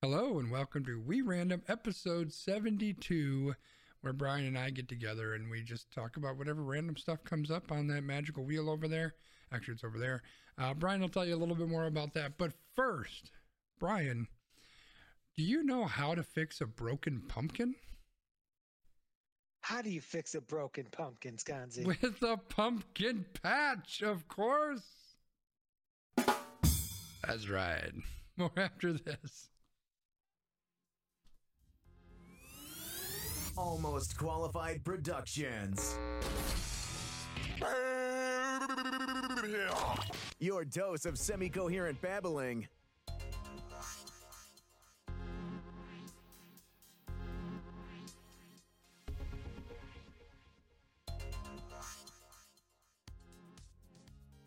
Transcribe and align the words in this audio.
Hello 0.00 0.38
and 0.38 0.48
welcome 0.48 0.84
to 0.84 1.00
We 1.04 1.22
Random 1.22 1.60
episode 1.66 2.32
72, 2.32 3.52
where 4.00 4.12
Brian 4.12 4.46
and 4.46 4.56
I 4.56 4.70
get 4.70 4.88
together 4.88 5.34
and 5.34 5.50
we 5.50 5.60
just 5.60 5.90
talk 5.90 6.16
about 6.16 6.36
whatever 6.38 6.62
random 6.62 6.96
stuff 6.96 7.24
comes 7.24 7.50
up 7.50 7.72
on 7.72 7.88
that 7.88 8.04
magical 8.04 8.44
wheel 8.44 8.70
over 8.70 8.86
there. 8.86 9.16
Actually, 9.52 9.74
it's 9.74 9.82
over 9.82 9.98
there. 9.98 10.22
Uh, 10.56 10.72
Brian 10.72 11.00
will 11.00 11.08
tell 11.08 11.26
you 11.26 11.34
a 11.34 11.36
little 11.36 11.56
bit 11.56 11.68
more 11.68 11.86
about 11.86 12.14
that. 12.14 12.38
But 12.38 12.52
first, 12.76 13.32
Brian, 13.80 14.28
do 15.36 15.42
you 15.42 15.64
know 15.64 15.84
how 15.86 16.14
to 16.14 16.22
fix 16.22 16.60
a 16.60 16.66
broken 16.66 17.20
pumpkin? 17.26 17.74
How 19.62 19.82
do 19.82 19.90
you 19.90 20.00
fix 20.00 20.36
a 20.36 20.40
broken 20.40 20.86
pumpkin, 20.92 21.38
Sconzi? 21.38 21.84
With 21.84 22.22
a 22.22 22.36
pumpkin 22.36 23.26
patch, 23.42 24.02
of 24.02 24.28
course. 24.28 24.86
That's 26.16 27.48
right. 27.48 27.90
More 28.36 28.52
after 28.56 28.92
this. 28.92 29.48
Almost 33.58 34.16
Qualified 34.16 34.84
Productions. 34.84 35.98
Your 40.38 40.64
dose 40.64 41.04
of 41.04 41.18
semi 41.18 41.48
coherent 41.48 42.00
babbling. 42.00 42.68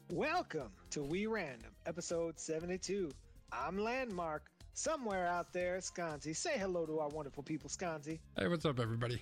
Welcome 0.10 0.72
to 0.92 1.04
We 1.04 1.26
Random, 1.26 1.72
episode 1.86 2.40
72. 2.40 3.12
I'm 3.52 3.78
Landmark. 3.78 4.44
Somewhere 4.74 5.28
out 5.28 5.52
there, 5.52 5.78
Sconzi. 5.78 6.36
Say 6.36 6.58
hello 6.58 6.86
to 6.86 7.00
our 7.00 7.10
wonderful 7.10 7.44
people, 7.44 7.70
Sconzi. 7.70 8.20
Hey, 8.38 8.48
what's 8.48 8.66
up, 8.66 8.80
everybody? 8.80 9.22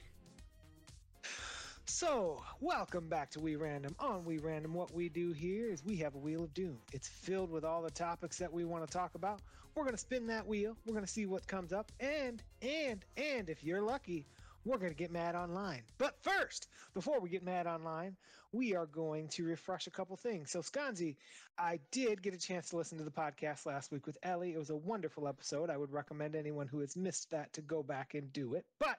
So, 1.85 2.43
welcome 2.61 3.09
back 3.09 3.31
to 3.31 3.39
We 3.39 3.55
Random. 3.55 3.95
On 3.99 4.23
We 4.23 4.37
Random, 4.37 4.75
what 4.75 4.93
we 4.93 5.09
do 5.09 5.31
here 5.31 5.67
is 5.71 5.83
we 5.83 5.97
have 5.97 6.13
a 6.13 6.19
wheel 6.19 6.43
of 6.43 6.53
doom. 6.53 6.77
It's 6.93 7.07
filled 7.07 7.49
with 7.49 7.65
all 7.65 7.81
the 7.81 7.89
topics 7.89 8.37
that 8.37 8.53
we 8.53 8.63
want 8.63 8.85
to 8.85 8.93
talk 8.93 9.15
about. 9.15 9.41
We're 9.73 9.83
going 9.83 9.95
to 9.95 9.99
spin 9.99 10.27
that 10.27 10.45
wheel. 10.45 10.77
We're 10.85 10.93
going 10.93 11.05
to 11.05 11.11
see 11.11 11.25
what 11.25 11.47
comes 11.47 11.73
up. 11.73 11.91
And, 11.99 12.43
and, 12.61 13.03
and 13.17 13.49
if 13.49 13.63
you're 13.63 13.81
lucky, 13.81 14.27
we're 14.65 14.77
going 14.77 14.91
to 14.91 14.97
get 14.97 15.11
mad 15.11 15.35
online. 15.35 15.83
But 15.97 16.15
first, 16.21 16.67
before 16.93 17.19
we 17.19 17.29
get 17.29 17.43
mad 17.43 17.67
online, 17.67 18.17
we 18.51 18.75
are 18.75 18.85
going 18.85 19.27
to 19.29 19.45
refresh 19.45 19.87
a 19.87 19.91
couple 19.91 20.15
things. 20.17 20.51
So, 20.51 20.61
Sconzi, 20.61 21.17
I 21.57 21.79
did 21.91 22.21
get 22.21 22.33
a 22.33 22.39
chance 22.39 22.69
to 22.69 22.77
listen 22.77 22.97
to 22.97 23.03
the 23.03 23.11
podcast 23.11 23.65
last 23.65 23.91
week 23.91 24.05
with 24.05 24.17
Ellie. 24.23 24.53
It 24.53 24.57
was 24.57 24.69
a 24.69 24.75
wonderful 24.75 25.27
episode. 25.27 25.69
I 25.69 25.77
would 25.77 25.91
recommend 25.91 26.35
anyone 26.35 26.67
who 26.67 26.79
has 26.79 26.95
missed 26.95 27.31
that 27.31 27.53
to 27.53 27.61
go 27.61 27.83
back 27.83 28.15
and 28.15 28.31
do 28.33 28.55
it. 28.55 28.65
But 28.79 28.97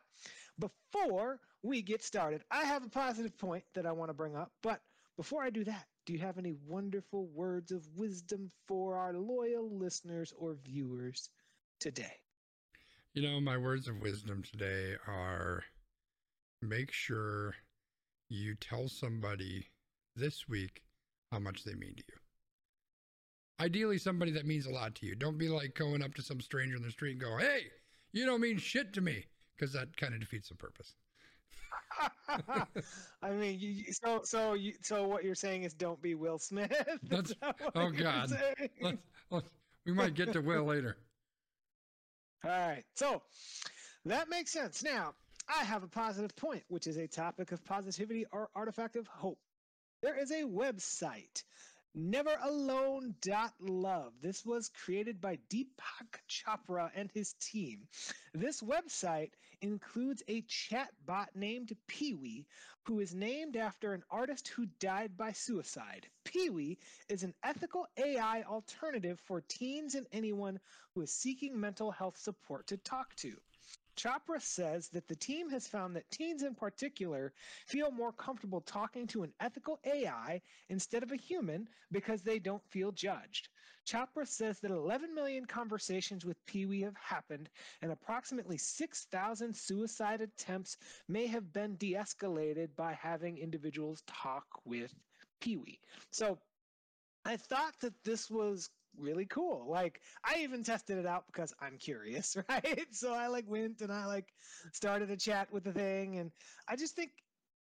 before 0.59 1.41
we 1.63 1.83
get 1.83 2.03
started, 2.03 2.43
I 2.51 2.65
have 2.65 2.85
a 2.85 2.91
positive 2.91 3.37
point 3.39 3.65
that 3.75 3.87
I 3.87 3.93
want 3.93 4.11
to 4.11 4.15
bring 4.15 4.37
up. 4.37 4.53
But 4.63 4.81
before 5.17 5.43
I 5.43 5.51
do 5.51 5.65
that, 5.65 5.87
do 6.07 6.13
you 6.13 6.21
have 6.21 6.39
any 6.39 6.55
wonderful 6.67 7.27
words 7.27 7.73
of 7.73 7.87
wisdom 7.95 8.51
for 8.67 8.97
our 8.97 9.15
loyal 9.15 9.71
listeners 9.79 10.33
or 10.37 10.57
viewers 10.65 11.29
today? 11.79 12.21
You 13.13 13.23
know, 13.23 13.41
my 13.41 13.59
words 13.59 13.89
of 13.89 14.01
wisdom 14.01 14.45
today 14.45 14.95
are 15.09 15.65
make 16.63 16.93
sure 16.93 17.57
you 18.29 18.55
tell 18.55 18.89
somebody 18.89 19.67
this 20.15 20.49
week 20.49 20.83
how 21.33 21.41
much 21.41 21.65
they 21.65 21.75
mean 21.75 21.97
to 21.97 22.05
you. 22.09 23.65
Ideally, 23.65 23.99
somebody 23.99 24.31
that 24.31 24.47
means 24.47 24.67
a 24.67 24.71
lot 24.71 24.95
to 24.97 25.07
you. 25.07 25.17
Don't 25.17 25.39
be 25.39 25.49
like 25.49 25.75
going 25.75 26.03
up 26.03 26.15
to 26.15 26.23
some 26.23 26.41
stranger 26.41 26.77
in 26.77 26.83
the 26.83 26.91
street 26.93 27.13
and 27.13 27.21
go, 27.21 27.37
hey, 27.37 27.63
you 28.13 28.27
don't 28.27 28.41
mean 28.41 28.59
shit 28.59 28.93
to 28.93 29.01
me, 29.01 29.25
because 29.57 29.73
that 29.73 29.97
kind 29.97 30.15
of 30.15 30.21
defeats 30.21 30.49
the 30.49 30.55
purpose. 30.55 30.95
I 33.23 33.31
mean, 33.33 33.59
you, 33.59 33.93
so 33.93 34.21
so 34.23 34.55
you, 34.55 34.75
so 34.83 35.09
what 35.09 35.25
you're 35.25 35.35
saying 35.35 35.65
is 35.65 35.75
don't 35.75 36.01
be 36.01 36.15
Will 36.15 36.39
Smith. 36.39 36.73
That's, 37.03 37.35
oh 37.75 37.91
God, 37.91 38.31
let's, 38.81 38.99
let's, 39.31 39.49
we 39.85 39.93
might 39.93 40.15
get 40.15 40.33
to 40.33 40.41
Will 40.41 40.65
later. 40.65 40.97
All 42.45 42.51
right. 42.51 42.85
So 42.95 43.23
that 44.07 44.31
makes 44.31 44.51
sense. 44.51 44.83
Now, 44.83 45.15
I 45.49 45.65
have 45.65 45.83
a 45.83 45.89
positive 45.89 46.35
point, 46.37 46.63
which 46.69 46.87
is 46.87 46.97
a 46.97 47.07
topic 47.07 47.53
of 47.53 47.65
positivity 47.65 48.25
or 48.33 48.49
artifact 48.55 48.97
of 48.97 49.07
hope. 49.07 49.39
There 50.03 50.19
is 50.19 50.31
a 50.31 50.43
website, 50.45 51.43
neveralone.love. 51.97 54.13
This 54.23 54.47
was 54.47 54.69
created 54.69 55.21
by 55.21 55.39
Deepak 55.49 56.21
Chopra 56.29 56.91
and 56.95 57.11
his 57.13 57.35
team. 57.35 57.89
This 58.33 58.63
website 58.63 59.33
includes 59.61 60.23
a 60.29 60.43
chat 60.43 60.91
bot 61.05 61.31
named 61.35 61.77
Peewee, 61.89 62.47
who 62.85 63.01
is 63.01 63.15
named 63.15 63.57
after 63.57 63.93
an 63.93 64.03
artist 64.11 64.49
who 64.49 64.67
died 64.79 65.17
by 65.17 65.33
suicide. 65.33 66.07
Peewee 66.25 66.79
is 67.09 67.23
an 67.23 67.35
ethical 67.43 67.87
AI 67.97 68.43
alternative 68.43 69.21
for 69.27 69.41
teens 69.41 69.95
and 69.95 70.07
anyone 70.13 70.61
who 70.95 71.03
is 71.03 71.13
seeking 71.13 71.59
mental 71.59 71.91
health 71.91 72.17
support 72.17 72.67
to 72.69 72.77
talk 72.77 73.15
to. 73.17 73.37
Chopra 74.01 74.41
says 74.41 74.89
that 74.89 75.07
the 75.09 75.17
team 75.17 75.51
has 75.51 75.69
found 75.69 75.95
that 75.95 76.11
teens 76.11 76.43
in 76.43 76.55
particular 76.55 77.35
feel 77.67 77.91
more 77.91 78.13
comfortable 78.13 78.63
talking 78.63 79.07
to 79.09 79.25
an 79.25 79.33
ethical 79.41 79.79
AI 79.85 80.41
instead 80.71 81.03
of 81.03 81.13
a 81.13 81.17
human 81.17 81.69
because 81.93 82.23
they 82.23 82.39
don't 82.39 82.65
feel 82.71 82.93
judged. 82.93 83.49
Chopra 83.87 84.27
says 84.27 84.59
that 84.61 84.71
11 84.71 85.15
million 85.15 85.45
conversations 85.45 86.25
with 86.25 86.45
Peewee 86.47 86.83
have 86.83 86.97
happened 86.97 87.51
and 87.83 87.93
approximately 87.93 88.57
6,000 88.57 89.55
suicide 89.55 90.23
attempts 90.23 90.79
may 91.07 91.27
have 91.27 91.53
been 91.53 91.77
de 91.77 91.93
escalated 91.93 92.69
by 92.77 92.95
having 92.95 93.37
individuals 93.37 94.03
talk 94.07 94.47
with 94.65 94.95
Peewee. 95.43 95.79
So 96.11 96.39
I 97.27 97.37
thought 97.37 97.75
that 97.81 98.03
this 98.03 98.31
was 98.31 98.71
really 98.99 99.27
cool. 99.27 99.67
Like 99.69 100.01
I 100.25 100.41
even 100.41 100.63
tested 100.65 100.99
it 100.99 101.07
out 101.07 101.25
because 101.27 101.55
I'm 101.61 101.79
curious, 101.79 102.37
right? 102.49 102.87
So 102.91 103.13
I 103.13 103.29
like 103.29 103.45
went 103.49 103.81
and 103.81 103.93
I 103.93 104.07
like 104.07 104.27
started 104.73 105.11
a 105.11 105.17
chat 105.17 105.53
with 105.53 105.65
the 105.65 105.73
thing 105.73 106.19
and 106.19 106.31
I 106.69 106.77
just 106.77 106.97
think 106.97 107.11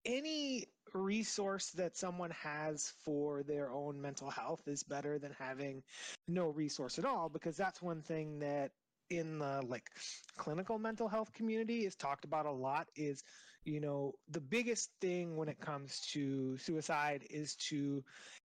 any 0.05 0.67
resource 0.95 1.71
that 1.73 1.97
someone 1.97 2.31
has 2.31 2.93
for 3.05 3.43
their 3.43 3.71
own 3.71 4.01
mental 4.01 4.31
health 4.31 4.63
is 4.67 4.83
better 4.83 5.19
than 5.19 5.35
having 5.39 5.83
no 6.27 6.49
resource 6.49 6.99
at 6.99 7.05
all 7.05 7.29
because 7.29 7.57
that's 7.57 7.83
one 7.83 8.03
thing 8.03 8.39
that 8.41 8.73
in 9.11 9.39
the 9.39 9.63
like 9.67 9.91
clinical 10.37 10.79
mental 10.79 11.09
health 11.09 11.33
community 11.33 11.85
is 11.85 11.97
talked 11.97 12.25
about 12.25 12.47
a 12.47 12.51
lot 12.51 12.89
is 12.97 13.23
you 13.65 13.81
know 13.81 14.13
the 14.31 14.41
biggest 14.41 14.91
thing 15.01 15.37
when 15.37 15.49
it 15.49 15.61
comes 15.61 16.01
to 16.13 16.57
suicide 16.57 17.25
is 17.29 17.55
to 17.57 18.03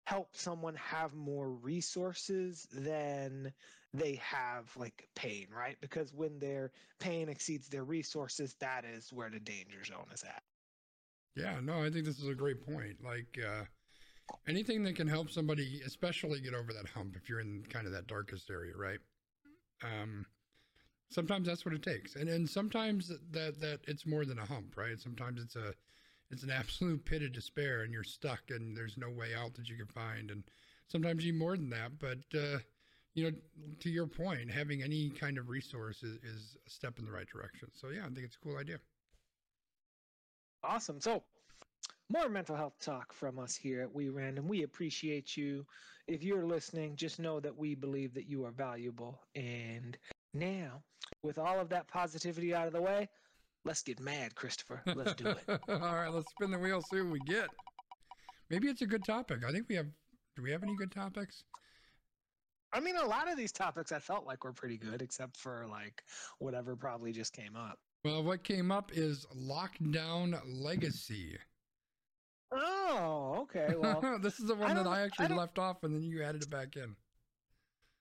help 0.06 0.36
someone 0.36 0.76
have 0.76 1.14
more 1.14 1.50
resources 1.50 2.68
than 2.72 3.52
they 3.94 4.16
have 4.16 4.76
like 4.76 5.08
pain 5.16 5.48
right? 5.56 5.78
Because 5.82 6.14
when 6.14 6.40
their 6.40 6.72
pain 7.00 7.30
exceeds 7.30 7.68
their 7.68 7.84
resources 7.84 8.56
that 8.60 8.86
is 8.86 9.14
where 9.14 9.30
the 9.30 9.40
danger 9.40 9.84
zone 9.86 10.08
is 10.14 10.24
at. 10.24 10.42
Yeah 11.36 11.60
no 11.62 11.84
i 11.84 11.90
think 11.90 12.06
this 12.06 12.20
is 12.20 12.28
a 12.28 12.36
great 12.36 12.66
point. 12.66 13.04
Like 13.04 13.38
uh 13.46 13.66
anything 14.48 14.84
that 14.84 14.96
can 14.96 15.08
help 15.08 15.30
somebody 15.30 15.82
especially 15.86 16.40
get 16.40 16.54
over 16.54 16.74
that 16.74 16.88
hump 16.88 17.16
if 17.16 17.30
you're 17.30 17.40
in 17.42 17.64
kind 17.70 17.86
of 17.86 17.94
that 17.94 18.08
darkest 18.08 18.50
area 18.50 18.74
right? 18.76 19.00
Um 19.84 20.26
sometimes 21.14 21.48
that's 21.48 21.66
what 21.66 21.74
it 21.74 21.84
takes 21.84 22.16
and 22.16 22.30
and 22.30 22.50
sometimes 22.50 23.12
that 23.32 23.60
that 23.60 23.80
it's 23.88 24.06
more 24.06 24.26
than 24.26 24.40
a 24.40 24.46
hump 24.46 24.76
right 24.76 25.00
sometimes 25.00 25.42
it's 25.42 25.56
a 25.56 25.74
it's 26.32 26.44
an 26.44 26.50
absolute 26.50 27.04
pit 27.06 27.22
of 27.22 27.32
despair 27.32 27.82
and 27.82 27.94
you're 27.94 28.04
stuck 28.04 28.42
and 28.50 28.76
there's 28.76 28.98
no 28.98 29.10
way 29.10 29.36
out 29.36 29.54
that 29.54 29.70
you 29.70 29.76
can 29.76 29.88
find 29.88 30.32
and 30.32 30.44
sometimes 30.88 31.26
you 31.26 31.34
more 31.34 31.56
than 31.56 31.70
that 31.70 31.92
but 32.00 32.20
uh 32.38 32.58
you 33.14 33.30
know 33.30 33.38
to 33.80 33.90
your 33.90 34.08
point 34.08 34.50
having 34.50 34.82
any 34.82 35.10
kind 35.10 35.38
of 35.38 35.50
resource 35.50 36.02
is, 36.04 36.16
is 36.24 36.58
a 36.66 36.70
step 36.70 36.98
in 37.00 37.06
the 37.06 37.12
right 37.12 37.28
direction 37.28 37.70
so 37.74 37.90
yeah 37.90 38.02
i 38.02 38.10
think 38.10 38.26
it's 38.26 38.36
a 38.36 38.40
cool 38.40 38.58
idea 38.58 38.80
awesome 40.64 41.00
so 41.00 41.24
more 42.10 42.30
mental 42.30 42.56
health 42.56 42.78
talk 42.80 43.14
from 43.14 43.40
us 43.40 43.56
here 43.56 43.82
at 43.82 43.94
We 43.94 44.10
Random. 44.10 44.48
We 44.48 44.64
appreciate 44.64 45.36
you. 45.36 45.66
If 46.08 46.22
you're 46.22 46.46
listening, 46.46 46.96
just 46.96 47.20
know 47.20 47.40
that 47.40 47.58
we 47.58 47.76
believe 47.76 48.14
that 48.14 48.28
you 48.28 48.46
are 48.46 48.52
valuable. 48.52 49.22
And 49.36 49.98
now, 50.34 50.82
with 51.22 51.38
all 51.38 51.60
of 51.60 51.70
that 51.70 51.88
positivity 51.88 52.54
out 52.54 52.68
of 52.68 52.74
the 52.74 52.82
way, 52.82 53.10
let's 53.66 53.84
get 53.84 54.00
mad, 54.00 54.36
Christopher. 54.36 54.82
Let's 54.86 55.14
do 55.16 55.28
it. 55.28 55.44
all 55.70 55.80
right, 55.80 56.10
let's 56.12 56.30
spin 56.32 56.52
the 56.52 56.60
wheel, 56.60 56.82
see 56.82 57.02
what 57.02 57.12
we 57.12 57.20
get. 57.22 57.50
Maybe 58.50 58.68
it's 58.68 58.82
a 58.82 58.88
good 58.88 59.04
topic. 59.06 59.40
I 59.48 59.52
think 59.52 59.68
we 59.70 59.76
have. 59.76 59.88
Do 60.36 60.42
we 60.42 60.52
have 60.52 60.64
any 60.64 60.76
good 60.76 60.92
topics? 60.92 61.44
I 62.74 62.80
mean, 62.80 62.96
a 62.96 63.06
lot 63.06 63.32
of 63.32 63.38
these 63.38 63.52
topics 63.52 63.92
I 63.92 64.00
felt 64.00 64.26
like 64.26 64.44
were 64.44 64.52
pretty 64.54 64.78
good, 64.78 65.02
except 65.04 65.38
for 65.38 65.68
like 65.70 66.04
whatever 66.40 66.76
probably 66.76 67.12
just 67.12 67.34
came 67.34 67.56
up. 67.56 67.78
Well, 68.04 68.24
what 68.24 68.44
came 68.44 68.72
up 68.72 68.92
is 68.94 69.26
Lockdown 69.36 70.40
Legacy. 70.46 71.38
Oh, 72.52 73.40
okay. 73.44 73.76
Well, 73.78 74.18
this 74.22 74.40
is 74.40 74.48
the 74.48 74.56
one 74.56 74.72
I 74.72 74.74
that 74.74 74.88
I 74.88 75.00
I 75.00 75.02
actually 75.04 75.28
don't- 75.30 75.38
left 75.38 75.60
off 75.60 75.84
and 75.84 75.94
then 75.96 76.04
you 76.04 76.24
added 76.24 76.44
it 76.44 76.50
back 76.50 76.76
in. 76.76 76.96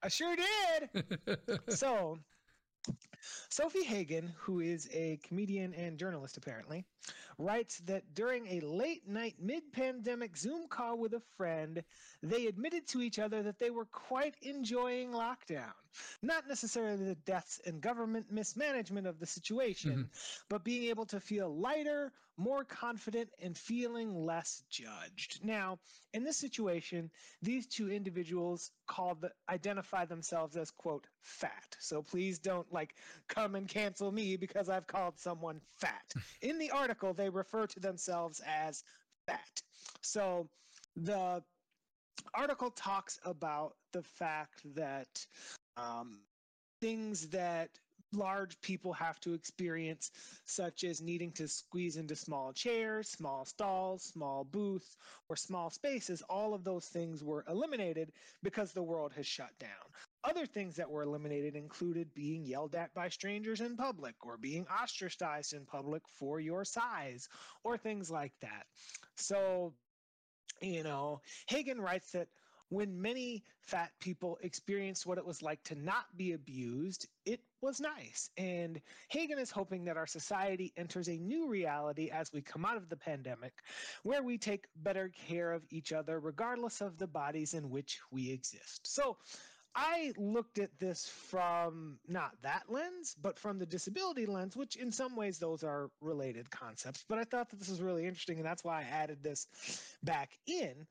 I 0.03 0.09
sure 0.09 0.37
did. 0.37 1.05
so, 1.69 2.19
Sofie 3.51 3.85
Hagen, 3.85 4.33
who 4.37 4.61
is 4.61 4.89
a 4.93 5.21
comedian 5.23 5.75
and 5.75 5.99
journalist 5.99 6.37
apparently, 6.37 6.85
writes 7.39 7.79
that 7.87 8.15
during 8.15 8.47
a 8.49 8.61
late 8.61 9.07
night 9.07 9.37
mid 9.41 9.73
pandemic 9.73 10.37
Zoom 10.37 10.67
call 10.69 10.99
with 10.99 11.15
a 11.15 11.23
friend, 11.37 11.83
they 12.23 12.47
admitted 12.47 12.87
to 12.89 13.01
each 13.01 13.19
other 13.19 13.43
that 13.43 13.59
they 13.59 13.71
were 13.71 13.85
quite 13.87 14.35
enjoying 14.43 15.13
lockdown. 15.13 15.73
Not 16.23 16.49
necessarily 16.49 17.05
the 17.05 17.15
deaths 17.15 17.61
and 17.67 17.81
government 17.81 18.27
mismanagement 18.31 19.07
of 19.07 19.19
the 19.19 19.27
situation, 19.27 19.91
mm-hmm. 19.91 20.03
but 20.49 20.65
being 20.65 20.85
able 20.85 21.07
to 21.07 21.21
feel 21.21 21.55
lighter, 21.55 22.13
more 22.37 22.65
confident, 22.65 23.31
and 23.41 23.57
feeling 23.57 24.15
less 24.25 24.63
judged. 24.71 25.45
Now, 25.45 25.79
in 26.13 26.25
this 26.25 26.37
situation, 26.37 27.11
these 27.43 27.67
two 27.67 27.91
individuals 27.91 28.71
called 28.87 29.21
the, 29.21 29.31
identify 29.49 30.05
themselves 30.05 30.57
as 30.57 30.71
quote 30.71 31.07
fat. 31.21 31.77
So 31.79 32.03
please 32.03 32.39
don't 32.39 32.71
like 32.73 32.95
come 33.29 33.55
and 33.55 33.69
cancel 33.69 34.11
me 34.11 34.37
because 34.37 34.69
I've 34.69 34.87
called 34.87 35.19
someone 35.19 35.61
fat. 35.79 36.13
in 36.43 36.59
the 36.59 36.71
article, 36.71 37.15
they 37.15 37.29
refer 37.29 37.67
to 37.67 37.81
themselves 37.81 38.41
as 38.47 38.83
fat. 39.27 39.63
So 40.01 40.49
the 40.97 41.43
article 42.35 42.71
talks 42.71 43.19
about 43.25 43.75
the 43.93 44.03
fact 44.03 44.63
that 44.75 45.27
um, 45.77 46.21
things 46.81 47.29
that 47.29 47.71
large 48.13 48.61
people 48.61 48.93
have 48.93 49.19
to 49.21 49.33
experience, 49.33 50.11
such 50.45 50.85
as 50.85 51.01
needing 51.01 51.33
to 51.33 51.49
squeeze 51.49 51.97
into 51.97 52.15
small 52.15 52.53
chairs, 52.53 53.09
small 53.09 53.45
stalls, 53.45 54.03
small 54.03 54.45
booths, 54.45 54.97
or 55.29 55.37
small 55.37 55.71
spaces, 55.71 56.23
all 56.29 56.55
of 56.55 56.65
those 56.65 56.87
things 56.87 57.25
were 57.25 57.45
eliminated 57.49 58.13
because 58.43 58.73
the 58.73 58.83
world 58.83 59.13
has 59.15 59.27
shut 59.27 59.59
down. 59.59 59.71
Other 60.25 60.47
things 60.47 60.77
that 60.77 60.91
were 60.91 61.03
eliminated 61.03 61.57
included 61.57 62.13
being 62.15 62.45
yelled 62.45 62.75
at 62.75 62.93
by 62.95 63.09
strangers 63.09 63.61
in 63.61 63.77
public 63.77 64.15
or 64.23 64.37
being 64.37 64.67
ostracized 64.67 65.55
in 65.55 65.65
public 65.65 66.03
for 66.09 66.39
your 66.41 66.65
size 66.65 67.29
or 67.65 67.79
things 67.79 68.11
like 68.11 68.33
that. 68.41 68.67
So, 69.17 69.73
you 70.61 70.83
know, 70.83 71.21
Hagen 71.49 71.81
writes 71.81 72.13
that 72.13 72.29
when 72.73 73.01
many 73.03 73.45
fat 73.61 73.91
people 74.01 74.39
experienced 74.41 75.05
what 75.05 75.19
it 75.19 75.27
was 75.27 75.43
like 75.43 75.63
to 75.65 75.75
not 75.75 76.07
be 76.17 76.33
abused, 76.33 77.07
it 77.27 77.41
was 77.61 77.81
nice. 77.81 78.31
And 78.39 78.81
Hagen 79.11 79.39
is 79.39 79.51
hoping 79.51 79.85
that 79.85 79.99
our 79.99 80.07
society 80.07 80.73
enters 80.79 81.09
a 81.09 81.19
new 81.19 81.49
reality 81.49 82.09
as 82.11 82.33
we 82.33 82.41
come 82.41 82.65
out 82.65 82.79
of 82.79 82.89
the 82.89 82.97
pandemic, 82.97 83.53
where 84.05 84.23
we 84.23 84.39
take 84.39 84.69
better 84.75 85.13
care 85.29 85.53
of 85.53 85.63
each 85.71 85.93
other, 85.93 86.19
regardless 86.19 86.81
of 86.81 86.97
the 86.97 87.07
bodies 87.07 87.53
in 87.53 87.69
which 87.69 88.01
we 88.11 88.31
exist. 88.31 88.87
So, 88.87 89.19
I 89.75 90.13
looked 90.19 90.59
at 90.59 90.79
this 90.79 91.09
from 91.09 91.99
not 92.07 92.33
that 92.43 92.65
lens, 92.69 93.17
but 93.23 93.39
from 93.39 93.59
the 93.59 93.65
disability 93.65 94.27
lens, 94.27 94.55
which 94.55 94.77
in 94.77 94.93
some 94.93 95.17
ways 95.17 95.39
those 95.39 95.65
are 95.65 95.91
related 96.03 96.51
concepts. 96.51 97.05
But 97.09 97.19
I 97.19 97.25
thought 97.25 97.49
that 97.49 97.59
this 97.59 97.71
was 97.71 97.81
really 97.81 98.07
interesting, 98.07 98.37
and 98.37 98.45
that's 98.45 98.65
why 98.65 98.81
I 98.81 98.85
added 98.85 99.23
this 99.23 99.47
back 100.03 100.39
in 100.47 100.87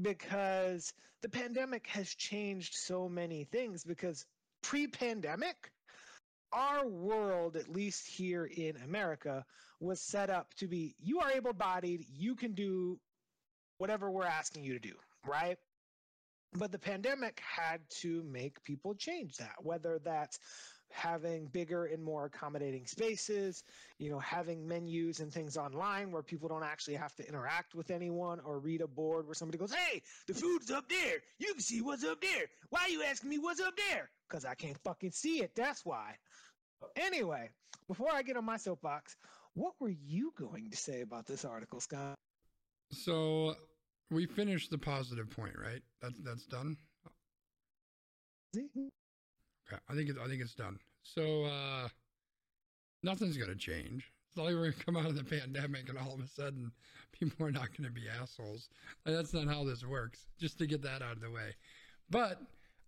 because 0.00 0.92
the 1.22 1.28
pandemic 1.28 1.86
has 1.88 2.08
changed 2.14 2.74
so 2.74 3.08
many 3.08 3.44
things. 3.44 3.84
Because 3.84 4.24
pre 4.62 4.86
pandemic, 4.86 5.70
our 6.52 6.86
world, 6.86 7.56
at 7.56 7.68
least 7.68 8.06
here 8.06 8.44
in 8.44 8.76
America, 8.84 9.44
was 9.80 10.00
set 10.00 10.30
up 10.30 10.52
to 10.54 10.66
be 10.66 10.94
you 11.00 11.20
are 11.20 11.30
able 11.30 11.52
bodied, 11.52 12.04
you 12.12 12.34
can 12.34 12.52
do 12.52 12.98
whatever 13.78 14.10
we're 14.10 14.24
asking 14.24 14.64
you 14.64 14.74
to 14.74 14.78
do, 14.78 14.94
right? 15.26 15.58
But 16.52 16.70
the 16.70 16.78
pandemic 16.78 17.40
had 17.40 17.80
to 18.02 18.22
make 18.22 18.62
people 18.62 18.94
change 18.94 19.36
that, 19.38 19.56
whether 19.58 19.98
that's 20.04 20.38
having 20.94 21.46
bigger 21.46 21.86
and 21.86 22.02
more 22.02 22.26
accommodating 22.26 22.86
spaces, 22.86 23.64
you 23.98 24.10
know, 24.10 24.18
having 24.20 24.66
menus 24.66 25.18
and 25.18 25.32
things 25.32 25.56
online 25.56 26.12
where 26.12 26.22
people 26.22 26.48
don't 26.48 26.62
actually 26.62 26.94
have 26.94 27.14
to 27.16 27.28
interact 27.28 27.74
with 27.74 27.90
anyone 27.90 28.40
or 28.44 28.60
read 28.60 28.80
a 28.80 28.86
board 28.86 29.26
where 29.26 29.34
somebody 29.34 29.58
goes, 29.58 29.74
Hey, 29.74 30.00
the 30.28 30.34
food's 30.34 30.70
up 30.70 30.88
there. 30.88 31.18
You 31.38 31.52
can 31.52 31.60
see 31.60 31.82
what's 31.82 32.04
up 32.04 32.20
there. 32.20 32.46
Why 32.70 32.82
are 32.82 32.88
you 32.88 33.02
asking 33.02 33.30
me 33.30 33.38
what's 33.38 33.60
up 33.60 33.74
there? 33.90 34.08
Because 34.28 34.44
I 34.44 34.54
can't 34.54 34.78
fucking 34.84 35.10
see 35.10 35.42
it. 35.42 35.50
That's 35.56 35.84
why. 35.84 36.14
Anyway, 36.96 37.50
before 37.88 38.10
I 38.12 38.22
get 38.22 38.36
on 38.36 38.44
my 38.44 38.56
soapbox, 38.56 39.16
what 39.54 39.74
were 39.80 39.90
you 39.90 40.32
going 40.38 40.70
to 40.70 40.76
say 40.76 41.00
about 41.00 41.26
this 41.26 41.44
article, 41.44 41.80
Scott? 41.80 42.14
So 42.90 43.54
we 44.10 44.26
finished 44.26 44.70
the 44.70 44.78
positive 44.78 45.28
point, 45.28 45.54
right? 45.60 45.82
That's 46.00 46.20
that's 46.22 46.46
done. 46.46 46.76
I 49.88 49.94
think 49.94 50.10
it, 50.10 50.16
I 50.22 50.28
think 50.28 50.42
it's 50.42 50.54
done. 50.54 50.78
So 51.02 51.44
uh, 51.44 51.88
nothing's 53.02 53.36
gonna 53.36 53.54
change. 53.54 54.10
It's 54.28 54.36
not 54.36 54.46
like 54.46 54.54
we're 54.54 54.70
gonna 54.70 54.84
come 54.84 54.96
out 54.96 55.06
of 55.06 55.16
the 55.16 55.24
pandemic 55.40 55.88
and 55.88 55.98
all 55.98 56.14
of 56.14 56.20
a 56.20 56.28
sudden 56.28 56.72
people 57.12 57.46
are 57.46 57.52
not 57.52 57.76
gonna 57.76 57.90
be 57.90 58.08
assholes. 58.08 58.68
That's 59.04 59.32
not 59.32 59.48
how 59.48 59.64
this 59.64 59.84
works. 59.84 60.26
Just 60.38 60.58
to 60.58 60.66
get 60.66 60.82
that 60.82 61.02
out 61.02 61.12
of 61.12 61.20
the 61.20 61.30
way. 61.30 61.54
But 62.10 62.40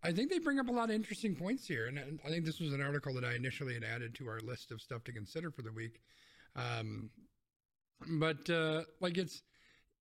I 0.03 0.13
think 0.13 0.31
they 0.31 0.39
bring 0.39 0.61
up 0.61 0.69
a 0.69 0.73
lot 0.73 0.91
of 0.91 0.95
interesting 0.95 1.35
points 1.35 1.67
here, 1.67 1.87
and 1.87 2.21
I 2.25 2.29
think 2.29 2.45
this 2.45 2.61
was 2.61 2.73
an 2.73 2.83
article 2.83 3.15
that 3.15 3.25
I 3.25 3.35
initially 3.35 3.75
had 3.75 3.85
added 3.85 4.15
to 4.17 4.29
our 4.29 4.41
list 4.41 4.71
of 4.71 4.81
stuff 4.81 5.03
to 5.05 5.13
consider 5.13 5.51
for 5.51 5.63
the 5.63 5.73
week. 5.73 6.01
Um, 6.55 7.11
but 8.19 8.49
uh, 8.51 8.83
like 9.01 9.19
it's, 9.19 9.43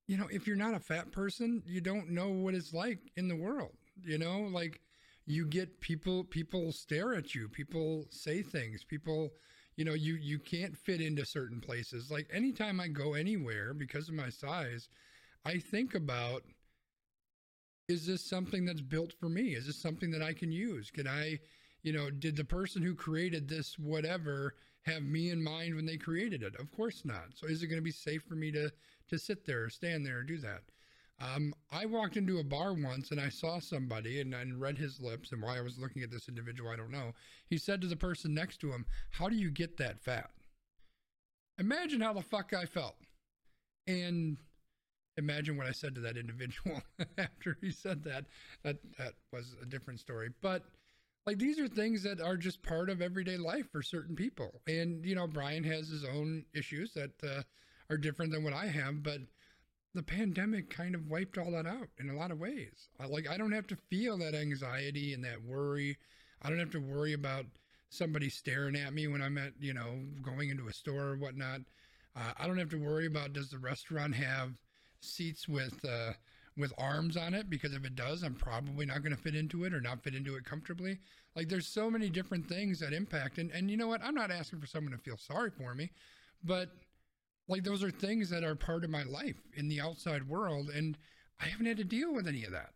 you 0.07 0.17
know, 0.17 0.27
if 0.29 0.45
you're 0.45 0.57
not 0.57 0.75
a 0.75 0.79
fat 0.79 1.11
person, 1.11 1.63
you 1.65 1.81
don't 1.81 2.11
know 2.11 2.29
what 2.29 2.53
it's 2.53 2.73
like 2.73 2.99
in 3.15 3.27
the 3.27 3.35
world. 3.35 3.75
You 4.03 4.17
know, 4.17 4.41
like 4.41 4.81
you 5.25 5.45
get 5.45 5.81
people 5.81 6.23
people 6.23 6.71
stare 6.71 7.15
at 7.15 7.33
you 7.33 7.49
people 7.49 8.05
say 8.09 8.41
things 8.41 8.83
people 8.83 9.31
you 9.75 9.83
know 9.83 9.93
you 9.93 10.15
you 10.15 10.39
can't 10.39 10.77
fit 10.77 11.01
into 11.01 11.25
certain 11.25 11.59
places. 11.59 12.11
Like 12.11 12.27
anytime 12.31 12.79
i 12.79 12.87
go 12.87 13.13
anywhere 13.13 13.73
because 13.73 14.07
of 14.07 14.15
my 14.15 14.29
size 14.29 14.89
i 15.45 15.57
think 15.57 15.95
about 15.95 16.43
is 17.87 18.07
this 18.07 18.27
something 18.27 18.65
that's 18.65 18.81
built 18.81 19.13
for 19.13 19.29
me? 19.29 19.53
Is 19.53 19.67
this 19.67 19.79
something 19.79 20.09
that 20.11 20.21
i 20.21 20.33
can 20.33 20.51
use? 20.51 20.91
Can 20.91 21.07
i 21.07 21.39
you 21.83 21.93
know 21.93 22.09
did 22.09 22.35
the 22.35 22.45
person 22.45 22.81
who 22.81 22.95
created 22.95 23.47
this 23.47 23.77
whatever 23.77 24.55
have 24.83 25.01
me 25.01 25.31
in 25.31 25.43
mind 25.43 25.75
when 25.75 25.85
they 25.85 25.97
created 25.97 26.43
it? 26.43 26.55
Of 26.59 26.71
course 26.71 27.03
not. 27.03 27.33
So 27.35 27.47
is 27.47 27.63
it 27.63 27.67
going 27.67 27.79
to 27.79 27.83
be 27.83 27.91
safe 27.91 28.23
for 28.23 28.35
me 28.35 28.51
to 28.51 28.71
to 29.09 29.17
sit 29.19 29.45
there 29.45 29.65
or 29.65 29.69
stand 29.69 30.05
there 30.05 30.19
or 30.19 30.23
do 30.23 30.37
that 30.39 30.61
um, 31.19 31.53
I 31.71 31.85
walked 31.85 32.17
into 32.17 32.39
a 32.39 32.43
bar 32.43 32.73
once 32.73 33.11
and 33.11 33.21
I 33.21 33.29
saw 33.29 33.59
somebody 33.59 34.19
and, 34.19 34.33
and 34.33 34.59
read 34.59 34.77
his 34.77 34.99
lips. 34.99 35.31
And 35.31 35.41
why 35.41 35.57
I 35.57 35.61
was 35.61 35.79
looking 35.79 36.03
at 36.03 36.11
this 36.11 36.27
individual, 36.27 36.69
I 36.69 36.75
don't 36.75 36.91
know. 36.91 37.13
He 37.47 37.57
said 37.57 37.81
to 37.81 37.87
the 37.87 37.95
person 37.95 38.33
next 38.33 38.57
to 38.57 38.71
him, 38.71 38.85
How 39.11 39.29
do 39.29 39.35
you 39.35 39.49
get 39.49 39.77
that 39.77 39.99
fat? 39.99 40.29
Imagine 41.57 42.01
how 42.01 42.13
the 42.13 42.21
fuck 42.21 42.53
I 42.53 42.65
felt. 42.65 42.95
And 43.87 44.37
imagine 45.17 45.55
what 45.55 45.67
I 45.67 45.71
said 45.71 45.95
to 45.95 46.01
that 46.01 46.17
individual 46.17 46.81
after 47.17 47.57
he 47.61 47.71
said 47.71 48.03
that. 48.03 48.25
That 48.63 48.77
that 48.97 49.13
was 49.31 49.55
a 49.61 49.65
different 49.65 50.01
story. 50.01 50.31
But 50.41 50.63
like 51.25 51.37
these 51.37 51.59
are 51.59 51.67
things 51.69 52.03
that 52.03 52.19
are 52.19 52.35
just 52.35 52.61
part 52.61 52.89
of 52.89 53.01
everyday 53.01 53.37
life 53.37 53.71
for 53.71 53.81
certain 53.81 54.15
people. 54.15 54.61
And 54.67 55.05
you 55.05 55.15
know, 55.15 55.27
Brian 55.27 55.63
has 55.63 55.87
his 55.87 56.03
own 56.03 56.43
issues 56.53 56.93
that 56.93 57.11
uh, 57.23 57.43
are 57.89 57.97
different 57.97 58.33
than 58.33 58.43
what 58.43 58.53
I 58.53 58.65
have, 58.67 59.01
but 59.01 59.19
the 59.95 60.03
pandemic 60.03 60.69
kind 60.69 60.93
of 60.93 61.07
wiped 61.07 61.37
all 61.37 61.51
that 61.51 61.65
out 61.65 61.87
in 61.99 62.09
a 62.09 62.15
lot 62.15 62.31
of 62.31 62.39
ways. 62.39 62.89
I, 62.99 63.07
like 63.07 63.29
I 63.29 63.37
don't 63.37 63.53
have 63.53 63.67
to 63.67 63.77
feel 63.89 64.17
that 64.19 64.35
anxiety 64.35 65.13
and 65.13 65.23
that 65.23 65.41
worry. 65.43 65.97
I 66.41 66.49
don't 66.49 66.59
have 66.59 66.71
to 66.71 66.79
worry 66.79 67.13
about 67.13 67.45
somebody 67.89 68.29
staring 68.29 68.75
at 68.75 68.93
me 68.93 69.07
when 69.07 69.21
I'm 69.21 69.37
at 69.37 69.53
you 69.59 69.73
know 69.73 69.99
going 70.21 70.49
into 70.49 70.67
a 70.67 70.73
store 70.73 71.09
or 71.09 71.17
whatnot. 71.17 71.61
Uh, 72.15 72.31
I 72.37 72.45
don't 72.45 72.57
have 72.57 72.69
to 72.69 72.77
worry 72.77 73.07
about 73.07 73.33
does 73.33 73.49
the 73.49 73.57
restaurant 73.57 74.15
have 74.15 74.51
seats 74.99 75.47
with 75.47 75.83
uh, 75.85 76.11
with 76.57 76.73
arms 76.77 77.17
on 77.17 77.33
it 77.33 77.49
because 77.49 77.73
if 77.73 77.85
it 77.85 77.95
does, 77.95 78.23
I'm 78.23 78.35
probably 78.35 78.85
not 78.85 79.01
going 79.01 79.15
to 79.15 79.21
fit 79.21 79.35
into 79.35 79.63
it 79.63 79.73
or 79.73 79.81
not 79.81 80.03
fit 80.03 80.15
into 80.15 80.35
it 80.35 80.45
comfortably. 80.45 80.99
Like 81.35 81.49
there's 81.49 81.67
so 81.67 81.89
many 81.89 82.09
different 82.09 82.47
things 82.47 82.79
that 82.79 82.93
impact, 82.93 83.37
and 83.37 83.49
and 83.51 83.71
you 83.71 83.77
know 83.77 83.87
what? 83.87 84.03
I'm 84.03 84.15
not 84.15 84.31
asking 84.31 84.59
for 84.59 84.67
someone 84.67 84.91
to 84.91 84.97
feel 84.97 85.17
sorry 85.17 85.51
for 85.51 85.73
me, 85.73 85.91
but 86.43 86.69
like 87.47 87.63
those 87.63 87.83
are 87.83 87.91
things 87.91 88.29
that 88.29 88.43
are 88.43 88.55
part 88.55 88.83
of 88.83 88.89
my 88.89 89.03
life 89.03 89.41
in 89.55 89.67
the 89.67 89.81
outside 89.81 90.27
world 90.27 90.69
and 90.69 90.97
i 91.41 91.45
haven't 91.45 91.65
had 91.65 91.77
to 91.77 91.83
deal 91.83 92.13
with 92.13 92.27
any 92.27 92.43
of 92.43 92.51
that 92.51 92.71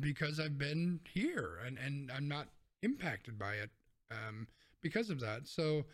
because 0.00 0.38
i've 0.40 0.58
been 0.58 1.00
here 1.12 1.58
and 1.66 1.78
and 1.78 2.10
i'm 2.12 2.28
not 2.28 2.48
impacted 2.82 3.38
by 3.38 3.54
it 3.54 3.70
um, 4.10 4.46
because 4.82 5.10
of 5.10 5.20
that 5.20 5.46
so 5.46 5.84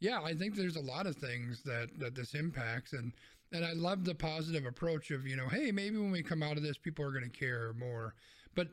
yeah 0.00 0.20
i 0.22 0.34
think 0.34 0.54
there's 0.54 0.76
a 0.76 0.80
lot 0.80 1.06
of 1.06 1.16
things 1.16 1.62
that 1.62 1.88
that 1.98 2.14
this 2.14 2.34
impacts 2.34 2.92
and 2.92 3.12
and 3.52 3.64
i 3.64 3.72
love 3.72 4.04
the 4.04 4.14
positive 4.14 4.66
approach 4.66 5.10
of 5.10 5.26
you 5.26 5.36
know 5.36 5.48
hey 5.48 5.70
maybe 5.70 5.96
when 5.96 6.10
we 6.10 6.22
come 6.22 6.42
out 6.42 6.56
of 6.56 6.62
this 6.62 6.78
people 6.78 7.04
are 7.04 7.12
going 7.12 7.28
to 7.28 7.38
care 7.38 7.72
more 7.78 8.14
but 8.54 8.68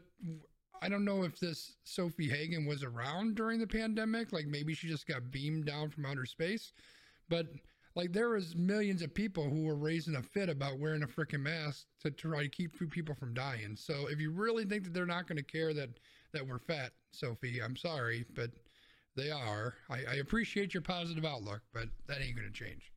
I 0.84 0.90
don't 0.90 1.06
know 1.06 1.24
if 1.24 1.40
this 1.40 1.78
Sofie 1.86 2.30
Hagen 2.30 2.66
was 2.66 2.84
around 2.84 3.36
during 3.36 3.58
the 3.58 3.66
pandemic. 3.66 4.34
Like 4.34 4.48
maybe 4.48 4.74
she 4.74 4.90
just 4.90 5.08
got 5.08 5.32
beamed 5.32 5.66
down 5.66 5.90
from 5.90 6.06
outer 6.06 6.26
space. 6.26 6.74
But 7.30 7.48
like 7.96 8.12
there 8.14 8.30
was 8.30 8.56
millions 8.56 9.02
of 9.02 9.14
people 9.14 9.50
who 9.50 9.64
were 9.64 9.76
raising 9.76 10.16
a 10.16 10.24
fit 10.24 10.50
about 10.50 10.80
wearing 10.80 11.04
a 11.04 11.08
freaking 11.08 11.42
mask 11.42 11.86
to 12.02 12.12
try 12.12 12.44
to 12.44 12.50
keep 12.50 12.72
people 12.92 13.16
from 13.16 13.34
dying. 13.34 13.76
So 13.76 14.08
if 14.10 14.20
you 14.20 14.32
really 14.32 14.66
think 14.66 14.84
that 14.86 14.94
they're 14.94 15.06
not 15.06 15.28
going 15.28 15.38
to 15.38 15.44
care 15.44 15.74
that 15.74 15.90
that 16.34 16.48
we're 16.48 16.60
fat, 16.60 16.94
Sofie, 17.16 17.64
I'm 17.64 17.76
sorry, 17.76 18.26
but 18.36 18.52
They 19.16 19.32
are. 19.32 19.76
I, 19.90 20.06
I 20.06 20.16
appreciate 20.16 20.74
your 20.74 20.82
positive 20.84 21.26
outlook, 21.26 21.62
but 21.74 21.90
that 22.08 22.22
ain't 22.22 22.36
going 22.36 22.48
to 22.48 22.54
change. 22.54 22.92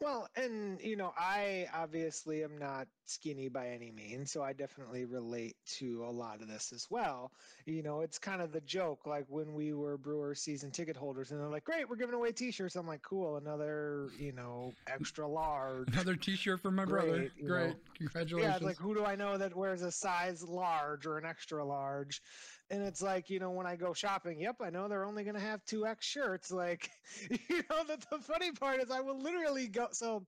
Well, 0.00 0.28
and 0.34 0.80
you 0.80 0.96
know, 0.96 1.12
I 1.18 1.66
obviously 1.74 2.42
am 2.42 2.56
not 2.56 2.88
skinny 3.04 3.50
by 3.50 3.68
any 3.68 3.90
means, 3.90 4.32
so 4.32 4.42
I 4.42 4.54
definitely 4.54 5.04
relate 5.04 5.56
to 5.78 6.04
a 6.04 6.10
lot 6.10 6.40
of 6.40 6.48
this 6.48 6.72
as 6.72 6.86
well. 6.90 7.30
You 7.66 7.82
know, 7.82 8.00
it's 8.00 8.18
kind 8.18 8.40
of 8.40 8.50
the 8.50 8.62
joke, 8.62 9.06
like 9.06 9.26
when 9.28 9.52
we 9.52 9.74
were 9.74 9.98
Brewer 9.98 10.34
season 10.34 10.70
ticket 10.70 10.96
holders, 10.96 11.30
and 11.30 11.40
they're 11.40 11.48
like, 11.50 11.64
"Great, 11.64 11.86
we're 11.88 11.96
giving 11.96 12.14
away 12.14 12.32
T-shirts." 12.32 12.76
I'm 12.76 12.86
like, 12.86 13.02
"Cool, 13.02 13.36
another, 13.36 14.08
you 14.18 14.32
know, 14.32 14.72
extra 14.86 15.28
large." 15.28 15.88
Another 15.92 16.16
T-shirt 16.16 16.60
for 16.60 16.70
my 16.70 16.86
brother. 16.86 17.18
Great, 17.18 17.32
you 17.36 17.48
Great, 17.48 17.68
know. 17.68 17.76
congratulations. 17.98 18.60
Yeah, 18.62 18.66
like 18.66 18.78
who 18.78 18.94
do 18.94 19.04
I 19.04 19.16
know 19.16 19.36
that 19.36 19.54
wears 19.54 19.82
a 19.82 19.92
size 19.92 20.42
large 20.42 21.04
or 21.04 21.18
an 21.18 21.26
extra 21.26 21.62
large? 21.62 22.22
And 22.70 22.82
it's 22.82 23.02
like, 23.02 23.30
you 23.30 23.40
know, 23.40 23.50
when 23.50 23.66
I 23.66 23.74
go 23.76 23.92
shopping, 23.92 24.40
yep, 24.40 24.56
I 24.62 24.70
know 24.70 24.86
they're 24.86 25.04
only 25.04 25.24
going 25.24 25.34
to 25.34 25.40
have 25.40 25.64
two 25.64 25.86
X 25.86 26.06
shirts. 26.06 26.52
Like, 26.60 26.90
you 27.30 27.62
know, 27.70 27.84
the, 27.84 27.98
the 28.10 28.18
funny 28.18 28.52
part 28.52 28.80
is 28.82 28.90
I 28.90 29.00
will 29.00 29.18
literally 29.18 29.66
go. 29.66 29.88
So, 29.92 30.26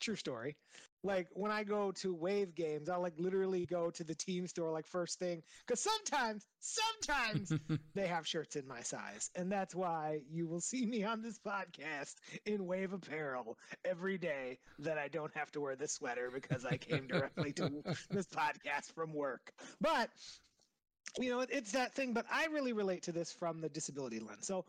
true 0.00 0.16
story. 0.16 0.56
Like, 1.02 1.28
when 1.34 1.52
I 1.52 1.64
go 1.64 1.92
to 1.92 2.14
Wave 2.14 2.54
games, 2.54 2.88
I'll 2.88 3.02
like 3.02 3.12
literally 3.18 3.66
go 3.66 3.90
to 3.90 4.02
the 4.02 4.14
team 4.14 4.46
store 4.46 4.72
like 4.72 4.86
first 4.86 5.18
thing. 5.18 5.42
Because 5.66 5.80
sometimes, 5.80 6.46
sometimes 6.60 7.52
they 7.94 8.06
have 8.06 8.26
shirts 8.26 8.56
in 8.56 8.66
my 8.66 8.80
size. 8.80 9.30
And 9.36 9.52
that's 9.52 9.74
why 9.74 10.20
you 10.30 10.48
will 10.48 10.62
see 10.62 10.86
me 10.86 11.04
on 11.04 11.20
this 11.20 11.38
podcast 11.38 12.14
in 12.46 12.66
Wave 12.66 12.94
apparel 12.94 13.58
every 13.84 14.16
day 14.16 14.58
that 14.78 14.96
I 14.98 15.08
don't 15.08 15.36
have 15.36 15.52
to 15.52 15.60
wear 15.60 15.76
this 15.76 15.92
sweater 15.92 16.30
because 16.32 16.64
I 16.64 16.78
came 16.78 17.06
directly 17.06 17.52
to 17.52 17.70
this 18.10 18.26
podcast 18.26 18.92
from 18.94 19.12
work. 19.12 19.52
But 19.80 20.08
you 21.20 21.30
know, 21.30 21.40
it's 21.40 21.72
that 21.72 21.94
thing, 21.94 22.12
but 22.12 22.26
I 22.30 22.46
really 22.46 22.72
relate 22.72 23.02
to 23.04 23.12
this 23.12 23.32
from 23.32 23.60
the 23.60 23.68
disability 23.68 24.20
lens. 24.20 24.46
So, 24.46 24.64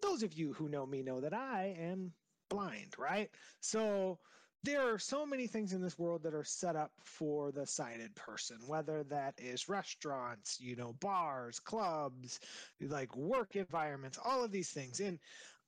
those 0.00 0.22
of 0.22 0.32
you 0.32 0.52
who 0.52 0.68
know 0.68 0.86
me 0.86 1.02
know 1.02 1.20
that 1.20 1.34
I 1.34 1.76
am 1.78 2.12
blind, 2.48 2.94
right? 2.98 3.30
So, 3.60 4.18
there 4.64 4.92
are 4.92 4.98
so 4.98 5.24
many 5.24 5.46
things 5.46 5.72
in 5.72 5.80
this 5.80 5.98
world 5.98 6.22
that 6.24 6.34
are 6.34 6.44
set 6.44 6.74
up 6.74 6.90
for 7.04 7.52
the 7.52 7.66
sighted 7.66 8.14
person, 8.16 8.58
whether 8.66 9.04
that 9.04 9.34
is 9.38 9.68
restaurants, 9.68 10.58
you 10.60 10.74
know, 10.76 10.94
bars, 10.94 11.60
clubs, 11.60 12.40
like 12.80 13.14
work 13.16 13.54
environments, 13.54 14.18
all 14.24 14.42
of 14.42 14.50
these 14.50 14.70
things. 14.70 15.00
And 15.00 15.18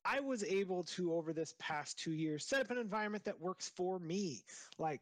I 0.03 0.19
was 0.19 0.43
able 0.43 0.83
to, 0.95 1.13
over 1.13 1.31
this 1.31 1.55
past 1.59 1.99
two 1.99 2.11
years, 2.11 2.45
set 2.45 2.61
up 2.61 2.71
an 2.71 2.77
environment 2.77 3.23
that 3.25 3.39
works 3.39 3.71
for 3.75 3.99
me. 3.99 4.43
Like, 4.77 5.01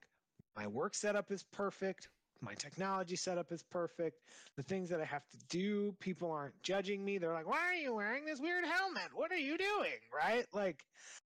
my 0.56 0.68
work 0.68 0.94
setup 0.94 1.32
is 1.32 1.44
perfect 1.44 2.10
my 2.42 2.54
technology 2.56 3.16
setup 3.16 3.52
is 3.52 3.64
perfect. 3.64 4.18
The 4.56 4.64
things 4.64 4.90
that 4.90 5.02
I 5.02 5.06
have 5.06 5.28
to 5.30 5.38
do, 5.50 5.96
people 6.00 6.32
aren't 6.32 6.62
judging 6.62 7.04
me. 7.04 7.18
They're 7.18 7.34
like, 7.34 7.48
why 7.48 7.60
are 7.70 7.76
you 7.76 7.94
wearing 7.94 8.26
this 8.26 8.40
weird 8.40 8.66
helmet? 8.66 9.10
What 9.14 9.32
are 9.32 9.38
you 9.38 9.58
doing? 9.58 10.00
Right? 10.16 10.46
Like, 10.54 10.84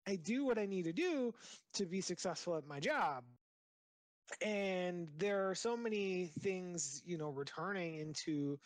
I 0.06 0.16
do 0.16 0.44
what 0.44 0.58
I 0.58 0.66
need 0.66 0.84
to 0.84 0.92
do 0.92 1.34
to 1.74 1.86
be 1.86 2.00
successful 2.00 2.56
at 2.56 2.66
my 2.66 2.80
job. 2.80 3.24
And 4.40 5.08
there 5.18 5.50
are 5.50 5.56
so 5.56 5.76
many 5.76 6.30
things, 6.40 7.02
you 7.04 7.18
know, 7.18 7.30
returning 7.30 7.96
into 7.96 8.60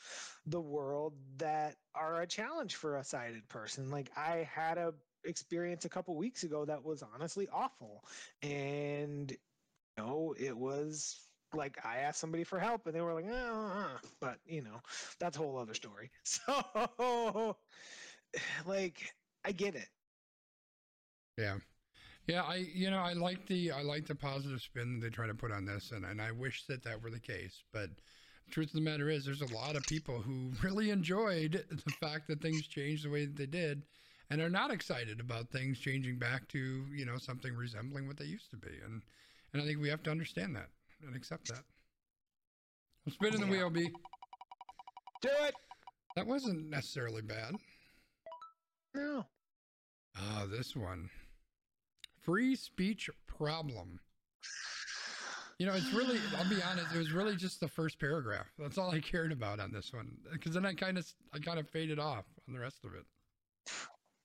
the 0.47 0.61
world 0.61 1.15
that 1.39 1.77
are 1.95 2.21
a 2.21 2.27
challenge 2.27 2.75
for 2.75 2.97
a 2.97 3.05
sighted 3.05 3.49
person. 3.49 3.91
Like, 3.91 4.11
I 4.17 4.49
had 4.55 4.77
a 4.77 4.93
experience 5.25 5.87
a 5.87 5.89
couple 5.89 6.15
weeks 6.17 6.43
ago 6.43 6.67
that 6.67 6.85
was 6.85 7.03
honestly 7.15 7.49
awful. 7.51 8.05
And, 8.43 9.31
you 9.31 10.05
know, 10.05 10.35
it 10.39 10.57
was 10.57 11.19
like 11.55 11.85
I 11.85 11.99
asked 11.99 12.21
somebody 12.21 12.45
for 12.45 12.59
help 12.59 12.87
and 12.87 12.95
they 12.95 13.01
were 13.01 13.15
like, 13.15 13.27
uh," 13.31 13.99
but 14.21 14.39
you 14.47 14.63
know, 14.63 14.81
that's 15.19 15.37
a 15.37 15.41
whole 15.41 15.59
other 15.59 15.75
story. 15.75 16.11
So, 16.25 17.57
like, 18.67 19.15
I 19.45 19.53
get 19.53 19.75
it. 19.75 19.89
Yeah. 21.39 21.59
Yeah, 22.27 22.43
I 22.43 22.57
you 22.57 22.91
know 22.91 22.99
I 23.01 23.15
like 23.15 23.47
the 23.47 23.73
I 23.73 23.83
like 23.83 24.07
the 24.07 24.15
positive 24.15 24.63
spin 24.63 25.01
that 25.01 25.07
they 25.07 25.11
try 25.11 25.27
to 25.27 25.35
put 25.35 25.53
on 25.53 25.65
this, 25.67 25.93
and 25.93 26.05
and 26.05 26.23
I 26.23 26.33
wish 26.33 26.67
that 26.67 26.83
that 26.85 27.03
were 27.03 27.11
the 27.11 27.21
case. 27.21 27.63
But 27.73 27.91
truth 28.51 28.69
of 28.69 28.75
the 28.75 28.81
matter 28.81 29.11
is, 29.11 29.25
there's 29.27 29.43
a 29.43 29.47
lot 29.47 29.77
of 29.77 29.87
people 29.87 30.23
who 30.23 30.53
really 30.63 30.91
enjoyed 30.91 31.65
the 31.71 31.93
fact 31.93 32.29
that 32.29 32.41
things 32.43 32.67
changed 32.69 33.05
the 33.05 33.11
way 33.11 33.27
that 33.27 33.37
they 33.37 33.47
did, 33.47 33.85
and 34.31 34.41
are 34.41 34.51
not 34.51 34.71
excited 34.71 35.21
about 35.21 35.51
things 35.51 35.79
changing 35.79 36.19
back 36.19 36.49
to 36.49 36.87
you 36.93 37.05
know 37.07 37.19
something 37.19 37.55
resembling 37.55 38.07
what 38.07 38.19
they 38.19 38.25
used 38.27 38.51
to 38.51 38.57
be. 38.57 38.79
And 38.85 39.03
and 39.53 39.63
I 39.63 39.67
think 39.67 39.81
we 39.81 39.91
have 39.91 40.03
to 40.05 40.11
understand 40.11 40.57
that 40.57 40.71
and 41.07 41.17
accept 41.17 41.49
that. 41.49 41.63
I'm 43.07 43.13
spinning 43.13 43.41
the 43.41 43.47
wheel, 43.47 43.71
B. 43.71 43.91
Do 45.21 45.29
it. 45.43 45.55
That 46.17 46.27
wasn't 46.27 46.71
necessarily 46.71 47.23
bad. 47.23 47.57
No. 48.95 49.27
Ah, 50.17 50.47
this 50.49 50.77
one. 50.77 51.11
Free 52.23 52.57
speech 52.57 53.11
problem. 53.27 54.01
You 55.59 55.67
know, 55.67 55.75
it's 55.75 55.93
really, 55.93 56.19
I'll 56.37 56.49
be 56.49 56.63
honest, 56.63 56.95
it 56.95 56.99
was 56.99 57.13
really 57.13 57.37
just 57.37 57.61
the 57.61 57.69
first 57.69 58.01
paragraph. 58.01 58.47
That's 58.59 58.77
all 58.77 58.91
I 58.91 59.01
cared 59.01 59.31
about 59.33 59.61
on 59.61 59.71
this 59.73 59.93
one. 59.93 60.17
Because 60.33 60.53
then 60.53 60.67
I 60.67 60.75
kind 60.75 60.99
of, 60.99 61.07
I 61.33 61.39
kind 61.39 61.59
of 61.59 61.69
faded 61.69 61.99
off 61.99 62.25
on 62.49 62.55
the 62.55 62.61
rest 62.61 62.85
of 62.85 62.95
it. 62.95 63.05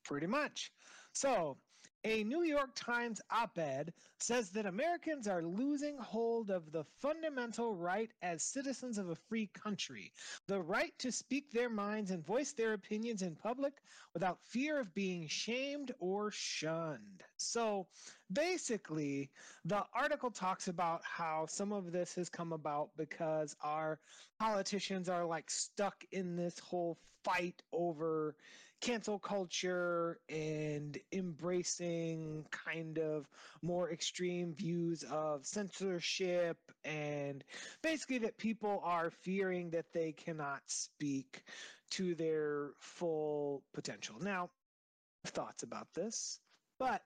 Pretty 0.04 0.28
much. 0.28 0.72
So, 1.14 1.58
a 2.06 2.24
New 2.24 2.44
York 2.44 2.70
Times 2.76 3.20
op 3.30 3.58
ed 3.58 3.94
says 4.20 4.52
that 4.52 4.66
Americans 4.66 5.28
are 5.28 5.44
losing 5.44 5.98
hold 5.98 6.50
of 6.50 6.72
the 6.72 6.86
fundamental 7.00 7.76
right 7.76 8.10
as 8.22 8.42
citizens 8.42 8.98
of 8.98 9.10
a 9.10 9.16
free 9.16 9.48
country 9.48 10.12
the 10.48 10.62
right 10.62 10.98
to 11.00 11.12
speak 11.12 11.52
their 11.52 11.70
minds 11.70 12.12
and 12.12 12.26
voice 12.26 12.54
their 12.54 12.74
opinions 12.74 13.22
in 13.22 13.36
public 13.36 13.74
without 14.14 14.40
fear 14.44 14.80
of 14.80 14.94
being 14.94 15.28
shamed 15.28 15.94
or 16.00 16.32
shunned. 16.32 17.24
So, 17.38 17.88
basically, 18.32 19.30
the 19.66 19.84
article 19.94 20.32
talks 20.32 20.68
about 20.68 21.02
how 21.04 21.46
some 21.48 21.72
of 21.74 21.92
this 21.92 22.16
has 22.16 22.30
come 22.30 22.54
about 22.54 22.92
because 22.98 23.56
our 23.62 24.00
politicians 24.40 25.10
are 25.10 25.26
like 25.26 25.50
stuck 25.50 26.04
in 26.12 26.36
this 26.36 26.60
whole 26.60 26.98
fight 27.24 27.62
over 27.74 28.36
cancel 28.82 29.20
culture 29.20 30.20
and 30.30 30.98
embracing 31.12 32.46
kind 32.52 32.98
of 32.98 33.28
more 33.62 33.92
extreme 33.92 34.54
views 34.54 35.04
of 35.12 35.46
censorship 35.46 36.58
and 36.86 37.44
basically 37.84 38.20
that 38.20 38.38
people 38.38 38.82
are 38.84 39.10
fearing 39.10 39.70
that 39.70 39.92
they 39.94 40.12
cannot 40.14 40.62
speak 40.68 41.44
to 41.92 42.16
their 42.16 42.72
full 42.80 43.64
potential. 43.74 44.16
Now, 44.22 44.50
thoughts 45.26 45.64
about 45.64 45.88
this, 45.94 46.40
but 46.80 47.02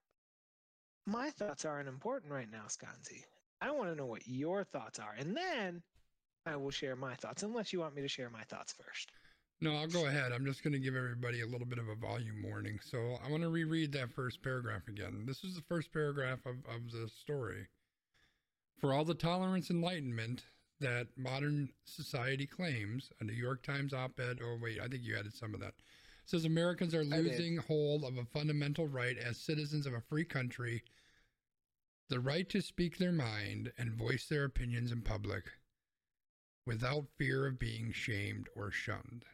my 1.06 1.32
thoughts 1.32 1.66
aren't 1.66 1.90
important 1.90 2.32
right 2.32 2.50
now, 2.52 2.66
Sconzi. 2.68 3.24
I 3.62 3.72
want 3.72 3.90
to 3.90 3.96
know 3.96 4.06
what 4.06 4.28
your 4.28 4.64
thoughts 4.64 5.00
are, 5.00 5.16
and 5.18 5.36
then 5.36 5.82
I 6.46 6.58
will 6.58 6.72
share 6.72 6.96
my 6.96 7.16
thoughts, 7.16 7.44
unless 7.44 7.74
you 7.74 7.80
want 7.80 7.96
me 7.96 8.02
to 8.02 8.08
share 8.08 8.30
my 8.30 8.44
thoughts 8.44 8.74
first. 8.74 9.12
No, 9.62 9.76
I'll 9.76 9.88
go 9.88 10.08
ahead. 10.08 10.32
I'm 10.32 10.46
just 10.46 10.64
going 10.64 10.74
to 10.74 10.80
give 10.80 10.96
everybody 10.96 11.42
a 11.42 11.48
little 11.48 11.66
bit 11.68 11.80
of 11.80 11.88
a 11.88 11.96
volume 11.96 12.44
warning. 12.44 12.80
So 12.84 13.18
I 13.26 13.32
want 13.32 13.44
to 13.44 13.50
reread 13.50 13.94
that 13.94 14.12
first 14.12 14.44
paragraph 14.44 14.88
again. 14.90 15.24
This 15.26 15.44
is 15.44 15.56
the 15.56 15.62
first 15.62 15.94
paragraph 15.94 16.40
of, 16.46 16.56
of 16.66 16.92
the 16.92 17.08
story. 17.08 17.68
For 18.80 18.94
all 18.94 19.06
the 19.06 19.14
tolerance 19.14 19.70
enlightenment 19.70 20.44
that 20.82 21.08
modern 21.16 21.70
society 21.86 22.46
claims, 22.46 23.10
a 23.22 23.24
New 23.24 23.34
York 23.34 23.64
Times 23.64 23.94
op 23.94 24.20
ed, 24.20 24.40
oh, 24.44 24.58
wait, 24.62 24.80
I 24.82 24.88
think 24.88 25.04
you 25.04 25.16
added 25.18 25.34
some 25.34 25.54
of 25.54 25.62
that, 25.62 25.76
says 26.26 26.44
Americans 26.44 26.94
are 26.94 27.06
losing 27.06 27.58
hold 27.58 28.04
of 28.04 28.18
a 28.18 28.26
fundamental 28.26 28.88
right 28.88 29.18
as 29.18 29.38
citizens 29.38 29.86
of 29.86 29.94
a 29.94 30.02
free 30.02 30.26
country 30.26 30.84
the 32.10 32.20
right 32.20 32.50
to 32.50 32.62
speak 32.62 32.98
their 32.98 33.12
mind 33.12 33.72
and 33.78 33.94
voice 33.94 34.28
their 34.28 34.44
opinions 34.44 34.92
in 34.92 35.02
public 35.02 35.46
without 36.66 37.08
fear 37.18 37.48
of 37.48 37.58
being 37.58 37.92
shamed 37.92 38.48
or 38.56 38.72
shunned. 38.72 39.26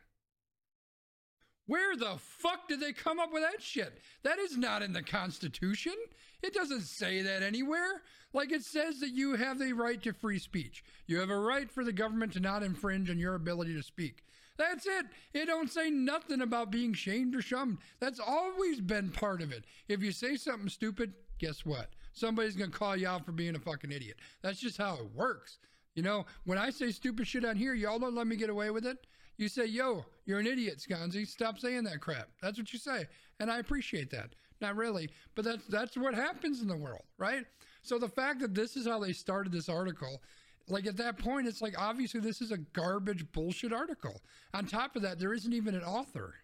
Where 1.70 1.96
the 1.96 2.18
fuck 2.18 2.68
did 2.68 2.80
they 2.80 2.94
come 2.94 3.20
up 3.20 3.32
with 3.32 3.44
that 3.44 3.62
shit? 3.62 4.00
That 4.24 4.40
is 4.40 4.58
not 4.58 4.82
in 4.82 4.92
the 4.92 5.04
Constitution. 5.04 5.94
It 6.42 6.52
doesn't 6.52 6.82
say 6.82 7.22
that 7.22 7.44
anywhere. 7.44 8.02
Like 8.34 8.52
it 8.52 8.64
says 8.64 9.00
that 9.02 9.12
you 9.12 9.36
have 9.36 9.60
the 9.60 9.74
right 9.74 10.02
to 10.02 10.12
free 10.12 10.40
speech. 10.40 10.84
You 11.06 11.20
have 11.20 11.30
a 11.30 11.38
right 11.38 11.70
for 11.70 11.84
the 11.84 11.94
government 11.94 12.34
to 12.34 12.40
not 12.40 12.64
infringe 12.64 13.12
on 13.12 13.20
your 13.20 13.36
ability 13.36 13.76
to 13.76 13.84
speak. 13.84 14.24
That's 14.58 14.88
it. 14.88 15.06
It 15.36 15.46
don't 15.46 15.70
say 15.70 15.92
nothing 15.92 16.42
about 16.42 16.72
being 16.72 16.96
shamed 16.96 17.36
or 17.36 17.42
shunned. 17.44 17.78
That's 18.00 18.20
always 18.20 18.82
been 18.82 19.12
part 19.12 19.40
of 19.40 19.52
it. 19.52 19.64
If 19.88 20.02
you 20.02 20.12
say 20.12 20.38
something 20.38 20.70
stupid, 20.70 21.14
guess 21.38 21.68
what? 21.68 21.92
Somebody's 22.14 22.56
gonna 22.56 22.72
call 22.72 22.98
you 22.98 23.08
out 23.08 23.28
for 23.28 23.32
being 23.32 23.56
a 23.56 23.60
fucking 23.60 23.92
idiot. 23.92 24.18
That's 24.42 24.60
just 24.60 24.80
how 24.80 24.96
it 24.96 25.14
works. 25.14 25.60
You 25.94 26.02
know, 26.02 26.26
when 26.46 26.58
I 26.58 26.72
say 26.72 26.90
stupid 26.90 27.28
shit 27.28 27.46
on 27.46 27.58
here, 27.58 27.76
y'all 27.76 28.00
don't 28.00 28.16
let 28.16 28.26
me 28.26 28.38
get 28.38 28.50
away 28.50 28.72
with 28.72 28.88
it. 28.88 29.06
You 29.40 29.48
say, 29.48 29.68
yo, 29.68 30.06
you're 30.26 30.40
an 30.40 30.48
idiot, 30.48 30.80
Sconzi. 30.80 31.26
Stop 31.26 31.60
saying 31.60 31.86
that 31.86 32.02
crap. 32.02 32.28
That's 32.42 32.58
what 32.58 32.74
you 32.74 32.78
say. 32.78 33.08
And 33.40 33.50
I 33.50 33.60
appreciate 33.60 34.12
that. 34.12 34.36
Not 34.60 34.76
really, 34.76 35.10
but 35.34 35.46
that's 35.46 35.66
that's 35.68 35.96
what 35.96 36.14
happens 36.14 36.62
in 36.62 36.68
the 36.68 36.76
world, 36.76 37.04
right? 37.18 37.46
So 37.82 37.98
the 37.98 38.10
fact 38.10 38.42
that 38.42 38.54
this 38.54 38.76
is 38.76 38.86
how 38.86 39.00
they 39.00 39.14
started 39.14 39.54
this 39.54 39.70
article, 39.70 40.22
like 40.68 40.86
at 40.86 40.98
that 40.98 41.18
point, 41.18 41.48
it's 41.48 41.62
like 41.62 41.80
obviously 41.80 42.20
this 42.20 42.42
is 42.42 42.52
a 42.52 42.58
garbage 42.58 43.32
bullshit 43.32 43.72
article. 43.72 44.22
On 44.54 44.66
top 44.66 44.98
of 44.98 45.02
that, 45.04 45.20
there 45.20 45.34
isn't 45.34 45.54
even 45.54 45.74
an 45.74 45.84
author. 45.84 46.36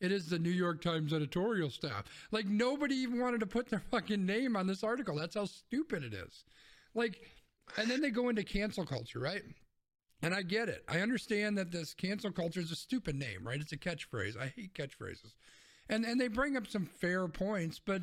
it 0.00 0.12
is 0.12 0.28
the 0.28 0.38
New 0.38 0.50
York 0.50 0.82
Times 0.82 1.14
editorial 1.14 1.70
staff. 1.70 2.04
Like 2.30 2.44
nobody 2.44 2.96
even 2.96 3.20
wanted 3.20 3.40
to 3.40 3.46
put 3.46 3.70
their 3.70 3.82
fucking 3.90 4.26
name 4.26 4.54
on 4.54 4.66
this 4.66 4.84
article. 4.84 5.16
That's 5.16 5.36
how 5.36 5.46
stupid 5.46 6.04
it 6.04 6.12
is. 6.12 6.44
Like, 6.94 7.22
and 7.78 7.90
then 7.90 8.02
they 8.02 8.10
go 8.10 8.28
into 8.28 8.44
cancel 8.44 8.84
culture, 8.84 9.20
right? 9.20 9.42
And 10.24 10.34
I 10.34 10.42
get 10.42 10.70
it. 10.70 10.82
I 10.88 11.00
understand 11.00 11.58
that 11.58 11.70
this 11.70 11.92
cancel 11.92 12.32
culture 12.32 12.60
is 12.60 12.70
a 12.70 12.76
stupid 12.76 13.14
name, 13.14 13.46
right? 13.46 13.60
It's 13.60 13.72
a 13.72 13.76
catchphrase. 13.76 14.40
I 14.40 14.46
hate 14.56 14.72
catchphrases. 14.72 15.34
And 15.90 16.04
and 16.04 16.18
they 16.18 16.28
bring 16.28 16.56
up 16.56 16.66
some 16.66 16.86
fair 16.86 17.28
points, 17.28 17.78
but 17.78 18.00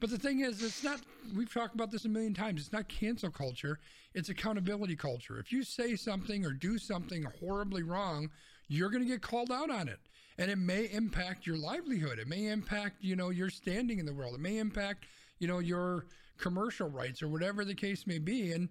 but 0.00 0.10
the 0.10 0.18
thing 0.18 0.40
is, 0.40 0.62
it's 0.62 0.84
not, 0.84 1.00
we've 1.36 1.52
talked 1.52 1.74
about 1.74 1.90
this 1.90 2.04
a 2.04 2.08
million 2.08 2.34
times. 2.34 2.60
It's 2.60 2.72
not 2.72 2.88
cancel 2.88 3.30
culture, 3.30 3.80
it's 4.12 4.28
accountability 4.28 4.96
culture. 4.96 5.38
If 5.38 5.52
you 5.52 5.62
say 5.62 5.96
something 5.96 6.44
or 6.44 6.52
do 6.52 6.78
something 6.78 7.24
horribly 7.40 7.82
wrong, 7.82 8.30
you're 8.68 8.90
going 8.90 9.02
to 9.02 9.08
get 9.08 9.22
called 9.22 9.50
out 9.50 9.70
on 9.70 9.88
it. 9.88 10.00
And 10.36 10.50
it 10.50 10.58
may 10.58 10.90
impact 10.92 11.46
your 11.46 11.56
livelihood. 11.56 12.18
It 12.18 12.28
may 12.28 12.48
impact, 12.48 12.96
you 13.00 13.16
know, 13.16 13.30
your 13.30 13.50
standing 13.50 13.98
in 13.98 14.06
the 14.06 14.12
world. 14.12 14.34
It 14.34 14.40
may 14.40 14.58
impact, 14.58 15.06
you 15.38 15.48
know, 15.48 15.60
your 15.60 16.06
commercial 16.38 16.90
rights 16.90 17.22
or 17.22 17.28
whatever 17.28 17.64
the 17.64 17.74
case 17.74 18.06
may 18.06 18.18
be. 18.18 18.52
And 18.52 18.68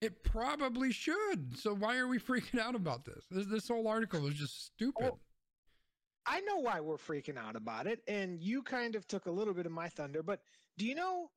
it 0.00 0.22
probably 0.22 0.92
should. 0.92 1.58
So 1.58 1.74
why 1.74 1.96
are 1.96 2.08
we 2.08 2.18
freaking 2.20 2.60
out 2.60 2.74
about 2.74 3.04
this? 3.04 3.24
This, 3.30 3.46
this 3.46 3.68
whole 3.68 3.88
article 3.88 4.26
is 4.26 4.34
just 4.34 4.66
stupid. 4.66 5.12
Oh, 5.12 5.18
I 6.26 6.40
know 6.40 6.58
why 6.58 6.80
we're 6.80 6.96
freaking 6.96 7.38
out 7.38 7.56
about 7.56 7.86
it, 7.86 8.00
and 8.08 8.40
you 8.40 8.62
kind 8.62 8.96
of 8.96 9.06
took 9.06 9.26
a 9.26 9.30
little 9.30 9.54
bit 9.54 9.66
of 9.66 9.72
my 9.72 9.88
thunder, 9.88 10.22
but 10.22 10.40
do 10.76 10.84
you 10.84 10.94
know 10.94 11.30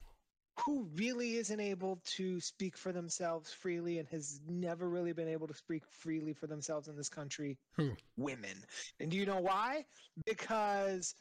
who 0.65 0.89
really 0.95 1.35
isn't 1.35 1.59
able 1.59 2.01
to 2.03 2.39
speak 2.41 2.75
for 2.75 2.91
themselves 2.91 3.53
freely 3.53 3.99
and 3.99 4.07
has 4.09 4.41
never 4.47 4.89
really 4.89 5.13
been 5.13 5.29
able 5.29 5.47
to 5.47 5.53
speak 5.53 5.83
freely 5.89 6.33
for 6.33 6.47
themselves 6.47 6.87
in 6.87 6.97
this 6.97 7.09
country? 7.09 7.57
Who? 7.77 7.91
Women. 8.17 8.63
And 8.99 9.11
do 9.11 9.17
you 9.17 9.25
know 9.25 9.39
why? 9.39 9.85
Because 10.25 11.15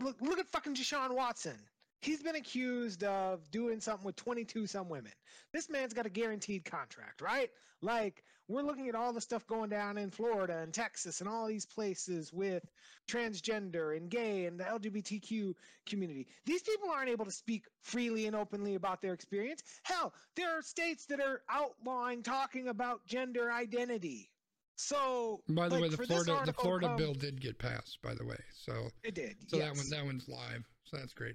look 0.00 0.20
look 0.20 0.38
at 0.38 0.46
fucking 0.48 0.74
Deshaun 0.74 1.14
Watson. 1.14 1.56
He's 2.00 2.22
been 2.22 2.36
accused 2.36 3.02
of 3.04 3.50
doing 3.50 3.80
something 3.80 4.06
with 4.06 4.16
22 4.16 4.66
some 4.66 4.88
women. 4.88 5.12
This 5.52 5.68
man's 5.68 5.94
got 5.94 6.06
a 6.06 6.10
guaranteed 6.10 6.64
contract, 6.64 7.20
right? 7.20 7.50
Like, 7.82 8.24
we're 8.48 8.62
looking 8.62 8.88
at 8.88 8.94
all 8.94 9.12
the 9.12 9.20
stuff 9.20 9.46
going 9.46 9.68
down 9.68 9.98
in 9.98 10.10
Florida 10.10 10.58
and 10.58 10.72
Texas 10.72 11.20
and 11.20 11.28
all 11.28 11.46
these 11.46 11.66
places 11.66 12.32
with 12.32 12.64
transgender 13.08 13.96
and 13.96 14.08
gay 14.10 14.46
and 14.46 14.58
the 14.58 14.64
LGBTQ 14.64 15.54
community. 15.86 16.26
These 16.46 16.62
people 16.62 16.88
aren't 16.90 17.10
able 17.10 17.26
to 17.26 17.30
speak 17.30 17.66
freely 17.82 18.26
and 18.26 18.34
openly 18.34 18.74
about 18.74 19.02
their 19.02 19.12
experience. 19.12 19.62
Hell, 19.82 20.14
there 20.34 20.58
are 20.58 20.62
states 20.62 21.04
that 21.06 21.20
are 21.20 21.42
outlawing 21.50 22.22
talking 22.22 22.68
about 22.68 23.06
gender 23.06 23.52
identity. 23.52 24.30
So, 24.76 25.40
by 25.48 25.68
the 25.68 25.74
like, 25.74 25.82
way, 25.82 25.88
the 25.88 26.06
Florida 26.06 26.40
the 26.46 26.52
Florida 26.52 26.94
bill 26.96 27.12
did 27.12 27.40
get 27.40 27.58
passed. 27.58 27.98
By 28.00 28.14
the 28.14 28.24
way, 28.24 28.38
so 28.64 28.88
it 29.02 29.14
did. 29.16 29.36
so 29.48 29.58
that 29.58 29.74
one 29.74 29.84
that 29.90 30.04
one's 30.04 30.28
live. 30.28 30.64
So 30.84 30.98
that's 30.98 31.12
great. 31.12 31.34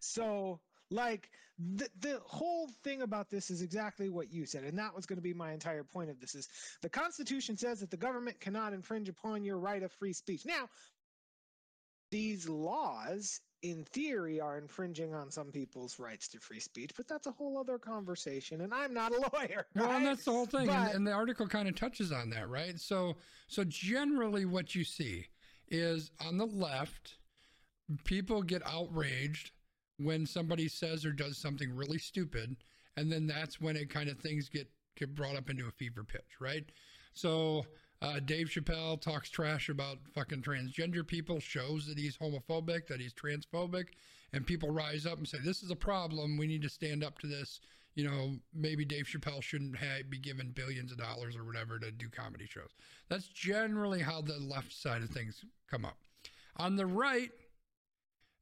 So, 0.00 0.60
like 0.90 1.30
the 1.76 1.88
the 2.00 2.20
whole 2.24 2.68
thing 2.82 3.02
about 3.02 3.30
this 3.30 3.50
is 3.50 3.62
exactly 3.62 4.08
what 4.08 4.32
you 4.32 4.46
said, 4.46 4.64
and 4.64 4.78
that 4.78 4.94
was 4.94 5.06
going 5.06 5.18
to 5.18 5.22
be 5.22 5.34
my 5.34 5.52
entire 5.52 5.84
point 5.84 6.10
of 6.10 6.18
this: 6.20 6.34
is 6.34 6.48
the 6.82 6.88
Constitution 6.88 7.56
says 7.56 7.80
that 7.80 7.90
the 7.90 7.96
government 7.96 8.40
cannot 8.40 8.72
infringe 8.72 9.08
upon 9.08 9.44
your 9.44 9.58
right 9.58 9.82
of 9.82 9.92
free 9.92 10.12
speech. 10.12 10.46
Now, 10.46 10.68
these 12.10 12.48
laws, 12.48 13.40
in 13.62 13.84
theory, 13.84 14.40
are 14.40 14.56
infringing 14.58 15.14
on 15.14 15.30
some 15.30 15.52
people's 15.52 15.98
rights 15.98 16.28
to 16.28 16.40
free 16.40 16.60
speech, 16.60 16.92
but 16.96 17.06
that's 17.06 17.26
a 17.26 17.32
whole 17.32 17.58
other 17.58 17.78
conversation, 17.78 18.62
and 18.62 18.72
I'm 18.72 18.94
not 18.94 19.12
a 19.12 19.20
lawyer. 19.32 19.66
Well, 19.76 19.90
and 19.90 20.06
that's 20.06 20.24
the 20.24 20.32
whole 20.32 20.46
thing, 20.46 20.70
and, 20.70 20.94
and 20.94 21.06
the 21.06 21.12
article 21.12 21.46
kind 21.46 21.68
of 21.68 21.76
touches 21.76 22.10
on 22.10 22.30
that, 22.30 22.48
right? 22.48 22.80
So, 22.80 23.16
so 23.48 23.64
generally, 23.64 24.46
what 24.46 24.74
you 24.74 24.82
see 24.82 25.26
is 25.68 26.10
on 26.24 26.38
the 26.38 26.46
left, 26.46 27.18
people 28.04 28.42
get 28.42 28.62
outraged 28.66 29.52
when 30.02 30.26
somebody 30.26 30.68
says 30.68 31.04
or 31.04 31.12
does 31.12 31.38
something 31.38 31.74
really 31.74 31.98
stupid, 31.98 32.56
and 32.96 33.10
then 33.10 33.26
that's 33.26 33.60
when 33.60 33.76
it 33.76 33.90
kind 33.90 34.08
of 34.08 34.18
things 34.18 34.48
get 34.48 34.68
get 34.96 35.14
brought 35.14 35.36
up 35.36 35.50
into 35.50 35.66
a 35.66 35.72
fever 35.72 36.04
pitch, 36.04 36.40
right? 36.40 36.64
So. 37.12 37.64
Uh, 38.02 38.18
Dave 38.18 38.46
Chappelle 38.46 38.98
talks 38.98 39.28
trash 39.28 39.68
about 39.68 39.98
fucking 40.14 40.40
transgender 40.40 41.06
people, 41.06 41.38
shows 41.38 41.86
that 41.86 41.98
he's 41.98 42.16
homophobic, 42.16 42.86
that 42.86 42.98
he's 42.98 43.12
transphobic, 43.12 43.88
and 44.32 44.46
people 44.46 44.70
rise 44.70 45.04
up 45.04 45.18
and 45.18 45.28
say, 45.28 45.36
This 45.44 45.62
is 45.62 45.70
a 45.70 45.76
problem. 45.76 46.38
We 46.38 46.46
need 46.46 46.62
to 46.62 46.70
stand 46.70 47.04
up 47.04 47.18
to 47.18 47.26
this 47.26 47.60
you 47.94 48.04
know, 48.04 48.36
maybe 48.54 48.84
Dave 48.84 49.06
Chappelle 49.06 49.42
shouldn't 49.42 49.76
be 50.08 50.18
given 50.18 50.52
billions 50.52 50.92
of 50.92 50.98
dollars 50.98 51.36
or 51.36 51.44
whatever 51.44 51.78
to 51.78 51.90
do 51.90 52.08
comedy 52.08 52.46
shows. 52.46 52.70
That's 53.08 53.28
generally 53.28 54.00
how 54.00 54.20
the 54.20 54.38
left 54.38 54.72
side 54.72 55.02
of 55.02 55.10
things 55.10 55.44
come 55.70 55.84
up. 55.84 55.98
On 56.56 56.76
the 56.76 56.86
right, 56.86 57.30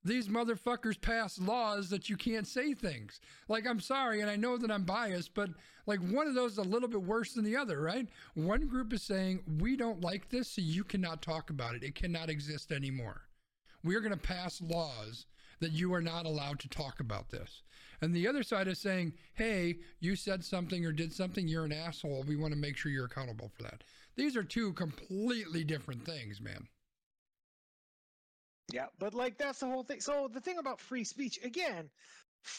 these 0.05 0.29
motherfuckers 0.29 1.01
pass 1.01 1.39
laws 1.39 1.91
that 1.91 2.09
you 2.09 2.17
can't 2.17 2.47
say 2.47 2.73
things. 2.73 3.21
Like, 3.49 3.67
I'm 3.67 3.81
sorry, 3.81 4.21
and 4.21 4.31
I 4.31 4.37
know 4.37 4.57
that 4.57 4.71
I'm 4.71 4.85
biased, 4.85 5.35
but 5.35 5.51
like 5.87 6.01
one 6.01 6.27
of 6.27 6.35
those 6.35 6.53
is 6.53 6.59
a 6.59 6.63
little 6.63 6.89
bit 6.89 7.03
worse 7.03 7.33
than 7.35 7.45
the 7.45 7.57
other, 7.57 7.81
right? 7.81 8.09
One 8.35 8.69
group 8.69 8.93
is 8.93 9.03
saying, 9.03 9.43
we 9.61 9.77
don't 9.77 10.01
like 10.01 10.29
this, 10.31 10.51
so 10.51 10.63
you 10.63 10.85
cannot 10.85 11.23
talk 11.23 11.51
about 11.51 11.75
it. 11.75 11.83
It 11.83 11.95
cannot 11.95 12.31
exist 12.31 12.73
anymore. 12.73 13.23
We're 13.83 14.01
going 14.01 14.13
to 14.13 14.19
pass 14.19 14.61
laws 14.61 15.27
that 15.61 15.73
you 15.73 15.93
are 15.93 16.01
not 16.01 16.27
allowed 16.27 16.61
to 16.61 16.69
talk 16.69 17.01
about 17.01 17.31
this. 17.31 17.63
And 18.01 18.15
the 18.15 18.29
other 18.29 18.43
side 18.45 18.69
is 18.69 18.79
saying, 18.79 19.15
hey, 19.35 19.79
you 19.99 20.15
said 20.15 20.45
something 20.45 20.85
or 20.85 20.93
did 20.93 21.13
something, 21.13 21.49
you're 21.49 21.65
an 21.65 21.73
asshole. 21.73 22.25
We 22.27 22.37
want 22.37 22.53
to 22.53 22.59
make 22.59 22.77
sure 22.77 22.93
you're 22.93 23.07
accountable 23.07 23.51
for 23.57 23.65
that. 23.65 23.83
These 24.15 24.37
are 24.37 24.45
two 24.45 24.73
completely 24.75 25.65
different 25.65 26.05
things, 26.05 26.41
man. 26.41 26.69
Yeah, 28.73 28.87
but 28.99 29.15
like 29.15 29.39
that's 29.39 29.61
the 29.61 29.67
whole 29.67 29.83
thing. 29.83 30.01
So 30.01 30.29
the 30.33 30.41
thing 30.41 30.59
about 30.59 30.81
free 30.81 31.05
speech, 31.05 31.39
again, 31.43 31.89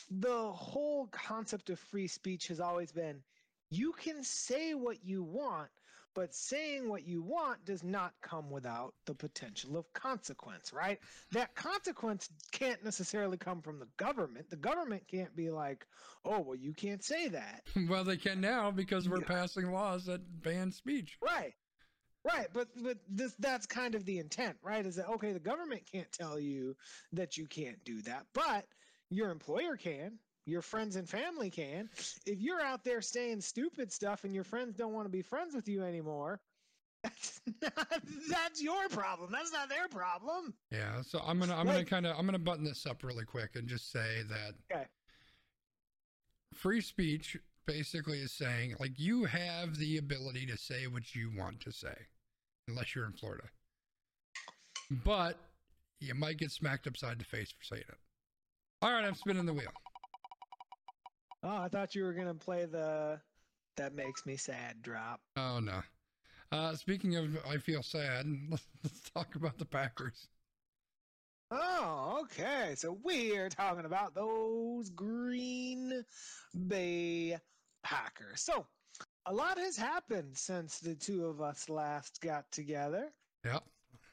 the 0.09 0.51
whole 0.51 1.07
concept 1.07 1.69
of 1.69 1.79
free 1.79 2.07
speech 2.07 2.47
has 2.47 2.59
always 2.59 2.91
been 2.91 3.21
you 3.71 3.91
can 3.93 4.23
say 4.23 4.73
what 4.73 5.03
you 5.05 5.23
want, 5.23 5.69
but 6.15 6.33
saying 6.33 6.89
what 6.89 7.05
you 7.05 7.21
want 7.21 7.63
does 7.65 7.83
not 7.83 8.13
come 8.21 8.49
without 8.49 8.95
the 9.05 9.13
potential 9.13 9.77
of 9.77 9.91
consequence, 9.93 10.73
right? 10.73 10.99
That 11.31 11.53
consequence 11.53 12.29
can't 12.51 12.83
necessarily 12.83 13.37
come 13.37 13.61
from 13.61 13.77
the 13.79 13.87
government. 13.97 14.49
The 14.49 14.55
government 14.55 15.03
can't 15.07 15.35
be 15.35 15.51
like, 15.51 15.85
"Oh, 16.25 16.39
well, 16.39 16.55
you 16.55 16.73
can't 16.73 17.03
say 17.03 17.27
that." 17.29 17.61
well, 17.87 18.03
they 18.03 18.17
can 18.17 18.41
now 18.41 18.71
because 18.71 19.07
we're 19.07 19.19
Yeah. 19.19 19.27
passing 19.27 19.71
laws 19.71 20.05
that 20.05 20.41
ban 20.41 20.71
speech. 20.71 21.17
Right. 21.21 21.53
Right, 22.31 22.47
but 22.53 22.67
but 22.83 22.97
this 23.09 23.33
that's 23.39 23.65
kind 23.65 23.95
of 23.95 24.05
the 24.05 24.19
intent, 24.19 24.57
right? 24.61 24.85
Is 24.85 24.95
that 24.95 25.09
okay, 25.09 25.31
the 25.33 25.39
government 25.39 25.81
can't 25.91 26.11
tell 26.11 26.39
you 26.39 26.75
that 27.13 27.37
you 27.37 27.47
can't 27.47 27.83
do 27.83 28.01
that, 28.03 28.25
but 28.33 28.65
your 29.09 29.31
employer 29.31 29.75
can. 29.75 30.19
Your 30.45 30.61
friends 30.63 30.95
and 30.95 31.07
family 31.07 31.49
can. 31.51 31.89
If 32.25 32.41
you're 32.41 32.61
out 32.61 32.83
there 32.83 33.01
saying 33.01 33.41
stupid 33.41 33.91
stuff 33.91 34.23
and 34.23 34.33
your 34.33 34.43
friends 34.43 34.75
don't 34.75 34.93
want 34.93 35.05
to 35.05 35.11
be 35.11 35.21
friends 35.21 35.53
with 35.53 35.67
you 35.67 35.83
anymore, 35.83 36.39
that's 37.03 37.41
not 37.61 38.01
that's 38.29 38.61
your 38.61 38.89
problem. 38.89 39.31
That's 39.31 39.51
not 39.53 39.69
their 39.69 39.87
problem. 39.87 40.53
Yeah, 40.71 41.01
so 41.01 41.21
I'm 41.25 41.39
gonna 41.39 41.55
I'm 41.55 41.65
gonna 41.65 41.85
kind 41.85 42.05
of 42.07 42.17
I'm 42.17 42.25
gonna 42.25 42.39
button 42.39 42.63
this 42.63 42.85
up 42.85 43.03
really 43.03 43.25
quick 43.25 43.51
and 43.55 43.67
just 43.67 43.91
say 43.91 44.23
that 44.29 44.53
Okay. 44.71 44.85
free 46.53 46.81
speech 46.81 47.37
basically 47.65 48.19
is 48.19 48.31
saying 48.31 48.75
like 48.79 48.93
you 48.97 49.25
have 49.25 49.77
the 49.77 49.97
ability 49.97 50.45
to 50.47 50.57
say 50.57 50.87
what 50.87 51.13
you 51.15 51.31
want 51.37 51.59
to 51.61 51.71
say, 51.71 51.95
unless 52.69 52.95
you're 52.95 53.05
in 53.05 53.13
Florida, 53.13 53.45
but 55.03 55.37
you 55.99 56.13
might 56.15 56.37
get 56.37 56.51
smacked 56.51 56.87
upside 56.87 57.19
the 57.19 57.25
face 57.25 57.51
for 57.51 57.63
saying 57.63 57.83
it. 57.87 57.97
All 58.81 58.91
right, 58.91 59.03
I'm 59.03 59.15
spinning 59.15 59.45
the 59.45 59.53
wheel. 59.53 59.71
Oh, 61.43 61.57
I 61.57 61.67
thought 61.67 61.95
you 61.95 62.03
were 62.03 62.13
gonna 62.13 62.33
play 62.33 62.65
the 62.65 63.19
that 63.77 63.95
makes 63.95 64.25
me 64.25 64.35
sad 64.35 64.81
drop. 64.81 65.21
Oh 65.37 65.59
no. 65.59 65.81
Uh, 66.51 66.75
speaking 66.75 67.15
of, 67.15 67.37
I 67.47 67.57
feel 67.57 67.83
sad. 67.83 68.25
Let's, 68.49 68.67
let's 68.83 69.01
talk 69.11 69.35
about 69.35 69.57
the 69.57 69.65
Packers. 69.65 70.27
Oh, 71.51 72.19
okay. 72.23 72.73
So 72.75 72.97
we're 73.03 73.49
talking 73.49 73.85
about 73.85 74.15
those 74.15 74.89
Green 74.89 76.03
Bay 76.67 77.37
Packers. 77.83 78.41
So 78.41 78.65
a 79.25 79.33
lot 79.33 79.57
has 79.57 79.77
happened 79.77 80.37
since 80.37 80.79
the 80.79 80.95
two 80.95 81.25
of 81.25 81.41
us 81.41 81.69
last 81.69 82.21
got 82.21 82.51
together. 82.51 83.11
Yep. 83.45 83.63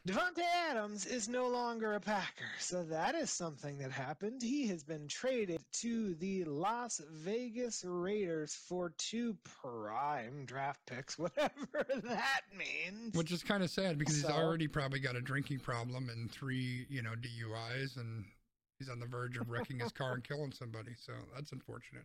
Davante 0.06 0.44
Adams 0.70 1.04
is 1.04 1.28
no 1.28 1.48
longer 1.48 1.94
a 1.94 2.00
Packer, 2.00 2.44
so 2.60 2.84
that 2.84 3.16
is 3.16 3.28
something 3.28 3.76
that 3.78 3.90
happened. 3.90 4.40
He 4.40 4.68
has 4.68 4.84
been 4.84 5.08
traded 5.08 5.60
to 5.80 6.14
the 6.14 6.44
Las 6.44 7.00
Vegas 7.10 7.84
Raiders 7.84 8.54
for 8.54 8.92
two 8.98 9.36
prime 9.42 10.44
draft 10.44 10.78
picks, 10.86 11.18
whatever 11.18 11.84
that 12.04 12.42
means. 12.56 13.16
Which 13.16 13.32
is 13.32 13.42
kind 13.42 13.64
of 13.64 13.70
sad 13.70 13.98
because 13.98 14.14
he's 14.14 14.30
already 14.30 14.68
probably 14.68 15.00
got 15.00 15.16
a 15.16 15.20
drinking 15.20 15.58
problem 15.58 16.08
and 16.08 16.30
three, 16.30 16.86
you 16.88 17.02
know, 17.02 17.14
DUIs, 17.20 17.96
and 17.96 18.24
he's 18.78 18.88
on 18.88 19.00
the 19.00 19.06
verge 19.06 19.36
of 19.38 19.50
wrecking 19.50 19.80
his 19.80 19.90
car 19.90 20.12
and 20.14 20.22
killing 20.22 20.52
somebody. 20.52 20.92
So 21.04 21.14
that's 21.34 21.50
unfortunate. 21.50 22.04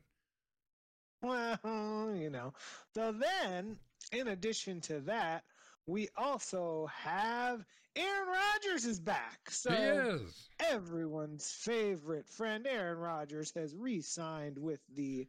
Well, 1.64 2.16
you 2.16 2.30
know. 2.30 2.54
So 2.96 3.12
then, 3.12 3.78
in 4.12 4.30
addition 4.30 4.82
to 4.82 5.00
that, 5.02 5.44
we 5.88 6.10
also 6.18 6.88
have 6.88 7.66
Aaron 7.96 8.28
Rodgers 8.28 8.86
is 8.86 9.00
back. 9.00 9.40
So 9.50 9.72
he 9.72 9.78
is. 9.78 10.50
everyone's 10.60 11.52
favorite 11.52 12.28
friend 12.30 12.66
Aaron 12.66 12.98
Rodgers 12.98 13.52
has 13.56 13.76
re-signed 13.76 14.58
with 14.58 14.80
the 14.96 15.28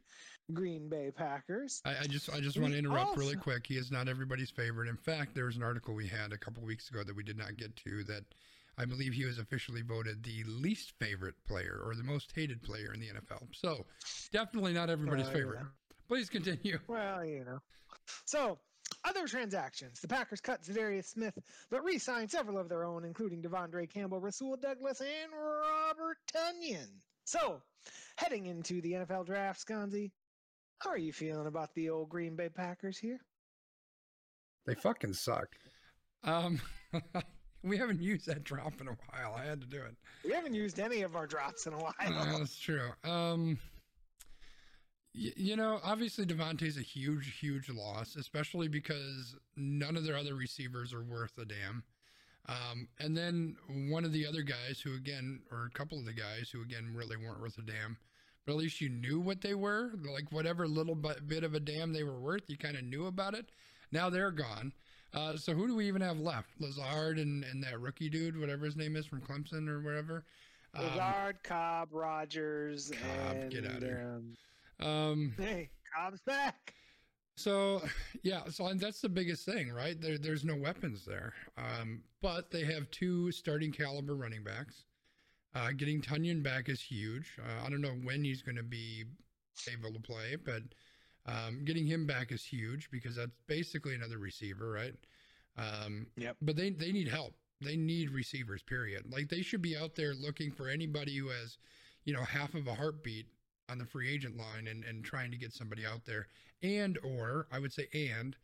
Green 0.53 0.89
Bay 0.89 1.11
Packers. 1.11 1.81
I, 1.85 1.95
I 2.01 2.07
just 2.07 2.29
I 2.33 2.39
just 2.39 2.57
We 2.57 2.63
want 2.63 2.73
to 2.73 2.79
interrupt 2.79 3.17
really 3.17 3.35
quick. 3.35 3.65
He 3.67 3.75
is 3.75 3.91
not 3.91 4.07
everybody's 4.07 4.51
favorite. 4.51 4.87
In 4.89 4.97
fact, 4.97 5.35
there 5.35 5.45
was 5.45 5.57
an 5.57 5.63
article 5.63 5.93
we 5.93 6.07
had 6.07 6.31
a 6.31 6.37
couple 6.37 6.63
weeks 6.63 6.89
ago 6.89 7.03
that 7.03 7.15
we 7.15 7.23
did 7.23 7.37
not 7.37 7.57
get 7.57 7.75
to 7.77 8.03
that 8.05 8.23
I 8.77 8.85
believe 8.85 9.13
he 9.13 9.25
was 9.25 9.37
officially 9.37 9.81
voted 9.81 10.23
the 10.23 10.43
least 10.45 10.93
favorite 10.99 11.35
player 11.47 11.79
or 11.85 11.95
the 11.95 12.03
most 12.03 12.31
hated 12.33 12.63
player 12.63 12.91
in 12.93 12.99
the 12.99 13.07
NFL. 13.07 13.47
So 13.51 13.85
definitely 14.31 14.73
not 14.73 14.89
everybody's 14.89 15.27
Uh, 15.27 15.31
favorite. 15.31 15.59
Yeah. 16.13 16.19
Please 16.19 16.29
continue. 16.29 16.79
Well, 16.87 17.25
you 17.25 17.43
know. 17.43 17.59
So, 18.25 18.59
other 19.05 19.27
transactions. 19.27 19.99
The 20.01 20.07
Packers 20.07 20.41
cut 20.41 20.63
Za'Darius 20.63 21.05
Smith, 21.05 21.37
but 21.69 21.83
re-signed 21.83 22.29
several 22.31 22.57
of 22.57 22.69
their 22.69 22.83
own, 22.83 23.05
including 23.05 23.41
De'Vondre 23.41 23.89
Campbell, 23.89 24.19
Rasul 24.19 24.57
Douglas, 24.57 25.01
and 25.01 25.31
Robert 25.31 26.17
Tonyan. 26.33 26.87
So, 27.25 27.61
heading 28.17 28.45
into 28.47 28.81
the 28.81 28.93
NFL 28.93 29.25
draft, 29.25 29.65
Sconzi, 29.65 30.11
how 30.79 30.89
are 30.91 30.97
you 30.97 31.13
feeling 31.13 31.47
about 31.47 31.73
the 31.75 31.89
old 31.89 32.09
Green 32.09 32.35
Bay 32.35 32.49
Packers 32.49 32.97
here? 32.97 33.19
They 34.65 34.75
fucking 34.75 35.13
suck. 35.13 35.47
Um, 36.23 36.59
we 37.63 37.77
haven't 37.77 38.01
used 38.01 38.25
that 38.27 38.43
drop 38.43 38.79
in 38.81 38.87
a 38.87 38.97
while. 39.09 39.35
I 39.37 39.45
had 39.45 39.61
to 39.61 39.67
do 39.67 39.77
it. 39.77 39.95
We 40.25 40.31
haven't 40.31 40.53
used 40.53 40.79
any 40.79 41.01
of 41.01 41.15
our 41.15 41.27
drops 41.27 41.67
in 41.67 41.73
a 41.73 41.77
while. 41.77 41.93
Uh, 41.99 42.37
that's 42.37 42.57
true. 42.59 42.89
Um, 43.03 43.57
y- 43.71 43.72
you 45.13 45.55
know, 45.55 45.79
obviously 45.83 46.25
Davante's 46.25 46.77
a 46.77 46.81
huge, 46.81 47.37
huge 47.39 47.69
loss, 47.69 48.15
especially 48.15 48.67
because 48.67 49.35
none 49.55 49.95
of 49.95 50.03
their 50.03 50.17
other 50.17 50.35
receivers 50.35 50.93
are 50.93 51.03
worth 51.03 51.37
a 51.37 51.45
damn. 51.45 51.83
Um, 52.47 52.87
and 52.99 53.15
then 53.15 53.55
one 53.89 54.03
of 54.03 54.11
the 54.11 54.25
other 54.25 54.41
guys 54.41 54.81
who, 54.83 54.95
again, 54.95 55.41
or 55.51 55.65
a 55.65 55.77
couple 55.77 55.97
of 55.97 56.05
the 56.05 56.13
guys 56.13 56.49
who, 56.51 56.61
again, 56.61 56.93
really 56.93 57.15
weren't 57.15 57.39
worth 57.39 57.57
a 57.57 57.61
damn, 57.61 57.97
but 58.45 58.53
at 58.53 58.57
least 58.57 58.81
you 58.81 58.89
knew 58.89 59.19
what 59.19 59.41
they 59.41 59.53
were. 59.53 59.91
Like 60.03 60.31
whatever 60.31 60.67
little 60.67 60.95
bit 60.95 61.43
of 61.43 61.53
a 61.53 61.59
damn 61.59 61.93
they 61.93 62.03
were 62.03 62.19
worth, 62.19 62.49
you 62.49 62.57
kind 62.57 62.75
of 62.75 62.83
knew 62.83 63.05
about 63.05 63.33
it. 63.33 63.51
Now 63.91 64.09
they're 64.09 64.31
gone. 64.31 64.73
Uh, 65.13 65.37
so 65.37 65.53
who 65.53 65.67
do 65.67 65.75
we 65.75 65.87
even 65.87 66.01
have 66.01 66.19
left? 66.19 66.49
Lazard 66.59 67.19
and, 67.19 67.43
and 67.43 67.63
that 67.63 67.79
rookie 67.79 68.09
dude, 68.09 68.37
whatever 68.39 68.65
his 68.65 68.75
name 68.75 68.95
is 68.95 69.05
from 69.05 69.21
Clemson 69.21 69.69
or 69.69 69.79
wherever. 69.81 70.25
Um, 70.73 70.85
Lazard, 70.85 71.43
Cobb, 71.43 71.89
Rodgers, 71.91 72.91
Cobb, 72.91 73.35
and 73.37 73.51
get 73.51 73.65
outta 73.65 73.85
here. 73.85 74.13
um, 74.15 74.35
um, 74.79 75.33
hey, 75.37 75.69
Cobb's 75.95 76.21
back. 76.21 76.73
So, 77.35 77.81
yeah, 78.23 78.43
so 78.49 78.67
and 78.67 78.79
that's 78.79 79.01
the 79.01 79.09
biggest 79.09 79.45
thing, 79.45 79.71
right? 79.71 79.99
There, 79.99 80.17
there's 80.17 80.45
no 80.45 80.55
weapons 80.55 81.05
there, 81.05 81.33
um, 81.57 82.01
but 82.21 82.51
they 82.51 82.63
have 82.65 82.89
two 82.91 83.31
starting 83.31 83.71
caliber 83.71 84.15
running 84.15 84.43
backs. 84.43 84.85
Uh, 85.55 85.71
getting 85.75 86.01
Tonyan 86.01 86.41
back 86.41 86.67
is 86.69 86.81
huge. 86.81 87.37
Uh, 87.39 87.65
I 87.65 87.69
don't 87.69 87.81
know 87.81 87.95
when 88.03 88.23
he's 88.23 88.41
going 88.41 88.55
to 88.55 88.63
be 88.63 89.05
able 89.71 89.93
to 89.93 89.99
play, 89.99 90.35
but 90.35 90.63
um, 91.27 91.63
getting 91.63 91.85
him 91.85 92.05
back 92.07 92.31
is 92.31 92.43
huge 92.43 92.89
because 92.91 93.15
that's 93.15 93.31
basically 93.47 93.93
another 93.93 94.17
receiver, 94.17 94.69
right? 94.71 94.95
Um, 95.57 96.07
Yep. 96.17 96.37
But 96.41 96.55
they 96.55 96.71
they 96.71 96.91
need 96.91 97.07
help. 97.07 97.35
They 97.61 97.75
need 97.77 98.09
receivers. 98.09 98.63
Period. 98.63 99.03
Like 99.11 99.29
they 99.29 99.41
should 99.41 99.61
be 99.61 99.77
out 99.77 99.95
there 99.95 100.13
looking 100.15 100.51
for 100.51 100.67
anybody 100.67 101.15
who 101.17 101.29
has, 101.29 101.57
you 102.05 102.13
know, 102.13 102.23
half 102.23 102.55
of 102.55 102.67
a 102.67 102.73
heartbeat 102.73 103.27
on 103.69 103.77
the 103.77 103.85
free 103.85 104.11
agent 104.13 104.37
line 104.37 104.67
and 104.67 104.83
and 104.83 105.03
trying 105.03 105.31
to 105.31 105.37
get 105.37 105.53
somebody 105.53 105.85
out 105.85 106.05
there, 106.05 106.27
and 106.61 106.97
or 107.03 107.47
I 107.51 107.59
would 107.59 107.73
say 107.73 107.87
and 107.93 108.35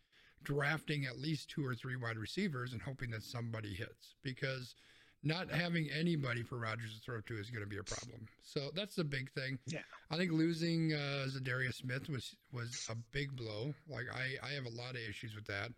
drafting 0.43 1.05
at 1.05 1.19
least 1.19 1.49
two 1.49 1.65
or 1.65 1.75
three 1.75 1.95
wide 1.95 2.17
receivers 2.17 2.71
and 2.73 2.81
hoping 2.81 3.11
that 3.11 3.23
somebody 3.23 3.73
hits 3.73 4.15
because 4.23 4.75
not 5.21 5.51
having 5.51 5.89
anybody 5.91 6.43
for 6.43 6.57
Rodgers 6.57 6.95
to 6.95 7.01
throw 7.01 7.19
to 7.19 7.37
is 7.37 7.49
going 7.49 7.63
to 7.63 7.69
be 7.69 7.77
a 7.77 7.83
problem. 7.83 8.25
So 8.41 8.69
that's 8.73 8.95
the 8.95 9.03
big 9.03 9.29
thing. 9.31 9.59
Yeah. 9.67 9.79
I 10.09 10.15
think 10.15 10.31
losing 10.31 10.93
uh, 10.93 11.27
Za'Darius 11.27 11.75
Smith 11.75 12.07
was 12.09 12.35
was 12.53 12.87
a 12.89 12.95
big 13.11 13.35
blow. 13.35 13.73
Like 13.89 14.05
I 14.13 14.47
I 14.47 14.53
have 14.53 14.65
a 14.65 14.75
lot 14.75 14.91
of 14.91 15.01
issues 15.09 15.35
with 15.35 15.45
that. 15.47 15.71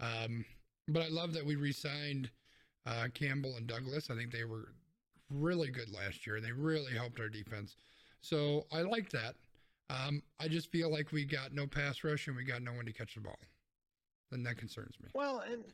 Um, 0.00 0.44
but 0.88 1.02
I 1.02 1.08
love 1.08 1.34
that 1.34 1.44
we 1.44 1.56
re-signed 1.56 2.30
uh, 2.86 3.08
Campbell 3.12 3.56
and 3.56 3.66
Douglas. 3.66 4.08
I 4.10 4.14
think 4.14 4.32
they 4.32 4.44
were 4.44 4.72
really 5.30 5.70
good 5.70 5.92
last 5.92 6.26
year. 6.26 6.40
They 6.40 6.52
really 6.52 6.94
helped 6.94 7.20
our 7.20 7.28
defense. 7.28 7.76
So 8.20 8.66
I 8.72 8.82
like 8.82 9.10
that. 9.10 9.34
Um, 9.90 10.22
I 10.38 10.48
just 10.48 10.70
feel 10.70 10.90
like 10.90 11.12
we 11.12 11.24
got 11.24 11.52
no 11.52 11.66
pass 11.66 12.04
rush 12.04 12.26
and 12.26 12.36
we 12.36 12.44
got 12.44 12.62
no 12.62 12.72
one 12.72 12.84
to 12.84 12.92
catch 12.92 13.14
the 13.14 13.20
ball. 13.20 13.38
Then 14.30 14.42
that 14.42 14.58
concerns 14.58 14.94
me. 15.02 15.08
Well, 15.14 15.42
and 15.50 15.64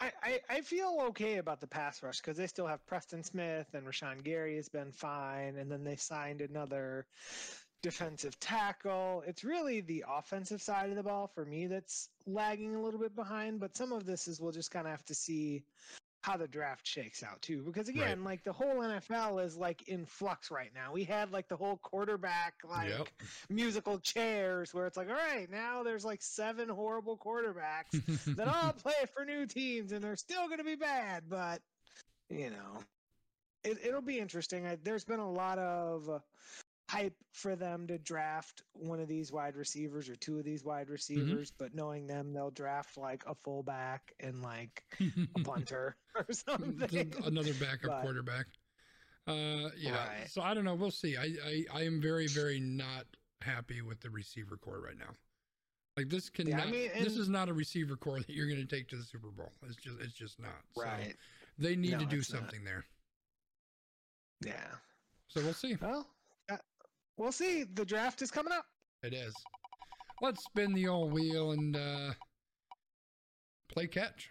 I, 0.00 0.12
I, 0.22 0.40
I 0.50 0.60
feel 0.60 0.96
okay 1.08 1.38
about 1.38 1.60
the 1.60 1.66
pass 1.66 2.02
rush 2.02 2.18
because 2.18 2.36
they 2.36 2.46
still 2.46 2.66
have 2.66 2.84
Preston 2.86 3.22
Smith 3.22 3.66
and 3.74 3.86
Rashan 3.86 4.24
Gary 4.24 4.56
has 4.56 4.68
been 4.68 4.92
fine, 4.92 5.56
and 5.56 5.70
then 5.70 5.84
they 5.84 5.96
signed 5.96 6.40
another 6.40 7.06
defensive 7.82 8.38
tackle. 8.40 9.22
It's 9.26 9.44
really 9.44 9.80
the 9.80 10.04
offensive 10.08 10.60
side 10.60 10.90
of 10.90 10.96
the 10.96 11.02
ball 11.02 11.28
for 11.28 11.44
me 11.44 11.66
that's 11.66 12.08
lagging 12.26 12.74
a 12.74 12.82
little 12.82 13.00
bit 13.00 13.14
behind, 13.14 13.60
but 13.60 13.76
some 13.76 13.92
of 13.92 14.04
this 14.04 14.26
is 14.26 14.40
we'll 14.40 14.52
just 14.52 14.70
kind 14.70 14.86
of 14.86 14.90
have 14.90 15.04
to 15.06 15.14
see 15.14 15.62
how 16.28 16.36
the 16.36 16.46
draft 16.48 16.86
shakes 16.86 17.22
out 17.22 17.40
too 17.40 17.62
because 17.64 17.88
again 17.88 18.22
like 18.22 18.44
the 18.44 18.52
whole 18.52 18.76
NFL 18.76 19.44
is 19.44 19.56
like 19.56 19.88
in 19.88 20.04
flux 20.04 20.50
right 20.50 20.70
now. 20.74 20.92
We 20.92 21.04
had 21.04 21.32
like 21.32 21.48
the 21.48 21.56
whole 21.56 21.78
quarterback 21.78 22.54
like 22.68 22.88
Yep. 22.90 23.08
musical 23.48 23.98
chairs 23.98 24.74
where 24.74 24.86
it's 24.86 24.96
like 24.96 25.08
all 25.08 25.14
right, 25.14 25.50
now 25.50 25.82
there's 25.82 26.04
like 26.04 26.22
seven 26.22 26.68
horrible 26.68 27.16
quarterbacks 27.16 28.00
that 28.36 28.46
all 28.48 28.72
play 28.72 28.92
for 29.14 29.24
new 29.24 29.46
teams 29.46 29.92
and 29.92 30.02
they're 30.04 30.16
still 30.16 30.46
going 30.46 30.58
to 30.58 30.64
be 30.64 30.76
bad, 30.76 31.24
but 31.28 31.60
you 32.30 32.50
know, 32.50 32.80
it, 33.64 33.78
it'll 33.84 34.02
be 34.02 34.18
interesting. 34.18 34.66
I, 34.66 34.76
there's 34.82 35.04
been 35.04 35.20
a 35.20 35.30
lot 35.30 35.58
of 35.58 36.08
uh, 36.08 36.18
hype 36.88 37.14
for 37.32 37.54
them 37.54 37.86
to 37.86 37.98
draft 37.98 38.62
one 38.72 38.98
of 39.00 39.08
these 39.08 39.30
wide 39.30 39.56
receivers 39.56 40.08
or 40.08 40.16
two 40.16 40.38
of 40.38 40.44
these 40.44 40.64
wide 40.64 40.88
receivers, 40.88 41.52
but 41.58 41.74
knowing 41.74 42.06
them, 42.06 42.32
they'll 42.32 42.50
draft 42.50 42.96
like 42.96 43.22
a 43.26 43.34
fullback 43.34 44.12
and 44.20 44.42
like 44.42 44.82
a 45.36 45.40
punter 45.40 45.96
or 46.14 46.26
something. 46.30 47.12
Another 47.24 47.52
backup 47.54 47.90
But- 47.90 48.02
quarterback. 48.02 48.46
Uh, 49.26 49.68
yeah. 49.76 49.92
Right. 50.06 50.30
So 50.30 50.40
I 50.40 50.54
don't 50.54 50.64
know. 50.64 50.74
We'll 50.74 50.90
see. 50.90 51.18
I, 51.18 51.28
I 51.46 51.64
I 51.74 51.82
am 51.82 52.00
very 52.00 52.28
very 52.28 52.58
not 52.60 53.04
happy 53.42 53.82
with 53.82 54.00
the 54.00 54.08
receiver 54.08 54.56
core 54.56 54.80
right 54.80 54.96
now. 54.98 55.10
Like 55.98 56.08
this 56.08 56.30
Yeah, 56.38 56.60
I 56.62 56.70
mean, 56.70 56.88
this 56.98 57.18
is 57.18 57.28
not 57.28 57.50
a 57.50 57.52
receiver 57.52 57.94
core 57.96 58.20
that 58.20 58.30
you're 58.30 58.46
going 58.48 58.66
to 58.66 58.76
take 58.76 58.88
to 58.88 58.96
the 58.96 59.02
Super 59.02 59.28
Bowl. 59.30 59.52
It's 59.66 59.76
just 59.76 60.00
it's 60.00 60.14
just 60.14 60.40
not. 60.40 60.54
So 60.74 60.82
Right. 60.84 61.14
they 61.58 61.76
need 61.76 61.92
No, 61.92 61.98
to 61.98 62.06
do 62.06 62.16
it's 62.20 62.32
not. 62.32 62.40
something 62.40 62.64
there. 62.64 62.86
Yeah. 64.42 64.64
So 65.26 65.42
we'll 65.42 65.52
see. 65.52 65.76
Well, 65.80 66.06
we'll 67.18 67.32
see. 67.32 67.64
The 67.64 67.84
draft 67.84 68.22
is 68.22 68.30
coming 68.30 68.52
up. 68.52 68.64
It 69.02 69.12
is. 69.12 69.34
Let's 70.22 70.42
spin 70.44 70.72
the 70.72 70.88
old 70.88 71.12
wheel 71.12 71.52
and 71.52 71.76
uh, 71.76 72.10
play 73.68 73.86
catch. 73.86 74.28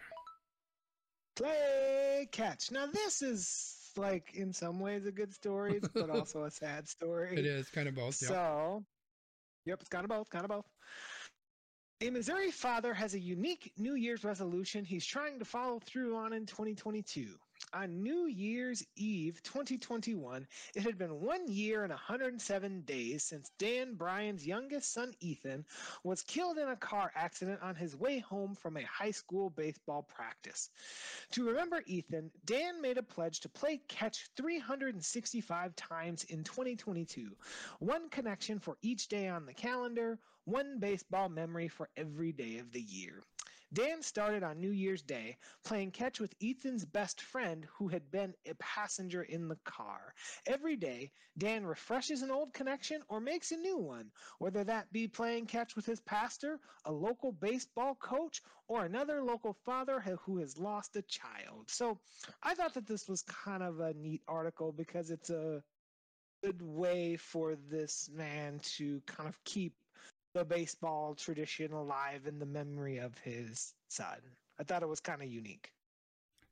Play 1.36 2.28
catch. 2.32 2.70
Now 2.70 2.86
this 2.86 3.22
is 3.22 3.92
like 3.96 4.32
in 4.34 4.52
some 4.52 4.80
ways 4.80 5.06
a 5.06 5.12
good 5.12 5.32
story, 5.32 5.80
but 5.94 6.10
also 6.10 6.44
a 6.44 6.50
sad 6.50 6.88
story. 6.88 7.38
It 7.38 7.46
is 7.46 7.68
kind 7.68 7.88
of 7.88 7.94
both. 7.94 8.18
Yeah. 8.20 8.28
So, 8.28 8.84
yep, 9.64 9.80
it's 9.80 9.88
kind 9.88 10.04
of 10.04 10.10
both, 10.10 10.28
kind 10.30 10.44
of 10.44 10.50
both. 10.50 10.66
A 12.00 12.10
Missouri 12.10 12.52
father 12.52 12.94
has 12.94 13.14
a 13.14 13.18
unique 13.18 13.72
New 13.76 13.94
Year's 13.94 14.22
resolution 14.22 14.84
he's 14.84 15.04
trying 15.04 15.38
to 15.40 15.44
follow 15.44 15.80
through 15.84 16.16
on 16.16 16.32
in 16.32 16.46
2022. 16.46 17.34
On 17.74 18.02
New 18.02 18.26
Year's 18.26 18.82
Eve 18.96 19.42
2021, 19.42 20.46
it 20.74 20.82
had 20.82 20.96
been 20.96 21.20
one 21.20 21.46
year 21.48 21.82
and 21.82 21.90
107 21.90 22.80
days 22.82 23.24
since 23.24 23.50
Dan 23.58 23.94
Bryan's 23.94 24.46
youngest 24.46 24.90
son, 24.90 25.12
Ethan, 25.20 25.66
was 26.02 26.22
killed 26.22 26.56
in 26.56 26.68
a 26.68 26.76
car 26.76 27.12
accident 27.14 27.60
on 27.62 27.74
his 27.74 27.94
way 27.94 28.20
home 28.20 28.54
from 28.54 28.78
a 28.78 28.84
high 28.84 29.10
school 29.10 29.50
baseball 29.50 30.02
practice. 30.02 30.70
To 31.32 31.44
remember 31.44 31.82
Ethan, 31.84 32.30
Dan 32.46 32.80
made 32.80 32.96
a 32.96 33.02
pledge 33.02 33.40
to 33.40 33.50
play 33.50 33.82
catch 33.86 34.30
365 34.36 35.76
times 35.76 36.24
in 36.24 36.44
2022, 36.44 37.36
one 37.80 38.08
connection 38.08 38.60
for 38.60 38.78
each 38.80 39.08
day 39.08 39.28
on 39.28 39.44
the 39.44 39.52
calendar, 39.52 40.18
one 40.46 40.78
baseball 40.78 41.28
memory 41.28 41.68
for 41.68 41.90
every 41.98 42.32
day 42.32 42.56
of 42.58 42.72
the 42.72 42.80
year. 42.80 43.22
Dan 43.72 44.02
started 44.02 44.42
on 44.42 44.60
New 44.60 44.70
Year's 44.70 45.02
Day 45.02 45.36
playing 45.64 45.90
catch 45.90 46.20
with 46.20 46.34
Ethan's 46.42 46.86
best 46.86 47.20
friend 47.20 47.66
who 47.76 47.88
had 47.88 48.10
been 48.10 48.34
a 48.46 48.54
passenger 48.54 49.22
in 49.22 49.48
the 49.48 49.58
car. 49.64 50.14
Every 50.46 50.76
day, 50.76 51.10
Dan 51.36 51.66
refreshes 51.66 52.22
an 52.22 52.30
old 52.30 52.54
connection 52.54 53.02
or 53.08 53.20
makes 53.20 53.52
a 53.52 53.56
new 53.56 53.76
one, 53.76 54.10
whether 54.38 54.64
that 54.64 54.90
be 54.90 55.06
playing 55.06 55.46
catch 55.46 55.76
with 55.76 55.84
his 55.84 56.00
pastor, 56.00 56.58
a 56.86 56.92
local 56.92 57.30
baseball 57.30 57.94
coach, 57.94 58.40
or 58.68 58.84
another 58.84 59.22
local 59.22 59.52
father 59.64 60.00
who 60.24 60.38
has 60.38 60.56
lost 60.56 60.96
a 60.96 61.02
child. 61.02 61.68
So 61.68 62.00
I 62.42 62.54
thought 62.54 62.74
that 62.74 62.86
this 62.86 63.06
was 63.06 63.22
kind 63.22 63.62
of 63.62 63.80
a 63.80 63.92
neat 63.92 64.22
article 64.26 64.72
because 64.72 65.10
it's 65.10 65.30
a 65.30 65.62
good 66.42 66.62
way 66.62 67.16
for 67.16 67.56
this 67.70 68.08
man 68.12 68.60
to 68.76 69.02
kind 69.06 69.28
of 69.28 69.42
keep 69.44 69.74
the 70.34 70.44
baseball 70.44 71.14
tradition 71.14 71.72
alive 71.72 72.26
in 72.26 72.38
the 72.38 72.46
memory 72.46 72.98
of 72.98 73.16
his 73.18 73.74
son. 73.88 74.18
I 74.60 74.64
thought 74.64 74.82
it 74.82 74.88
was 74.88 75.00
kind 75.00 75.22
of 75.22 75.28
unique. 75.28 75.72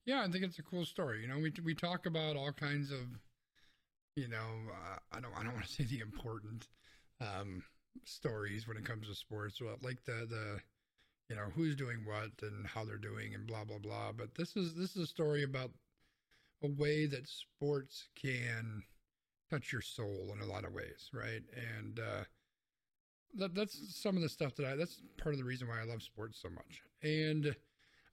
Yeah, 0.05 0.23
I 0.23 0.31
think 0.31 0.45
it's 0.45 0.59
a 0.59 0.63
cool 0.63 0.85
story. 0.85 1.23
You 1.23 1.29
know, 1.29 1.39
we 1.39 1.53
we 1.65 1.75
talk 1.75 2.07
about 2.07 2.37
all 2.37 2.53
kinds 2.53 2.93
of, 2.93 3.01
you 4.15 4.29
know, 4.29 4.71
uh, 4.71 4.99
I 5.13 5.21
don't 5.21 5.35
I 5.37 5.43
don't 5.43 5.55
want 5.55 5.67
to 5.67 5.73
say 5.73 5.85
the 5.85 6.01
important 6.01 6.69
um, 7.21 7.63
stories 8.05 8.69
when 8.69 8.77
it 8.77 8.85
comes 8.85 9.09
to 9.09 9.15
sports, 9.15 9.61
well, 9.61 9.77
like 9.83 10.05
the 10.05 10.27
the, 10.29 10.61
you 11.29 11.37
know, 11.37 11.47
who's 11.55 11.75
doing 11.75 12.05
what 12.07 12.31
and 12.43 12.67
how 12.67 12.85
they're 12.85 12.99
doing 12.99 13.35
and 13.35 13.47
blah 13.47 13.65
blah 13.65 13.79
blah. 13.79 14.13
But 14.13 14.35
this 14.37 14.57
is 14.57 14.75
this 14.75 14.97
is 14.97 15.03
a 15.03 15.07
story 15.07 15.43
about 15.43 15.73
a 16.63 16.69
way 16.69 17.07
that 17.07 17.29
sports 17.29 18.09
can 18.15 18.83
touch 19.51 19.73
your 19.73 19.83
soul 19.83 20.33
in 20.35 20.41
a 20.41 20.51
lot 20.51 20.65
of 20.65 20.73
ways, 20.73 21.11
right? 21.13 21.43
And 21.75 21.99
uh, 21.99 22.25
that 23.35 23.55
that's 23.55 23.95
some 23.95 24.17
of 24.17 24.23
the 24.23 24.29
stuff 24.29 24.55
that 24.57 24.67
I 24.67 24.77
that's 24.77 25.03
part 25.19 25.35
of 25.35 25.39
the 25.39 25.45
reason 25.45 25.69
why 25.69 25.81
I 25.81 25.85
love 25.85 26.03
sports 26.03 26.39
so 26.41 26.49
much. 26.49 26.83
And 27.03 27.55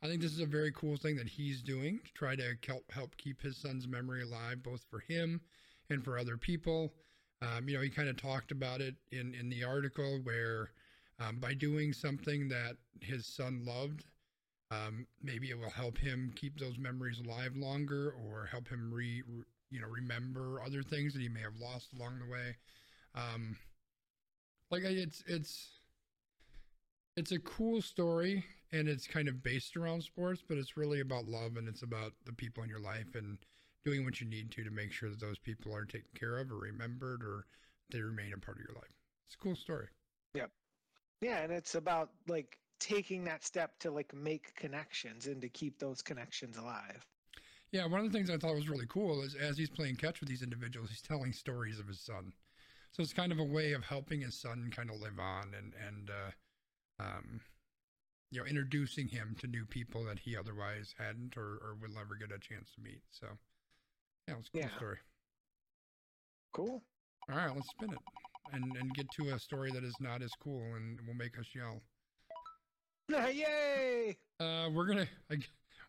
I 0.02 0.08
think 0.08 0.22
this 0.22 0.34
is 0.34 0.42
a 0.42 0.46
very 0.46 0.72
cool 0.74 0.98
thing 0.98 1.16
that 1.16 1.30
he's 1.30 1.62
doing 1.62 2.00
to 2.04 2.14
try 2.14 2.36
to 2.36 2.56
help 2.68 2.92
help 2.92 3.16
keep 3.18 3.42
his 3.42 3.58
son's 3.58 3.88
memory 3.88 4.24
alive, 4.24 4.62
both 4.62 4.84
for 4.90 5.00
him 5.00 5.42
and 5.90 6.04
for 6.04 6.18
other 6.18 6.38
people. 6.38 6.94
Um, 7.42 7.68
you 7.68 7.76
know, 7.76 7.82
he 7.82 7.90
kind 7.90 8.10
of 8.10 8.18
talked 8.18 8.52
about 8.52 8.82
it 8.82 8.96
in 9.12 9.34
in 9.34 9.50
the 9.50 9.64
article 9.64 10.20
where 10.24 10.72
um, 11.20 11.40
by 11.40 11.54
doing 11.54 11.94
something 11.94 12.50
that 12.50 12.76
his 13.00 13.26
son 13.26 13.64
loved, 13.66 14.06
um, 14.72 15.06
maybe 15.22 15.50
it 15.50 15.60
will 15.60 15.70
help 15.70 15.98
him 15.98 16.34
keep 16.36 16.60
those 16.60 16.78
memories 16.78 17.22
alive 17.26 17.56
longer, 17.56 18.14
or 18.26 18.46
help 18.46 18.68
him 18.68 18.92
re, 18.94 19.24
re 19.28 19.44
you 19.72 19.80
know 19.80 19.88
remember 19.88 20.62
other 20.66 20.84
things 20.84 21.14
that 21.14 21.22
he 21.22 21.30
may 21.30 21.42
have 21.42 21.58
lost 21.62 21.94
along 21.94 22.20
the 22.20 22.32
way. 22.32 22.56
Um, 23.16 23.56
like 24.72 24.84
it's 24.84 25.24
it's 25.28 25.70
it's 27.16 27.32
a 27.32 27.40
cool 27.40 27.82
story 27.82 28.44
and 28.72 28.88
it's 28.88 29.08
kind 29.08 29.28
of 29.28 29.44
based 29.44 29.78
around 29.78 30.02
sports, 30.04 30.44
but 30.48 30.58
it's 30.58 30.76
really 30.78 31.00
about 31.00 31.28
love 31.28 31.58
and 31.58 31.68
it's 31.68 31.84
about 31.84 32.14
the 32.26 32.34
people 32.34 32.64
in 32.64 32.70
your 32.70 32.80
life 32.80 33.16
and 33.16 33.38
doing 33.86 34.04
what 34.04 34.20
you 34.20 34.28
need 34.28 34.50
to 34.52 34.64
to 34.64 34.72
make 34.72 34.92
sure 34.92 35.10
that 35.10 35.20
those 35.20 35.38
people 35.38 35.76
are 35.76 35.86
taken 35.86 36.10
care 36.16 36.38
of 36.38 36.52
or 36.52 36.58
remembered 36.58 37.22
or 37.24 37.46
they 37.92 38.02
remain 38.02 38.34
a 38.34 38.38
part 38.38 38.58
of 38.58 38.64
your 38.64 38.76
life. 38.76 38.92
It's 39.28 39.36
a 39.36 39.38
cool 39.38 39.56
story. 39.56 39.88
Yeah. 40.34 40.48
Yeah, 41.22 41.40
and 41.40 41.52
it's 41.52 41.76
about 41.76 42.10
like 42.28 42.58
taking 42.80 43.24
that 43.26 43.44
step 43.46 43.78
to 43.80 43.92
like 43.92 44.14
make 44.14 44.56
connections 44.56 45.28
and 45.28 45.42
to 45.42 45.50
keep 45.50 45.80
those 45.80 46.02
connections 46.02 46.58
alive. 46.58 47.06
Yeah, 47.72 47.86
one 47.86 48.00
of 48.00 48.12
the 48.12 48.18
things 48.18 48.30
I 48.30 48.38
thought 48.38 48.56
was 48.56 48.70
really 48.70 48.86
cool 48.88 49.22
is 49.24 49.36
as 49.36 49.58
he's 49.58 49.70
playing 49.70 49.96
catch 49.96 50.20
with 50.20 50.30
these 50.30 50.44
individuals, 50.44 50.90
he's 50.90 51.02
telling 51.02 51.34
stories 51.34 51.80
of 51.80 51.88
his 51.88 52.00
son. 52.00 52.34
So 52.94 53.02
it's 53.02 53.14
kind 53.14 53.32
of 53.32 53.40
a 53.40 53.44
way 53.44 53.74
of 53.74 53.84
helping 53.84 54.22
his 54.22 54.36
son 54.40 54.72
kind 54.76 54.90
of 54.90 55.02
live 55.02 55.20
on 55.20 55.54
and 55.58 55.74
and 55.88 56.10
uh, 56.12 57.04
um, 57.04 57.42
you 58.32 58.40
know 58.40 58.46
introducing 58.46 59.08
him 59.08 59.36
to 59.40 59.48
new 59.48 59.66
people 59.66 60.04
that 60.06 60.20
he 60.20 60.38
otherwise 60.38 60.94
hadn't 60.98 61.36
or, 61.36 61.58
or 61.64 61.76
would 61.82 61.94
never 61.94 62.16
get 62.16 62.32
a 62.32 62.40
chance 62.40 62.70
to 62.76 62.82
meet. 62.82 63.02
So 63.10 63.28
yeah, 64.28 64.36
it's 64.40 64.50
a 64.50 64.52
cool 64.52 64.62
Yeah. 64.62 64.78
story. 64.78 64.98
Cool. 66.54 66.84
All 67.32 67.38
right, 67.38 67.56
let's 67.56 67.70
spin 67.70 67.94
it 67.94 68.02
and 68.54 68.76
and 68.78 68.94
get 68.94 69.10
to 69.12 69.30
a 69.30 69.40
story 69.40 69.72
that 69.72 69.84
is 69.84 70.00
not 70.00 70.22
as 70.22 70.32
cool 70.36 70.62
and 70.76 71.00
will 71.08 71.16
make 71.16 71.40
us 71.40 71.48
yell. 71.56 71.82
Yay! 73.10 74.18
Uh, 74.40 74.70
we're 74.72 74.86
gonna 74.86 75.08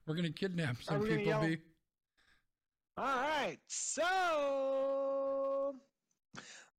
we're 0.06 0.14
gonna 0.14 0.30
kidnap 0.30 0.82
some 0.82 1.02
people. 1.02 1.32
yell? 1.32 1.40
B. 1.42 1.58
All 2.96 3.04
right. 3.04 3.58
So 3.66 5.13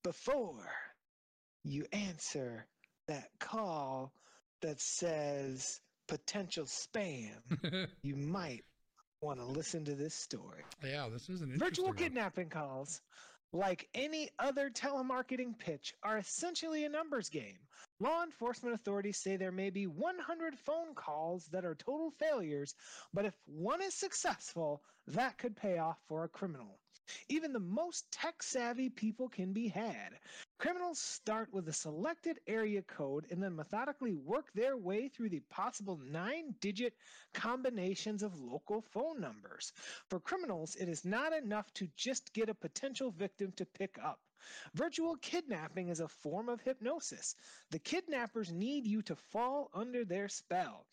before 0.06 0.70
you 1.64 1.84
answer 1.92 2.68
that 3.08 3.30
call 3.40 4.14
that 4.62 4.80
says 4.80 5.82
potential 6.08 6.66
spam, 6.66 7.32
you 8.04 8.16
might 8.16 8.64
want 9.22 9.40
to 9.40 9.46
listen 9.46 9.84
to 9.84 9.96
this 9.96 10.14
story. 10.14 10.62
yeah, 10.84 11.08
this 11.12 11.24
is 11.28 11.42
an 11.42 11.48
interesting 11.54 11.58
Virtual 11.58 11.88
one. 11.88 11.96
kidnapping 11.96 12.50
calls, 12.50 13.02
like 13.52 13.90
any 13.96 14.30
other 14.38 14.70
telemarketing 14.70 15.58
pitch, 15.58 15.96
are 16.04 16.20
essentially 16.20 16.86
a 16.86 16.90
numbers 16.90 17.30
game. 17.30 17.58
Law 18.00 18.22
enforcement 18.24 18.76
authorities 18.76 19.18
say 19.18 19.38
there 19.38 19.52
may 19.52 19.72
be 19.72 19.88
100 19.88 20.54
phone 20.60 20.94
calls 20.94 21.48
that 21.52 21.66
are 21.66 21.74
total 21.74 22.12
failures, 22.20 22.76
but 23.12 23.26
if 23.26 23.34
one 23.48 23.82
is 23.82 23.96
successful, 23.96 24.84
that 25.08 25.40
could 25.40 25.56
pay 25.56 25.80
off 25.80 25.98
for 26.08 26.26
a 26.26 26.30
criminal. 26.30 26.78
Even 27.30 27.54
the 27.54 27.60
most 27.60 28.12
tech 28.12 28.42
savvy 28.42 28.90
people 28.90 29.30
can 29.30 29.54
be 29.54 29.68
had. 29.68 30.20
Criminals 30.58 31.00
start 31.00 31.52
with 31.52 31.68
a 31.68 31.74
selected 31.74 32.40
area 32.48 32.82
code 32.82 33.28
and 33.30 33.42
then 33.42 33.56
methodically 33.56 34.14
work 34.14 34.52
their 34.54 34.78
way 34.78 35.10
through 35.10 35.30
the 35.30 35.42
possible 35.50 35.98
nine 35.98 36.56
digit 36.62 36.94
combinations 37.34 38.24
of 38.24 38.40
local 38.40 38.82
phone 38.82 39.20
numbers. 39.20 39.74
For 40.10 40.20
criminals, 40.20 40.76
it 40.76 40.90
is 40.90 41.06
not 41.06 41.34
enough 41.34 41.72
to 41.74 41.88
just 41.96 42.34
get 42.34 42.50
a 42.50 42.54
potential 42.54 43.12
victim 43.12 43.52
to 43.54 43.66
pick 43.66 43.98
up. 44.02 44.20
Virtual 44.74 45.16
kidnapping 45.16 45.90
is 45.90 46.00
a 46.00 46.08
form 46.08 46.50
of 46.50 46.62
hypnosis. 46.62 47.36
The 47.72 47.80
kidnappers 47.80 48.52
need 48.52 48.86
you 48.86 49.02
to 49.04 49.16
fall 49.16 49.72
under 49.74 50.06
their 50.06 50.30
spell. 50.30 50.86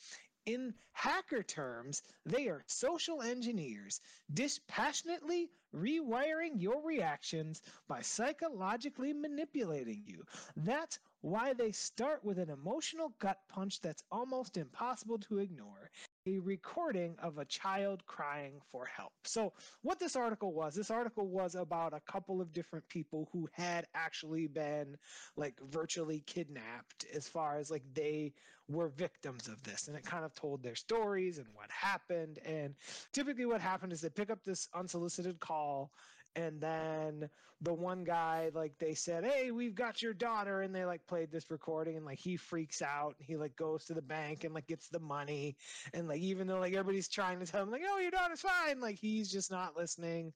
In 0.47 0.75
hacker 0.91 1.45
terms, 1.45 2.03
they 2.27 2.49
are 2.49 2.65
social 2.67 3.23
engineers, 3.23 4.01
dispassionately 4.35 5.51
rewiring 5.73 6.61
your 6.61 6.83
reactions 6.83 7.63
by 7.87 8.03
psychologically 8.03 9.13
manipulating 9.13 10.03
you. 10.05 10.25
That's 10.57 10.99
why 11.21 11.53
they 11.53 11.71
start 11.71 12.25
with 12.25 12.39
an 12.39 12.51
emotional 12.51 13.11
gut 13.21 13.39
punch 13.49 13.81
that's 13.81 14.03
almost 14.11 14.57
impossible 14.57 15.19
to 15.19 15.39
ignore 15.39 15.91
a 16.27 16.39
recording 16.39 17.17
of 17.23 17.39
a 17.39 17.45
child 17.45 18.05
crying 18.07 18.55
for 18.71 18.87
help. 18.87 19.13
So, 19.25 19.53
what 19.83 19.99
this 19.99 20.17
article 20.17 20.53
was, 20.53 20.75
this 20.75 20.91
article 20.91 21.27
was 21.27 21.55
about 21.55 21.93
a 21.93 22.01
couple 22.11 22.41
of 22.41 22.53
different 22.53 22.89
people 22.89 23.29
who 23.33 23.49
had 23.53 23.87
actually 23.95 24.47
been 24.47 24.97
like 25.37 25.55
virtually 25.71 26.23
kidnapped 26.27 27.07
as 27.15 27.27
far 27.27 27.59
as 27.59 27.71
like 27.71 27.83
they 27.95 28.33
were 28.69 28.89
victims 28.89 29.49
of 29.49 29.63
this 29.65 29.89
and 29.89 29.97
it 29.97 30.05
kind 30.05 30.25
of 30.25 30.35
told 30.35 30.63
their 30.63 30.77
stories 30.77 31.39
and 31.39 31.47
what 31.53 31.69
happened 31.71 32.39
and 32.47 32.75
typically 33.13 33.45
what 33.45 33.61
happened 33.61 33.93
is 33.93 34.01
they 34.01 34.09
pick 34.09 34.31
up 34.31 34.39
this 34.45 34.69
unsolicited 34.73 35.39
call 35.41 35.91
and 36.37 36.61
then 36.61 37.29
the 37.61 37.73
one 37.73 38.03
guy 38.03 38.51
like 38.55 38.73
they 38.79 38.95
said 38.95 39.25
hey 39.25 39.51
we've 39.51 39.75
got 39.75 40.03
your 40.03 40.15
daughter 40.15 40.63
and 40.63 40.75
they 40.75 40.85
like 40.85 41.07
played 41.07 41.31
this 41.31 41.51
recording 41.51 41.97
and 41.97 42.05
like 42.05 42.19
he 42.19 42.37
freaks 42.37 42.83
out 42.83 43.15
and 43.19 43.27
he 43.27 43.37
like 43.37 43.55
goes 43.57 43.85
to 43.85 43.95
the 43.95 44.03
bank 44.03 44.45
and 44.45 44.55
like 44.55 44.67
gets 44.67 44.89
the 44.89 44.99
money 44.99 45.57
and 45.95 46.09
like 46.09 46.21
even 46.21 46.47
though 46.47 46.59
like 46.59 46.73
everybody's 46.73 47.09
trying 47.09 47.39
to 47.39 47.47
tell 47.47 47.63
him 47.63 47.71
like 47.71 47.83
oh 47.89 47.99
your 47.99 48.11
daughter's 48.11 48.41
fine 48.41 48.81
like 48.81 48.99
he's 48.99 49.31
just 49.31 49.51
not 49.51 49.77
listening. 49.77 50.33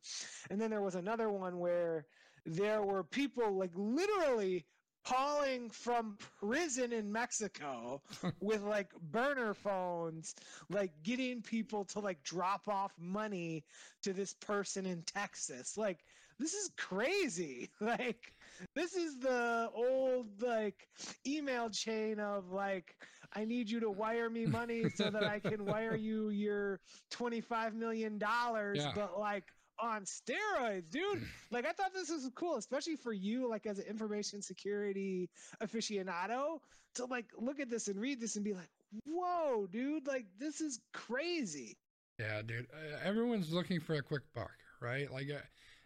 And 0.50 0.60
then 0.60 0.70
there 0.70 0.82
was 0.82 0.94
another 0.94 1.30
one 1.30 1.58
where 1.58 2.06
there 2.44 2.82
were 2.82 3.02
people 3.02 3.58
like 3.58 3.72
literally 3.74 4.66
calling 5.06 5.70
from 5.70 6.16
prison 6.40 6.92
in 6.92 7.10
Mexico 7.12 8.02
with 8.40 8.62
like 8.62 8.90
burner 9.12 9.54
phones, 9.54 10.34
like 10.68 10.90
getting 11.02 11.42
people 11.42 11.84
to 11.84 12.00
like 12.00 12.22
drop 12.24 12.68
off 12.68 12.92
money 12.98 13.64
to 14.02 14.12
this 14.12 14.34
person 14.34 14.86
in 14.86 15.02
Texas. 15.02 15.76
Like, 15.76 16.00
this 16.38 16.54
is 16.54 16.70
crazy. 16.76 17.70
Like, 17.80 18.32
this 18.74 18.94
is 18.96 19.18
the 19.18 19.70
old 19.74 20.26
like 20.42 20.88
email 21.26 21.68
chain 21.70 22.18
of 22.18 22.50
like, 22.50 22.96
I 23.34 23.44
need 23.44 23.70
you 23.70 23.80
to 23.80 23.90
wire 23.90 24.30
me 24.30 24.46
money 24.46 24.88
so 24.94 25.10
that 25.10 25.24
I 25.24 25.38
can 25.38 25.64
wire 25.66 25.94
you 25.94 26.30
your 26.30 26.80
$25 27.12 27.74
million. 27.74 28.18
Yeah. 28.20 28.92
But 28.94 29.18
like, 29.18 29.44
on 29.78 30.04
steroids, 30.04 30.90
dude. 30.90 31.22
Like 31.50 31.64
I 31.64 31.72
thought 31.72 31.94
this 31.94 32.10
was 32.10 32.28
cool, 32.34 32.56
especially 32.56 32.96
for 32.96 33.12
you, 33.12 33.48
like 33.48 33.66
as 33.66 33.78
an 33.78 33.86
information 33.86 34.42
security 34.42 35.30
aficionado, 35.62 36.58
to 36.96 37.04
like 37.06 37.26
look 37.38 37.60
at 37.60 37.70
this 37.70 37.88
and 37.88 38.00
read 38.00 38.20
this 38.20 38.36
and 38.36 38.44
be 38.44 38.52
like, 38.52 38.68
"Whoa, 39.06 39.66
dude! 39.70 40.06
Like 40.06 40.26
this 40.38 40.60
is 40.60 40.80
crazy." 40.92 41.76
Yeah, 42.18 42.42
dude. 42.42 42.66
Uh, 42.72 42.98
everyone's 43.04 43.52
looking 43.52 43.80
for 43.80 43.94
a 43.94 44.02
quick 44.02 44.22
buck, 44.34 44.52
right? 44.80 45.10
Like, 45.10 45.28
uh, 45.30 45.40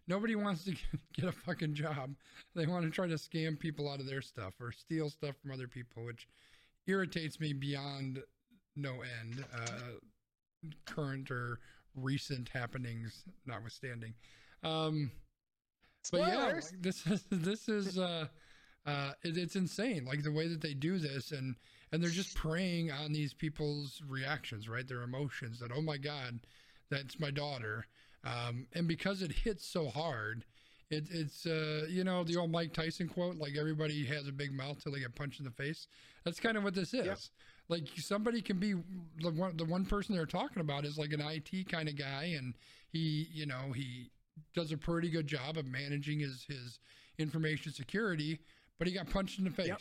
nobody 0.08 0.34
wants 0.34 0.64
to 0.64 0.74
get 1.14 1.26
a 1.26 1.32
fucking 1.32 1.74
job. 1.74 2.14
They 2.54 2.66
want 2.66 2.84
to 2.84 2.90
try 2.90 3.06
to 3.06 3.14
scam 3.14 3.58
people 3.58 3.88
out 3.90 4.00
of 4.00 4.06
their 4.06 4.22
stuff 4.22 4.54
or 4.60 4.72
steal 4.72 5.10
stuff 5.10 5.36
from 5.42 5.52
other 5.52 5.68
people, 5.68 6.04
which 6.04 6.26
irritates 6.86 7.38
me 7.38 7.52
beyond 7.52 8.22
no 8.76 9.02
end. 9.20 9.44
Uh, 9.54 9.98
current 10.86 11.30
or 11.30 11.58
recent 11.94 12.48
happenings 12.48 13.24
notwithstanding. 13.46 14.14
Um, 14.62 15.10
but 16.10 16.20
yeah, 16.20 16.46
like, 16.46 16.64
this 16.80 17.06
is 17.06 17.24
this 17.30 17.68
is 17.68 17.98
uh, 17.98 18.26
uh, 18.86 19.12
it, 19.22 19.36
it's 19.36 19.56
insane. 19.56 20.04
Like 20.04 20.22
the 20.22 20.32
way 20.32 20.48
that 20.48 20.60
they 20.60 20.74
do 20.74 20.98
this, 20.98 21.32
and 21.32 21.56
and 21.92 22.02
they're 22.02 22.10
just 22.10 22.34
preying 22.36 22.90
on 22.90 23.12
these 23.12 23.34
people's 23.34 24.02
reactions, 24.08 24.68
right? 24.68 24.86
Their 24.86 25.02
emotions. 25.02 25.60
That 25.60 25.70
oh 25.74 25.82
my 25.82 25.96
god, 25.96 26.40
that's 26.90 27.20
my 27.20 27.30
daughter. 27.30 27.86
Um, 28.24 28.66
and 28.74 28.86
because 28.86 29.22
it 29.22 29.32
hits 29.32 29.66
so 29.66 29.88
hard, 29.88 30.44
it, 30.90 31.04
it's 31.10 31.46
uh, 31.46 31.86
you 31.88 32.04
know 32.04 32.24
the 32.24 32.36
old 32.36 32.50
Mike 32.50 32.72
Tyson 32.72 33.08
quote, 33.08 33.36
like 33.36 33.56
everybody 33.58 34.04
has 34.06 34.28
a 34.28 34.32
big 34.32 34.52
mouth 34.52 34.82
till 34.82 34.92
they 34.92 35.00
get 35.00 35.14
punched 35.14 35.40
in 35.40 35.44
the 35.44 35.50
face. 35.50 35.86
That's 36.24 36.40
kind 36.40 36.56
of 36.56 36.64
what 36.64 36.74
this 36.74 36.94
is. 36.94 37.06
Yep. 37.06 37.18
Like 37.70 37.86
somebody 37.96 38.42
can 38.42 38.58
be 38.58 38.74
the 39.20 39.30
one 39.30 39.56
the 39.56 39.64
one 39.64 39.86
person 39.86 40.14
they're 40.14 40.26
talking 40.26 40.60
about 40.60 40.84
is 40.84 40.98
like 40.98 41.12
an 41.12 41.20
IT 41.20 41.68
kind 41.70 41.88
of 41.88 41.96
guy 41.96 42.34
and 42.36 42.54
he 42.88 43.28
you 43.32 43.46
know 43.46 43.72
he 43.74 44.10
does 44.54 44.72
a 44.72 44.76
pretty 44.76 45.08
good 45.08 45.26
job 45.26 45.56
of 45.56 45.66
managing 45.66 46.18
his 46.18 46.44
his 46.48 46.80
information 47.18 47.72
security 47.72 48.40
but 48.78 48.88
he 48.88 48.94
got 48.94 49.08
punched 49.08 49.38
in 49.38 49.44
the 49.44 49.50
face. 49.50 49.68
Yep. 49.68 49.80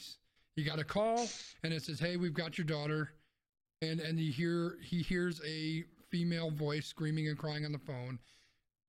he 0.56 0.64
got 0.64 0.80
a 0.80 0.84
call 0.84 1.28
and 1.64 1.74
it 1.74 1.82
says 1.84 2.00
hey 2.00 2.16
we've 2.16 2.34
got 2.34 2.58
your 2.58 2.66
daughter 2.66 3.12
and 3.82 4.00
and 4.00 4.20
he 4.20 4.30
hear 4.30 4.78
he 4.82 5.02
hears 5.02 5.42
a 5.46 5.84
female 6.10 6.52
voice 6.52 6.86
screaming 6.86 7.28
and 7.28 7.38
crying 7.38 7.66
on 7.66 7.72
the 7.72 7.80
phone 7.80 8.20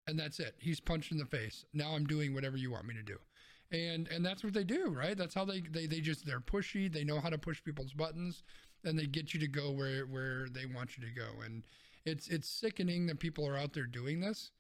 and 0.07 0.19
that's 0.19 0.41
it. 0.41 0.55
He's 0.59 0.81
punched 0.81 1.13
in 1.13 1.19
the 1.19 1.27
face. 1.27 1.65
Now 1.73 1.93
i'm 1.93 2.05
doing 2.05 2.35
whatever 2.35 2.59
you 2.59 2.71
want 2.71 2.87
me 2.87 2.95
to 2.95 3.03
do. 3.03 3.17
And 3.73 4.09
and 4.09 4.27
that's 4.27 4.45
what 4.45 4.53
they 4.53 4.65
do 4.65 4.91
right? 4.91 5.17
That's 5.17 5.35
how 5.35 5.47
they 5.47 5.61
they, 5.61 5.87
they 5.87 6.01
just 6.01 6.27
they're 6.27 6.41
pushy. 6.41 6.93
They 6.93 7.05
know 7.05 7.19
how 7.21 7.31
to 7.31 7.39
push 7.39 7.65
people's 7.65 7.95
buttons 7.95 8.43
and 8.85 8.99
they 8.99 9.07
get 9.07 9.35
you 9.35 9.41
to 9.41 9.49
go 9.49 9.71
where 9.71 10.03
where 10.07 10.49
they 10.51 10.67
want 10.67 10.97
you 10.97 11.07
to 11.07 11.15
go. 11.15 11.43
And 11.45 11.63
it's 12.05 12.29
it's 12.29 12.49
sickening 12.49 13.07
that 13.07 13.19
people 13.19 13.47
are 13.47 13.57
out 13.57 13.73
there 13.73 13.87
doing 13.87 14.21
this. 14.21 14.51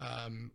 Um 0.00 0.50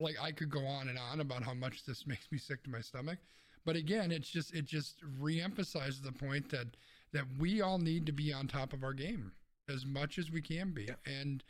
like 0.00 0.16
i 0.20 0.32
could 0.32 0.50
go 0.50 0.66
on 0.66 0.88
and 0.88 0.98
on 0.98 1.20
about 1.20 1.44
how 1.44 1.54
much 1.54 1.84
this 1.84 2.04
makes 2.08 2.30
me 2.32 2.36
sick 2.36 2.62
to 2.64 2.68
my 2.70 2.80
stomach 2.80 3.18
but 3.64 3.76
again 3.76 4.10
it's 4.10 4.28
just 4.28 4.52
it 4.52 4.64
just 4.64 4.96
reemphasizes 5.20 6.02
the 6.02 6.12
point 6.12 6.48
that 6.50 6.66
that 7.12 7.24
we 7.38 7.60
all 7.62 7.78
need 7.78 8.04
to 8.06 8.12
be 8.12 8.32
on 8.32 8.46
top 8.46 8.72
of 8.72 8.82
our 8.82 8.92
game 8.92 9.30
as 9.68 9.86
much 9.86 10.18
as 10.18 10.30
we 10.30 10.42
can 10.42 10.72
be. 10.72 10.88
And 11.06 11.42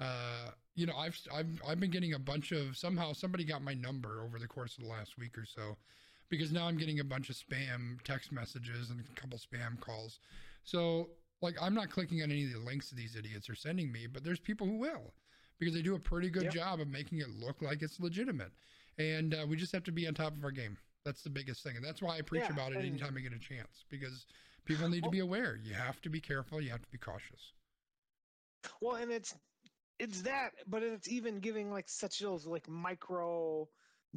uh 0.00 0.50
you 0.74 0.86
know 0.86 0.96
I've, 0.96 1.18
I've 1.32 1.62
i've 1.68 1.80
been 1.80 1.90
getting 1.90 2.14
a 2.14 2.18
bunch 2.18 2.50
of 2.52 2.76
somehow 2.76 3.12
somebody 3.12 3.44
got 3.44 3.62
my 3.62 3.74
number 3.74 4.22
over 4.22 4.38
the 4.38 4.48
course 4.48 4.76
of 4.76 4.84
the 4.84 4.90
last 4.90 5.18
week 5.18 5.36
or 5.38 5.44
so 5.44 5.76
because 6.30 6.50
now 6.50 6.66
i'm 6.66 6.78
getting 6.78 7.00
a 7.00 7.04
bunch 7.04 7.28
of 7.28 7.36
spam 7.36 8.02
text 8.02 8.32
messages 8.32 8.88
and 8.88 9.00
a 9.00 9.20
couple 9.20 9.38
spam 9.38 9.78
calls 9.80 10.18
so 10.64 11.10
like 11.40 11.56
i'm 11.60 11.74
not 11.74 11.90
clicking 11.90 12.22
on 12.22 12.30
any 12.30 12.44
of 12.44 12.52
the 12.52 12.58
links 12.58 12.90
that 12.90 12.96
these 12.96 13.16
idiots 13.16 13.48
are 13.48 13.54
sending 13.54 13.90
me 13.92 14.06
but 14.06 14.24
there's 14.24 14.40
people 14.40 14.66
who 14.66 14.78
will 14.78 15.14
because 15.58 15.74
they 15.74 15.82
do 15.82 15.94
a 15.94 15.98
pretty 15.98 16.30
good 16.30 16.48
Yep. 16.48 16.50
job 16.50 16.80
of 16.80 16.88
making 16.88 17.18
it 17.20 17.28
look 17.28 17.62
like 17.62 17.82
it's 17.82 18.00
legitimate. 18.00 18.50
And 18.98 19.32
uh, 19.34 19.46
we 19.48 19.56
just 19.56 19.72
have 19.72 19.84
to 19.84 19.92
be 19.92 20.08
on 20.08 20.14
top 20.14 20.34
of 20.36 20.42
our 20.44 20.50
game. 20.50 20.76
That's 21.04 21.22
the 21.22 21.30
biggest 21.30 21.62
thing 21.62 21.76
and 21.76 21.84
that's 21.84 22.02
why 22.02 22.16
i 22.18 22.22
preach 22.22 22.48
Yeah, 22.48 22.50
about 22.50 22.72
it 22.72 22.80
anytime 22.80 23.16
i 23.16 23.20
get 23.20 23.32
a 23.32 23.38
chance 23.38 23.84
because 23.88 24.26
people 24.64 24.88
need 24.88 25.04
to 25.04 25.10
be 25.10 25.18
aware. 25.20 25.56
You 25.56 25.74
have 25.74 26.00
to 26.02 26.08
be 26.10 26.20
careful. 26.20 26.60
You 26.60 26.70
have 26.70 26.82
to 26.82 26.90
be 26.90 26.98
cautious. 26.98 27.54
Well, 28.80 28.96
and 28.96 29.10
it's 29.12 29.34
it's 29.98 30.22
that, 30.22 30.50
but 30.66 30.82
it's 30.82 31.08
even 31.08 31.40
giving 31.40 31.70
like 31.70 31.88
such 31.88 32.18
those 32.20 32.46
like 32.46 32.68
micro 32.68 33.68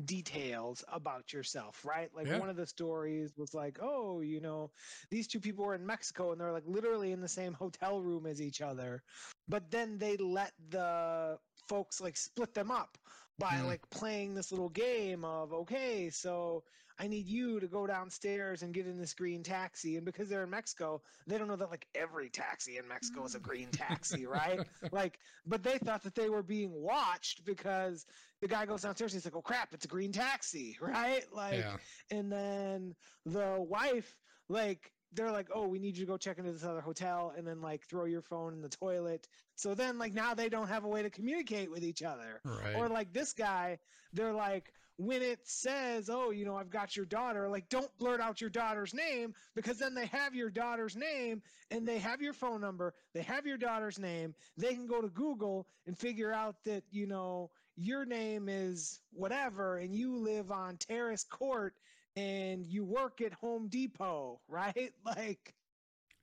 details 0.03 0.83
about 0.87 1.31
yourself, 1.33 1.85
right? 1.85 2.13
Like 2.13 2.27
Yeah. 2.27 2.39
one 2.39 2.49
of 2.49 2.55
the 2.55 2.65
stories 2.67 3.33
was 3.37 3.53
like, 3.53 3.77
oh, 3.81 4.21
you 4.21 4.39
know, 4.41 4.71
these 5.09 5.27
two 5.27 5.39
people 5.39 5.65
were 5.65 5.75
in 5.75 5.85
Mexico 5.85 6.31
and 6.31 6.39
they're 6.41 6.51
like 6.51 6.65
literally 6.65 7.11
in 7.11 7.21
the 7.21 7.27
same 7.27 7.53
hotel 7.59 8.01
room 8.01 8.25
as 8.25 8.41
each 8.41 8.61
other, 8.61 9.01
but 9.47 9.71
then 9.71 9.97
they 9.97 10.17
let 10.17 10.53
the 10.69 11.39
folks 11.67 11.99
like 12.01 12.17
split 12.17 12.53
them 12.53 12.71
up 12.71 12.97
by 13.37 13.59
Hmm. 13.59 13.61
like 13.61 13.89
playing 13.89 14.33
this 14.33 14.51
little 14.51 14.69
game 14.69 15.23
of 15.23 15.53
okay, 15.53 16.09
so 16.09 16.63
I 16.97 17.07
need 17.07 17.27
you 17.27 17.59
to 17.59 17.67
go 17.67 17.85
downstairs 17.85 18.61
and 18.61 18.73
get 18.73 18.87
in 18.87 18.97
this 18.97 19.13
green 19.13 19.43
taxi, 19.43 19.97
and 19.97 20.05
because 20.05 20.29
they're 20.29 20.43
in 20.43 20.49
Mexico, 20.49 21.01
they 21.27 21.37
don't 21.37 21.47
know 21.47 21.57
that 21.57 21.69
like 21.69 21.87
every 21.93 22.29
taxi 22.29 22.77
in 22.77 22.87
Mexico 22.87 23.25
is 23.25 23.35
a 23.35 23.39
mm. 23.39 23.43
green 23.43 23.67
taxi, 23.69 24.25
right? 24.25 24.59
like 24.91 25.19
but 25.45 25.63
they 25.63 25.77
thought 25.77 26.03
that 26.03 26.15
they 26.15 26.29
were 26.29 26.43
being 26.43 26.71
watched 26.71 27.43
because 27.45 28.05
the 28.41 28.47
guy 28.47 28.65
goes 28.65 28.83
downstairs 28.83 29.13
and 29.13 29.21
he's 29.21 29.25
like 29.25 29.35
oh 29.35 29.41
crap 29.41 29.73
it's 29.73 29.85
a 29.85 29.87
green 29.87 30.11
taxi 30.11 30.77
right? 30.81 31.23
Like 31.33 31.59
yeah. 31.59 31.77
and 32.11 32.31
then 32.31 32.95
the 33.25 33.55
wife 33.59 34.15
like 34.47 34.91
they're 35.13 35.31
like 35.31 35.47
oh 35.53 35.67
we 35.67 35.79
need 35.79 35.97
you 35.97 36.05
to 36.05 36.11
go 36.11 36.17
check 36.17 36.37
into 36.37 36.51
this 36.51 36.63
other 36.63 36.81
hotel 36.81 37.33
and 37.37 37.45
then 37.47 37.61
like 37.61 37.83
throw 37.83 38.05
your 38.05 38.21
phone 38.21 38.53
in 38.53 38.61
the 38.61 38.69
toilet. 38.69 39.27
So 39.55 39.73
then 39.75 39.97
like 39.97 40.13
now 40.13 40.33
they 40.33 40.49
don't 40.49 40.67
have 40.67 40.85
a 40.85 40.89
way 40.89 41.03
to 41.03 41.09
communicate 41.09 41.69
with 41.69 41.83
each 41.83 42.03
other. 42.03 42.41
Right. 42.45 42.75
or 42.75 42.87
like 42.87 43.11
this 43.11 43.33
guy 43.33 43.79
they're 44.13 44.33
like 44.33 44.71
when 44.97 45.21
it 45.21 45.39
says 45.43 46.09
oh 46.09 46.31
you 46.31 46.45
know 46.45 46.55
i've 46.55 46.69
got 46.69 46.95
your 46.95 47.05
daughter 47.05 47.49
like 47.49 47.67
don't 47.69 47.95
blurt 47.97 48.21
out 48.21 48.39
your 48.39 48.49
daughter's 48.49 48.93
name 48.93 49.33
because 49.55 49.77
then 49.77 49.93
they 49.93 50.05
have 50.05 50.33
your 50.33 50.49
daughter's 50.49 50.95
name 50.95 51.41
and 51.71 51.87
they 51.87 51.99
have 51.99 52.21
your 52.21 52.33
phone 52.33 52.61
number 52.61 52.93
they 53.13 53.21
have 53.21 53.45
your 53.45 53.57
daughter's 53.57 53.99
name 53.99 54.33
they 54.57 54.73
can 54.73 54.87
go 54.87 55.01
to 55.01 55.09
google 55.09 55.67
and 55.85 55.97
figure 55.97 56.31
out 56.31 56.55
that 56.63 56.83
you 56.91 57.07
know 57.07 57.49
your 57.75 58.05
name 58.05 58.47
is 58.47 59.01
whatever 59.11 59.77
and 59.77 59.93
you 59.93 60.17
live 60.17 60.51
on 60.51 60.77
terrace 60.77 61.25
court 61.25 61.73
and 62.15 62.65
you 62.65 62.85
work 62.85 63.21
at 63.21 63.33
home 63.33 63.67
depot 63.67 64.39
right? 64.47 64.93
Like 65.05 65.53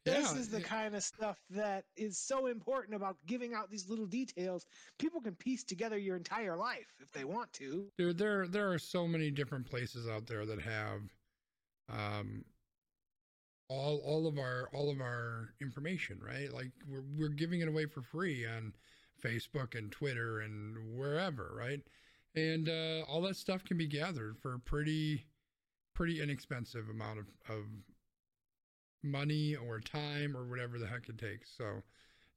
this 0.04 0.32
Yeah, 0.32 0.34
is 0.34 0.48
the 0.48 0.60
kind 0.60 0.94
of 0.94 1.02
stuff 1.02 1.38
that 1.50 1.84
is 1.96 2.18
so 2.18 2.46
important 2.46 2.94
about 2.96 3.16
giving 3.26 3.54
out 3.54 3.70
these 3.70 3.88
little 3.88 4.06
details. 4.06 4.66
People 4.98 5.20
can 5.20 5.34
piece 5.36 5.64
together 5.64 5.98
your 5.98 6.16
entire 6.16 6.56
life 6.56 6.94
if 7.00 7.12
they 7.12 7.24
want 7.24 7.52
to. 7.54 7.90
Dude, 7.98 8.18
there 8.18 8.46
there 8.46 8.70
are 8.72 8.78
so 8.78 9.06
many 9.06 9.30
different 9.30 9.66
places 9.66 10.08
out 10.08 10.26
there 10.26 10.44
that 10.46 10.60
have 10.60 11.02
um 11.88 12.44
all 13.68 13.98
all 14.04 14.26
of 14.26 14.38
our 14.38 14.68
all 14.72 14.90
of 14.90 15.00
our 15.00 15.54
information, 15.60 16.20
right? 16.20 16.52
Like 16.52 16.72
we're 16.88 17.04
we're 17.16 17.28
giving 17.28 17.60
it 17.60 17.68
away 17.68 17.86
for 17.86 18.02
free 18.02 18.46
on 18.46 18.74
Facebook 19.22 19.74
and 19.76 19.90
Twitter 19.90 20.40
and 20.40 20.98
wherever, 20.98 21.52
right? 21.56 21.80
And 22.34 22.68
uh 22.68 23.04
all 23.08 23.22
that 23.22 23.36
stuff 23.36 23.64
can 23.64 23.76
be 23.78 23.86
gathered 23.86 24.38
for 24.38 24.54
a 24.54 24.58
pretty 24.60 25.26
pretty 25.94 26.22
inexpensive 26.22 26.88
amount 26.88 27.20
of, 27.20 27.26
of 27.48 27.64
money 29.02 29.56
or 29.56 29.80
time 29.80 30.36
or 30.36 30.44
whatever 30.48 30.78
the 30.78 30.86
heck 30.86 31.08
it 31.08 31.18
takes. 31.18 31.50
So 31.56 31.82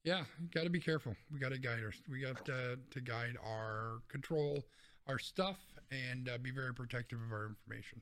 yeah, 0.04 0.24
got 0.54 0.64
to 0.64 0.70
be 0.70 0.80
careful. 0.80 1.14
We 1.32 1.38
got 1.38 1.52
to 1.52 1.58
guide 1.58 1.80
our, 1.82 1.92
we 2.08 2.20
got 2.20 2.44
to, 2.46 2.78
to 2.90 3.00
guide 3.00 3.36
our 3.44 3.98
control 4.08 4.62
our 5.08 5.18
stuff 5.18 5.58
and 5.90 6.28
uh, 6.28 6.38
be 6.38 6.50
very 6.50 6.74
protective 6.74 7.20
of 7.20 7.32
our 7.32 7.46
information. 7.46 8.00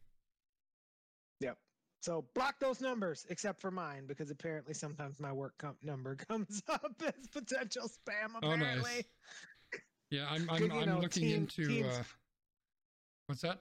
Yep. 1.41 1.59
So 2.01 2.25
block 2.35 2.59
those 2.61 2.81
numbers, 2.81 3.27
except 3.31 3.61
for 3.61 3.71
mine, 3.71 4.05
because 4.07 4.31
apparently 4.31 4.75
sometimes 4.75 5.21
my 5.21 5.33
work 5.33 5.55
comp 5.59 5.77
number 5.83 6.15
comes 6.29 6.63
up 6.69 6.93
as 7.07 7.27
potential 7.29 7.89
spam. 7.89 8.37
Apparently. 8.37 8.65
Oh, 8.65 8.95
nice. 8.97 9.05
Yeah, 10.11 10.27
I'm 10.31 10.49
I'm, 10.51 10.71
I'm 10.71 10.87
know, 10.87 10.99
looking 11.01 11.25
team- 11.25 11.37
into 11.37 11.67
teams- 11.67 11.87
uh, 11.87 12.03
what's 13.27 13.43
that? 13.43 13.61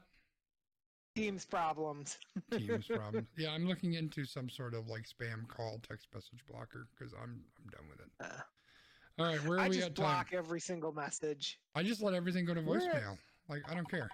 Teams 1.15 1.45
problems. 1.45 2.17
Teams 2.51 2.87
problems. 2.87 3.27
Yeah, 3.37 3.51
I'm 3.51 3.67
looking 3.67 3.93
into 3.93 4.25
some 4.25 4.49
sort 4.49 4.73
of 4.73 4.87
like 4.87 5.03
spam 5.03 5.47
call 5.47 5.79
text 5.87 6.07
message 6.13 6.39
blocker 6.49 6.87
because 6.97 7.13
I'm 7.13 7.41
I'm 7.59 7.69
done 7.69 7.83
with 7.89 7.99
it. 7.99 8.09
Uh, 8.19 9.21
All 9.21 9.25
right, 9.27 9.43
where 9.47 9.57
are 9.59 9.61
I 9.61 9.69
we 9.69 9.75
just 9.75 9.87
at 9.89 9.95
time? 9.95 10.03
block 10.05 10.27
every 10.33 10.59
single 10.59 10.91
message. 10.91 11.59
I 11.75 11.83
just 11.83 12.01
let 12.01 12.13
everything 12.15 12.45
go 12.45 12.53
to 12.55 12.61
voicemail. 12.61 13.17
Like 13.47 13.61
I 13.69 13.75
don't 13.75 13.89
care. 13.89 14.09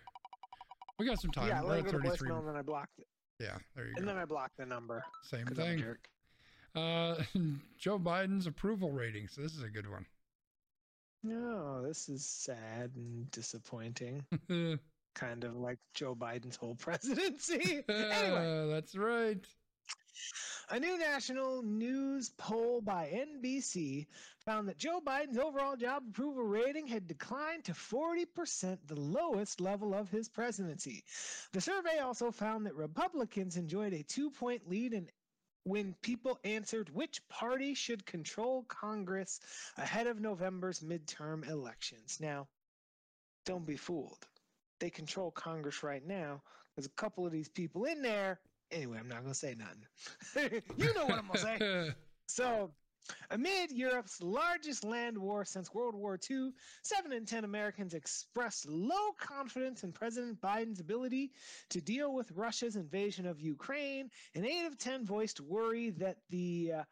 We 0.98 1.06
got 1.06 1.22
some 1.22 1.32
time. 1.32 1.48
yeah, 1.48 1.62
We're 1.62 1.70
let 1.70 1.80
at 1.80 1.86
it 1.86 1.92
go 1.94 1.98
to 2.00 2.04
33. 2.10 2.30
voicemail, 2.30 2.40
and 2.40 2.48
then 2.50 2.56
I 2.58 2.62
block 2.62 2.90
it, 2.98 3.08
Yeah, 3.40 3.58
there 3.76 3.86
you 3.88 3.94
go. 3.94 4.00
and 4.00 4.08
then 4.08 4.18
I 4.18 4.26
block 4.26 4.52
the 4.58 4.66
number. 4.66 5.02
Same 5.24 5.46
thing. 5.46 5.84
Uh, 6.76 7.16
Joe 7.78 7.98
Biden's 7.98 8.48
approval 8.48 8.92
rating. 8.92 9.30
So 9.30 9.42
this 9.42 9.54
is 9.56 9.64
a 9.64 9.70
good 9.70 9.90
one. 9.90 10.06
No, 11.24 11.82
this 11.82 12.10
is 12.10 12.26
sad 12.26 12.92
and 12.96 13.30
disappointing. 13.32 14.26
kind 15.16 15.44
of 15.44 15.56
like 15.56 15.80
Joe 15.94 16.16
Biden's 16.16 16.56
whole 16.56 16.76
presidency. 16.80 17.84
anyway, 17.90 18.64
Uh, 18.64 18.66
that's 18.68 18.96
right. 18.96 19.38
a 20.72 20.80
new 20.80 20.98
national 20.98 21.64
news 21.64 22.30
poll 22.38 22.82
by 22.82 23.10
NBC 23.14 24.08
found 24.46 24.68
that 24.68 24.78
Joe 24.78 25.00
Biden's 25.06 25.38
overall 25.38 25.76
job 25.76 26.04
approval 26.10 26.44
rating 26.44 26.88
had 26.88 27.08
declined 27.08 27.66
to 27.66 27.74
40%, 27.74 28.78
the 28.88 29.00
lowest 29.00 29.60
level 29.62 29.94
of 29.94 30.10
his 30.10 30.30
presidency. 30.30 31.04
The 31.54 31.62
survey 31.62 32.00
also 32.00 32.32
found 32.32 32.66
that 32.66 32.76
Republicans 32.76 33.58
enjoyed 33.58 33.94
a 33.94 34.04
two 34.04 34.30
point 34.32 34.70
lead 34.70 34.94
in 34.94 35.10
when 35.66 35.94
people 36.02 36.40
answered 36.46 36.90
which 36.96 37.28
party 37.28 37.74
should 37.74 38.06
control 38.06 38.64
Congress 38.70 39.40
ahead 39.78 40.08
of 40.08 40.20
November's 40.20 40.80
midterm 40.80 41.48
elections. 41.50 42.18
Now, 42.22 42.48
don't 43.46 43.66
be 43.66 43.76
fooled. 43.76 44.26
They 44.80 44.90
control 44.90 45.32
Congress 45.32 45.84
right 45.84 46.06
now. 46.06 46.42
There's 46.76 46.86
a 46.86 47.02
couple 47.02 47.26
of 47.26 47.32
these 47.32 47.50
people 47.50 47.86
in 47.86 48.02
there. 48.02 48.40
Anyway, 48.72 48.98
I'm 49.00 49.08
not 49.08 49.22
going 49.22 49.34
to 49.34 49.38
say 49.38 49.56
nothing. 49.58 50.62
you 50.78 50.94
know 50.94 51.06
what 51.06 51.18
I'm 51.20 51.28
going 51.28 51.34
to 51.34 51.40
say. 51.40 51.92
So, 52.32 52.70
amid 53.32 53.72
Europe's 53.72 54.22
largest 54.22 54.84
land 54.84 55.18
war 55.18 55.44
since 55.44 55.74
World 55.74 55.96
War 55.96 56.20
II, 56.30 56.52
7 56.84 57.12
in 57.12 57.26
10 57.26 57.44
Americans 57.44 57.96
expressed 57.96 58.68
low 58.68 59.14
confidence 59.18 59.84
in 59.84 59.92
President 59.92 60.40
Biden's 60.40 60.80
ability 60.80 61.32
to 61.72 61.82
deal 61.82 62.14
with 62.14 62.32
Russia's 62.34 62.76
invasion 62.76 63.26
of 63.26 63.40
Ukraine, 63.42 64.12
and 64.36 64.46
8 64.46 64.68
of 64.68 64.78
10 64.78 65.08
voiced 65.08 65.42
worry 65.42 65.90
that 65.90 66.18
the 66.30 66.74
uh, 66.78 66.84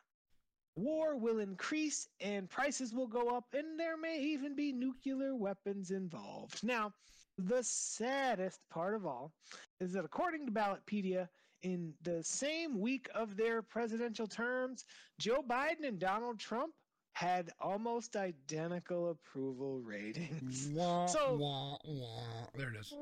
war 0.75 1.17
will 1.17 1.39
increase 1.39 2.07
and 2.19 2.49
prices 2.49 2.93
will 2.93 3.07
go 3.07 3.29
up, 3.29 3.45
and 3.53 3.79
there 3.79 3.97
may 3.97 4.19
even 4.19 4.55
be 4.55 4.71
nuclear 4.71 5.35
weapons 5.35 5.91
involved. 5.91 6.63
Now, 6.63 6.93
the 7.37 7.63
saddest 7.63 8.59
part 8.69 8.95
of 8.95 9.05
all 9.05 9.31
is 9.79 9.93
that 9.93 10.05
according 10.05 10.45
to 10.45 10.51
Ballotpedia, 10.51 11.27
in 11.63 11.93
the 12.03 12.23
same 12.23 12.79
week 12.79 13.09
of 13.15 13.35
their 13.35 13.61
presidential 13.61 14.27
terms, 14.27 14.85
Joe 15.19 15.41
Biden 15.47 15.87
and 15.87 15.99
Donald 15.99 16.39
Trump 16.39 16.73
had 17.13 17.49
almost 17.59 18.15
identical 18.15 19.09
approval 19.09 19.79
ratings. 19.81 20.69
Wah, 20.73 21.07
So- 21.07 21.35
wah, 21.35 21.77
wah. 21.83 22.45
There 22.55 22.69
it 22.69 22.79
is. 22.79 22.93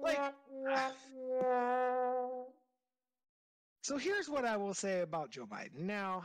Like, 0.00 0.32
so 3.82 3.96
here's 3.98 4.28
what 4.30 4.44
I 4.44 4.56
will 4.56 4.74
say 4.74 5.00
about 5.00 5.30
Joe 5.30 5.46
Biden. 5.46 5.80
Now, 5.80 6.22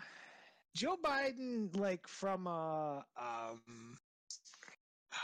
Joe 0.76 0.96
Biden, 1.04 1.76
like 1.76 2.08
from 2.08 2.48
a 2.48 3.04
um, 3.20 3.98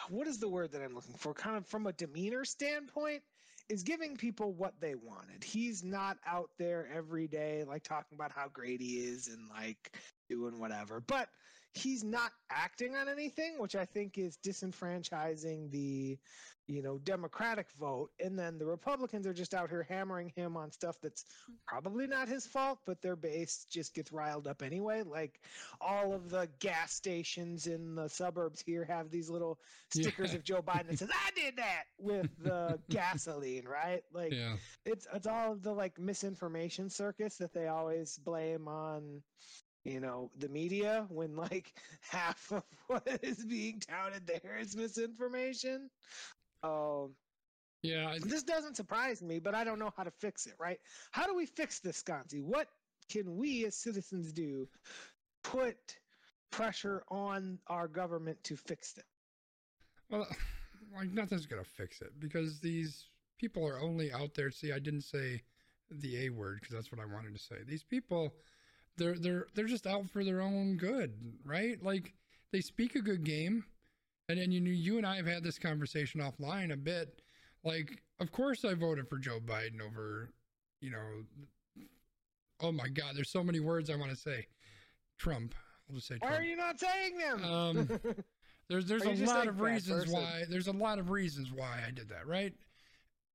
what 0.10 0.28
is 0.28 0.40
the 0.40 0.50
word 0.50 0.72
that 0.72 0.82
I'm 0.82 0.96
looking 0.96 1.16
for? 1.16 1.34
Kind 1.34 1.58
of 1.58 1.66
from 1.68 1.88
a 1.88 1.94
demeanor 1.94 2.46
standpoint, 2.46 3.22
is 3.70 3.84
giving 3.84 4.18
people 4.18 4.54
what 4.54 4.74
they 4.80 4.96
wanted. 4.96 5.44
He's 5.44 5.84
not 5.84 6.18
out 6.28 6.50
there 6.60 6.88
every 6.94 7.28
day 7.28 7.64
like 7.68 7.84
talking 7.84 8.16
about 8.16 8.32
how 8.32 8.48
great 8.52 8.82
he 8.82 8.98
is 8.98 9.28
and 9.28 9.48
like 9.50 9.98
doing 10.30 10.60
whatever, 10.60 11.00
but 11.00 11.30
he's 11.74 12.04
not 12.04 12.32
acting 12.52 12.96
on 12.96 13.10
anything, 13.10 13.56
which 13.60 13.76
I 13.76 13.86
think 13.86 14.18
is 14.18 14.38
disenfranchising 14.38 15.72
the 15.72 16.18
you 16.68 16.82
know 16.82 16.98
democratic 17.00 17.68
vote 17.78 18.10
and 18.24 18.40
then 18.40 18.58
the 18.58 18.66
republicans 18.66 19.28
are 19.28 19.34
just 19.34 19.54
out 19.54 19.70
here 19.70 19.86
hammering 19.90 20.32
him 20.34 20.56
on 20.56 20.72
stuff 20.72 20.96
that's 21.04 21.26
probably 21.68 22.08
not 22.08 22.30
his 22.30 22.48
fault 22.48 22.80
but 22.86 23.02
their 23.02 23.18
base 23.18 23.66
just 23.70 23.94
gets 23.94 24.14
riled 24.14 24.48
up 24.48 24.62
anyway 24.64 25.04
like 25.04 25.42
all 25.82 26.14
of 26.14 26.30
the 26.30 26.48
gas 26.60 26.94
stations 26.94 27.68
in 27.68 27.96
the 27.96 28.08
suburbs 28.08 28.62
here 28.66 28.86
have 28.86 29.12
these 29.12 29.30
little 29.30 29.60
stickers 29.94 30.32
Yeah. 30.32 30.38
of 30.38 30.44
joe 30.46 30.62
biden 30.62 30.88
that 30.88 31.00
says 31.00 31.10
i 31.12 31.32
did 31.36 31.58
that 31.58 31.84
with 32.00 32.30
the 32.42 32.80
gasoline 32.90 33.66
right 33.68 34.04
like 34.14 34.32
Yeah. 34.32 34.56
it's 34.86 35.06
it's 35.14 35.28
all 35.28 35.52
of 35.52 35.64
the 35.64 35.74
like 35.74 36.00
misinformation 36.00 36.90
circus 36.90 37.36
that 37.40 37.54
they 37.54 37.68
always 37.68 38.18
blame 38.20 38.70
on 38.70 39.22
you 39.84 40.00
know 40.00 40.30
the 40.40 40.50
media 40.50 41.06
when 41.10 41.36
like 41.36 41.74
half 42.02 42.52
of 42.52 42.64
what 42.88 43.08
is 43.22 43.44
being 43.46 43.80
touted 43.80 44.26
there 44.28 44.58
is 44.60 44.76
misinformation 44.76 45.90
um 46.64 47.16
Yeah. 47.82 48.10
I- 48.10 48.20
this 48.20 48.44
doesn't 48.44 48.76
surprise 48.78 49.22
me 49.22 49.40
but 49.40 49.56
i 49.56 49.64
don't 49.64 49.80
know 49.80 49.92
how 49.96 50.04
to 50.04 50.12
fix 50.12 50.46
it 50.46 50.56
right 50.60 50.80
how 51.12 51.26
do 51.28 51.36
we 51.36 51.46
fix 51.46 51.80
this 51.80 52.02
Sconzi? 52.02 52.42
what 52.42 52.68
can 53.10 53.36
we 53.38 53.66
as 53.66 53.76
citizens 53.76 54.32
do 54.32 54.68
put 55.44 55.76
pressure 56.52 57.04
on 57.10 57.60
our 57.68 57.88
government 57.88 58.42
to 58.44 58.56
fix 58.56 58.98
it 58.98 59.06
Well, 60.10 60.28
like 60.96 61.12
nothing's 61.12 61.46
gonna 61.46 61.64
fix 61.64 62.02
it 62.02 62.12
because 62.20 62.60
these 62.60 63.08
people 63.40 63.68
are 63.68 63.80
only 63.82 64.12
out 64.12 64.34
there. 64.36 64.52
See, 64.52 64.72
I 64.72 64.80
didn't 64.80 65.02
say 65.02 65.42
the 65.90 66.26
A 66.26 66.30
word 66.30 66.60
because 66.62 66.76
that's 66.76 66.92
what 66.92 67.02
I 67.02 67.06
wanted 67.12 67.34
to 67.34 67.40
say. 67.40 67.58
These 67.68 67.84
people, 67.84 68.34
they're 68.98 69.18
they're 69.18 69.48
they're 69.56 69.66
just 69.66 69.88
out 69.88 70.10
for 70.10 70.24
their 70.24 70.42
own 70.42 70.78
good, 70.78 71.14
right? 71.46 71.82
Like 71.84 72.14
they 72.52 72.62
speak 72.62 72.96
a 72.96 73.02
good 73.02 73.24
game, 73.24 73.66
and 74.30 74.40
then 74.40 74.52
you 74.52 74.60
know, 74.62 74.72
you 74.72 74.98
and 74.98 75.06
I 75.06 75.16
have 75.18 75.26
had 75.28 75.44
this 75.44 75.60
conversation 75.60 76.22
offline 76.22 76.72
a 76.72 76.78
bit. 76.78 77.22
Like, 77.64 78.02
of 78.20 78.32
course, 78.32 78.66
I 78.66 78.74
voted 78.74 79.08
for 79.08 79.18
Joe 79.18 79.40
Biden 79.40 79.82
over, 79.82 80.32
you 80.82 80.92
know, 80.92 81.24
oh 82.60 82.72
my 82.74 82.90
God, 82.90 83.16
there's 83.16 83.32
so 83.32 83.44
many 83.44 83.60
words 83.62 83.90
I 83.90 83.96
want 83.96 84.12
to 84.12 84.18
say. 84.18 84.48
Trump. 85.18 85.56
I'll 85.90 85.96
just 85.96 86.08
say 86.08 86.18
why 86.20 86.36
are 86.38 86.44
you 86.44 86.56
not 86.56 86.80
saying 86.80 87.18
them 87.18 87.44
Um, 87.44 87.88
There's 88.70 88.86
there's 88.86 89.04
a 89.04 89.12
lot 89.26 89.40
like 89.40 89.48
of 89.50 89.60
reasons 89.62 90.06
person. 90.06 90.14
why 90.14 90.44
there's 90.50 90.68
a 90.68 90.72
lot 90.72 90.98
of 90.98 91.10
reasons 91.10 91.52
why 91.52 91.82
I 91.86 91.92
did 91.92 92.10
that, 92.10 92.26
right? 92.26 92.54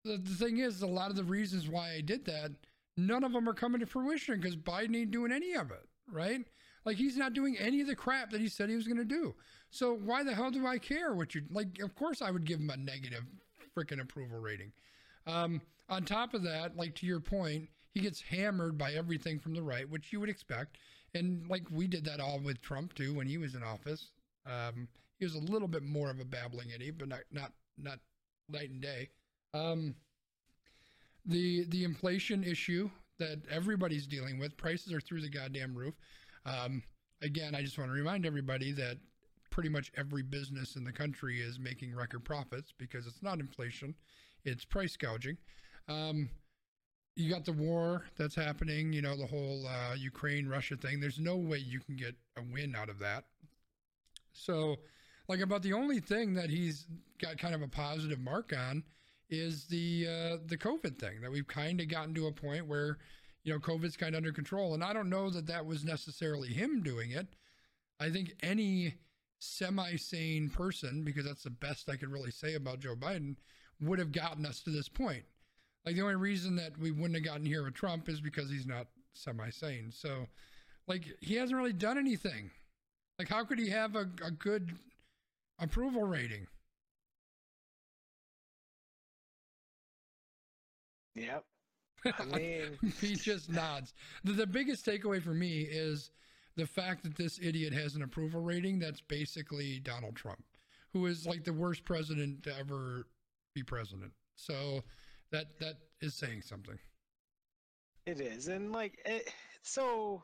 The, 0.05 0.17
the 0.17 0.35
thing 0.35 0.59
is, 0.59 0.81
a 0.83 0.87
lot 0.87 1.11
of 1.11 1.17
the 1.17 1.25
reasons 1.25 1.69
why 1.69 1.93
I 1.93 2.01
did 2.01 2.25
that, 2.25 2.53
none 2.99 3.25
of 3.25 3.33
them 3.33 3.49
are 3.49 3.55
coming 3.55 3.81
to 3.81 3.87
fruition 3.87 4.41
because 4.41 4.57
Biden 4.57 4.97
ain't 4.97 5.11
doing 5.11 5.33
any 5.33 5.55
of 5.55 5.71
it, 5.71 5.87
right? 6.11 6.45
Like 6.85 6.97
he's 6.97 7.17
not 7.17 7.33
doing 7.33 7.57
any 7.59 7.81
of 7.81 7.87
the 7.87 7.95
crap 7.95 8.31
that 8.31 8.41
he 8.41 8.49
said 8.49 8.69
he 8.69 8.77
was 8.77 8.87
going 8.87 8.99
to 8.99 9.05
do. 9.05 9.35
So 9.71 9.95
why 9.95 10.23
the 10.25 10.35
hell 10.35 10.51
do 10.51 10.67
I 10.67 10.79
care 10.79 11.15
what 11.15 11.35
you 11.35 11.43
like? 11.51 11.79
Of 11.83 11.95
course, 11.95 12.23
I 12.23 12.31
would 12.31 12.45
give 12.45 12.61
him 12.61 12.71
a 12.71 12.77
negative 12.77 13.25
freaking 13.77 14.01
approval 14.01 14.39
rating. 14.39 14.73
Um, 15.27 15.61
on 15.89 16.05
top 16.05 16.35
of 16.35 16.43
that, 16.43 16.77
like 16.77 16.95
to 16.97 17.07
your 17.07 17.21
point, 17.21 17.69
he 17.93 18.01
gets 18.01 18.21
hammered 18.21 18.79
by 18.79 18.93
everything 18.93 19.39
from 19.39 19.55
the 19.55 19.63
right, 19.63 19.89
which 19.89 20.13
you 20.13 20.21
would 20.21 20.29
expect. 20.29 20.79
And 21.15 21.49
like 21.49 21.65
we 21.71 21.87
did 21.87 22.05
that 22.05 22.21
all 22.21 22.41
with 22.41 22.61
Trump 22.61 22.95
too 22.95 23.15
when 23.15 23.27
he 23.27 23.39
was 23.39 23.55
in 23.55 23.63
office. 23.63 24.11
Um, 24.47 24.89
he 25.19 25.25
was 25.25 25.35
a 25.35 25.41
little 25.41 25.69
bit 25.69 25.83
more 25.83 26.11
of 26.11 26.21
a 26.21 26.25
babbling 26.25 26.71
idiot, 26.75 26.97
but 26.99 27.09
not 27.09 27.21
not 27.31 27.53
not 27.77 27.99
night 28.49 28.71
and 28.71 28.81
day. 28.81 29.09
Um, 29.55 29.95
the 31.29 31.65
the 31.65 31.85
inflation 31.85 32.43
issue 32.43 32.91
that 33.19 33.39
everybody's 33.51 34.07
dealing 34.07 34.39
with, 34.39 34.57
prices 34.57 34.93
are 34.93 35.01
through 35.01 35.21
the 35.21 35.29
goddamn 35.29 35.75
roof. 35.75 35.95
Um, 36.47 36.83
again, 37.23 37.55
I 37.55 37.63
just 37.63 37.79
want 37.79 37.91
to 37.91 37.95
remind 37.95 38.25
everybody 38.25 38.73
that 38.73 38.99
pretty 39.51 39.69
much 39.69 39.93
every 39.97 40.23
business 40.23 40.77
in 40.77 40.85
the 40.85 40.93
country 40.93 41.41
is 41.41 41.59
making 41.59 41.95
record 41.95 42.25
profits 42.25 42.73
because 42.77 43.07
it's 43.07 43.23
not 43.23 43.41
inflation, 43.41 43.95
it's 44.45 44.65
price 44.65 44.97
gouging. 44.97 45.37
Um, 45.89 46.31
you 47.17 47.29
got 47.29 47.45
the 47.45 47.53
war 47.53 48.05
that's 48.17 48.37
happening, 48.37 48.93
you 48.93 49.03
know, 49.03 49.17
the 49.17 49.27
whole 49.27 49.67
uh, 49.67 49.95
Ukraine 49.95 50.47
Russia 50.47 50.77
thing. 50.77 51.01
There's 51.01 51.19
no 51.19 51.37
way 51.37 51.59
you 51.59 51.81
can 51.81 51.97
get 51.97 52.15
a 52.37 52.43
win 52.53 52.77
out 52.77 52.89
of 52.89 53.01
that. 53.01 53.25
So, 54.33 54.77
like, 55.27 55.41
about 55.41 55.63
the 55.63 55.73
only 55.73 55.99
thing 55.99 56.35
that 56.35 56.49
he's 56.49 56.87
got 57.21 57.37
kind 57.37 57.57
of 57.57 57.63
a 57.63 57.69
positive 57.69 58.21
mark 58.21 58.55
on 58.57 58.85
is 59.31 59.67
the 59.67 60.07
uh, 60.09 60.37
the 60.47 60.57
COVID 60.57 60.99
thing 60.99 61.21
that 61.21 61.31
we've 61.31 61.47
kind 61.47 61.81
of 61.81 61.89
gotten 61.89 62.15
to 62.15 62.27
a 62.27 62.33
point 62.33 62.67
where, 62.67 62.99
you 63.45 63.53
know, 63.53 63.59
COVID's 63.59 63.97
kind 63.97 64.15
of 64.15 64.19
under 64.19 64.33
control. 64.33 64.75
And 64.75 64.83
I 64.83 64.93
don't 64.93 65.11
know 65.11 65.31
that 65.31 65.47
that 65.47 65.67
was 65.67 65.85
necessarily 65.85 66.49
him 66.49 66.83
doing 66.83 67.11
it. 67.11 67.29
I 68.01 68.11
think 68.11 68.35
any 68.43 68.95
semi 69.39 69.97
sane 69.97 70.51
person, 70.51 71.05
because 71.05 71.25
that's 71.25 71.45
the 71.45 71.51
best 71.51 71.89
I 71.89 71.97
could 71.97 72.11
really 72.11 72.31
say 72.31 72.55
about 72.55 72.81
Joe 72.81 72.95
Biden, 72.95 73.37
would 73.81 73.99
have 73.99 74.13
gotten 74.13 74.47
us 74.47 74.61
to 74.61 74.71
this 74.71 74.89
point. 74.89 75.25
Like 75.85 75.95
the 75.95 76.03
only 76.03 76.17
reason 76.17 76.57
that 76.57 76.79
we 76.79 76.91
wouldn't 76.91 77.15
have 77.15 77.25
gotten 77.25 77.47
here 77.47 77.65
with 77.65 77.75
Trump 77.75 78.09
is 78.09 78.21
because 78.21 78.51
he's 78.51 78.67
not 78.67 78.87
semi 79.15 79.51
sane. 79.51 79.91
So, 79.93 80.27
like, 80.87 81.05
he 81.21 81.35
hasn't 81.35 81.57
really 81.57 81.73
done 81.73 81.99
anything. 81.99 82.51
Like, 83.19 83.29
how 83.29 83.45
could 83.45 83.59
he 83.59 83.69
have 83.71 83.97
a, 83.97 84.09
a 84.25 84.31
good 84.31 84.79
approval 85.59 86.05
rating? 86.05 86.47
Yep 91.21 91.45
i 92.19 92.25
mean 92.37 92.79
he 93.01 93.15
just 93.15 93.51
nods. 93.51 93.93
The, 94.25 94.33
the 94.33 94.47
biggest 94.47 94.87
takeaway 94.87 95.21
for 95.23 95.35
me 95.35 95.63
is 95.63 96.11
the 96.57 96.67
fact 96.67 97.03
that 97.05 97.17
this 97.17 97.39
idiot 97.43 97.73
has 97.73 97.95
an 97.97 98.03
approval 98.03 98.41
rating 98.41 98.79
that's 98.79 99.01
basically 99.01 99.81
Donald 99.81 100.17
Trump, 100.17 100.43
who 100.93 101.07
is 101.07 101.27
like 101.27 101.45
the 101.45 101.53
worst 101.53 101.85
president 101.85 102.43
to 102.45 102.57
ever 102.57 103.07
be 103.55 103.63
president. 103.63 104.13
So 104.37 104.83
that 105.33 105.59
that 105.61 105.75
is 106.01 106.15
saying 106.15 106.43
something. 106.43 106.79
It 108.07 108.21
is. 108.21 108.49
And 108.49 108.73
like 108.73 108.99
it, 109.05 109.31
so 109.63 110.23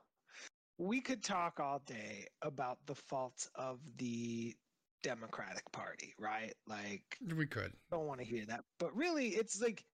we 0.79 1.01
could 1.01 1.23
talk 1.23 1.61
all 1.61 1.83
day 1.87 2.27
about 2.43 2.79
the 2.87 2.95
faults 2.95 3.49
of 3.55 3.79
the 3.99 4.55
Democratic 5.03 5.71
Party, 5.73 6.15
right? 6.19 6.55
Like 6.67 7.19
We 7.37 7.47
could. 7.47 7.73
don't 7.91 8.07
want 8.07 8.21
to 8.21 8.27
hear 8.27 8.45
that. 8.47 8.65
But 8.79 8.95
really 8.97 9.29
it's 9.29 9.61
like 9.61 9.85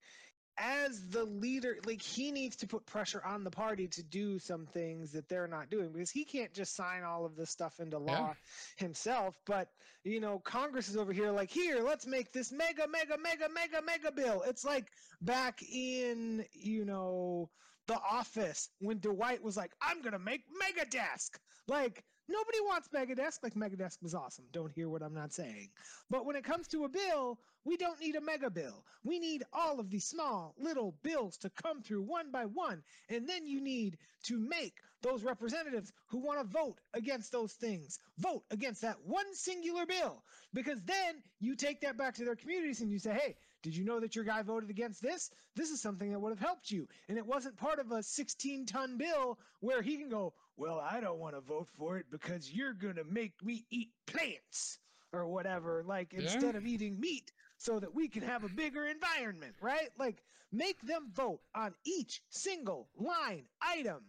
as 0.61 1.09
the 1.09 1.25
leader, 1.25 1.79
like 1.87 2.03
he 2.03 2.31
needs 2.31 2.57
to 2.57 2.67
put 2.67 2.85
pressure 2.85 3.23
on 3.25 3.45
the 3.45 3.51
party 3.51 3.89
to 3.89 4.03
do 4.03 4.39
some 4.39 4.67
things 4.67 5.13
that 5.13 5.29
they're 5.29 5.49
not 5.49 5.71
doing 5.71 5.91
because 5.91 6.11
he 6.11 6.25
can't 6.25 6.53
just 6.53 6.77
sign 6.77 7.03
all 7.03 7.25
of 7.25 7.35
this 7.35 7.51
stuff 7.51 7.81
into 7.81 7.99
law 7.99 8.35
himself. 8.77 9.35
But 9.47 9.69
you 10.05 10.21
know, 10.21 10.39
Congress 10.39 10.89
is 10.89 10.97
over 10.97 11.13
here 11.13 11.31
like, 11.31 11.51
here, 11.51 11.81
let's 11.83 12.07
make 12.07 12.33
this 12.33 12.53
mega, 12.53 12.87
mega, 12.87 13.17
mega, 13.19 13.49
mega, 13.53 13.83
mega 13.85 14.13
bill. 14.13 14.43
It's 14.47 14.65
like 14.65 14.87
back 15.23 15.63
in, 15.63 16.45
you 16.53 16.85
know, 16.85 17.49
the 17.87 17.99
office 18.09 18.69
when 18.79 18.99
Dwight 19.01 19.43
was 19.43 19.57
like, 19.57 19.73
I'm 19.83 20.03
gonna 20.03 20.19
make 20.19 20.43
Mega 20.61 20.89
Desk. 20.89 21.39
Like, 21.67 22.05
nobody 22.31 22.61
wants 22.61 22.89
Megadesk. 22.89 23.43
Like 23.43 23.55
Megadesk 23.55 24.03
was 24.03 24.15
awesome. 24.15 24.45
Don't 24.53 24.73
hear 24.73 24.89
what 24.89 25.03
I'm 25.03 25.15
not 25.15 25.33
saying. 25.33 25.69
But 26.09 26.25
when 26.27 26.37
it 26.37 26.45
comes 26.45 26.69
to 26.69 26.85
a 26.85 26.89
bill, 26.89 27.39
we 27.65 27.77
don't 27.77 28.01
need 28.01 28.17
a 28.17 28.21
mega 28.21 28.51
bill. 28.51 28.85
We 29.05 29.19
need 29.19 29.43
all 29.53 29.81
of 29.81 29.91
these 29.91 30.07
small 30.07 30.55
little 30.59 30.95
bills 31.03 31.37
to 31.39 31.51
come 31.51 31.83
through 31.83 32.03
one 32.03 32.31
by 32.31 32.47
one. 32.47 32.83
And 33.09 33.29
then 33.29 33.47
you 33.47 33.61
need 33.61 33.99
to 34.25 34.39
make 34.39 34.75
those 35.03 35.23
representatives 35.23 35.93
who 36.07 36.19
want 36.19 36.41
to 36.41 36.45
vote 36.45 36.79
against 36.95 37.33
those 37.33 37.53
things 37.55 37.99
vote 38.19 38.43
against 38.51 38.83
that 38.83 38.97
one 39.05 39.35
singular 39.35 39.87
bill. 39.87 40.23
Because 40.53 40.81
then 40.83 41.23
you 41.41 41.57
take 41.57 41.81
that 41.81 41.97
back 41.97 42.15
to 42.15 42.25
their 42.25 42.37
communities 42.37 42.81
and 42.81 42.91
you 42.91 42.99
say, 42.99 43.13
hey, 43.13 43.37
did 43.63 43.77
you 43.77 43.85
know 43.85 44.01
that 44.01 44.15
your 44.15 44.25
guy 44.25 44.43
voted 44.43 44.71
against 44.71 45.03
this? 45.03 45.31
This 45.55 45.71
is 45.71 45.81
something 45.81 46.11
that 46.13 46.19
would 46.19 46.31
have 46.31 46.39
helped 46.41 46.71
you. 46.71 46.89
And 47.09 47.19
it 47.19 47.27
wasn't 47.27 47.57
part 47.57 47.79
of 47.79 47.91
a 47.93 48.03
16 48.03 48.67
ton 48.67 48.97
bill 48.97 49.39
where 49.61 49.83
he 49.83 49.97
can 49.97 50.09
go, 50.09 50.33
well, 50.57 50.79
I 50.81 51.01
don't 51.01 51.19
want 51.19 51.35
to 51.35 51.41
vote 51.41 51.69
for 51.77 51.99
it 51.99 52.07
because 52.11 52.53
you're 52.53 52.73
going 52.75 52.97
to 52.97 53.05
make 53.05 53.33
me 53.43 53.65
eat 53.71 53.91
plants 54.07 54.79
or 55.13 55.27
whatever. 55.27 55.83
Like 55.87 56.13
Yeah. 56.13 56.23
instead 56.23 56.55
of 56.57 56.67
eating 56.67 56.99
meat, 56.99 57.33
so 57.59 57.79
that 57.79 57.95
we 57.95 58.09
can 58.09 58.23
have 58.23 58.43
a 58.43 58.49
bigger 58.49 58.87
environment, 58.87 59.55
right? 59.61 59.91
Like, 59.99 60.23
make 60.51 60.81
them 60.81 61.11
vote 61.13 61.43
on 61.55 61.75
each 61.85 62.23
single 62.31 62.89
line 62.97 63.45
item 63.61 64.03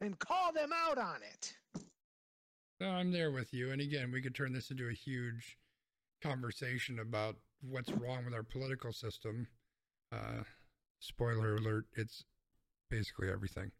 and 0.00 0.18
call 0.18 0.52
them 0.52 0.70
out 0.74 0.98
on 0.98 1.20
it. 1.22 1.56
I'm 2.80 3.12
there 3.12 3.30
with 3.30 3.54
you. 3.54 3.70
And 3.70 3.80
again, 3.80 4.10
we 4.10 4.20
could 4.20 4.34
turn 4.34 4.52
this 4.52 4.72
into 4.72 4.88
a 4.88 4.92
huge 4.92 5.56
conversation 6.20 6.98
about 6.98 7.36
what's 7.62 7.90
wrong 7.92 8.24
with 8.24 8.34
our 8.34 8.42
political 8.42 8.92
system. 8.92 9.46
Uh, 10.12 10.42
spoiler 11.00 11.56
alert: 11.56 11.86
it's 11.96 12.24
basically 12.90 13.30
everything. 13.30 13.70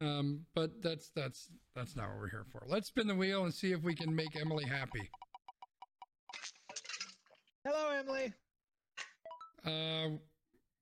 Um, 0.00 0.40
but 0.54 0.82
that's 0.82 1.10
that's 1.14 1.48
that's 1.74 1.96
not 1.96 2.08
what 2.08 2.18
we're 2.18 2.30
here 2.30 2.46
for. 2.50 2.62
Let's 2.66 2.88
spin 2.88 3.06
the 3.06 3.14
wheel 3.14 3.44
and 3.44 3.54
see 3.54 3.72
if 3.72 3.82
we 3.82 3.94
can 3.94 4.14
make 4.14 4.36
Emily 4.36 4.64
happy. 4.64 5.10
Hello, 7.64 7.90
Emily. 7.90 8.32
Uh, 9.64 10.18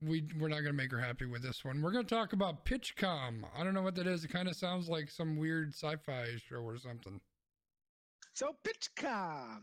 we 0.00 0.26
we're 0.38 0.48
not 0.48 0.62
gonna 0.62 0.72
make 0.72 0.90
her 0.90 0.98
happy 0.98 1.26
with 1.26 1.42
this 1.42 1.64
one. 1.64 1.80
We're 1.80 1.92
gonna 1.92 2.04
talk 2.04 2.32
about 2.32 2.64
PitchCom. 2.64 3.44
I 3.56 3.62
don't 3.62 3.74
know 3.74 3.82
what 3.82 3.94
that 3.96 4.06
is. 4.06 4.24
It 4.24 4.32
kind 4.32 4.48
of 4.48 4.56
sounds 4.56 4.88
like 4.88 5.10
some 5.10 5.36
weird 5.36 5.72
sci-fi 5.74 6.26
show 6.48 6.56
or 6.56 6.78
something. 6.78 7.20
So, 8.34 8.56
PitchCom. 8.64 9.60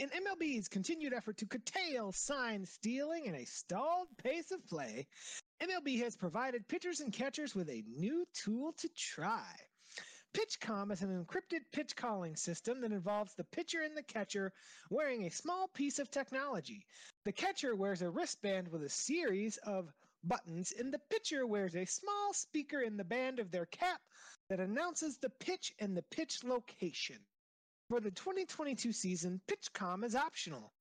In 0.00 0.08
MLB's 0.08 0.68
continued 0.68 1.12
effort 1.12 1.36
to 1.36 1.46
curtail 1.46 2.10
sign 2.12 2.64
stealing 2.64 3.26
and 3.26 3.36
a 3.36 3.44
stalled 3.44 4.08
pace 4.16 4.50
of 4.50 4.66
play, 4.66 5.06
MLB 5.60 5.98
has 5.98 6.16
provided 6.16 6.66
pitchers 6.66 7.00
and 7.00 7.12
catchers 7.12 7.54
with 7.54 7.68
a 7.68 7.84
new 7.86 8.24
tool 8.32 8.72
to 8.78 8.88
try. 8.96 9.44
PitchCom 10.32 10.90
is 10.90 11.02
an 11.02 11.10
encrypted 11.22 11.70
pitch 11.70 11.94
calling 11.96 12.34
system 12.34 12.80
that 12.80 12.92
involves 12.92 13.34
the 13.34 13.44
pitcher 13.44 13.82
and 13.82 13.94
the 13.94 14.02
catcher 14.02 14.54
wearing 14.88 15.26
a 15.26 15.30
small 15.30 15.68
piece 15.68 15.98
of 15.98 16.10
technology. 16.10 16.86
The 17.26 17.32
catcher 17.32 17.76
wears 17.76 18.00
a 18.00 18.08
wristband 18.08 18.68
with 18.68 18.82
a 18.82 18.88
series 18.88 19.58
of 19.58 19.92
buttons, 20.24 20.72
and 20.72 20.94
the 20.94 21.02
pitcher 21.10 21.46
wears 21.46 21.76
a 21.76 21.84
small 21.84 22.32
speaker 22.32 22.80
in 22.80 22.96
the 22.96 23.04
band 23.04 23.38
of 23.38 23.50
their 23.50 23.66
cap 23.66 24.00
that 24.48 24.60
announces 24.60 25.18
the 25.18 25.28
pitch 25.28 25.74
and 25.78 25.94
the 25.94 26.04
pitch 26.10 26.42
location. 26.42 27.18
For 27.90 27.98
the 27.98 28.12
2022 28.12 28.92
season, 28.92 29.40
PitchCom 29.48 30.04
is 30.04 30.14
optional. 30.14 30.72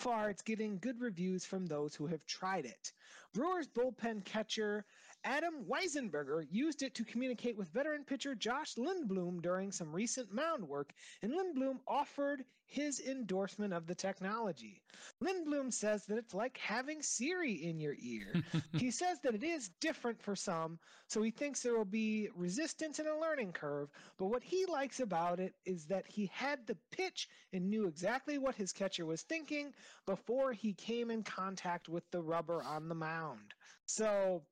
Far, 0.00 0.28
it's 0.28 0.42
getting 0.42 0.78
good 0.80 1.00
reviews 1.00 1.46
from 1.46 1.64
those 1.64 1.94
who 1.94 2.06
have 2.08 2.26
tried 2.26 2.66
it. 2.66 2.92
Brewers 3.32 3.68
bullpen 3.68 4.22
catcher 4.26 4.84
Adam 5.24 5.64
Weisenberger 5.68 6.44
used 6.50 6.82
it 6.82 6.94
to 6.96 7.04
communicate 7.04 7.56
with 7.56 7.72
veteran 7.72 8.02
pitcher 8.02 8.34
Josh 8.34 8.74
Lindblom 8.74 9.40
during 9.40 9.70
some 9.70 9.94
recent 9.94 10.32
mound 10.32 10.66
work, 10.66 10.92
and 11.22 11.32
Lindblom 11.32 11.78
offered 11.86 12.44
his 12.66 12.98
endorsement 13.00 13.72
of 13.72 13.86
the 13.86 13.94
technology. 13.94 14.82
Lindblom 15.22 15.72
says 15.72 16.06
that 16.06 16.18
it's 16.18 16.34
like 16.34 16.56
having 16.58 17.02
Siri 17.02 17.52
in 17.52 17.78
your 17.78 17.94
ear. 18.00 18.42
he 18.72 18.90
says 18.90 19.20
that 19.20 19.34
it 19.34 19.44
is 19.44 19.68
different 19.80 20.20
for 20.20 20.34
some, 20.34 20.78
so 21.06 21.22
he 21.22 21.30
thinks 21.30 21.60
there 21.60 21.76
will 21.76 21.84
be 21.84 22.28
resistance 22.34 22.98
and 22.98 23.06
a 23.06 23.16
learning 23.16 23.52
curve, 23.52 23.90
but 24.18 24.26
what 24.26 24.42
he 24.42 24.66
likes 24.66 24.98
about 24.98 25.38
it 25.38 25.54
is 25.64 25.86
that 25.86 26.06
he 26.08 26.26
had 26.32 26.66
the 26.66 26.76
pitch 26.90 27.28
and 27.52 27.70
knew 27.70 27.86
exactly 27.86 28.38
what 28.38 28.56
his 28.56 28.72
catcher 28.72 29.06
was 29.06 29.22
thinking 29.22 29.72
before 30.04 30.52
he 30.52 30.72
came 30.72 31.10
in 31.12 31.22
contact 31.22 31.88
with 31.88 32.10
the 32.10 32.20
rubber 32.20 32.62
on 32.64 32.88
the 32.88 32.94
mound. 32.94 33.54
So 33.86 34.42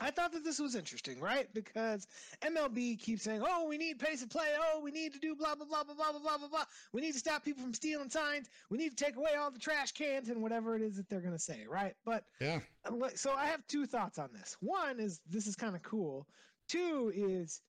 I 0.00 0.10
thought 0.10 0.32
that 0.32 0.44
this 0.44 0.58
was 0.58 0.74
interesting, 0.74 1.20
right? 1.20 1.48
Because 1.54 2.06
MLB 2.42 2.98
keeps 3.00 3.22
saying, 3.22 3.42
"Oh, 3.44 3.66
we 3.66 3.78
need 3.78 3.98
pace 3.98 4.22
of 4.22 4.30
play. 4.30 4.48
Oh, 4.58 4.80
we 4.80 4.90
need 4.90 5.12
to 5.14 5.18
do 5.18 5.34
blah 5.34 5.54
blah 5.54 5.66
blah 5.66 5.84
blah 5.84 5.94
blah 5.94 6.12
blah 6.12 6.38
blah 6.38 6.48
blah. 6.48 6.64
We 6.92 7.00
need 7.00 7.12
to 7.12 7.18
stop 7.18 7.44
people 7.44 7.62
from 7.62 7.74
stealing 7.74 8.10
signs. 8.10 8.48
We 8.70 8.78
need 8.78 8.96
to 8.96 9.04
take 9.04 9.16
away 9.16 9.34
all 9.38 9.50
the 9.50 9.58
trash 9.58 9.92
cans 9.92 10.28
and 10.28 10.42
whatever 10.42 10.76
it 10.76 10.82
is 10.82 10.96
that 10.96 11.08
they're 11.08 11.20
going 11.20 11.32
to 11.32 11.38
say, 11.38 11.66
right?" 11.68 11.94
But 12.04 12.24
Yeah. 12.40 12.60
Uh, 12.84 13.08
so 13.14 13.32
I 13.32 13.46
have 13.46 13.66
two 13.66 13.86
thoughts 13.86 14.18
on 14.18 14.30
this. 14.32 14.56
One 14.60 15.00
is 15.00 15.20
this 15.28 15.46
is 15.46 15.56
kind 15.56 15.74
of 15.74 15.82
cool. 15.82 16.26
Two 16.68 17.12
is 17.14 17.62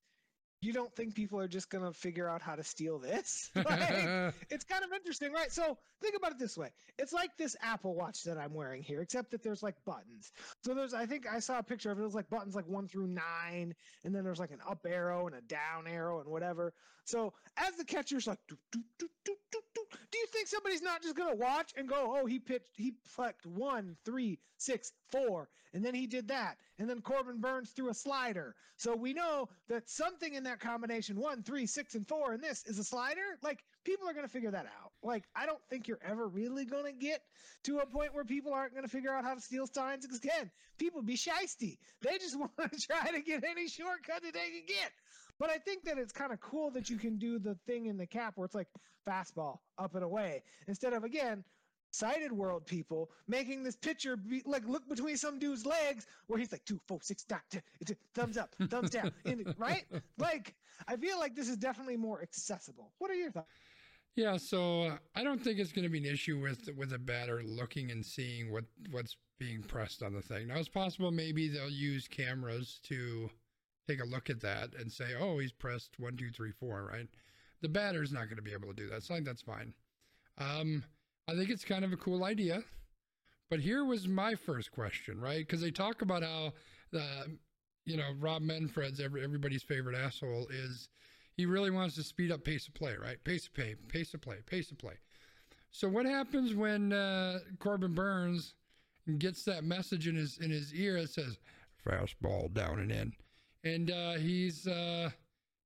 you 0.62 0.74
don't 0.74 0.94
think 0.96 1.14
people 1.14 1.40
are 1.40 1.48
just 1.48 1.70
going 1.70 1.84
to 1.84 1.94
figure 1.94 2.28
out 2.28 2.42
how 2.42 2.56
to 2.56 2.64
steal 2.64 3.00
this? 3.00 3.50
Like, 3.68 4.34
it's 4.50 4.64
kind 4.64 4.84
of 4.84 4.94
interesting, 4.94 5.34
right? 5.34 5.52
So 5.52 5.78
think 6.02 6.16
about 6.16 6.32
it 6.32 6.40
this 6.40 6.58
way: 6.58 6.70
it's 6.98 7.12
like 7.12 7.32
this 7.38 7.56
Apple 7.62 7.96
Watch 7.96 8.24
that 8.24 8.38
I'm 8.38 8.54
wearing 8.54 8.82
here, 8.82 9.02
except 9.02 9.32
that 9.32 9.44
there's 9.44 9.62
like 9.62 9.76
buttons. 9.86 10.32
So 10.64 10.74
there's, 10.74 10.94
I 10.94 11.06
think 11.06 11.26
I 11.28 11.40
saw 11.40 11.60
a 11.60 11.64
picture 11.64 11.92
of 11.92 11.98
it. 11.98 12.02
It 12.02 12.06
was 12.06 12.16
like 12.16 12.30
buttons 12.30 12.56
like 12.56 12.68
one 12.68 12.88
through 12.88 13.08
nine, 13.08 13.76
and 14.04 14.16
then 14.16 14.24
there's 14.24 14.40
like 14.40 14.52
an 14.52 14.60
up 14.68 14.86
arrow 14.88 15.28
and 15.28 15.36
a 15.36 15.42
down 15.42 15.88
arrow 15.88 16.22
and 16.22 16.30
whatever. 16.30 16.74
So 17.04 17.34
as 17.58 17.76
the 17.76 17.86
catcher's 17.86 18.28
like, 18.28 18.40
do, 18.50 18.58
do, 18.72 18.80
do, 19.00 19.08
do, 19.24 19.34
do, 19.52 19.60
do, 19.76 19.82
do 20.12 20.18
you 20.18 20.28
think 20.28 20.48
somebody's 20.48 20.82
not 20.82 21.02
just 21.02 21.16
gonna 21.16 21.36
watch 21.36 21.74
and 21.78 21.88
go, 21.88 22.18
oh, 22.18 22.26
he 22.26 22.40
pitched, 22.40 22.70
he 22.76 22.94
plucked 23.16 23.46
one, 23.46 23.96
three, 24.06 24.40
six, 24.58 24.92
four, 25.12 25.50
and 25.74 25.84
then 25.84 25.94
he 25.94 26.08
did 26.08 26.28
that, 26.30 26.58
and 26.80 26.90
then 26.90 27.02
Corbin 27.02 27.40
Burnes 27.40 27.72
threw 27.72 27.90
a 27.90 27.94
slider. 27.94 28.56
So 28.78 28.96
we 28.96 29.14
know 29.14 29.50
that 29.70 29.90
something 29.90 30.34
in 30.34 30.44
that 30.44 30.60
combination, 30.60 31.20
one, 31.20 31.44
three, 31.44 31.66
six, 31.66 31.96
and 31.96 32.08
four, 32.08 32.34
and 32.34 32.44
this 32.44 32.64
is 32.66 32.80
a 32.80 32.84
slider. 32.84 33.38
Like 33.42 33.64
people 33.84 34.08
are 34.08 34.14
gonna 34.14 34.28
figure 34.28 34.52
that 34.52 34.66
out. 34.66 34.92
Like 35.04 35.24
I 35.36 35.46
don't 35.46 35.62
think 35.70 35.88
you're 35.88 36.00
ever 36.06 36.28
really 36.28 36.66
gonna 36.66 36.92
get 36.92 37.22
to 37.64 37.80
a 37.80 37.86
point 37.86 38.14
where 38.14 38.26
people 38.26 38.54
aren't 38.54 38.76
gonna 38.76 38.88
figure 38.88 39.14
out 39.14 39.24
how 39.24 39.34
to 39.34 39.42
steal 39.42 39.68
signs. 39.68 40.06
Because 40.06 40.20
again, 40.20 40.52
people 40.78 41.02
be 41.02 41.16
shisty. 41.16 41.78
They 42.02 42.18
just 42.18 42.38
want 42.40 42.52
to 42.58 42.80
try 42.80 43.12
to 43.12 43.22
get 43.22 43.44
any 43.44 43.68
shortcut 43.68 44.24
that 44.24 44.34
they 44.34 44.50
can 44.50 44.66
get. 44.68 44.92
But 45.40 45.50
I 45.50 45.58
think 45.58 45.84
that 45.84 45.98
it's 45.98 46.12
kind 46.12 46.32
of 46.32 46.40
cool 46.40 46.72
that 46.72 46.90
you 46.90 46.98
can 46.98 47.18
do 47.18 47.38
the 47.38 47.56
thing 47.68 47.86
in 47.86 47.98
the 47.98 48.08
cap 48.08 48.34
where 48.36 48.46
it's 48.46 48.56
like 48.56 48.68
fastball 49.08 49.60
up 49.78 49.96
and 49.96 50.04
away 50.04 50.44
instead 50.68 50.94
of 50.94 51.04
again 51.04 51.44
sighted 51.92 52.32
world 52.32 52.66
people 52.66 53.10
making 53.28 53.64
this 53.64 53.76
picture 53.76 54.18
be, 54.18 54.42
like 54.46 54.68
look 54.68 54.88
between 54.88 55.18
some 55.18 55.40
dude's 55.40 55.66
legs 55.66 56.06
where 56.28 56.40
he's 56.40 56.52
like 56.52 56.66
two, 56.66 56.80
four, 56.88 57.00
six, 57.02 57.24
dot, 57.24 57.42
t- 57.50 57.60
t- 57.86 57.96
thumbs 58.14 58.38
up, 58.38 58.56
thumbs 58.70 58.90
down, 58.90 59.12
in, 59.26 59.54
right? 59.58 59.86
Like 60.18 60.56
I 60.88 60.96
feel 60.96 61.20
like 61.20 61.36
this 61.36 61.50
is 61.50 61.58
definitely 61.58 61.98
more 61.98 62.22
accessible. 62.22 62.92
What 63.00 63.12
are 63.12 63.16
your 63.16 63.32
thoughts? 63.32 63.50
Yeah, 64.16 64.38
so 64.38 64.82
uh, 64.84 64.98
I 65.16 65.24
don't 65.24 65.44
think 65.44 65.60
it's 65.60 65.72
going 65.72 65.84
to 65.84 65.92
be 65.92 66.00
an 66.00 66.12
issue 66.12 66.40
with 66.40 66.70
with 66.76 66.94
a 66.94 67.00
batter 67.00 67.44
looking 67.44 67.92
and 67.92 68.04
seeing 68.04 68.52
what 68.52 68.66
what's 68.92 69.16
being 69.38 69.62
pressed 69.62 70.02
on 70.02 70.14
the 70.14 70.22
thing. 70.22 70.48
Now 70.48 70.58
it's 70.58 70.68
possible 70.68 71.12
maybe 71.12 71.48
they'll 71.48 71.70
use 71.70 72.08
cameras 72.08 72.80
to 72.86 73.30
take 73.88 74.02
a 74.02 74.06
look 74.06 74.32
at 74.32 74.42
that 74.42 74.74
and 74.80 74.92
say, 74.92 75.14
"Oh, 75.20 75.38
he's 75.38 75.52
pressed 75.52 76.00
one, 76.00 76.18
two, 76.18 76.32
three, 76.32 76.52
four, 76.52 76.90
right?" 76.92 77.08
The 77.62 77.70
batter's 77.70 78.12
not 78.12 78.26
going 78.26 78.38
to 78.38 78.42
be 78.42 78.54
able 78.54 78.70
to 78.70 78.74
do 78.74 78.90
that, 78.90 79.04
so 79.04 79.14
I 79.14 79.18
think 79.18 79.28
that's 79.28 79.44
fine. 79.44 79.74
Um, 80.40 80.84
I 81.28 81.36
think 81.36 81.50
it's 81.50 81.66
kind 81.66 81.84
of 81.84 81.92
a 81.92 81.98
cool 81.98 82.24
idea, 82.24 82.64
but 83.50 83.60
here 83.60 83.84
was 83.84 84.08
my 84.08 84.36
first 84.36 84.72
question, 84.72 85.20
right? 85.20 85.46
Because 85.46 85.62
they 85.62 85.72
talk 85.72 86.02
about 86.02 86.24
how 86.24 86.54
the 86.92 87.38
you 87.86 87.98
know 87.98 88.12
Rob 88.20 88.42
Manfred's 88.42 89.00
every, 89.00 89.24
everybody's 89.24 89.64
favorite 89.64 89.98
asshole 89.98 90.48
is 90.50 90.90
he 91.36 91.46
really 91.46 91.72
wants 91.72 91.96
to 91.96 92.04
speed 92.04 92.32
up 92.32 92.44
pace 92.44 92.68
of 92.68 92.74
play, 92.74 92.96
right? 93.02 93.22
Pace 93.24 93.48
of 93.48 93.54
play, 93.54 93.76
pace 93.90 94.14
of 94.14 94.22
play, 94.22 94.38
pace 94.46 94.72
of 94.72 94.78
play. 94.78 94.96
So 95.72 95.88
what 95.88 96.06
happens 96.06 96.56
when 96.56 96.94
uh, 96.94 97.40
Corbin 97.60 97.94
Burnes 97.94 98.56
gets 99.20 99.44
that 99.44 99.64
message 99.64 100.08
in 100.08 100.16
his 100.16 100.38
in 100.40 100.50
his 100.50 100.74
ear 100.74 101.02
that 101.02 101.10
says 101.10 101.38
fastball 101.86 102.54
down 102.54 102.80
and 102.80 102.92
in, 102.92 103.14
and 103.64 103.92
uh, 103.92 104.14
he's 104.14 104.66
uh, 104.66 105.10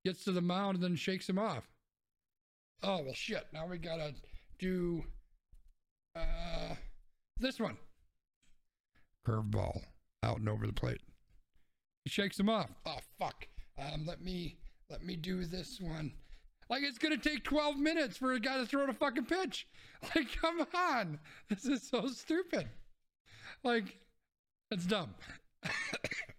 gets 0.04 0.24
to 0.24 0.32
the 0.32 0.42
mound 0.42 0.76
and 0.76 0.84
then 0.84 0.96
shakes 0.96 1.30
him 1.30 1.40
off. 1.40 1.70
Oh 2.84 3.04
well, 3.04 3.14
shit! 3.14 3.46
Now 3.54 3.68
we 3.68 3.78
gotta 3.78 4.14
do 4.60 5.04
uh, 6.16 6.76
this 7.40 7.60
one. 7.60 7.78
Curveball 9.28 9.82
out 10.24 10.40
and 10.40 10.50
over 10.50 10.66
the 10.66 10.74
plate. 10.74 11.02
He 12.04 12.10
shakes 12.10 12.40
him 12.40 12.50
off. 12.50 12.70
Oh 12.86 12.98
fuck! 13.20 13.48
Um, 13.78 14.06
let 14.06 14.22
me 14.22 14.58
let 14.90 15.04
me 15.04 15.16
do 15.16 15.46
this 15.46 15.80
one. 15.80 16.12
Like 16.70 16.84
it's 16.84 16.98
gonna 16.98 17.18
take 17.18 17.44
12 17.44 17.78
minutes 17.78 18.18
for 18.18 18.34
a 18.34 18.40
guy 18.40 18.58
to 18.58 18.66
throw 18.66 18.86
a 18.88 18.94
fucking 18.94 19.26
pitch. 19.26 19.68
Like, 20.16 20.36
come 20.42 20.66
on. 20.74 21.20
This 21.48 21.66
is 21.66 21.88
so 21.88 22.08
stupid. 22.08 22.68
Like, 23.64 24.00
it's 24.72 24.88
dumb. 24.88 25.14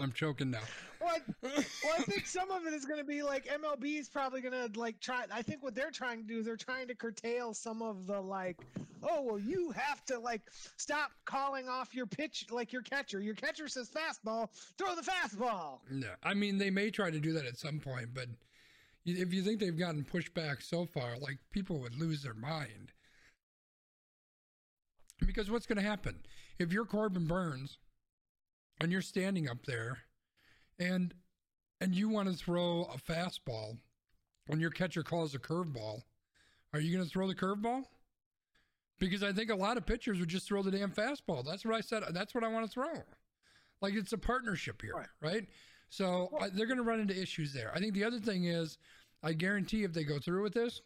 I'm 0.00 0.12
choking 0.12 0.50
now. 0.50 0.60
Well, 1.00 1.14
I, 1.14 1.20
well, 1.42 1.94
I 1.98 2.02
think 2.02 2.26
some 2.26 2.50
of 2.50 2.66
it 2.66 2.72
is 2.72 2.84
going 2.84 2.98
to 2.98 3.04
be 3.04 3.22
like 3.22 3.46
MLB 3.46 3.98
is 3.98 4.08
probably 4.08 4.40
going 4.40 4.72
to 4.72 4.78
like 4.78 5.00
try. 5.00 5.24
I 5.32 5.42
think 5.42 5.62
what 5.62 5.74
they're 5.74 5.90
trying 5.90 6.22
to 6.22 6.26
do 6.26 6.38
is 6.40 6.46
they're 6.46 6.56
trying 6.56 6.88
to 6.88 6.94
curtail 6.94 7.54
some 7.54 7.82
of 7.82 8.06
the 8.06 8.20
like, 8.20 8.58
oh 9.02 9.22
well, 9.22 9.38
you 9.38 9.70
have 9.72 10.04
to 10.06 10.18
like 10.18 10.42
stop 10.76 11.10
calling 11.24 11.68
off 11.68 11.94
your 11.94 12.06
pitch 12.06 12.46
like 12.50 12.72
your 12.72 12.82
catcher. 12.82 13.20
Your 13.20 13.34
catcher 13.34 13.68
says 13.68 13.90
fastball, 13.90 14.48
throw 14.78 14.94
the 14.94 15.02
fastball. 15.02 15.78
No, 15.90 16.08
I 16.22 16.34
mean 16.34 16.58
they 16.58 16.70
may 16.70 16.90
try 16.90 17.10
to 17.10 17.20
do 17.20 17.32
that 17.34 17.46
at 17.46 17.58
some 17.58 17.80
point, 17.80 18.08
but 18.14 18.28
if 19.04 19.32
you 19.32 19.42
think 19.42 19.60
they've 19.60 19.78
gotten 19.78 20.04
pushed 20.04 20.34
back 20.34 20.60
so 20.60 20.84
far, 20.84 21.16
like 21.18 21.38
people 21.50 21.80
would 21.80 21.98
lose 21.98 22.22
their 22.22 22.34
mind. 22.34 22.92
Because 25.26 25.50
what's 25.50 25.66
going 25.66 25.76
to 25.76 25.88
happen 25.88 26.20
if 26.58 26.72
you're 26.72 26.86
Corbin 26.86 27.26
Burnes 27.26 27.78
and 28.80 28.90
you're 28.90 29.02
standing 29.02 29.48
up 29.48 29.64
there 29.66 29.98
and 30.78 31.14
and 31.80 31.94
you 31.94 32.08
want 32.08 32.28
to 32.28 32.34
throw 32.34 32.88
a 32.92 32.98
fastball 32.98 33.78
when 34.46 34.60
your 34.60 34.70
catcher 34.70 35.02
calls 35.02 35.34
a 35.34 35.38
curveball, 35.38 36.02
are 36.74 36.80
you 36.80 36.94
going 36.94 37.04
to 37.04 37.10
throw 37.10 37.26
the 37.26 37.34
curveball? 37.34 37.84
because 39.00 39.22
I 39.22 39.32
think 39.32 39.50
a 39.50 39.54
lot 39.56 39.76
of 39.76 39.86
pitchers 39.86 40.20
would 40.20 40.28
just 40.28 40.46
throw 40.46 40.62
the 40.62 40.70
damn 40.70 40.92
fastball. 40.92 41.44
That's 41.44 41.64
what 41.64 41.74
I 41.74 41.80
said. 41.80 42.04
That's 42.12 42.34
what 42.34 42.44
I 42.44 42.48
want 42.48 42.66
to 42.66 42.70
throw. 42.70 43.02
Like 43.80 43.94
it's 43.94 44.12
a 44.12 44.18
partnership 44.18 44.82
here, 44.82 44.94
right? 44.94 45.08
right? 45.20 45.46
So 45.88 46.28
well, 46.30 46.44
I, 46.44 46.50
they're 46.50 46.66
going 46.66 46.76
to 46.76 46.84
run 46.84 47.00
into 47.00 47.20
issues 47.20 47.52
there. 47.52 47.72
I 47.74 47.80
think 47.80 47.94
the 47.94 48.04
other 48.04 48.20
thing 48.20 48.44
is, 48.44 48.78
I 49.22 49.32
guarantee 49.32 49.82
if 49.82 49.92
they 49.92 50.04
go 50.04 50.18
through 50.18 50.42
with 50.42 50.52
this, 50.52 50.82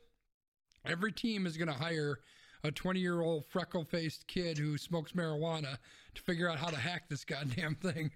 every 0.87 1.13
team 1.13 1.45
is 1.45 1.57
going 1.57 1.69
to 1.69 1.75
hire 1.75 2.21
a 2.65 2.73
20 2.73 2.99
year 2.99 3.21
old 3.21 3.45
freckle 3.45 3.85
faced 3.85 4.27
kid 4.27 4.59
who 4.59 4.77
smokes 4.79 5.13
marijuana 5.13 5.77
to 6.15 6.23
figure 6.23 6.49
out 6.49 6.59
how 6.59 6.69
to 6.69 6.77
hack 6.77 7.05
this 7.09 7.25
goddamn 7.25 7.75
thing. 7.77 8.11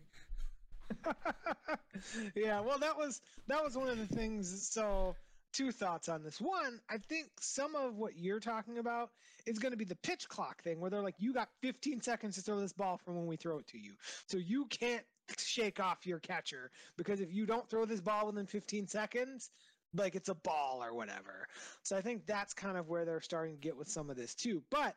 yeah, 2.34 2.61
well, 2.61 2.78
that 2.78 2.96
was 2.96 3.20
that 3.46 3.62
was 3.62 3.76
one 3.76 3.88
of 3.88 3.99
the 3.99 4.07
things. 4.16 4.68
So, 4.70 5.14
two 5.53 5.70
thoughts 5.70 6.09
on 6.09 6.22
this. 6.22 6.40
One, 6.40 6.80
I 6.88 6.96
think 6.96 7.28
some 7.40 7.76
of 7.76 7.96
what 7.96 8.16
you're 8.16 8.40
talking 8.40 8.78
about 8.78 9.11
is 9.46 9.59
going 9.59 9.72
to 9.72 9.76
be 9.76 9.84
the 9.84 9.96
pitch 9.96 10.26
clock 10.28 10.62
thing, 10.62 10.80
where 10.80 10.90
they're 10.90 11.03
like, 11.03 11.16
"You 11.18 11.34
got 11.34 11.51
15 11.61 12.01
seconds 12.01 12.36
to 12.36 12.40
throw 12.40 12.59
this 12.59 12.72
ball 12.72 12.96
from 13.05 13.16
when 13.16 13.26
we 13.26 13.36
throw 13.36 13.59
it 13.59 13.66
to 13.68 13.78
you, 13.78 13.92
so 14.26 14.38
you 14.38 14.64
can't 14.66 15.05
shake 15.36 15.78
off 15.78 16.07
your 16.07 16.20
catcher 16.20 16.70
because 16.96 17.20
if 17.20 17.30
you 17.34 17.44
don't 17.44 17.68
throw 17.68 17.84
this 17.84 18.01
ball 18.01 18.26
within 18.26 18.46
15 18.46 18.88
seconds." 18.88 19.51
Like 19.95 20.14
it's 20.14 20.28
a 20.28 20.34
ball 20.34 20.82
or 20.82 20.95
whatever. 20.95 21.49
So 21.82 21.97
I 21.97 22.03
think 22.03 22.26
that's 22.26 22.53
kind 22.53 22.76
of 22.76 22.89
where 22.89 23.05
they're 23.05 23.20
starting 23.20 23.55
to 23.55 23.61
get 23.61 23.76
with 23.76 23.89
some 23.89 24.11
of 24.11 24.16
this 24.16 24.34
too. 24.34 24.62
But 24.70 24.95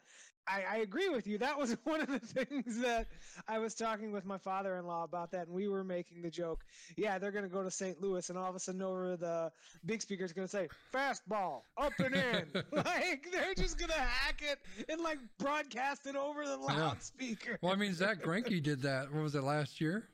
I, 0.47 0.63
I, 0.69 0.77
agree 0.77 1.09
with 1.09 1.27
you. 1.27 1.37
That 1.37 1.57
was 1.57 1.75
one 1.83 2.01
of 2.01 2.07
the 2.07 2.19
things 2.19 2.79
that 2.81 3.07
I 3.47 3.59
was 3.59 3.75
talking 3.75 4.11
with 4.11 4.25
my 4.25 4.37
father-in-law 4.37 5.03
about 5.03 5.31
that, 5.31 5.47
and 5.47 5.55
we 5.55 5.67
were 5.67 5.83
making 5.83 6.21
the 6.21 6.29
joke. 6.29 6.63
Yeah, 6.97 7.19
they're 7.19 7.31
going 7.31 7.43
to 7.43 7.49
go 7.49 7.63
to 7.63 7.71
St. 7.71 8.01
Louis, 8.01 8.27
and 8.29 8.37
all 8.37 8.49
of 8.49 8.55
a 8.55 8.59
sudden, 8.59 8.81
over 8.81 9.15
the 9.17 9.51
big 9.85 10.01
speaker 10.01 10.23
is 10.23 10.33
going 10.33 10.47
to 10.47 10.51
say 10.51 10.67
"fastball 10.93 11.61
up 11.77 11.93
and 11.99 12.15
in." 12.15 12.45
like 12.71 13.27
they're 13.31 13.53
just 13.55 13.77
going 13.77 13.89
to 13.91 13.99
hack 13.99 14.41
it 14.41 14.59
and 14.89 15.01
like 15.01 15.19
broadcast 15.37 16.07
it 16.07 16.15
over 16.15 16.45
the 16.45 16.57
loudspeaker. 16.57 17.57
Well, 17.61 17.73
I 17.73 17.75
mean, 17.75 17.93
Zack 17.93 18.21
Greinke 18.21 18.61
did 18.61 18.81
that. 18.81 19.13
What 19.13 19.23
was 19.23 19.35
it 19.35 19.43
last 19.43 19.79
year? 19.79 20.07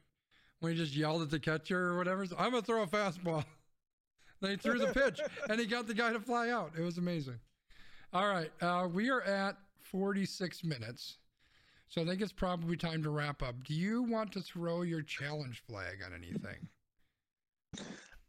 When 0.59 0.71
he 0.71 0.77
just 0.77 0.95
yelled 0.95 1.21
at 1.21 1.29
the 1.29 1.39
catcher 1.39 1.89
or 1.89 1.97
whatever. 1.97 2.25
I'm 2.37 2.49
going 2.49 2.63
to 2.63 2.65
throw 2.65 2.81
a 2.81 2.87
fastball. 2.87 3.45
They 4.41 4.55
threw 4.55 4.77
the 4.77 4.93
pitch, 4.93 5.19
and 5.49 5.59
he 5.59 5.65
got 5.65 5.87
the 5.87 5.93
guy 5.93 6.13
to 6.13 6.19
fly 6.19 6.49
out. 6.49 6.71
It 6.77 6.81
was 6.81 6.97
amazing. 6.97 7.39
All 8.13 8.27
right, 8.27 8.51
uh, 8.61 8.87
we 8.91 9.09
are 9.09 9.21
at 9.21 9.57
46 9.81 10.63
minutes. 10.63 11.17
So 11.89 12.01
I 12.01 12.05
think 12.05 12.21
it's 12.21 12.33
probably 12.33 12.75
time 12.75 13.01
to 13.03 13.09
wrap 13.09 13.41
up. 13.41 13.63
Do 13.63 13.73
you 13.73 14.03
want 14.03 14.31
to 14.33 14.41
throw 14.41 14.81
your 14.81 15.01
challenge 15.01 15.63
flag 15.67 15.99
on 16.05 16.13
anything? 16.13 16.67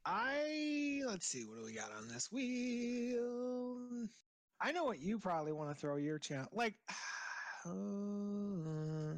I 0.05 1.03
let's 1.07 1.27
see 1.27 1.45
what 1.45 1.59
do 1.59 1.65
we 1.65 1.75
got 1.75 1.91
on 1.97 2.09
this 2.09 2.31
wheel. 2.33 4.09
I 4.61 4.73
know 4.73 4.85
what 4.85 5.01
you 5.01 5.19
probably 5.19 5.53
want 5.53 5.71
to 5.71 5.75
throw 5.81 5.97
your 5.97 6.19
challenge 6.19 6.51
like. 6.53 6.75
Uh, 7.67 7.71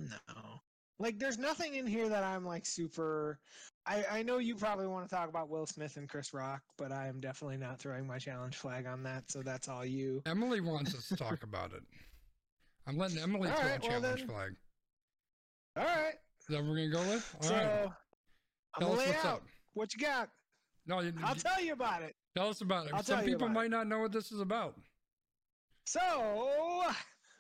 no, 0.09 0.63
like 0.99 1.19
there's 1.19 1.39
nothing 1.39 1.75
in 1.75 1.87
here 1.87 2.09
that 2.09 2.25
I'm 2.25 2.45
like 2.45 2.65
super. 2.65 3.39
I 3.87 4.05
I 4.11 4.23
know 4.23 4.39
you 4.39 4.55
probably 4.55 4.87
want 4.87 5.09
to 5.09 5.15
talk 5.15 5.29
about 5.29 5.49
Will 5.49 5.67
Smith 5.67 5.97
and 5.97 6.09
Chris 6.09 6.33
Rock, 6.35 6.63
but 6.77 6.93
I 6.93 7.09
am 7.09 7.21
definitely 7.21 7.57
not 7.57 7.79
throwing 7.79 8.07
my 8.07 8.19
challenge 8.19 8.57
flag 8.57 8.87
on 8.87 9.03
that. 9.05 9.31
So 9.31 9.43
that's 9.43 9.69
all 9.69 9.85
you. 9.85 10.23
Emily 10.27 10.61
wants 10.61 10.95
us 10.95 11.09
to 11.09 11.17
talk 11.17 11.43
about 11.43 11.73
it. 11.73 11.83
I'm 12.87 12.99
letting 12.99 13.19
Emily 13.19 13.49
All 13.49 13.57
throw 13.57 13.69
right, 13.69 13.79
a 13.79 13.81
challenge 13.81 14.03
well 14.03 14.17
then, 14.17 14.27
flag. 14.27 14.53
All 15.77 15.85
right. 15.85 16.15
Is 16.41 16.47
that 16.49 16.57
what 16.57 16.65
we're 16.65 16.91
gonna 16.91 17.05
go 17.05 17.11
with? 17.11 17.37
All 17.43 17.49
so, 17.49 17.55
right. 17.55 17.89
I'm 18.75 18.81
tell 18.81 18.93
us 18.93 19.07
what's 19.07 19.25
out. 19.25 19.35
Up. 19.35 19.43
What 19.75 19.95
you 19.95 20.01
got? 20.01 20.29
No, 20.87 21.01
you, 21.01 21.13
I'll 21.23 21.35
tell 21.35 21.63
you 21.63 21.73
about 21.73 22.03
it. 22.03 22.15
Tell 22.37 22.49
us 22.49 22.61
about 22.61 22.87
it. 22.87 22.95
I'll 22.95 23.03
Some 23.03 23.25
people 23.25 23.49
might 23.49 23.67
it. 23.67 23.71
not 23.71 23.87
know 23.87 24.01
what 24.01 24.13
this 24.13 24.33
is 24.33 24.41
about. 24.41 24.75
So, 25.87 26.01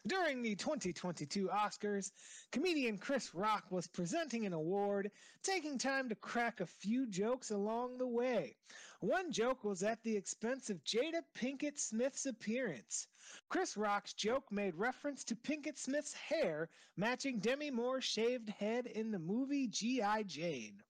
during 0.07 0.41
the 0.41 0.55
2022 0.55 1.49
Oscars, 1.49 2.11
comedian 2.53 2.97
Chris 2.97 3.35
Rock 3.35 3.65
was 3.71 3.87
presenting 3.87 4.47
an 4.47 4.55
award, 4.55 5.11
taking 5.43 5.77
time 5.77 6.09
to 6.09 6.15
crack 6.15 6.61
a 6.61 6.67
few 6.67 7.07
jokes 7.07 7.51
along 7.51 7.99
the 7.99 8.07
way. 8.07 8.57
One 9.01 9.31
joke 9.31 9.63
was 9.63 9.83
at 9.83 10.03
the 10.03 10.17
expense 10.17 10.71
of 10.71 10.83
Jada 10.85 11.23
Pinkett 11.35 11.79
Smith's 11.79 12.25
appearance. 12.25 13.09
Chris 13.51 13.77
Rock's 13.77 14.15
joke 14.15 14.51
made 14.51 14.75
reference 14.75 15.23
to 15.25 15.37
Pinkett 15.37 15.79
Smith's 15.79 16.15
hair 16.15 16.71
matching 16.97 17.39
Demi 17.39 17.71
Moore's 17.71 18.05
shaved 18.05 18.49
head 18.49 18.87
in 18.87 19.11
the 19.11 19.19
movie 19.19 19.69
G.I. 19.69 20.23
Jane. 20.23 20.83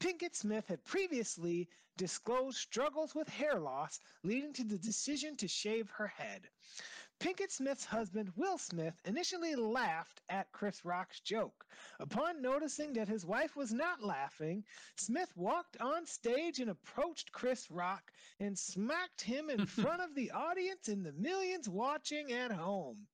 Pinkett 0.00 0.34
Smith 0.34 0.66
had 0.66 0.84
previously 0.84 1.68
disclosed 1.96 2.58
struggles 2.58 3.14
with 3.14 3.28
hair 3.28 3.60
loss, 3.60 4.00
leading 4.24 4.52
to 4.54 4.64
the 4.64 4.78
decision 4.78 5.36
to 5.36 5.46
shave 5.46 5.88
her 5.90 6.08
head. 6.08 6.48
Pinkett 7.22 7.52
Smith's 7.52 7.84
husband, 7.84 8.32
Will 8.34 8.58
Smith, 8.58 9.00
initially 9.04 9.54
laughed 9.54 10.22
at 10.28 10.50
Chris 10.50 10.84
Rock's 10.84 11.20
joke. 11.20 11.64
Upon 12.00 12.42
noticing 12.42 12.92
that 12.94 13.06
his 13.06 13.24
wife 13.24 13.54
was 13.54 13.72
not 13.72 14.02
laughing, 14.02 14.64
Smith 14.96 15.32
walked 15.36 15.76
on 15.80 16.04
stage 16.04 16.58
and 16.58 16.68
approached 16.68 17.30
Chris 17.30 17.70
Rock 17.70 18.10
and 18.40 18.58
smacked 18.58 19.20
him 19.20 19.50
in 19.50 19.66
front 19.66 20.02
of 20.02 20.16
the 20.16 20.32
audience 20.32 20.88
and 20.88 21.06
the 21.06 21.12
millions 21.12 21.68
watching 21.68 22.32
at 22.32 22.50
home. 22.50 23.06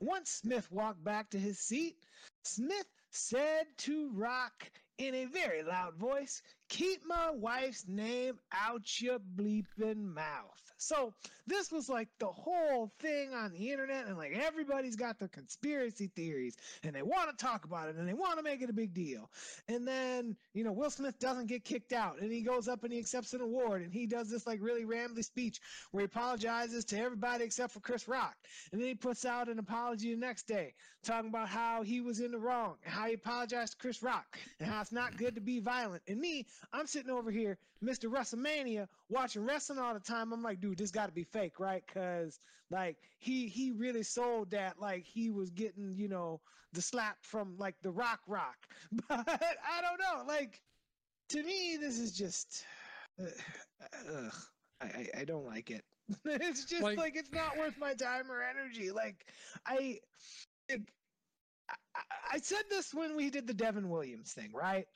Once 0.00 0.30
Smith 0.30 0.70
walked 0.70 1.02
back 1.02 1.28
to 1.30 1.38
his 1.38 1.58
seat, 1.58 1.96
Smith 2.44 2.86
said 3.10 3.66
to 3.78 4.12
Rock 4.12 4.70
in 4.98 5.12
a 5.12 5.24
very 5.24 5.64
loud 5.64 5.96
voice, 5.96 6.40
Keep 6.68 7.06
my 7.06 7.30
wife's 7.32 7.86
name 7.88 8.38
out 8.52 9.00
your 9.00 9.18
bleeping 9.18 10.14
mouth. 10.14 10.66
So 10.78 11.14
this 11.46 11.72
was 11.72 11.88
like 11.88 12.08
the 12.18 12.26
whole 12.26 12.92
thing 13.00 13.32
on 13.32 13.52
the 13.52 13.70
internet, 13.70 14.06
and 14.06 14.18
like 14.18 14.32
everybody's 14.32 14.96
got 14.96 15.18
their 15.18 15.28
conspiracy 15.28 16.10
theories, 16.14 16.56
and 16.82 16.94
they 16.94 17.02
want 17.02 17.30
to 17.30 17.44
talk 17.44 17.64
about 17.64 17.88
it, 17.88 17.96
and 17.96 18.06
they 18.06 18.14
want 18.14 18.36
to 18.36 18.42
make 18.42 18.60
it 18.60 18.68
a 18.68 18.74
big 18.74 18.92
deal. 18.92 19.30
And 19.68 19.88
then 19.88 20.36
you 20.52 20.64
know 20.64 20.72
Will 20.72 20.90
Smith 20.90 21.18
doesn't 21.18 21.46
get 21.46 21.64
kicked 21.64 21.92
out, 21.92 22.20
and 22.20 22.30
he 22.30 22.42
goes 22.42 22.68
up 22.68 22.84
and 22.84 22.92
he 22.92 22.98
accepts 22.98 23.32
an 23.32 23.40
award, 23.40 23.82
and 23.82 23.92
he 23.92 24.06
does 24.06 24.28
this 24.28 24.46
like 24.46 24.60
really 24.60 24.84
rambly 24.84 25.24
speech 25.24 25.60
where 25.92 26.02
he 26.02 26.06
apologizes 26.06 26.84
to 26.86 26.98
everybody 26.98 27.44
except 27.44 27.72
for 27.72 27.80
Chris 27.80 28.06
Rock, 28.06 28.36
and 28.72 28.80
then 28.80 28.88
he 28.88 28.94
puts 28.94 29.24
out 29.24 29.48
an 29.48 29.58
apology 29.58 30.14
the 30.14 30.20
next 30.20 30.46
day 30.46 30.74
talking 31.04 31.30
about 31.30 31.48
how 31.48 31.82
he 31.82 32.00
was 32.00 32.20
in 32.20 32.32
the 32.32 32.38
wrong, 32.38 32.76
and 32.84 32.92
how 32.92 33.06
he 33.06 33.14
apologized 33.14 33.72
to 33.72 33.78
Chris 33.78 34.02
Rock, 34.02 34.38
and 34.60 34.68
how 34.68 34.80
it's 34.82 34.92
not 34.92 35.16
good 35.16 35.36
to 35.36 35.40
be 35.40 35.60
violent. 35.60 36.02
And 36.08 36.20
me, 36.20 36.46
I'm 36.72 36.86
sitting 36.86 37.10
over 37.10 37.30
here, 37.30 37.58
Mr. 37.82 38.10
WrestleMania, 38.10 38.86
watching 39.08 39.44
wrestling 39.44 39.78
all 39.78 39.94
the 39.94 40.00
time. 40.00 40.32
I'm 40.32 40.42
like, 40.42 40.60
dude, 40.60 40.78
this 40.78 40.90
got 40.90 41.06
to 41.06 41.12
be 41.12 41.24
fake, 41.24 41.58
right? 41.60 41.82
Because 41.86 42.40
like 42.70 42.96
he 43.18 43.48
he 43.48 43.72
really 43.72 44.02
sold 44.02 44.50
that 44.50 44.80
like 44.80 45.04
he 45.04 45.30
was 45.30 45.50
getting 45.50 45.94
you 45.96 46.08
know 46.08 46.40
the 46.72 46.82
slap 46.82 47.16
from 47.22 47.56
like 47.58 47.76
the 47.82 47.90
Rock 47.90 48.20
Rock, 48.26 48.56
but 49.08 49.28
I 49.28 49.80
don't 49.80 50.00
know. 50.00 50.24
Like 50.26 50.60
to 51.30 51.42
me, 51.42 51.76
this 51.80 51.98
is 51.98 52.12
just, 52.12 52.64
uh, 53.20 53.26
ugh, 54.14 54.34
I 54.80 55.06
I 55.18 55.24
don't 55.24 55.46
like 55.46 55.70
it. 55.70 55.84
it's 56.24 56.64
just 56.66 56.82
like, 56.82 56.98
like, 56.98 57.16
it's 57.16 57.32
not 57.32 57.56
worth 57.58 57.76
my 57.78 57.94
time 57.94 58.30
or 58.30 58.42
energy. 58.42 58.90
Like 58.92 59.26
I, 59.66 59.98
it, 60.68 60.82
I, 61.68 62.00
I 62.34 62.38
said 62.38 62.62
this 62.70 62.94
when 62.94 63.16
we 63.16 63.30
did 63.30 63.46
the 63.46 63.54
Devin 63.54 63.88
Williams 63.88 64.32
thing, 64.32 64.50
right? 64.54 64.86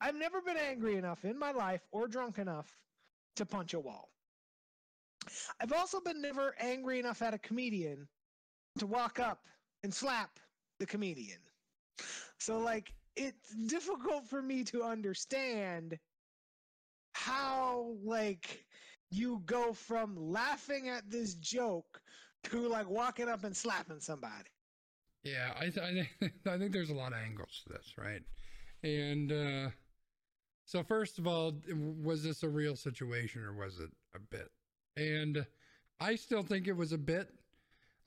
I've 0.00 0.16
never 0.16 0.40
been 0.40 0.56
angry 0.56 0.96
enough 0.96 1.24
in 1.24 1.38
my 1.38 1.52
life 1.52 1.86
or 1.92 2.08
drunk 2.08 2.38
enough 2.38 2.80
to 3.36 3.46
punch 3.46 3.74
a 3.74 3.80
wall. 3.80 4.10
I've 5.60 5.72
also 5.72 6.00
been 6.00 6.20
never 6.22 6.54
angry 6.58 6.98
enough 6.98 7.22
at 7.22 7.34
a 7.34 7.38
comedian 7.38 8.08
to 8.78 8.86
walk 8.86 9.18
up 9.18 9.46
and 9.82 9.92
slap 9.92 10.38
the 10.78 10.86
comedian. 10.86 11.40
So, 12.38 12.58
like, 12.58 12.94
it's 13.16 13.54
difficult 13.54 14.26
for 14.26 14.40
me 14.42 14.64
to 14.64 14.82
understand 14.82 15.98
how, 17.14 17.96
like, 18.02 18.66
you 19.10 19.40
go 19.44 19.72
from 19.72 20.16
laughing 20.16 20.88
at 20.88 21.10
this 21.10 21.34
joke 21.34 22.00
to, 22.44 22.66
like, 22.68 22.88
walking 22.88 23.28
up 23.28 23.44
and 23.44 23.56
slapping 23.56 24.00
somebody. 24.00 24.50
Yeah, 25.22 25.52
I, 25.56 25.68
th- 25.68 25.78
I, 25.78 25.92
th- 25.92 26.32
I 26.46 26.58
think 26.58 26.72
there's 26.72 26.90
a 26.90 26.94
lot 26.94 27.12
of 27.12 27.18
angles 27.18 27.62
to 27.66 27.74
this, 27.74 27.94
right? 27.98 28.22
And, 28.82 29.30
uh, 29.32 29.70
so 30.70 30.84
first 30.84 31.18
of 31.18 31.26
all, 31.26 31.52
was 32.00 32.22
this 32.22 32.44
a 32.44 32.48
real 32.48 32.76
situation 32.76 33.42
or 33.42 33.52
was 33.52 33.80
it 33.80 33.90
a 34.14 34.20
bit? 34.20 34.52
And 34.96 35.44
I 35.98 36.14
still 36.14 36.44
think 36.44 36.68
it 36.68 36.76
was 36.76 36.92
a 36.92 36.98
bit. 36.98 37.28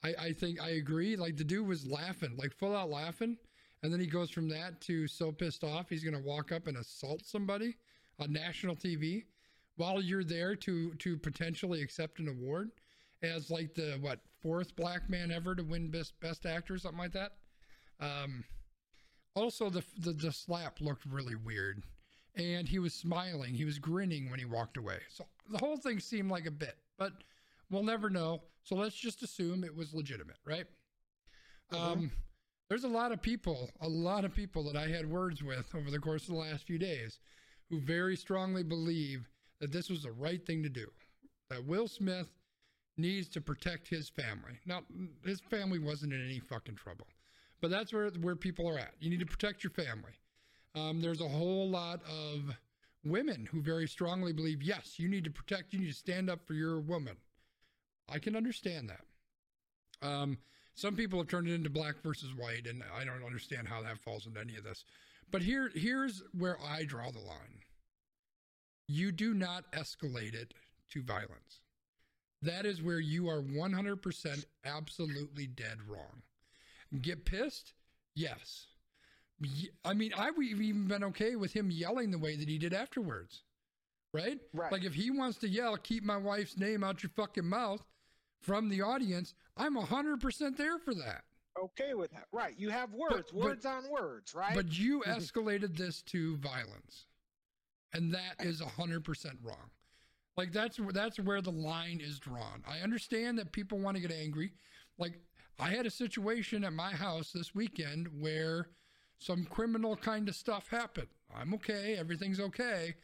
I, 0.01 0.13
I 0.17 0.31
think 0.31 0.61
I 0.61 0.69
agree. 0.69 1.17
Like 1.17 1.35
the 1.35 1.43
dude 1.43 1.67
was 1.67 1.85
laughing, 1.85 2.37
like 2.37 2.53
full 2.53 2.73
out 2.73 2.89
laughing. 2.89 3.35
And 3.81 3.91
then 3.91 3.99
he 3.99 4.05
goes 4.05 4.29
from 4.29 4.47
that 4.47 4.79
to 4.81 5.09
so 5.09 5.29
pissed 5.29 5.65
off 5.65 5.89
he's 5.89 6.05
going 6.05 6.15
to 6.15 6.25
walk 6.25 6.53
up 6.53 6.67
and 6.67 6.77
assault 6.77 7.25
somebody 7.25 7.75
on 8.17 8.31
national 8.31 8.77
TV 8.77 9.25
while 9.75 10.01
you're 10.01 10.23
there 10.23 10.55
to 10.55 10.93
to 10.93 11.17
potentially 11.17 11.81
accept 11.81 12.19
an 12.19 12.29
award 12.29 12.71
as 13.23 13.51
like 13.51 13.73
the 13.73 13.97
what 13.99 14.21
fourth 14.41 14.73
black 14.77 15.09
man 15.09 15.33
ever 15.33 15.53
to 15.53 15.63
win 15.63 15.91
best 15.91 16.17
best 16.21 16.45
actor 16.45 16.77
something 16.77 16.97
like 16.99 17.11
that. 17.11 17.33
Um, 17.99 18.45
also 19.35 19.69
the, 19.69 19.83
the 19.99 20.13
the 20.13 20.31
slap 20.31 20.79
looked 20.79 21.05
really 21.05 21.35
weird 21.35 21.83
and 22.35 22.67
he 22.67 22.79
was 22.79 22.93
smiling. 22.93 23.53
He 23.53 23.65
was 23.65 23.79
grinning 23.79 24.29
when 24.29 24.39
he 24.39 24.45
walked 24.45 24.77
away. 24.77 24.99
So 25.09 25.25
the 25.49 25.59
whole 25.59 25.77
thing 25.77 25.99
seemed 25.99 26.31
like 26.31 26.45
a 26.45 26.51
bit, 26.51 26.77
but 26.97 27.13
we'll 27.69 27.83
never 27.83 28.09
know. 28.09 28.41
So 28.63 28.75
let's 28.75 28.95
just 28.95 29.21
assume 29.23 29.63
it 29.63 29.75
was 29.75 29.93
legitimate, 29.93 30.37
right? 30.45 30.65
Um, 31.71 32.11
there's 32.69 32.83
a 32.83 32.89
lot 32.89 33.11
of 33.11 33.21
people, 33.21 33.69
a 33.81 33.87
lot 33.87 34.25
of 34.25 34.33
people 34.33 34.63
that 34.63 34.75
I 34.75 34.87
had 34.87 35.09
words 35.09 35.43
with 35.43 35.73
over 35.75 35.91
the 35.91 35.99
course 35.99 36.23
of 36.23 36.29
the 36.29 36.39
last 36.39 36.65
few 36.65 36.77
days 36.77 37.19
who 37.69 37.79
very 37.81 38.15
strongly 38.15 38.63
believe 38.63 39.27
that 39.59 39.71
this 39.71 39.89
was 39.89 40.03
the 40.03 40.11
right 40.11 40.45
thing 40.45 40.63
to 40.63 40.69
do. 40.69 40.87
That 41.49 41.65
Will 41.65 41.87
Smith 41.87 42.27
needs 42.97 43.27
to 43.29 43.41
protect 43.41 43.87
his 43.87 44.09
family. 44.09 44.59
Now, 44.65 44.81
his 45.25 45.39
family 45.39 45.79
wasn't 45.79 46.13
in 46.13 46.23
any 46.23 46.39
fucking 46.39 46.75
trouble, 46.75 47.07
but 47.61 47.71
that's 47.71 47.91
where 47.91 48.09
where 48.09 48.35
people 48.35 48.67
are 48.67 48.77
at. 48.77 48.93
You 48.99 49.09
need 49.09 49.19
to 49.19 49.25
protect 49.25 49.63
your 49.63 49.71
family. 49.71 50.13
Um, 50.75 51.01
there's 51.01 51.21
a 51.21 51.27
whole 51.27 51.69
lot 51.69 52.01
of 52.03 52.55
women 53.03 53.47
who 53.51 53.61
very 53.61 53.87
strongly 53.87 54.33
believe, 54.33 54.63
yes, 54.63 54.95
you 54.97 55.07
need 55.07 55.23
to 55.25 55.31
protect, 55.31 55.73
you 55.73 55.79
need 55.79 55.89
to 55.89 55.93
stand 55.93 56.29
up 56.29 56.45
for 56.47 56.53
your 56.53 56.79
woman. 56.79 57.17
I 58.09 58.19
can 58.19 58.35
understand 58.35 58.89
that. 58.89 60.07
Um, 60.07 60.37
some 60.75 60.95
people 60.95 61.19
have 61.19 61.27
turned 61.27 61.47
it 61.47 61.53
into 61.53 61.69
black 61.69 62.01
versus 62.01 62.33
white, 62.35 62.65
and 62.67 62.83
I 62.97 63.05
don't 63.05 63.23
understand 63.23 63.67
how 63.67 63.81
that 63.83 63.99
falls 63.99 64.25
into 64.25 64.39
any 64.39 64.55
of 64.55 64.63
this. 64.63 64.83
But 65.31 65.41
here, 65.41 65.71
here's 65.73 66.23
where 66.37 66.57
I 66.61 66.83
draw 66.83 67.11
the 67.11 67.19
line. 67.19 67.61
You 68.87 69.11
do 69.11 69.33
not 69.33 69.71
escalate 69.71 70.33
it 70.33 70.53
to 70.91 71.03
violence. 71.03 71.61
That 72.41 72.65
is 72.65 72.81
where 72.81 72.99
you 72.99 73.29
are 73.29 73.41
100% 73.41 74.45
absolutely 74.65 75.47
dead 75.47 75.77
wrong. 75.87 76.23
Get 77.01 77.25
pissed? 77.25 77.73
Yes. 78.15 78.67
I 79.85 79.93
mean, 79.93 80.11
I've 80.17 80.37
even 80.41 80.87
been 80.87 81.03
okay 81.05 81.35
with 81.35 81.53
him 81.53 81.69
yelling 81.71 82.11
the 82.11 82.17
way 82.17 82.35
that 82.35 82.47
he 82.47 82.57
did 82.57 82.73
afterwards. 82.73 83.43
Right? 84.13 84.39
Right. 84.53 84.71
Like 84.71 84.83
if 84.83 84.93
he 84.93 85.09
wants 85.09 85.37
to 85.39 85.47
yell, 85.49 85.75
keep 85.77 86.03
my 86.03 86.17
wife's 86.17 86.57
name 86.57 86.83
out 86.83 87.01
your 87.01 87.09
fucking 87.15 87.45
mouth 87.47 87.83
from 88.41 88.69
the 88.69 88.81
audience, 88.81 89.33
I'm 89.57 89.75
100% 89.75 90.57
there 90.57 90.77
for 90.77 90.93
that. 90.93 91.23
Okay 91.61 91.93
with 91.93 92.11
that. 92.11 92.25
Right. 92.31 92.53
You 92.57 92.69
have 92.69 92.93
words, 92.93 93.31
But- 93.31 93.33
but- 93.33 93.35
words 93.35 93.65
on 93.65 93.89
words, 93.89 94.33
right? 94.35 94.53
But 94.55 94.77
you 94.77 95.01
escalated 95.07 95.75
this 95.77 96.01
to 96.03 96.37
violence. 96.37 97.07
And 97.93 98.13
that 98.13 98.35
is 98.39 98.61
100% 98.61 99.37
wrong. 99.43 99.69
Like 100.35 100.51
that's 100.51 100.79
that's 100.93 101.19
where 101.19 101.41
the 101.41 101.51
line 101.51 101.99
is 102.03 102.19
drawn. 102.19 102.63
I 102.67 102.79
understand 102.79 103.37
that 103.37 103.51
people 103.51 103.77
want 103.77 103.97
to 103.97 104.01
get 104.01 104.11
angry. 104.11 104.53
Like 104.97 105.13
I 105.59 105.69
had 105.69 105.85
a 105.85 105.91
situation 105.91 106.63
at 106.63 106.73
my 106.73 106.91
house 106.91 107.31
this 107.31 107.53
weekend 107.53 108.07
where 108.19 108.69
some 109.23 109.45
criminal 109.45 109.95
kind 109.95 110.27
of 110.27 110.35
stuff 110.35 110.67
happened. 110.69 111.07
I'm 111.33 111.53
okay, 111.55 111.95
everything's 111.97 112.39
okay, 112.39 112.95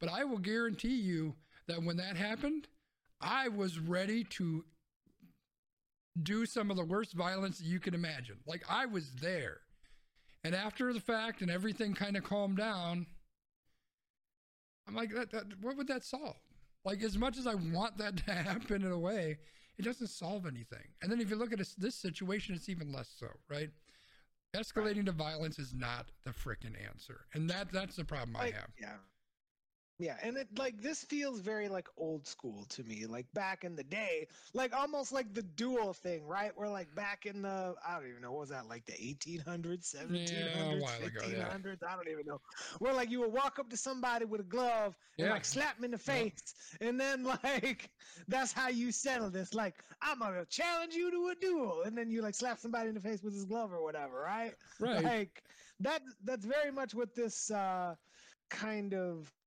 but 0.00 0.08
I 0.08 0.24
will 0.24 0.38
guarantee 0.38 0.96
you 0.96 1.34
that 1.68 1.82
when 1.82 1.96
that 1.98 2.16
happened, 2.16 2.66
I 3.20 3.48
was 3.48 3.78
ready 3.78 4.24
to 4.24 4.64
do 6.20 6.44
some 6.44 6.70
of 6.70 6.76
the 6.76 6.84
worst 6.84 7.12
violence 7.12 7.58
that 7.58 7.66
you 7.66 7.78
can 7.78 7.94
imagine. 7.94 8.36
Like 8.46 8.64
I 8.68 8.86
was 8.86 9.12
there. 9.20 9.58
And 10.42 10.54
after 10.54 10.92
the 10.92 11.00
fact 11.00 11.40
and 11.40 11.50
everything 11.50 11.94
kind 11.94 12.16
of 12.16 12.24
calmed 12.24 12.56
down, 12.56 13.06
I'm 14.88 14.94
like, 14.96 15.14
that, 15.14 15.30
that, 15.30 15.44
what 15.60 15.76
would 15.76 15.86
that 15.88 16.04
solve? 16.04 16.36
Like, 16.84 17.02
as 17.02 17.16
much 17.16 17.38
as 17.38 17.46
I 17.46 17.54
want 17.54 17.98
that 17.98 18.16
to 18.26 18.32
happen 18.32 18.82
in 18.82 18.90
a 18.90 18.98
way, 18.98 19.38
it 19.78 19.84
doesn't 19.84 20.08
solve 20.08 20.46
anything. 20.46 20.88
And 21.00 21.12
then 21.12 21.20
if 21.20 21.30
you 21.30 21.36
look 21.36 21.52
at 21.52 21.60
this 21.78 21.94
situation, 21.94 22.54
it's 22.54 22.68
even 22.68 22.90
less 22.90 23.10
so, 23.16 23.28
right? 23.48 23.70
Escalating 24.54 25.06
to 25.06 25.12
violence 25.12 25.58
is 25.58 25.72
not 25.72 26.08
the 26.24 26.30
frickin' 26.30 26.74
answer. 26.88 27.20
And 27.34 27.48
that 27.50 27.72
that's 27.72 27.96
the 27.96 28.04
problem 28.04 28.36
I 28.36 28.46
Like, 28.46 28.54
have. 28.54 28.70
Yeah. 28.80 28.96
Yeah, 30.00 30.18
and 30.22 30.38
it 30.38 30.58
like 30.58 30.80
this 30.80 31.04
feels 31.04 31.40
very 31.40 31.68
like 31.68 31.88
old 31.98 32.26
school 32.26 32.64
to 32.70 32.84
me, 32.84 33.06
like 33.06 33.32
back 33.34 33.64
in 33.64 33.76
the 33.76 33.84
day, 33.84 34.28
like 34.54 34.72
almost 34.74 35.12
like 35.12 35.34
the 35.34 35.42
duel 35.42 35.92
thing, 35.92 36.26
right? 36.26 36.56
Where 36.56 36.70
like 36.70 36.94
back 36.94 37.26
in 37.26 37.42
the 37.42 37.76
I 37.86 38.00
don't 38.00 38.08
even 38.08 38.22
know 38.22 38.32
what 38.32 38.40
was 38.40 38.48
that 38.50 38.66
like 38.66 38.86
the 38.86 38.94
1800s, 38.98 39.90
1700s, 39.90 40.80
while 40.80 41.04
ago, 41.04 41.28
yeah. 41.28 41.54
1500s, 41.54 41.82
I 41.86 41.96
don't 41.96 42.08
even 42.08 42.24
know. 42.26 42.40
Where 42.78 42.94
like 42.94 43.10
you 43.10 43.20
would 43.20 43.32
walk 43.32 43.58
up 43.58 43.68
to 43.70 43.76
somebody 43.76 44.24
with 44.24 44.40
a 44.40 44.44
glove 44.44 44.96
and 45.20 45.28
Yeah. 45.28 45.30
like 45.30 45.44
slap 45.44 45.76
them 45.76 45.84
in 45.84 45.90
the 45.92 45.98
face, 45.98 46.76
and 46.80 46.98
then 46.98 47.24
like 47.44 47.90
that's 48.26 48.52
how 48.52 48.68
you 48.68 48.92
settle 48.92 49.30
this. 49.30 49.54
Like 49.54 49.84
I'm 50.00 50.20
gonna 50.20 50.46
challenge 50.46 50.94
you 50.94 51.10
to 51.10 51.28
a 51.28 51.34
duel, 51.34 51.82
and 51.82 51.96
then 51.96 52.10
you 52.10 52.22
like 52.22 52.34
slap 52.34 52.58
somebody 52.58 52.88
in 52.88 52.94
the 52.94 53.00
face 53.00 53.22
with 53.22 53.34
his 53.34 53.44
glove 53.44 53.72
or 53.72 53.82
whatever, 53.82 54.20
right? 54.20 54.54
Right. 54.80 55.04
Like 55.04 55.42
that. 55.80 56.02
That's 56.24 56.46
very 56.46 56.72
much 56.72 56.94
what 56.94 57.14
this 57.14 57.50
uh, 57.50 57.96
kind 58.50 58.94
of 58.94 59.39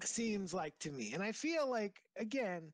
seems 0.00 0.52
like 0.52 0.78
to 0.80 0.90
me. 0.90 1.12
And 1.14 1.22
I 1.22 1.32
feel 1.32 1.70
like 1.70 2.00
again, 2.18 2.72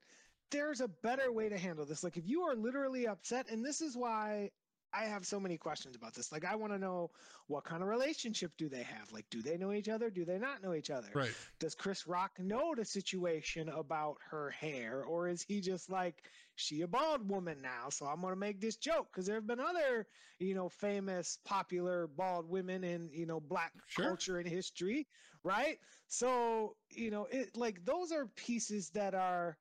there's 0.50 0.80
a 0.80 0.88
better 1.02 1.32
way 1.32 1.48
to 1.48 1.58
handle 1.58 1.84
this. 1.84 2.02
Like 2.02 2.16
if 2.16 2.26
you 2.26 2.42
are 2.42 2.54
literally 2.54 3.06
upset, 3.06 3.50
and 3.50 3.64
this 3.64 3.80
is 3.80 3.96
why 3.96 4.50
I 4.98 5.04
have 5.04 5.24
so 5.26 5.38
many 5.38 5.56
questions 5.56 5.94
about 5.96 6.14
this. 6.14 6.32
Like 6.32 6.44
I 6.44 6.56
want 6.56 6.72
to 6.72 6.78
know 6.78 7.10
what 7.46 7.64
kind 7.64 7.82
of 7.82 7.88
relationship 7.88 8.52
do 8.58 8.68
they 8.68 8.82
have? 8.82 9.12
Like 9.12 9.26
do 9.30 9.42
they 9.42 9.56
know 9.56 9.72
each 9.72 9.88
other? 9.88 10.10
Do 10.10 10.24
they 10.24 10.38
not 10.38 10.62
know 10.62 10.74
each 10.74 10.90
other? 10.90 11.08
Right. 11.14 11.30
Does 11.60 11.74
Chris 11.74 12.06
Rock 12.06 12.32
know 12.38 12.74
the 12.74 12.84
situation 12.84 13.68
about 13.68 14.16
her 14.30 14.50
hair, 14.50 15.04
or 15.04 15.28
is 15.28 15.42
he 15.42 15.60
just 15.60 15.90
like 15.90 16.22
she 16.56 16.82
a 16.82 16.88
bald 16.88 17.28
woman 17.28 17.58
now? 17.62 17.90
So 17.90 18.06
I'm 18.06 18.20
gonna 18.20 18.36
make 18.36 18.60
this 18.60 18.76
joke 18.76 19.08
because 19.12 19.26
there 19.26 19.36
have 19.36 19.46
been 19.46 19.60
other, 19.60 20.06
you 20.38 20.54
know, 20.54 20.68
famous, 20.68 21.38
popular 21.44 22.08
bald 22.08 22.48
women 22.48 22.84
in 22.84 23.10
you 23.12 23.26
know 23.26 23.40
black 23.40 23.72
Sure. 23.86 24.06
culture 24.06 24.38
and 24.38 24.48
history, 24.48 25.06
right? 25.44 25.78
So 26.08 26.76
you 26.90 27.10
know, 27.10 27.26
it 27.30 27.56
like 27.56 27.84
those 27.84 28.12
are 28.12 28.26
pieces 28.26 28.90
that 28.90 29.14
are. 29.14 29.56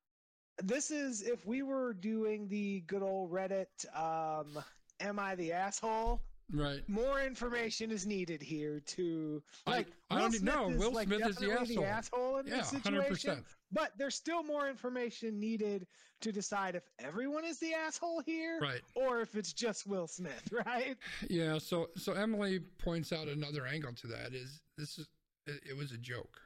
This 0.63 0.89
is 0.89 1.21
if 1.21 1.45
we 1.45 1.61
were 1.61 1.93
doing 1.93 2.47
the 2.47 2.81
good 2.87 3.03
old 3.03 3.31
Reddit. 3.31 3.67
um 3.95 4.63
Am 4.99 5.19
I 5.19 5.35
the 5.35 5.51
asshole? 5.53 6.21
Right. 6.53 6.87
More 6.87 7.21
information 7.21 7.91
is 7.91 8.05
needed 8.05 8.41
here 8.41 8.79
to 8.79 9.43
I- 9.65 9.71
like. 9.71 9.87
I 10.09 10.15
Will 10.15 10.21
don't 10.21 10.31
Smith 10.35 10.55
no, 10.55 10.69
is, 10.69 10.77
Will 10.77 10.91
like, 10.93 11.07
Smith 11.07 11.27
is 11.27 11.35
the 11.35 11.51
asshole. 11.51 11.83
asshole 11.85 12.37
in 12.37 12.47
Yeah, 12.47 12.57
this 12.57 12.71
100%. 12.71 12.83
situation. 12.83 13.45
But 13.73 13.91
there's 13.97 14.15
still 14.15 14.43
more 14.43 14.69
information 14.69 15.39
needed 15.41 15.87
to 16.21 16.31
decide 16.31 16.75
if 16.75 16.83
everyone 16.99 17.43
is 17.43 17.59
the 17.59 17.73
asshole 17.73 18.21
here, 18.25 18.59
Right. 18.61 18.79
or 18.95 19.19
if 19.19 19.35
it's 19.35 19.51
just 19.51 19.85
Will 19.87 20.07
Smith, 20.07 20.41
right? 20.65 20.95
Yeah, 21.29 21.57
so 21.57 21.89
so 21.97 22.13
Emily 22.13 22.59
points 22.59 23.11
out 23.11 23.27
another 23.27 23.65
angle 23.67 23.91
to 23.95 24.07
that 24.07 24.33
is 24.33 24.61
this 24.77 24.97
is 24.97 25.07
it, 25.47 25.59
it 25.71 25.75
was 25.77 25.91
a 25.91 25.97
joke, 25.97 26.39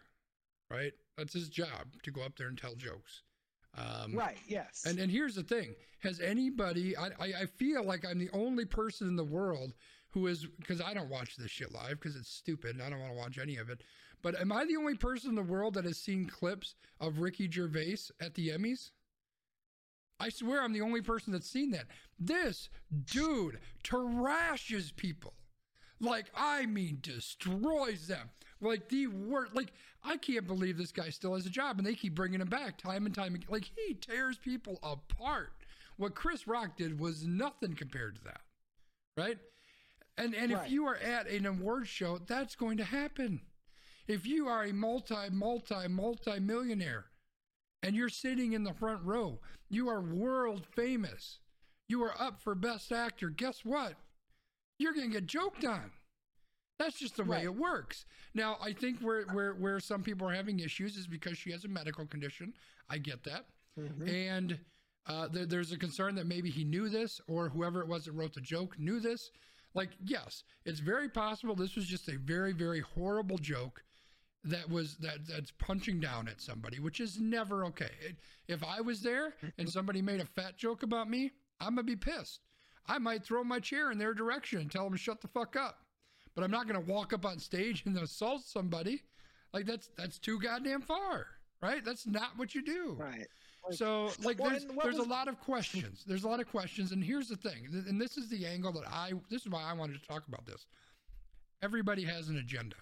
right? 0.71 0.93
That's 1.15 1.33
his 1.33 1.47
job 1.47 1.93
to 2.01 2.11
go 2.11 2.23
up 2.23 2.35
there 2.37 2.47
and 2.47 2.57
tell 2.57 2.73
jokes. 2.73 3.21
Um, 3.77 4.15
right. 4.15 4.37
Yes. 4.47 4.83
And 4.85 4.99
and 4.99 5.11
here's 5.11 5.35
the 5.35 5.43
thing: 5.43 5.75
Has 5.99 6.19
anybody? 6.19 6.95
I 6.97 7.07
I, 7.19 7.33
I 7.41 7.45
feel 7.45 7.83
like 7.83 8.05
I'm 8.05 8.19
the 8.19 8.29
only 8.33 8.65
person 8.65 9.07
in 9.07 9.15
the 9.15 9.23
world 9.23 9.73
who 10.11 10.27
is 10.27 10.45
because 10.59 10.81
I 10.81 10.93
don't 10.93 11.09
watch 11.09 11.37
this 11.37 11.51
shit 11.51 11.73
live 11.73 11.99
because 11.99 12.15
it's 12.15 12.29
stupid 12.29 12.75
and 12.75 12.83
I 12.83 12.89
don't 12.89 12.99
want 12.99 13.13
to 13.13 13.17
watch 13.17 13.37
any 13.37 13.57
of 13.57 13.69
it. 13.69 13.81
But 14.21 14.39
am 14.39 14.51
I 14.51 14.65
the 14.65 14.77
only 14.77 14.95
person 14.95 15.29
in 15.29 15.35
the 15.35 15.41
world 15.41 15.73
that 15.75 15.85
has 15.85 15.97
seen 15.97 16.27
clips 16.27 16.75
of 16.99 17.19
Ricky 17.19 17.49
Gervais 17.49 17.97
at 18.19 18.35
the 18.35 18.49
Emmys? 18.49 18.91
I 20.19 20.29
swear 20.29 20.61
I'm 20.61 20.73
the 20.73 20.81
only 20.81 21.01
person 21.01 21.33
that's 21.33 21.49
seen 21.49 21.71
that. 21.71 21.87
This 22.19 22.69
dude 23.05 23.59
trashes 23.83 24.95
people. 24.95 25.33
Like, 25.99 26.27
I 26.35 26.65
mean, 26.67 26.99
destroys 27.01 28.07
them. 28.07 28.29
Like, 28.61 28.89
the 28.89 29.07
worst. 29.07 29.55
Like, 29.55 29.73
I 30.03 30.17
can't 30.17 30.47
believe 30.47 30.77
this 30.77 30.91
guy 30.91 31.09
still 31.09 31.35
has 31.35 31.45
a 31.45 31.49
job 31.49 31.77
and 31.77 31.85
they 31.85 31.95
keep 31.95 32.15
bringing 32.15 32.41
him 32.41 32.47
back 32.49 32.77
time 32.77 33.05
and 33.05 33.13
time 33.13 33.35
again. 33.35 33.47
Like, 33.49 33.69
he 33.75 33.93
tears 33.95 34.37
people 34.37 34.79
apart. 34.83 35.53
What 35.97 36.15
Chris 36.15 36.47
Rock 36.47 36.77
did 36.77 36.99
was 36.99 37.25
nothing 37.25 37.75
compared 37.75 38.15
to 38.15 38.23
that. 38.25 38.41
Right? 39.17 39.37
And, 40.17 40.33
and 40.35 40.51
Right. 40.53 40.65
if 40.65 40.71
you 40.71 40.85
are 40.85 40.97
at 40.97 41.27
an 41.27 41.45
award 41.45 41.87
show, 41.87 42.17
that's 42.19 42.55
going 42.55 42.77
to 42.77 42.83
happen. 42.83 43.41
If 44.07 44.25
you 44.25 44.47
are 44.47 44.63
a 44.63 44.73
multi, 44.73 45.29
multi, 45.31 45.87
multi 45.87 46.39
millionaire 46.39 47.05
and 47.83 47.95
you're 47.95 48.09
sitting 48.09 48.53
in 48.53 48.63
the 48.63 48.73
front 48.73 49.03
row, 49.03 49.39
you 49.69 49.89
are 49.89 50.01
world 50.01 50.65
famous, 50.75 51.39
you 51.87 52.03
are 52.03 52.19
up 52.21 52.41
for 52.41 52.55
best 52.55 52.91
actor, 52.91 53.29
guess 53.29 53.63
what? 53.63 53.93
You're 54.79 54.93
going 54.93 55.07
to 55.11 55.13
get 55.13 55.27
joked 55.27 55.63
on. 55.65 55.91
That's 56.81 56.97
just 56.99 57.15
the 57.17 57.23
way 57.23 57.37
Right. 57.37 57.43
it 57.45 57.55
works. 57.55 58.05
Now, 58.33 58.57
I 58.61 58.73
think 58.73 58.99
where, 59.01 59.23
where, 59.33 59.53
where 59.53 59.79
some 59.79 60.01
people 60.03 60.27
are 60.27 60.33
having 60.33 60.59
issues 60.59 60.97
is 60.97 61.05
because 61.07 61.37
she 61.37 61.51
has 61.51 61.63
a 61.65 61.67
medical 61.67 62.05
condition. 62.05 62.53
I 62.89 62.97
get 62.97 63.23
that. 63.25 63.45
And 64.07 64.59
uh, 65.07 65.27
there, 65.27 65.45
there's 65.45 65.71
a 65.71 65.77
concern 65.77 66.15
that 66.15 66.25
maybe 66.27 66.49
he 66.49 66.63
knew 66.63 66.89
this 66.89 67.21
or 67.27 67.49
whoever 67.49 67.81
it 67.81 67.87
was 67.87 68.05
that 68.05 68.13
wrote 68.13 68.33
the 68.33 68.41
joke 68.41 68.79
knew 68.79 68.99
this. 68.99 69.29
Like, 69.73 69.91
yes, 70.03 70.43
it's 70.65 70.79
very 70.79 71.07
possible 71.07 71.55
this 71.55 71.75
was 71.75 71.85
just 71.85 72.07
a 72.09 72.17
very, 72.17 72.51
very 72.51 72.81
horrible 72.81 73.37
joke 73.37 73.83
that 74.43 74.67
was 74.69 74.95
that 74.97 75.27
that's 75.27 75.51
punching 75.51 75.99
down 75.99 76.27
at 76.27 76.41
somebody, 76.41 76.79
which 76.79 76.99
is 76.99 77.19
never 77.19 77.63
okay. 77.65 77.91
It- 78.01 78.17
if 78.47 78.63
I 78.63 78.81
was 78.81 79.01
there 79.01 79.35
and 79.57 79.69
somebody 79.69 80.01
made 80.01 80.19
a 80.19 80.25
fat 80.25 80.57
joke 80.57 80.83
about 80.83 81.09
me, 81.09 81.31
I'm 81.61 81.75
gonna 81.75 81.83
be 81.83 81.95
pissed. 81.95 82.41
I 82.87 82.97
might 82.97 83.23
throw 83.23 83.43
my 83.43 83.59
chair 83.59 83.91
in 83.91 83.97
their 83.99 84.13
direction 84.15 84.59
and 84.59 84.69
tell 84.71 84.83
them 84.83 84.93
to 84.93 84.99
shut 84.99 85.21
the 85.21 85.27
fuck 85.29 85.55
up. 85.55 85.85
But 86.35 86.43
I'm 86.43 86.51
not 86.51 86.67
gonna 86.67 86.79
walk 86.79 87.13
up 87.13 87.25
on 87.25 87.39
stage 87.39 87.83
and 87.85 87.97
assault 87.97 88.43
somebody. 88.43 89.03
Like 89.53 89.65
that's 89.65 89.89
that's 89.97 90.17
too 90.17 90.39
goddamn 90.39 90.81
far, 90.81 91.27
right? 91.61 91.83
That's 91.83 92.07
not 92.07 92.37
what 92.37 92.55
you 92.55 92.63
do. 92.63 92.95
right. 92.99 93.27
so 93.71 94.11
like 94.23 94.37
there's 94.37 94.65
there's 94.65 94.97
was- 94.97 95.05
a 95.05 95.09
lot 95.09 95.27
of 95.27 95.39
questions. 95.39 96.03
There's 96.05 96.23
a 96.23 96.27
lot 96.27 96.39
of 96.39 96.49
questions, 96.49 96.91
and 96.91 97.03
here's 97.03 97.27
the 97.27 97.35
thing, 97.35 97.67
and 97.71 97.99
this 97.99 98.17
is 98.17 98.29
the 98.29 98.45
angle 98.45 98.71
that 98.73 98.87
I 98.87 99.11
this 99.29 99.41
is 99.41 99.49
why 99.49 99.63
I 99.63 99.73
wanted 99.73 100.01
to 100.01 100.07
talk 100.07 100.27
about 100.27 100.45
this. 100.45 100.65
Everybody 101.61 102.03
has 102.05 102.29
an 102.29 102.37
agenda. 102.37 102.77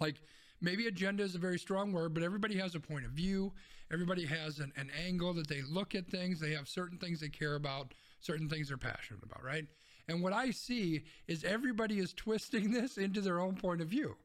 Like 0.00 0.16
maybe 0.60 0.86
agenda 0.86 1.22
is 1.22 1.34
a 1.34 1.38
very 1.38 1.58
strong 1.58 1.92
word, 1.92 2.14
but 2.14 2.22
everybody 2.22 2.56
has 2.58 2.74
a 2.74 2.80
point 2.80 3.04
of 3.04 3.10
view. 3.10 3.52
Everybody 3.92 4.24
has 4.26 4.58
an, 4.58 4.72
an 4.76 4.90
angle 5.06 5.32
that 5.34 5.48
they 5.48 5.62
look 5.62 5.94
at 5.94 6.08
things. 6.08 6.40
They 6.40 6.52
have 6.52 6.68
certain 6.68 6.98
things 6.98 7.20
they 7.20 7.28
care 7.28 7.54
about, 7.54 7.94
certain 8.20 8.48
things 8.48 8.68
they're 8.68 8.76
passionate 8.76 9.22
about, 9.22 9.44
right? 9.44 9.66
And 10.08 10.22
what 10.22 10.32
I 10.32 10.50
see 10.50 11.04
is 11.26 11.44
everybody 11.44 11.98
is 11.98 12.12
twisting 12.12 12.70
this 12.72 12.98
into 12.98 13.20
their 13.20 13.40
own 13.40 13.56
point 13.56 13.80
of 13.80 13.88
view 13.88 14.16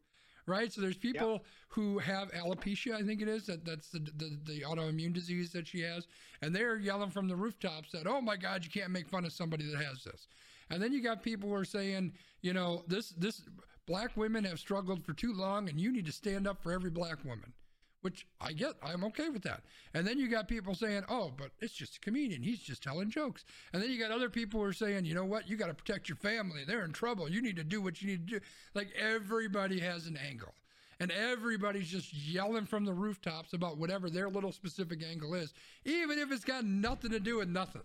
right? 0.47 0.71
So 0.71 0.81
there's 0.81 0.97
people 0.97 1.43
who 1.69 1.99
have 1.99 2.31
alopecia, 2.31 2.95
I 2.95 3.03
think 3.03 3.21
it 3.21 3.27
is, 3.27 3.45
that 3.45 3.65
that's 3.65 3.89
the, 3.89 3.99
the 3.99 4.37
the 4.43 4.61
autoimmune 4.61 5.13
disease 5.13 5.51
that 5.51 5.67
she 5.67 5.81
has, 5.81 6.07
and 6.41 6.55
they're 6.55 6.77
yelling 6.77 7.09
from 7.09 7.27
the 7.27 7.35
rooftops 7.35 7.91
that, 7.91 8.07
oh 8.07 8.21
my 8.21 8.37
God, 8.37 8.63
you 8.63 8.71
can't 8.71 8.91
make 8.91 9.07
fun 9.07 9.25
of 9.25 9.31
somebody 9.31 9.65
that 9.71 9.81
has 9.83 10.03
this. 10.03 10.27
And 10.69 10.81
then 10.81 10.93
you 10.93 11.01
got 11.01 11.21
people 11.21 11.49
who 11.49 11.55
are 11.55 11.65
saying, 11.65 12.13
you 12.41 12.53
know, 12.53 12.83
this 12.87 13.09
this 13.11 13.43
black 13.85 14.15
women 14.15 14.43
have 14.45 14.59
struggled 14.59 15.03
for 15.03 15.13
too 15.13 15.33
long, 15.33 15.69
and 15.69 15.79
you 15.79 15.91
need 15.91 16.05
to 16.05 16.11
stand 16.11 16.47
up 16.47 16.61
for 16.61 16.71
every 16.71 16.89
black 16.89 17.23
woman. 17.23 17.53
Which 18.01 18.25
I 18.39 18.53
get, 18.53 18.73
I'm 18.81 19.03
okay 19.05 19.29
with 19.29 19.43
that. 19.43 19.61
And 19.93 20.07
then 20.07 20.17
you 20.17 20.27
got 20.27 20.47
people 20.47 20.73
saying, 20.73 21.03
oh, 21.07 21.31
but 21.37 21.51
it's 21.59 21.73
just 21.73 21.97
a 21.97 21.99
comedian. 21.99 22.41
He's 22.41 22.59
just 22.59 22.81
telling 22.81 23.11
jokes. 23.11 23.45
And 23.73 23.81
then 23.81 23.91
you 23.91 23.99
got 23.99 24.11
other 24.11 24.29
people 24.29 24.59
who 24.59 24.65
are 24.65 24.73
saying, 24.73 25.05
you 25.05 25.13
know 25.13 25.25
what? 25.25 25.47
You 25.47 25.55
got 25.55 25.67
to 25.67 25.73
protect 25.75 26.09
your 26.09 26.15
family. 26.15 26.63
They're 26.65 26.83
in 26.83 26.93
trouble. 26.93 27.29
You 27.29 27.41
need 27.41 27.57
to 27.57 27.63
do 27.63 27.79
what 27.79 28.01
you 28.01 28.07
need 28.07 28.27
to 28.27 28.39
do. 28.39 28.45
Like 28.73 28.89
everybody 28.99 29.79
has 29.79 30.07
an 30.07 30.17
angle. 30.17 30.53
And 30.99 31.11
everybody's 31.11 31.89
just 31.89 32.13
yelling 32.13 32.65
from 32.65 32.85
the 32.85 32.93
rooftops 32.93 33.53
about 33.53 33.77
whatever 33.77 34.09
their 34.09 34.29
little 34.29 34.51
specific 34.51 35.03
angle 35.03 35.33
is, 35.33 35.53
even 35.83 36.19
if 36.19 36.31
it's 36.31 36.45
got 36.45 36.63
nothing 36.63 37.11
to 37.11 37.19
do 37.19 37.37
with 37.37 37.49
nothing. 37.49 37.81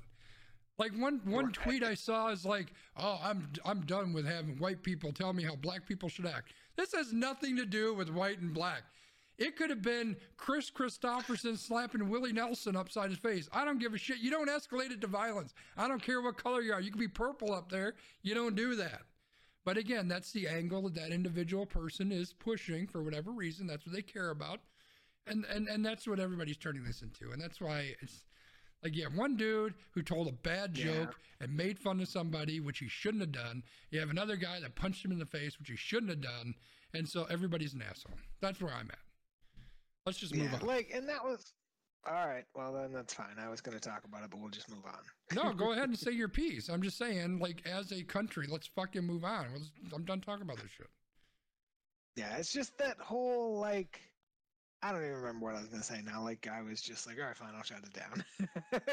Like 0.78 0.92
one 0.92 1.22
one 1.24 1.52
tweet 1.52 1.82
I 1.82 1.94
saw 1.94 2.28
is 2.28 2.44
like, 2.44 2.74
"Oh, 2.98 3.18
I'm 3.22 3.48
I'm 3.64 3.80
done 3.86 4.12
with 4.12 4.26
having 4.26 4.58
white 4.58 4.82
people 4.82 5.12
tell 5.12 5.32
me 5.32 5.42
how 5.42 5.56
black 5.56 5.86
people 5.86 6.10
should 6.10 6.26
act." 6.26 6.52
This 6.76 6.92
has 6.92 7.14
nothing 7.14 7.56
to 7.56 7.64
do 7.64 7.94
with 7.94 8.10
white 8.10 8.40
and 8.40 8.52
black. 8.52 8.82
It 9.38 9.56
could 9.56 9.70
have 9.70 9.82
been 9.82 10.16
Kris 10.36 10.70
Kristofferson 10.70 11.58
slapping 11.58 12.08
Willie 12.08 12.32
Nelson 12.32 12.74
upside 12.74 13.10
his 13.10 13.18
face. 13.18 13.48
I 13.52 13.64
don't 13.64 13.78
give 13.78 13.92
a 13.92 13.98
shit. 13.98 14.18
You 14.18 14.30
don't 14.30 14.48
escalate 14.48 14.90
it 14.90 15.00
to 15.02 15.06
violence. 15.06 15.52
I 15.76 15.88
don't 15.88 16.02
care 16.02 16.22
what 16.22 16.38
color 16.42 16.62
you 16.62 16.72
are. 16.72 16.80
You 16.80 16.90
can 16.90 17.00
be 17.00 17.08
purple 17.08 17.52
up 17.52 17.70
there. 17.70 17.94
You 18.22 18.34
don't 18.34 18.56
do 18.56 18.74
that. 18.76 19.02
But 19.64 19.76
again, 19.76 20.08
that's 20.08 20.32
the 20.32 20.46
angle 20.46 20.82
that 20.82 20.94
that 20.94 21.10
individual 21.10 21.66
person 21.66 22.12
is 22.12 22.32
pushing 22.32 22.86
for 22.86 23.02
whatever 23.02 23.32
reason. 23.32 23.66
That's 23.66 23.84
what 23.84 23.94
they 23.94 24.02
care 24.02 24.30
about, 24.30 24.60
and 25.26 25.44
and 25.46 25.66
and 25.66 25.84
that's 25.84 26.06
what 26.06 26.20
everybody's 26.20 26.56
turning 26.56 26.84
this 26.84 27.02
into. 27.02 27.32
And 27.32 27.42
that's 27.42 27.60
why 27.60 27.94
it's 28.00 28.24
like 28.84 28.94
you 28.94 29.02
have 29.02 29.16
one 29.16 29.36
dude 29.36 29.74
who 29.90 30.02
told 30.02 30.28
a 30.28 30.32
bad 30.32 30.72
joke 30.72 31.16
and 31.40 31.56
made 31.56 31.80
fun 31.80 32.00
of 32.00 32.08
somebody, 32.08 32.60
which 32.60 32.78
he 32.78 32.88
shouldn't 32.88 33.22
have 33.22 33.32
done. 33.32 33.64
You 33.90 33.98
have 33.98 34.10
another 34.10 34.36
guy 34.36 34.60
that 34.60 34.76
punched 34.76 35.04
him 35.04 35.10
in 35.10 35.18
the 35.18 35.26
face, 35.26 35.58
which 35.58 35.68
he 35.68 35.76
shouldn't 35.76 36.10
have 36.10 36.20
done. 36.20 36.54
And 36.94 37.08
so 37.08 37.24
everybody's 37.24 37.74
an 37.74 37.82
asshole. 37.82 38.14
That's 38.40 38.60
where 38.60 38.72
I'm 38.72 38.88
at. 38.92 39.05
Let's 40.06 40.18
just 40.18 40.34
move 40.34 40.50
Yeah, 40.52 40.58
on. 40.60 40.66
like, 40.66 40.90
and 40.94 41.08
that 41.08 41.22
was 41.24 41.52
all 42.08 42.26
right. 42.28 42.44
Well, 42.54 42.72
then 42.72 42.92
that's 42.92 43.12
fine. 43.12 43.34
I 43.38 43.48
was 43.48 43.60
going 43.60 43.76
to 43.76 43.80
talk 43.80 44.04
about 44.04 44.22
it, 44.22 44.30
but 44.30 44.38
we'll 44.40 44.50
just 44.50 44.70
move 44.70 44.84
on. 44.86 45.00
no, 45.34 45.52
go 45.52 45.72
ahead 45.74 45.88
and 45.88 45.98
say 45.98 46.12
your 46.12 46.28
piece. 46.28 46.68
I'm 46.68 46.80
just 46.82 46.96
saying, 46.96 47.40
like, 47.40 47.66
as 47.66 47.90
a 47.90 48.04
country, 48.04 48.46
let's 48.48 48.68
fucking 48.68 49.02
move 49.04 49.24
on. 49.24 49.46
Let's- 49.52 49.70
I'm 49.92 50.04
done 50.04 50.20
talking 50.20 50.42
about 50.42 50.58
this 50.58 50.70
shit. 50.70 50.86
Yeah, 52.14 52.36
it's 52.36 52.52
just 52.52 52.78
that 52.78 52.98
whole 52.98 53.58
like. 53.58 54.00
I 54.82 54.92
don't 54.92 55.02
even 55.02 55.16
remember 55.16 55.46
what 55.46 55.56
I 55.56 55.58
was 55.60 55.68
gonna 55.68 55.82
say 55.82 56.00
now. 56.04 56.22
Like 56.22 56.46
I 56.46 56.62
was 56.62 56.80
just 56.80 57.06
like, 57.06 57.18
all 57.18 57.24
right, 57.26 57.36
fine, 57.36 57.52
I'll 57.56 57.62
shut 57.62 57.78
it 57.82 57.92
down. 57.92 58.24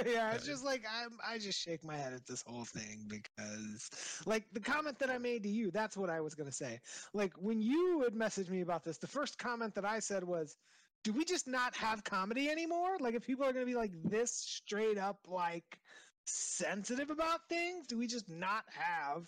yeah, 0.11 0.33
it's 0.33 0.45
just 0.45 0.63
like 0.65 0.83
I'm. 0.91 1.11
I 1.25 1.37
just 1.37 1.61
shake 1.61 1.85
my 1.85 1.95
head 1.95 2.13
at 2.13 2.25
this 2.25 2.43
whole 2.47 2.65
thing 2.65 3.05
because, 3.07 3.89
like, 4.25 4.45
the 4.53 4.59
comment 4.59 4.97
that 4.99 5.09
I 5.09 5.17
made 5.19 5.43
to 5.43 5.49
you, 5.49 5.71
that's 5.71 5.95
what 5.95 6.09
I 6.09 6.19
was 6.21 6.35
gonna 6.35 6.51
say. 6.53 6.79
Like 7.13 7.33
when 7.37 7.61
you 7.61 8.01
had 8.01 8.13
messaged 8.13 8.49
me 8.49 8.61
about 8.61 8.83
this, 8.83 8.97
the 8.97 9.07
first 9.07 9.37
comment 9.37 9.75
that 9.75 9.85
I 9.85 9.99
said 9.99 10.23
was, 10.23 10.55
"Do 11.03 11.13
we 11.13 11.25
just 11.25 11.47
not 11.47 11.75
have 11.75 12.03
comedy 12.03 12.49
anymore? 12.49 12.97
Like, 12.99 13.15
if 13.15 13.25
people 13.25 13.45
are 13.45 13.53
gonna 13.53 13.65
be 13.65 13.75
like 13.75 13.91
this 14.03 14.31
straight 14.33 14.97
up, 14.97 15.19
like, 15.27 15.79
sensitive 16.25 17.09
about 17.09 17.47
things, 17.49 17.87
do 17.87 17.97
we 17.97 18.07
just 18.07 18.29
not 18.29 18.63
have 18.69 19.27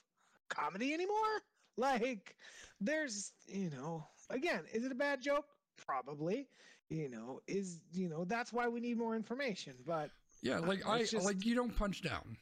comedy 0.49 0.93
anymore? 0.93 1.15
Like, 1.77 2.37
there's, 2.79 3.33
you 3.47 3.69
know, 3.69 4.07
again, 4.29 4.61
is 4.73 4.85
it 4.85 4.93
a 4.93 4.95
bad 4.95 5.21
joke? 5.21 5.43
Probably. 5.85 6.47
You 6.89 7.09
know, 7.09 7.41
is 7.47 7.81
you 7.91 8.07
know 8.07 8.23
that's 8.23 8.53
why 8.53 8.69
we 8.69 8.79
need 8.79 8.97
more 8.97 9.13
information. 9.13 9.73
But 9.85 10.09
Yeah, 10.41 10.59
like 10.59 10.87
I 10.87 10.99
just- 11.03 11.25
like 11.25 11.43
you 11.45 11.53
don't 11.53 11.75
punch 11.75 12.01
down. 12.01 12.37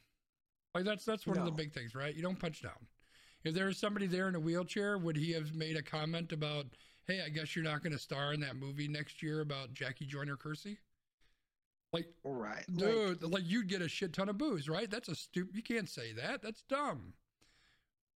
Like 0.72 0.84
that's 0.84 1.04
that's 1.04 1.26
one 1.26 1.36
of 1.36 1.44
the 1.46 1.50
big 1.50 1.72
things, 1.72 1.96
right? 1.96 2.14
You 2.14 2.22
don't 2.22 2.38
punch 2.38 2.62
down. 2.62 2.86
If 3.42 3.54
there 3.54 3.66
was 3.66 3.76
somebody 3.78 4.06
there 4.06 4.28
in 4.28 4.36
a 4.36 4.40
wheelchair, 4.40 4.98
would 4.98 5.16
he 5.16 5.32
have 5.32 5.52
made 5.52 5.76
a 5.76 5.82
comment 5.82 6.30
about, 6.32 6.66
"Hey, 7.06 7.22
I 7.24 7.28
guess 7.28 7.54
you're 7.54 7.64
not 7.64 7.82
going 7.82 7.92
to 7.92 7.98
star 7.98 8.32
in 8.32 8.40
that 8.40 8.56
movie 8.56 8.88
next 8.88 9.22
year 9.22 9.40
about 9.40 9.72
Jackie 9.74 10.06
Joyner 10.06 10.36
Kersee"? 10.36 10.78
Like, 11.92 12.08
right, 12.24 12.64
dude, 12.74 13.22
like, 13.22 13.44
you'd 13.46 13.68
get 13.68 13.80
a 13.80 13.88
shit 13.88 14.12
ton 14.12 14.28
of 14.28 14.36
booze, 14.36 14.68
right? 14.68 14.90
That's 14.90 15.08
a 15.08 15.14
stupid. 15.14 15.54
You 15.54 15.62
can't 15.62 15.88
say 15.88 16.12
that. 16.14 16.42
That's 16.42 16.62
dumb. 16.62 17.14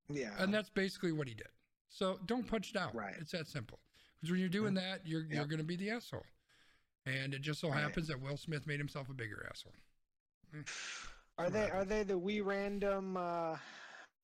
yeah, 0.08 0.32
And 0.38 0.52
that's 0.52 0.68
basically 0.70 1.12
what 1.12 1.28
he 1.28 1.34
did. 1.34 1.46
So 1.88 2.18
don't 2.26 2.46
punch 2.46 2.72
down. 2.72 2.90
Right. 2.92 3.14
It's 3.20 3.30
that 3.32 3.46
simple. 3.46 3.78
Because 4.20 4.32
when 4.32 4.40
you're 4.40 4.48
doing 4.48 4.74
that, 4.74 5.06
you're 5.06 5.24
you're 5.30 5.46
going 5.46 5.58
to 5.58 5.64
be 5.64 5.76
the 5.76 5.90
asshole. 5.90 6.26
And 7.06 7.32
it 7.34 7.40
just 7.40 7.60
so 7.60 7.68
Right. 7.70 7.80
happens 7.80 8.08
that 8.08 8.20
Will 8.20 8.36
Smith 8.36 8.66
made 8.66 8.78
himself 8.78 9.08
a 9.08 9.14
bigger 9.14 9.46
asshole. 9.48 9.72
are 11.38 11.48
they 11.50 11.60
right. 11.62 11.72
are 11.72 11.84
they 11.84 12.02
the 12.02 12.18
we 12.18 12.40
random? 12.40 13.16
uh 13.16 13.56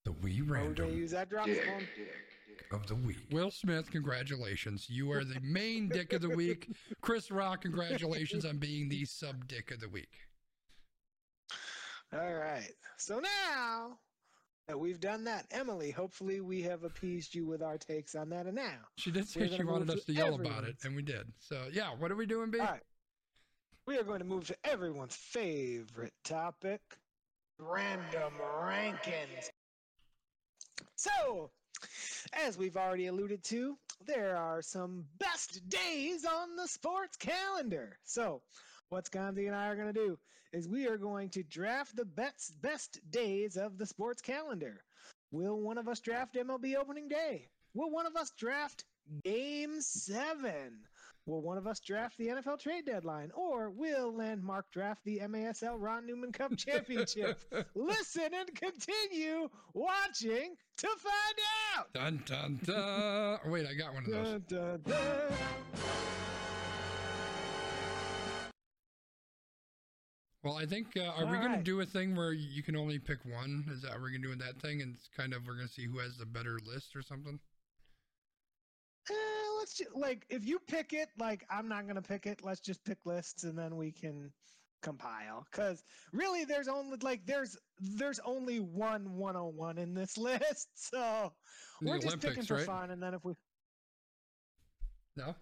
The 0.05 0.13
wee 0.13 0.41
Are 0.41 0.45
we 0.45 0.49
gonna 0.49 0.53
random 0.65 0.91
use 0.97 1.13
that 1.13 1.31
drop? 1.31 1.47
Dick, 1.47 1.63
Spawn? 1.63 1.79
dick, 1.79 1.97
dick. 1.97 2.34
Of 2.73 2.87
the 2.87 2.95
week. 2.95 3.27
Will 3.31 3.51
Smith, 3.51 3.91
congratulations. 3.91 4.87
You 4.89 5.13
are 5.13 5.25
the 5.25 5.41
main 5.41 5.89
dick 5.89 6.13
of 6.13 6.23
the 6.23 6.31
week. 6.31 6.69
Chris 7.01 7.31
Rock, 7.31 7.63
congratulations 7.63 8.45
on 8.45 8.59
being 8.59 8.89
the 8.89 9.05
sub 9.05 9.47
dick 9.47 9.71
of 9.71 9.81
the 9.81 9.89
week. 9.89 10.11
All 12.13 12.35
right. 12.35 12.71
So 12.97 13.21
now 13.21 13.99
that 14.69 14.79
we've 14.79 15.01
done 15.01 15.25
that, 15.25 15.47
Emily, 15.51 15.91
hopefully 15.91 16.41
we 16.41 16.63
have 16.63 16.85
appeased 16.85 17.35
you 17.35 17.47
with 17.47 17.63
our 17.63 17.77
takes 17.77 18.15
on 18.15 18.31
that. 18.31 18.47
And 18.47 18.55
now, 18.55 18.79
She 18.97 19.11
did 19.11 19.29
say 19.29 19.49
she 19.49 19.65
wanted 19.65 19.91
us 19.91 20.05
to 20.05 20.07
to 20.07 20.13
yell 20.13 20.35
about 20.35 20.65
it, 20.65 20.77
and 20.85 20.95
we 20.97 21.03
did. 21.03 21.27
So, 21.39 21.67
yeah, 21.73 21.91
what 21.99 22.11
are 22.11 22.17
we 22.17 22.27
doing, 22.27 22.51
B? 22.51 22.61
all 22.61 22.67
right, 22.67 22.81
we 23.87 23.99
are 23.99 24.05
going 24.05 24.21
to 24.21 24.25
move 24.25 24.47
to 24.47 24.57
everyone's 24.65 25.17
favorite 25.17 26.15
topic: 26.25 26.81
random 27.59 28.33
rankings. 28.63 29.51
So, 30.97 31.51
as 32.45 32.59
we've 32.59 32.77
already 32.77 33.07
alluded 33.07 33.43
to, 33.43 33.75
there 34.07 34.37
are 34.37 34.61
some 34.61 35.07
best 35.19 35.67
days 35.71 36.27
on 36.27 36.57
the 36.57 36.69
sports 36.69 37.17
calendar. 37.17 37.97
So, 38.05 38.43
what 38.91 39.07
Sconzi 39.07 39.47
and 39.47 39.57
I 39.57 39.69
are 39.69 39.77
going 39.77 39.93
to 39.93 39.95
do 39.95 40.19
is 40.53 40.69
we 40.69 40.87
are 40.87 40.99
going 40.99 41.31
to 41.31 41.43
draft 41.43 41.97
the 41.97 42.05
best 42.05 42.61
best 42.61 43.01
days 43.11 43.57
of 43.57 43.79
the 43.79 43.87
sports 43.87 44.21
calendar. 44.21 44.85
Will 45.33 45.59
one 45.59 45.79
of 45.79 45.89
us 45.89 46.01
draft 46.01 46.35
MLB 46.35 46.77
opening 46.77 47.09
day? 47.09 47.49
Will 47.73 47.91
one 47.91 48.05
of 48.05 48.15
us 48.15 48.31
draft 48.39 48.85
game 49.25 49.81
7? 49.81 50.53
Will 51.27 51.41
one 51.41 51.57
of 51.57 51.67
us 51.67 51.81
draft 51.81 52.19
the 52.19 52.27
NFL 52.27 52.61
trade 52.61 52.85
deadline 52.85 53.31
or 53.35 53.71
will 53.71 54.15
Landmark 54.15 54.71
draft 54.71 55.03
the 55.05 55.21
MASL 55.21 55.77
Ron 55.79 56.07
Newman 56.07 56.33
Cup 56.33 56.55
Championship? 56.57 57.41
Listen 57.75 58.29
and 58.35 58.55
continue 58.55 59.49
watching 59.73 60.55
to 60.77 60.87
find 60.87 61.79
out. 61.79 61.93
Dun, 61.95 62.23
dun, 62.27 62.61
dun. 62.65 62.77
Oh, 62.77 63.39
wait, 63.47 63.67
I 63.67 63.75
got 63.75 63.95
one 63.95 64.05
of 64.05 64.11
those. 64.11 64.41
Dun, 64.43 64.45
dun, 64.49 64.81
dun. 64.85 65.33
Well, 70.43 70.59
I 70.59 70.67
think, 70.67 70.89
uh, 70.99 71.05
are 71.05 71.25
All 71.25 71.31
we 71.31 71.39
going 71.39 71.53
right. 71.53 71.57
to 71.57 71.63
do 71.63 71.81
a 71.81 71.87
thing 71.87 72.15
where 72.15 72.35
you 72.35 72.63
can 72.63 72.77
only 72.77 72.99
pick 72.99 73.25
one? 73.25 73.65
Is 73.73 73.81
that, 73.81 73.93
we're 73.93 74.05
we 74.05 74.11
going 74.11 74.23
to 74.23 74.29
do 74.29 74.35
that 74.45 74.61
thing? 74.61 74.83
And 74.83 74.95
it's 74.95 75.09
kind 75.17 75.33
of, 75.33 75.47
we're 75.47 75.55
going 75.55 75.69
to 75.69 75.73
see 75.73 75.87
who 75.87 76.01
has 76.01 76.19
the 76.19 76.27
better 76.27 76.59
list 76.67 76.95
or 76.95 77.01
something? 77.01 77.41
Eh, 79.11 79.15
let's 79.65 79.79
just 79.79 79.97
like 79.97 80.27
if 80.29 80.45
you 80.45 80.59
pick 80.59 80.93
it, 80.93 81.09
like 81.19 81.43
I'm 81.51 81.69
not 81.69 81.87
gonna 81.87 82.03
pick 82.03 82.27
it. 82.27 82.41
Let's 82.45 82.61
just 82.61 82.85
pick 82.85 82.99
lists 83.07 83.45
and 83.45 83.59
then 83.59 83.77
we 83.77 83.93
can 83.93 84.31
compile. 84.83 85.47
Cause 85.53 85.83
really, 86.13 86.45
there's 86.45 86.69
only 86.69 86.99
like 87.01 87.25
there's 87.25 87.57
there's 87.81 88.21
only 88.27 88.61
one 88.61 89.17
101 89.17 89.79
in 89.79 89.95
this 89.95 90.19
list, 90.19 90.69
so 90.75 91.33
The 91.81 91.89
we're 91.89 91.99
just 91.99 92.21
picking 92.21 92.43
for 92.43 92.57
right? 92.57 92.67
fun. 92.67 92.91
And 92.91 93.03
then 93.03 93.15
if 93.15 93.25
we 93.25 93.33
No? 95.17 95.35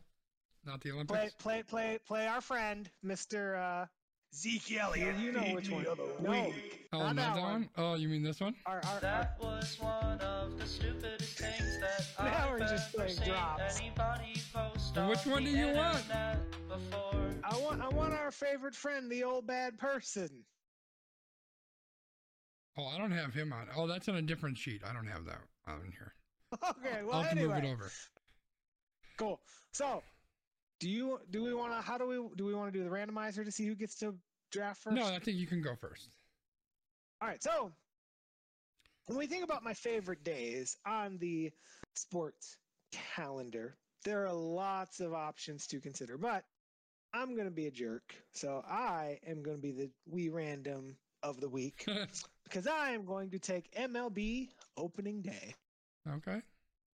Not 0.65 0.81
the 0.83 0.91
play 0.91 0.95
Olympics? 0.95 1.35
play 1.35 1.63
play 1.65 1.99
play 2.07 2.29
our 2.29 2.41
friend 2.41 2.89
Mr. 3.05 3.59
Uh, 3.59 3.87
Zeke 4.35 4.79
Elliott, 4.81 5.17
you 5.19 5.31
know 5.33 5.43
which 5.55 5.71
one? 5.71 5.85
No, 6.21 6.53
Oh, 6.95 6.99
not 6.99 7.17
not 7.17 7.17
that 7.17 7.35
that 7.35 7.41
one. 7.43 7.53
one? 7.53 7.69
Oh, 7.77 7.95
you 7.95 8.09
mean 8.09 8.23
this 8.23 8.41
one? 8.41 8.55
Our, 8.67 8.77
our, 8.85 8.95
our, 8.95 9.01
That 9.01 9.37
was 9.41 9.79
one 9.81 10.21
of 10.21 10.59
the 10.59 10.67
stupidest 10.67 11.39
things 11.39 11.79
that 11.81 12.07
Now 12.19 12.45
I've 12.47 12.51
we're 12.51 12.59
just 12.61 12.95
ever 12.95 13.05
playing 13.05 13.17
seen 13.19 13.27
drops. 13.29 13.81
anybody 13.81 14.43
post 14.53 14.97
Well, 14.97 15.09
which 15.11 15.27
one 15.27 15.45
do 15.45 15.51
you 15.51 15.67
want? 15.75 16.03
Before. 16.69 17.31
I 17.45 17.57
want 17.59 17.83
I 17.83 17.89
want 17.89 18.15
our 18.15 18.31
favorite 18.31 18.75
friend, 18.75 19.11
the 19.11 19.23
old 19.25 19.47
bad 19.47 19.79
person. 19.79 20.31
Oh, 22.79 22.87
I 22.87 22.97
don't 22.97 23.11
have 23.11 23.35
him 23.35 23.53
on. 23.53 23.67
Oh, 23.77 23.87
that's 23.87 24.09
on 24.09 24.17
a 24.17 24.23
different 24.23 24.57
sheet. 24.57 24.83
I 24.89 24.95
don't 24.95 25.07
have 25.07 25.27
that 25.27 25.41
on 25.67 25.93
here. 25.93 26.15
Okay, 26.71 27.03
well 27.03 27.21
I'll 27.21 27.27
anyway, 27.31 27.55
move 27.55 27.65
it 27.65 27.67
over. 27.73 27.91
cool. 29.19 29.41
So, 29.73 30.03
do 30.83 30.91
you 30.91 31.21
do 31.31 31.45
we 31.45 31.55
want 31.55 31.73
to? 31.73 31.81
How 31.81 31.97
do 31.97 32.09
we 32.09 32.17
do 32.37 32.45
we 32.45 32.55
want 32.55 32.73
to 32.73 32.77
do 32.77 32.83
the 32.85 32.91
randomizer 32.91 33.45
to 33.45 33.53
see 33.53 33.65
who 33.65 33.77
gets 33.77 33.95
to 34.01 34.17
draft 34.51 34.83
first? 34.83 34.97
No, 34.97 35.05
I 35.05 35.21
think 35.21 35.39
you 35.39 35.47
can 35.47 35.63
go 35.63 35.77
first. 35.81 36.09
All 37.23 37.29
right. 37.29 37.41
So, 37.41 37.71
when 39.07 39.17
we 39.17 39.29
think 39.29 39.45
about 39.45 39.63
my 39.63 39.75
favorite 39.75 40.25
days 40.25 40.77
on 40.85 41.19
the 41.19 41.53
sports 41.95 42.57
calendar, 43.15 43.77
there 44.05 44.27
are 44.27 44.33
lots 44.33 44.99
of 44.99 45.15
options 45.15 45.69
to 45.69 45.81
consider, 45.81 46.19
but 46.19 46.43
I'm 47.15 47.37
going 47.37 47.47
to 47.47 47.55
be 47.55 47.69
a 47.69 47.71
jerk. 47.71 48.17
So, 48.33 48.65
I 48.69 49.21
am 49.25 49.45
going 49.45 49.57
to 49.59 49.63
be 49.63 49.71
the 49.71 49.91
wee 50.11 50.31
random 50.31 50.97
of 51.23 51.41
the 51.41 51.49
week 51.49 51.87
because 52.45 52.67
I 52.67 52.91
am 52.91 53.05
going 53.05 53.31
to 53.31 53.39
take 53.39 53.73
MLB 53.75 54.49
opening 54.77 55.23
day. 55.23 55.55
okay. 56.17 56.43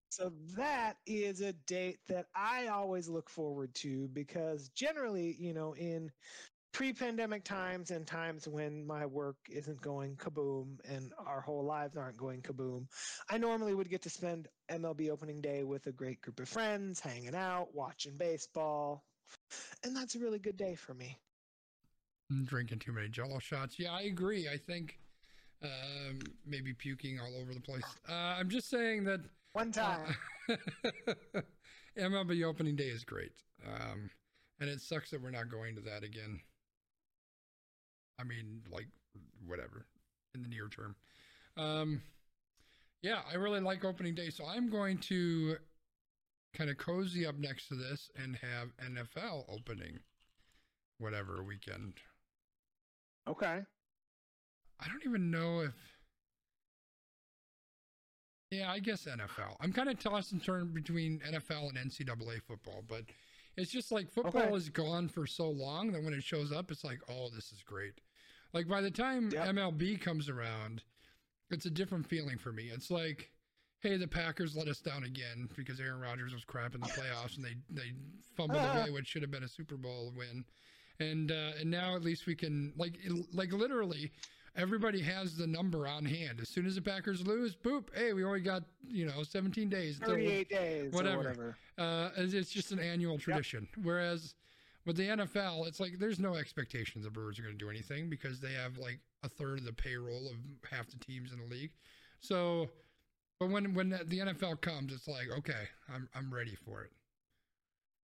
So 0.09 0.31
that 0.55 0.95
is 1.05 1.41
a 1.41 1.53
date 1.53 1.99
that 2.07 2.27
I 2.35 2.67
always 2.67 3.07
look 3.07 3.29
forward 3.29 3.73
to 3.75 4.07
because 4.13 4.69
generally, 4.69 5.35
you 5.39 5.53
know, 5.53 5.73
in 5.73 6.11
pre-pandemic 6.73 7.43
times 7.43 7.91
and 7.91 8.05
times 8.05 8.47
when 8.47 8.85
my 8.85 9.05
work 9.05 9.37
isn't 9.49 9.81
going 9.81 10.15
kaboom 10.15 10.77
and 10.87 11.11
our 11.25 11.41
whole 11.41 11.63
lives 11.63 11.97
aren't 11.97 12.17
going 12.17 12.41
kaboom, 12.41 12.85
I 13.29 13.37
normally 13.37 13.73
would 13.73 13.89
get 13.89 14.01
to 14.03 14.09
spend 14.09 14.47
MLB 14.69 15.09
opening 15.09 15.41
day 15.41 15.63
with 15.63 15.87
a 15.87 15.91
great 15.91 16.21
group 16.21 16.39
of 16.39 16.47
friends, 16.47 16.99
hanging 16.99 17.35
out, 17.35 17.69
watching 17.73 18.15
baseball. 18.17 19.03
And 19.83 19.95
that's 19.95 20.15
a 20.15 20.19
really 20.19 20.39
good 20.39 20.57
day 20.57 20.75
for 20.75 20.93
me. 20.93 21.17
I'm 22.29 22.45
drinking 22.45 22.79
too 22.79 22.91
many 22.91 23.09
jello 23.09 23.39
shots. 23.39 23.79
Yeah, 23.79 23.93
I 23.93 24.01
agree. 24.03 24.47
I 24.47 24.57
think 24.57 24.99
um, 25.63 26.19
maybe 26.45 26.73
puking 26.73 27.19
all 27.19 27.35
over 27.39 27.53
the 27.53 27.61
place. 27.61 27.83
Uh, 28.07 28.13
I'm 28.13 28.49
just 28.49 28.69
saying 28.69 29.03
that 29.05 29.21
One 29.57 29.71
time. 29.71 30.15
uh, 30.49 31.41
MLB 31.97 32.43
opening 32.43 32.75
day 32.75 32.89
is 32.89 33.03
great. 33.03 33.31
Um, 33.65 34.11
and 34.59 34.69
it 34.69 34.81
sucks 34.81 35.09
that 35.09 35.19
we're 35.19 35.31
not 35.31 35.49
going 35.49 35.73
to 35.73 35.81
that 35.81 36.03
again. 36.03 36.41
I 38.19 38.23
mean, 38.23 38.61
like, 38.71 38.85
whatever, 39.47 39.87
in 40.35 40.43
the 40.43 40.47
near 40.47 40.67
term. 40.67 40.95
Um, 41.57 42.03
yeah, 43.01 43.21
I 43.31 43.37
really 43.37 43.59
like 43.59 43.83
opening 43.83 44.13
day. 44.13 44.29
So 44.29 44.45
I'm 44.45 44.69
going 44.69 44.99
to 44.99 45.55
kind 46.53 46.69
of 46.69 46.77
cozy 46.77 47.25
up 47.25 47.39
next 47.39 47.67
to 47.69 47.75
this 47.75 48.11
and 48.15 48.35
have 48.35 48.69
NFL 48.91 49.45
opening 49.49 49.97
whatever 50.99 51.43
weekend. 51.43 51.93
okay. 53.27 53.61
I 54.79 54.87
don't 54.87 55.03
even 55.03 55.31
know 55.31 55.61
if. 55.61 55.96
Yeah, 58.51 58.71
I 58.71 58.79
guess 58.79 59.05
NFL. 59.05 59.55
I'm 59.59 59.73
kind 59.73 59.89
of 59.89 59.99
tossed 59.99 60.31
and 60.31 60.43
turned 60.43 60.73
between 60.73 61.19
NFL 61.19 61.69
and 61.69 61.91
NCAA 61.91 62.41
football, 62.41 62.83
but 62.87 63.03
it's 63.57 63.71
just 63.71 63.91
like 63.91 64.09
football 64.09 64.41
Okay. 64.43 64.55
is 64.55 64.69
gone 64.69 65.09
for 65.09 65.27
so 65.27 65.49
long 65.49 65.91
that 65.91 66.03
when 66.03 66.13
it 66.13 66.23
shows 66.23 66.51
up, 66.51 66.71
it's 66.71 66.83
like, 66.83 66.99
oh, 67.09 67.29
this 67.35 67.51
is 67.51 67.61
great. 67.63 67.99
Like 68.53 68.67
by 68.67 68.81
the 68.81 68.91
time 68.91 69.31
Yep. 69.31 69.47
MLB 69.55 69.99
comes 69.99 70.29
around, 70.29 70.83
it's 71.49 71.65
a 71.65 71.69
different 71.69 72.07
feeling 72.07 72.37
for 72.37 72.53
me. 72.53 72.69
It's 72.73 72.89
like, 72.89 73.31
hey, 73.81 73.97
the 73.97 74.07
Packers 74.07 74.55
let 74.55 74.67
us 74.69 74.79
down 74.79 75.03
again 75.03 75.49
because 75.55 75.79
Aaron 75.81 75.99
Rodgers 75.99 76.33
was 76.33 76.45
crap 76.45 76.73
in 76.73 76.81
the 76.81 76.87
playoffs 76.87 77.35
and 77.35 77.43
they 77.45 77.55
they 77.69 77.91
fumbled 78.35 78.61
Ah. 78.63 78.81
away 78.81 78.89
what 78.91 79.05
should 79.05 79.21
have 79.23 79.31
been 79.31 79.43
a 79.43 79.47
Super 79.49 79.75
Bowl 79.77 80.13
win. 80.15 80.45
And 80.99 81.31
uh, 81.31 81.51
and 81.59 81.69
now 81.69 81.95
at 81.95 82.01
least 82.01 82.25
we 82.25 82.35
can 82.35 82.71
like 82.77 82.97
like 83.33 83.51
literally 83.51 84.11
everybody 84.57 85.01
has 85.01 85.37
the 85.37 85.47
number 85.47 85.87
on 85.87 86.03
hand. 86.03 86.39
As 86.41 86.49
soon 86.49 86.65
as 86.65 86.75
the 86.75 86.81
Packers 86.81 87.25
lose, 87.25 87.55
boop, 87.55 87.85
hey, 87.95 88.13
we 88.13 88.23
only 88.23 88.41
got 88.41 88.63
you 88.89 89.05
know 89.05 89.23
17 89.23 89.69
days. 89.69 89.99
until- 89.99 90.15
38 90.15 90.49
days 90.49 90.93
whatever. 90.93 91.15
or 91.15 91.17
whatever. 91.17 91.57
uh, 91.77 92.09
it's 92.17 92.51
just 92.51 92.71
an 92.71 92.79
annual 92.79 93.17
tradition. 93.17 93.67
Whereas 93.81 94.33
with 94.85 94.97
the 94.97 95.07
NFL, 95.07 95.67
it's 95.67 95.79
like 95.79 95.99
there's 95.99 96.19
no 96.19 96.35
expectations 96.35 97.05
the 97.05 97.11
Brewers 97.11 97.39
are 97.39 97.43
going 97.43 97.57
to 97.57 97.63
do 97.63 97.69
anything 97.69 98.09
because 98.09 98.39
they 98.39 98.53
have 98.53 98.77
like 98.77 98.99
a 99.23 99.29
third 99.29 99.59
of 99.59 99.65
the 99.65 99.73
payroll 99.73 100.27
of 100.27 100.35
half 100.69 100.87
the 100.87 100.97
teams 100.97 101.31
in 101.31 101.39
the 101.39 101.45
league. 101.45 101.71
So, 102.19 102.69
but 103.39 103.49
when 103.49 103.73
when 103.73 103.89
the 103.89 104.19
NFL 104.19 104.61
comes, 104.61 104.91
it's 104.91 105.07
like 105.07 105.29
okay, 105.37 105.67
I'm 105.93 106.09
I'm 106.15 106.33
ready 106.33 106.55
for 106.55 106.83
it. 106.83 106.91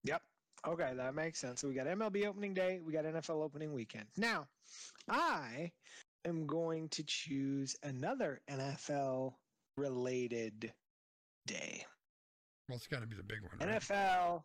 Yep. 0.05 0.23
Okay, 0.67 0.93
that 0.97 1.15
makes 1.15 1.39
sense. 1.39 1.61
So 1.61 1.69
we 1.69 1.75
got 1.75 1.87
MLB 1.87 2.27
opening 2.27 2.53
day, 2.53 2.81
we 2.85 2.93
got 2.93 3.05
NFL 3.05 3.43
opening 3.43 3.73
weekend. 3.73 4.07
Now, 4.17 4.49
I 5.09 5.71
am 6.29 6.47
going 6.47 6.89
to 6.91 7.03
choose 7.05 7.77
another 7.83 8.41
NFL 8.51 9.35
related 9.77 10.73
day. 11.47 11.85
Well, 12.69 12.77
it's 12.77 12.87
got 12.87 13.01
to 13.01 13.07
be 13.07 13.17
the 13.17 13.23
big 13.23 13.41
one. 13.43 13.69
Right? 13.69 13.81
NFL 13.81 14.43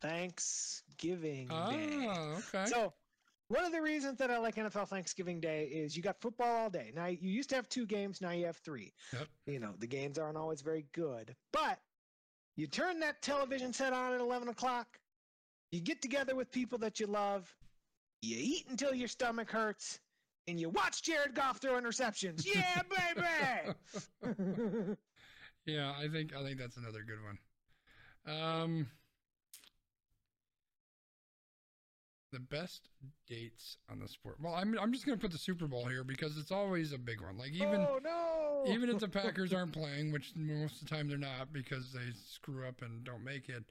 Thanksgiving 0.00 1.48
oh, 1.50 1.70
Day. 1.70 2.08
Oh, 2.08 2.42
okay. 2.54 2.66
So, 2.66 2.92
one 3.48 3.64
of 3.64 3.72
the 3.72 3.82
reasons 3.82 4.18
that 4.18 4.30
I 4.30 4.38
like 4.38 4.56
NFL 4.56 4.88
Thanksgiving 4.88 5.40
Day 5.40 5.64
is 5.64 5.96
you 5.96 6.02
got 6.02 6.20
football 6.20 6.64
all 6.64 6.70
day. 6.70 6.92
Now, 6.94 7.06
you 7.06 7.18
used 7.20 7.50
to 7.50 7.56
have 7.56 7.68
two 7.68 7.86
games, 7.86 8.20
now 8.20 8.30
you 8.30 8.46
have 8.46 8.56
three. 8.58 8.92
Yep. 9.12 9.26
You 9.46 9.60
know, 9.60 9.72
the 9.78 9.86
games 9.86 10.18
aren't 10.18 10.36
always 10.36 10.60
very 10.60 10.86
good. 10.92 11.34
But 11.52 11.78
you 12.56 12.66
turn 12.66 13.00
that 13.00 13.22
television 13.22 13.72
set 13.72 13.92
on 13.92 14.12
at 14.12 14.20
11 14.20 14.48
o'clock, 14.48 14.86
you 15.72 15.80
get 15.80 16.02
together 16.02 16.34
with 16.34 16.50
people 16.50 16.78
that 16.78 17.00
you 17.00 17.06
love, 17.06 17.52
you 18.22 18.36
eat 18.38 18.66
until 18.68 18.94
your 18.94 19.08
stomach 19.08 19.50
hurts, 19.50 19.98
and 20.48 20.58
you 20.58 20.68
watch 20.70 21.02
Jared 21.02 21.34
Goff 21.34 21.58
throw 21.58 21.80
interceptions. 21.80 22.46
Yeah, 22.46 22.82
baby! 24.24 24.96
yeah, 25.66 25.92
I 25.98 26.08
think 26.08 26.34
I 26.34 26.42
think 26.42 26.58
that's 26.58 26.76
another 26.76 27.04
good 27.06 27.18
one. 27.24 27.38
Um, 28.26 28.86
the 32.32 32.40
best 32.40 32.88
dates 33.28 33.78
on 33.90 33.98
the 33.98 34.08
sport. 34.08 34.36
Well, 34.40 34.54
I'm 34.54 34.78
I'm 34.78 34.92
just 34.92 35.04
gonna 35.06 35.18
put 35.18 35.32
the 35.32 35.38
Super 35.38 35.66
Bowl 35.66 35.86
here 35.86 36.04
because 36.04 36.36
it's 36.36 36.52
always 36.52 36.92
a 36.92 36.98
big 36.98 37.20
one. 37.20 37.36
Like 37.36 37.52
even 37.52 37.80
oh, 37.80 37.98
no! 38.02 38.72
even 38.72 38.88
if 38.90 38.98
the 38.98 39.08
Packers 39.08 39.52
aren't 39.52 39.72
playing, 39.72 40.12
which 40.12 40.32
most 40.36 40.82
of 40.82 40.88
the 40.88 40.94
time 40.94 41.08
they're 41.08 41.18
not 41.18 41.52
because 41.52 41.92
they 41.92 42.12
screw 42.14 42.66
up 42.66 42.82
and 42.82 43.04
don't 43.04 43.24
make 43.24 43.48
it. 43.48 43.64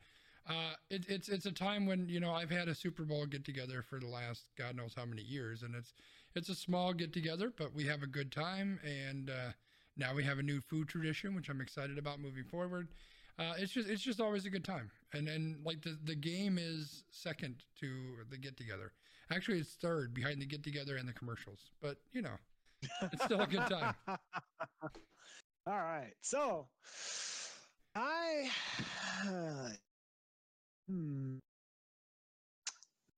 Uh, 0.48 0.74
it, 0.90 1.06
it's 1.08 1.30
it's 1.30 1.46
a 1.46 1.52
time 1.52 1.86
when 1.86 2.10
you 2.10 2.20
know 2.20 2.34
I've 2.34 2.50
had 2.50 2.68
a 2.68 2.76
Super 2.76 3.04
Bowl 3.04 3.26
get 3.26 3.46
together 3.46 3.82
for 3.82 4.00
the 4.00 4.08
last 4.08 4.46
God 4.58 4.76
knows 4.76 4.94
how 4.96 5.06
many 5.06 5.22
years, 5.22 5.64
and 5.64 5.76
it's 5.76 5.94
it's 6.36 6.50
a 6.50 6.56
small 6.56 6.94
get 6.94 7.14
together, 7.14 7.52
but 7.58 7.74
we 7.74 7.86
have 7.86 8.04
a 8.04 8.08
good 8.08 8.32
time, 8.32 8.80
and 8.84 9.30
uh, 9.30 9.52
now 9.98 10.14
we 10.14 10.24
have 10.24 10.40
a 10.40 10.44
new 10.44 10.62
food 10.62 10.88
tradition, 10.88 11.36
which 11.36 11.50
I'm 11.50 11.62
excited 11.62 11.98
about 11.98 12.20
moving 12.20 12.44
forward. 12.46 12.90
Uh, 13.38 13.54
it's 13.58 13.72
just 13.72 13.90
it's 13.90 14.02
just 14.02 14.20
always 14.20 14.46
a 14.46 14.50
good 14.50 14.66
time, 14.66 14.92
and 15.14 15.28
and 15.30 15.64
like 15.66 15.82
the 15.82 15.98
the 16.04 16.16
game 16.16 16.58
is 16.60 17.04
second 17.12 17.64
to 17.80 18.18
the 18.30 18.38
get 18.38 18.58
together. 18.58 18.92
Actually, 19.32 19.60
it's 19.60 19.76
third 19.76 20.14
behind 20.14 20.42
the 20.42 20.46
get 20.46 20.64
together 20.64 20.98
and 20.98 21.08
the 21.08 21.14
commercials, 21.14 21.72
but 21.82 21.98
you 22.12 22.22
know, 22.22 22.36
it's 23.12 23.24
still 23.24 23.42
a 23.42 23.48
good 23.48 23.66
time. 23.68 23.94
All 25.68 25.78
right. 25.78 26.14
So 26.22 26.68
I 27.96 28.50
hmm 30.88 31.40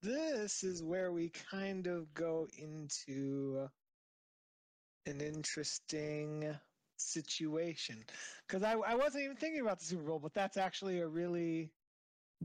this 0.02 0.64
is 0.64 0.84
where 0.84 1.12
we 1.12 1.30
kind 1.30 1.88
of 1.88 2.14
go 2.14 2.48
into 2.58 3.68
an 5.06 5.22
interesting 5.22 6.56
situation 6.98 8.04
because 8.48 8.64
I, 8.64 8.74
I 8.74 8.96
wasn't 8.96 9.24
even 9.24 9.36
thinking 9.38 9.62
about 9.62 9.80
the 9.80 9.86
Super 9.86 10.04
Bowl, 10.04 10.20
but 10.20 10.34
that's 10.34 10.58
actually 10.58 11.00
a 11.00 11.08
really 11.08 11.72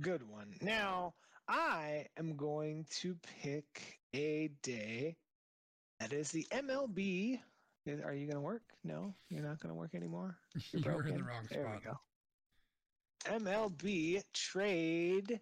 good 0.01 0.23
one. 0.29 0.55
Now, 0.61 1.15
I 1.49 2.07
am 2.19 2.37
going 2.37 2.87
to 3.01 3.17
pick 3.43 3.99
a 4.15 4.49
day 4.63 5.17
that 6.01 6.13
is 6.13 6.31
the 6.31 6.47
MLB. 6.51 7.41
Are 8.05 8.15
you 8.15 8.27
going 8.27 8.37
to 8.37 8.41
work? 8.41 8.63
No, 8.85 9.15
you're 9.31 9.45
not 9.45 9.61
going 9.61 9.71
to 9.71 9.79
work 9.79 9.95
anymore. 9.95 10.37
You're 10.73 10.83
You're 10.83 11.07
in 11.09 11.17
the 11.19 11.23
wrong 11.23 11.47
There 11.51 11.63
spot. 11.63 11.81
we 11.85 11.91
go. 11.91 13.39
MLB 13.39 14.23
trade 14.33 15.41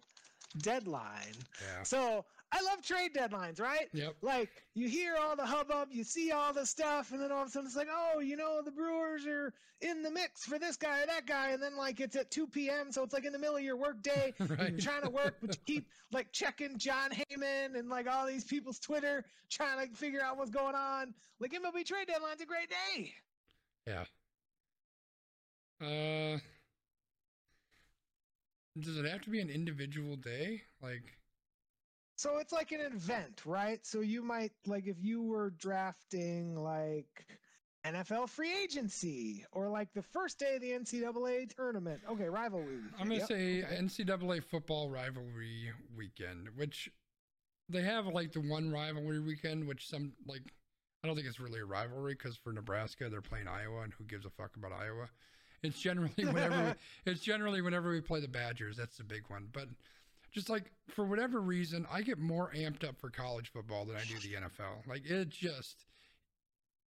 deadline. 0.57 1.33
Yeah. 1.61 1.83
So 1.83 2.25
I 2.51 2.61
love 2.61 2.81
trade 2.83 3.11
deadlines, 3.13 3.59
right? 3.59 3.87
Yep. 3.93 4.15
Like 4.21 4.49
you 4.73 4.87
hear 4.87 5.15
all 5.19 5.35
the 5.35 5.45
hubbub, 5.45 5.89
you 5.91 6.03
see 6.03 6.31
all 6.31 6.53
the 6.53 6.65
stuff, 6.65 7.11
and 7.11 7.21
then 7.21 7.31
all 7.31 7.41
of 7.43 7.47
a 7.47 7.51
sudden 7.51 7.67
it's 7.67 7.75
like, 7.75 7.87
oh, 7.91 8.19
you 8.19 8.37
know, 8.37 8.61
the 8.63 8.71
Brewers 8.71 9.25
are 9.25 9.53
in 9.81 10.01
the 10.03 10.11
mix 10.11 10.45
for 10.45 10.57
this 10.57 10.77
guy 10.77 11.01
or 11.03 11.05
that 11.07 11.25
guy, 11.25 11.49
and 11.51 11.61
then 11.61 11.75
like 11.75 11.99
it's 11.99 12.15
at 12.15 12.31
2 12.31 12.47
p.m., 12.47 12.91
so 12.91 13.03
it's 13.03 13.13
like 13.13 13.25
in 13.25 13.33
the 13.33 13.39
middle 13.39 13.57
of 13.57 13.63
your 13.63 13.75
work 13.77 14.01
day, 14.01 14.33
and 14.39 14.49
Right. 14.49 14.69
you're 14.71 14.79
trying 14.79 15.03
to 15.03 15.09
work, 15.09 15.35
but 15.41 15.55
you 15.55 15.61
keep 15.65 15.87
like 16.11 16.31
checking 16.31 16.77
Jon 16.77 17.09
Heyman 17.11 17.77
and 17.77 17.89
like 17.89 18.07
all 18.07 18.25
these 18.25 18.45
people's 18.45 18.79
Twitter, 18.79 19.25
trying 19.49 19.87
to 19.89 19.93
figure 19.95 20.21
out 20.21 20.37
what's 20.37 20.51
going 20.51 20.75
on. 20.75 21.13
Like 21.39 21.51
MLB 21.51 21.83
trade 21.85 22.07
deadline's 22.07 22.41
a 22.41 22.45
great 22.45 22.69
day. 22.69 23.13
Yeah. 23.85 24.05
Uh, 25.81 26.37
does 28.79 28.97
it 28.97 29.05
have 29.05 29.21
to 29.21 29.29
be 29.29 29.39
an 29.39 29.49
individual 29.49 30.15
day? 30.15 30.61
Like, 30.81 31.17
So 32.17 32.37
it's 32.37 32.51
like 32.53 32.71
an 32.71 32.81
event, 32.81 33.41
right? 33.45 33.85
So 33.85 34.01
you 34.01 34.21
might 34.21 34.51
like 34.65 34.87
if 34.87 34.97
you 35.01 35.23
were 35.23 35.51
drafting 35.51 36.55
like 36.55 37.25
NFL 37.85 38.29
free 38.29 38.51
agency 38.63 39.45
or 39.51 39.69
like 39.69 39.93
the 39.93 40.01
first 40.01 40.39
day 40.39 40.55
of 40.55 40.61
the 40.61 40.71
NCAA 40.71 41.55
tournament. 41.55 42.01
Okay, 42.09 42.27
rivalry. 42.27 42.65
weekend, 42.65 42.93
I'm 42.99 43.07
gonna 43.07 43.19
yep. 43.19 43.27
say 43.27 43.63
NCAA 43.63 44.43
football 44.43 44.89
rivalry 44.89 45.71
weekend, 45.95 46.49
which 46.55 46.89
they 47.69 47.83
have 47.83 48.07
like 48.07 48.31
the 48.31 48.41
one 48.41 48.71
rivalry 48.71 49.19
weekend, 49.19 49.67
which 49.67 49.87
some 49.87 50.13
like 50.27 50.41
I 51.03 51.07
don't 51.07 51.15
think 51.15 51.27
it's 51.27 51.39
really 51.39 51.59
a 51.59 51.65
rivalry 51.65 52.15
because 52.15 52.35
for 52.35 52.51
Nebraska 52.51 53.07
they're 53.09 53.21
playing 53.21 53.47
Iowa, 53.47 53.81
and 53.81 53.93
who 53.93 54.03
gives 54.05 54.25
a 54.25 54.31
fuck 54.31 54.55
about 54.57 54.71
Iowa? 54.71 55.07
It's 55.65 55.79
generally 55.79 56.25
whenever 56.25 56.75
it's 57.05 57.21
generally 57.21 57.61
whenever 57.61 57.89
we 57.89 58.01
play 58.01 58.21
the 58.21 58.27
Badgers. 58.27 58.77
That's 58.77 58.97
the 58.97 59.03
big 59.03 59.23
one, 59.27 59.47
but. 59.51 59.67
Just 60.31 60.49
like 60.49 60.69
for 60.89 61.05
whatever 61.05 61.39
reason, 61.39 61.87
I 61.89 62.01
get 62.01 62.19
more 62.19 62.51
amped 62.53 62.83
up 62.83 62.99
for 62.99 63.09
college 63.09 63.53
football 63.53 63.85
than 63.85 63.95
I 63.95 64.03
do 64.03 64.15
the 64.15 64.35
NFL. 64.35 64.85
Like 64.85 65.09
it 65.09 65.29
just, 65.29 65.85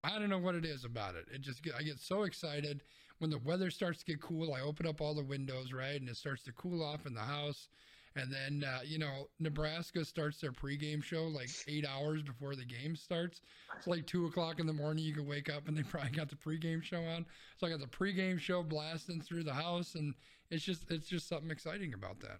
I 0.02 0.18
don't 0.18 0.30
know 0.30 0.38
what 0.38 0.54
it 0.54 0.64
is 0.64 0.86
about 0.86 1.14
it. 1.14 1.26
It 1.30 1.42
just 1.42 1.62
get, 1.62 1.74
I 1.78 1.82
get 1.82 2.00
so 2.00 2.22
excited 2.22 2.80
when 3.18 3.28
the 3.30 3.36
weather 3.36 3.70
starts 3.70 3.98
to 3.98 4.04
get 4.06 4.22
cool. 4.22 4.54
I 4.54 4.62
open 4.62 4.86
up 4.86 5.00
all 5.00 5.14
the 5.14 5.22
windows, 5.22 5.74
right, 5.74 6.00
and 6.00 6.08
it 6.08 6.16
starts 6.16 6.42
to 6.44 6.52
cool 6.52 6.82
off 6.82 7.04
in 7.04 7.12
the 7.12 7.20
house. 7.20 7.68
And 8.16 8.32
then 8.32 8.64
uh, 8.68 8.80
you 8.84 8.98
know 8.98 9.28
Nebraska 9.40 10.04
starts 10.04 10.40
their 10.40 10.52
pregame 10.52 11.02
show 11.02 11.24
like 11.24 11.50
eight 11.66 11.84
hours 11.86 12.22
before 12.22 12.54
the 12.54 12.64
game 12.64 12.94
starts. 12.94 13.40
It's 13.76 13.86
like 13.86 14.06
two 14.06 14.26
o'clock 14.26 14.60
in 14.60 14.66
the 14.66 14.72
morning. 14.72 15.04
You 15.04 15.14
can 15.14 15.26
wake 15.26 15.50
up 15.50 15.66
and 15.66 15.76
they 15.76 15.82
probably 15.90 16.10
got 16.10 16.28
the 16.28 16.36
pregame 16.36 16.82
show 16.82 17.02
on. 17.02 17.26
So 17.56 17.66
I 17.66 17.70
got 17.70 17.80
the 17.80 17.86
pregame 17.86 18.38
show 18.38 18.62
blasting 18.62 19.20
through 19.20 19.44
the 19.44 19.54
house, 19.54 19.94
and 19.96 20.14
it's 20.50 20.64
just 20.64 20.90
it's 20.90 21.08
just 21.08 21.28
something 21.28 21.50
exciting 21.50 21.92
about 21.92 22.20
that. 22.20 22.38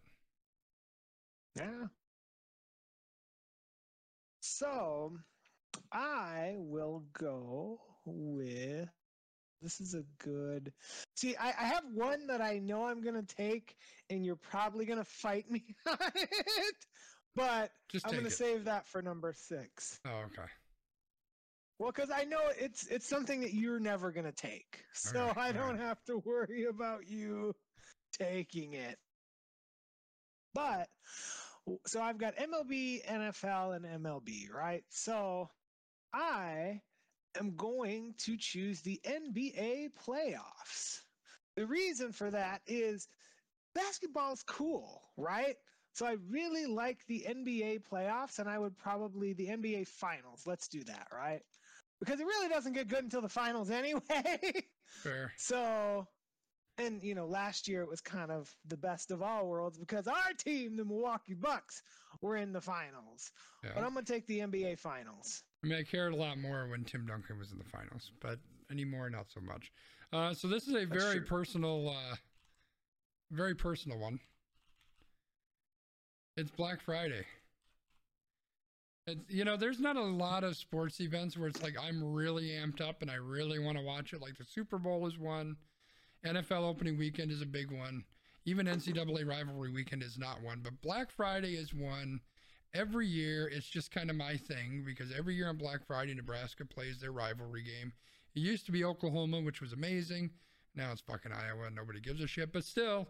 Yeah. 1.56 1.86
So 4.40 5.16
I 5.90 6.54
will 6.56 7.04
go 7.18 7.80
with 8.04 8.88
this 9.64 9.80
is 9.80 9.94
a 9.94 10.04
good 10.22 10.72
see 11.16 11.34
I, 11.36 11.48
I 11.48 11.64
have 11.64 11.82
one 11.92 12.26
that 12.28 12.40
I 12.40 12.58
know 12.58 12.86
I'm 12.86 13.02
gonna 13.02 13.22
take 13.24 13.74
and 14.10 14.24
you're 14.24 14.36
probably 14.36 14.84
gonna 14.84 15.04
fight 15.04 15.50
me 15.50 15.64
on 15.88 15.96
it. 16.14 16.74
But 17.34 17.72
Just 17.90 18.06
I'm 18.06 18.14
gonna 18.14 18.28
it. 18.28 18.32
save 18.32 18.64
that 18.66 18.86
for 18.86 19.02
number 19.02 19.34
six. 19.36 19.98
Oh, 20.06 20.22
okay. 20.26 20.48
Well, 21.80 21.90
because 21.90 22.10
I 22.14 22.24
know 22.24 22.40
it's 22.56 22.86
it's 22.86 23.08
something 23.08 23.40
that 23.40 23.52
you're 23.54 23.80
never 23.80 24.12
gonna 24.12 24.30
take, 24.32 24.84
so 24.94 25.18
Alright, 25.20 25.36
I 25.36 25.52
don't 25.52 25.62
alright. 25.62 25.80
have 25.80 26.04
to 26.04 26.18
worry 26.18 26.66
about 26.66 27.08
you 27.08 27.54
taking 28.12 28.74
it. 28.74 28.96
But 30.54 30.88
so 31.86 32.00
I've 32.00 32.18
got 32.18 32.36
MLB, 32.36 33.04
NFL, 33.06 33.74
and 33.76 34.04
MLB, 34.04 34.52
right? 34.52 34.84
So 34.90 35.48
I 36.12 36.80
am 37.39 37.55
going 37.57 38.14
to 38.18 38.37
choose 38.37 38.80
the 38.80 39.01
NBA 39.05 39.91
playoffs. 40.07 41.01
The 41.57 41.66
reason 41.66 42.12
for 42.12 42.30
that 42.30 42.62
is 42.66 43.09
basketball's 43.74 44.43
cool, 44.43 45.03
right? 45.16 45.57
So 45.93 46.07
I 46.07 46.16
really 46.28 46.66
like 46.66 47.07
the 47.07 47.24
NBA 47.28 47.82
playoffs, 47.89 48.41
and 48.41 48.49
I 48.49 48.59
would 48.59 48.76
probably 48.76 49.32
the 49.32 49.47
NBA 49.47 49.87
finals. 49.87 50.43
Let's 50.45 50.66
do 50.66 50.82
that, 50.85 51.07
right? 51.12 51.41
Because 52.01 52.18
it 52.18 52.26
really 52.26 52.49
doesn't 52.49 52.72
get 52.72 52.89
good 52.89 53.05
until 53.05 53.20
the 53.20 53.28
finals 53.28 53.70
anyway. 53.70 54.41
Fair. 55.03 55.32
so, 55.37 56.07
and 56.78 57.03
you 57.05 57.14
know, 57.14 57.26
last 57.26 57.68
year 57.68 57.82
it 57.82 57.89
was 57.89 58.01
kind 58.01 58.32
of 58.32 58.53
the 58.66 58.76
best 58.76 59.12
of 59.12 59.22
all 59.22 59.47
worlds 59.47 59.78
because 59.78 60.09
our 60.09 60.32
team, 60.37 60.76
the 60.76 60.85
Milwaukee 60.85 61.35
Bucks, 61.35 61.82
were 62.20 62.37
in 62.37 62.53
the 62.53 62.61
finals. 62.61 63.30
Yeah. 63.62 63.70
But 63.74 63.85
I'm 63.85 63.95
gonna 63.95 64.05
take 64.05 64.26
the 64.26 64.41
NBA 64.41 64.80
finals. 64.80 65.45
I 65.64 65.66
mean, 65.66 65.78
I 65.78 65.82
cared 65.82 66.12
a 66.12 66.16
lot 66.16 66.38
more 66.38 66.68
when 66.68 66.84
Tim 66.84 67.06
Duncan 67.06 67.38
was 67.38 67.50
in 67.50 67.56
the 67.56 67.64
finals, 67.64 68.12
but 68.20 68.38
anymore, 68.70 69.08
not 69.08 69.30
so 69.32 69.40
much. 69.40 69.72
Uh, 70.12 70.34
so 70.34 70.46
this 70.46 70.68
is 70.68 70.74
a 70.74 70.84
very 70.84 71.16
true. 71.16 71.26
personal, 71.26 71.88
uh, 71.88 72.16
very 73.30 73.54
personal 73.54 73.98
one. 73.98 74.20
It's 76.36 76.50
Black 76.50 76.82
Friday. 76.82 77.24
It's, 79.06 79.22
you 79.30 79.46
know, 79.46 79.56
there's 79.56 79.80
not 79.80 79.96
a 79.96 80.02
lot 80.02 80.44
of 80.44 80.54
sports 80.56 81.00
events 81.00 81.38
where 81.38 81.48
it's 81.48 81.62
like 81.62 81.76
I'm 81.80 82.04
really 82.04 82.48
amped 82.48 82.82
up 82.82 83.00
and 83.00 83.10
I 83.10 83.14
really 83.14 83.58
want 83.58 83.78
to 83.78 83.84
watch 83.84 84.12
it. 84.12 84.20
Like 84.20 84.36
the 84.36 84.44
Super 84.44 84.76
Bowl 84.76 85.06
is 85.06 85.18
one, 85.18 85.56
NFL 86.26 86.68
opening 86.68 86.98
weekend 86.98 87.30
is 87.30 87.40
a 87.40 87.46
big 87.46 87.70
one. 87.70 88.04
Even 88.44 88.66
NCAA 88.66 89.26
rivalry 89.26 89.70
weekend 89.70 90.02
is 90.02 90.18
not 90.18 90.42
one, 90.42 90.60
but 90.62 90.82
Black 90.82 91.10
Friday 91.10 91.54
is 91.54 91.72
one 91.72 92.20
every 92.74 93.06
year 93.06 93.48
it's 93.48 93.68
just 93.68 93.90
kind 93.90 94.10
of 94.10 94.16
my 94.16 94.36
thing 94.36 94.82
because 94.84 95.12
every 95.16 95.34
year 95.34 95.48
on 95.48 95.56
Black 95.56 95.86
Friday, 95.86 96.14
Nebraska 96.14 96.64
plays 96.64 97.00
their 97.00 97.12
rivalry 97.12 97.62
game. 97.62 97.92
It 98.34 98.40
used 98.40 98.66
to 98.66 98.72
be 98.72 98.84
Oklahoma, 98.84 99.40
which 99.40 99.60
was 99.60 99.72
amazing. 99.72 100.30
Now 100.74 100.90
it's 100.90 101.00
fucking 101.00 101.32
Iowa. 101.32 101.70
Nobody 101.70 102.00
gives 102.00 102.20
a 102.20 102.26
shit, 102.26 102.52
but 102.52 102.64
still, 102.64 103.06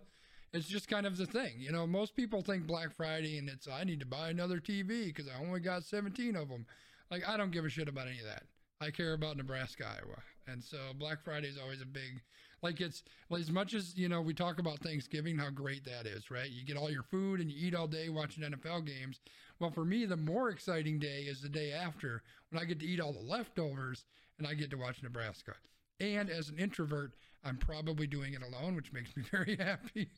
it's 0.53 0.69
just 0.69 0.89
kind 0.89 1.07
of 1.07 1.17
the 1.17 1.27
thing. 1.27 1.55
You 1.59 1.73
know, 1.73 1.87
most 1.87 2.15
people 2.15 2.43
think 2.43 2.67
Black 2.67 2.95
Friday 2.95 3.39
and 3.39 3.49
it's 3.49 3.67
I 3.67 3.85
need 3.85 4.01
to 4.01 4.07
buy 4.07 4.29
another 4.29 4.59
TV 4.59 5.07
because 5.07 5.27
I 5.29 5.43
only 5.43 5.61
got 5.61 5.85
17 5.85 6.37
of 6.37 6.49
them. 6.49 6.67
Like 7.11 7.27
I 7.27 7.37
don't 7.37 7.51
give 7.51 7.65
a 7.65 7.71
shit 7.71 7.89
about 7.89 8.07
any 8.07 8.19
of 8.19 8.27
that. 8.27 8.45
I 8.81 8.91
care 8.91 9.15
about 9.15 9.37
Nebraska, 9.37 9.85
Iowa, 9.87 10.19
and 10.47 10.63
so 10.63 10.77
Black 10.99 11.23
Friday 11.25 11.49
is 11.49 11.59
always 11.59 11.81
a 11.81 11.87
big. 11.87 12.21
Like 12.65 12.81
it's 12.81 13.03
as 13.31 13.51
much 13.53 13.75
as 13.75 13.95
you 13.95 14.09
know 14.09 14.23
we 14.23 14.33
talk 14.33 14.59
about 14.59 14.79
Thanksgiving, 14.79 15.37
how 15.37 15.51
great 15.51 15.85
that 15.85 16.07
is, 16.07 16.31
right? 16.31 16.51
You 16.51 16.65
get 16.65 16.79
all 16.79 16.91
your 16.91 17.03
food 17.03 17.41
and 17.41 17.51
you 17.51 17.69
eat 17.69 17.75
all 17.75 17.87
day 17.87 18.09
watching 18.09 18.43
NFL 18.43 18.87
games. 18.87 19.21
Well, 19.61 19.71
for 19.71 19.85
me, 19.85 20.07
the 20.07 20.17
more 20.17 20.49
exciting 20.49 20.99
day 20.99 21.27
is 21.29 21.43
the 21.43 21.51
day 21.51 21.73
after 21.73 22.23
when 22.49 22.63
I 22.63 22.65
get 22.65 22.81
to 22.81 22.87
eat 22.87 23.01
all 23.01 23.13
the 23.13 23.21
leftovers 23.21 24.07
and 24.39 24.49
I 24.49 24.55
get 24.55 24.71
to 24.71 24.79
watch 24.79 25.03
Nebraska. 25.03 25.53
And 26.01 26.31
as 26.31 26.49
an 26.49 26.57
introvert, 26.59 27.13
I'm 27.45 27.59
probably 27.59 28.07
doing 28.07 28.33
it 28.33 28.43
alone, 28.43 28.75
which 28.77 28.95
makes 28.95 29.15
me 29.15 29.25
very 29.31 29.57
happy. 29.57 30.09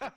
All 0.00 0.10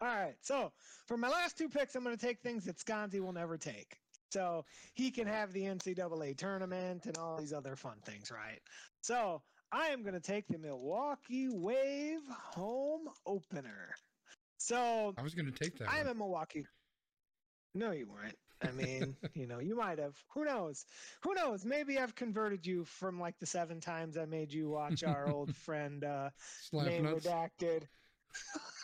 right. 0.00 0.36
So 0.42 0.72
for 1.06 1.16
my 1.16 1.28
last 1.28 1.58
two 1.58 1.68
picks, 1.68 1.96
I'm 1.96 2.04
going 2.04 2.16
to 2.16 2.24
take 2.24 2.40
things 2.40 2.64
that 2.66 2.78
Sconzi 2.78 3.20
will 3.20 3.32
never 3.32 3.58
take. 3.58 3.98
So 4.30 4.64
he 4.94 5.10
can 5.10 5.26
have 5.26 5.52
the 5.52 5.62
NCAA 5.62 6.36
tournament 6.36 7.06
and 7.06 7.16
all 7.16 7.38
these 7.38 7.52
other 7.52 7.76
fun 7.76 7.96
things, 8.04 8.30
right? 8.30 8.60
So 9.00 9.42
I 9.72 9.88
am 9.88 10.02
going 10.02 10.14
to 10.14 10.20
take 10.20 10.46
the 10.48 10.58
Milwaukee 10.58 11.48
Wave 11.48 12.20
home 12.30 13.08
opener. 13.26 13.94
So 14.58 15.14
I 15.18 15.22
was 15.22 15.34
going 15.34 15.46
to 15.46 15.52
take 15.52 15.78
that. 15.78 15.88
I'm 15.90 16.06
one. 16.06 16.08
a 16.08 16.14
Milwaukee. 16.14 16.66
No, 17.74 17.90
you 17.90 18.06
weren't. 18.08 18.36
I 18.62 18.70
mean, 18.70 19.16
you 19.34 19.46
know, 19.46 19.58
you 19.58 19.76
might 19.76 19.98
have. 19.98 20.16
Who 20.34 20.44
knows? 20.44 20.86
Who 21.22 21.34
knows? 21.34 21.64
Maybe 21.64 21.98
I've 21.98 22.14
converted 22.14 22.66
you 22.66 22.84
from 22.84 23.20
like 23.20 23.38
the 23.38 23.46
seven 23.46 23.80
times 23.80 24.16
I 24.16 24.24
made 24.24 24.52
you 24.52 24.70
watch 24.70 25.04
our 25.04 25.28
old 25.32 25.54
friend 25.54 26.04
uh, 26.04 26.30
Slap 26.62 26.86
name 26.86 27.04
nuts. 27.04 27.26
redacted. 27.26 27.82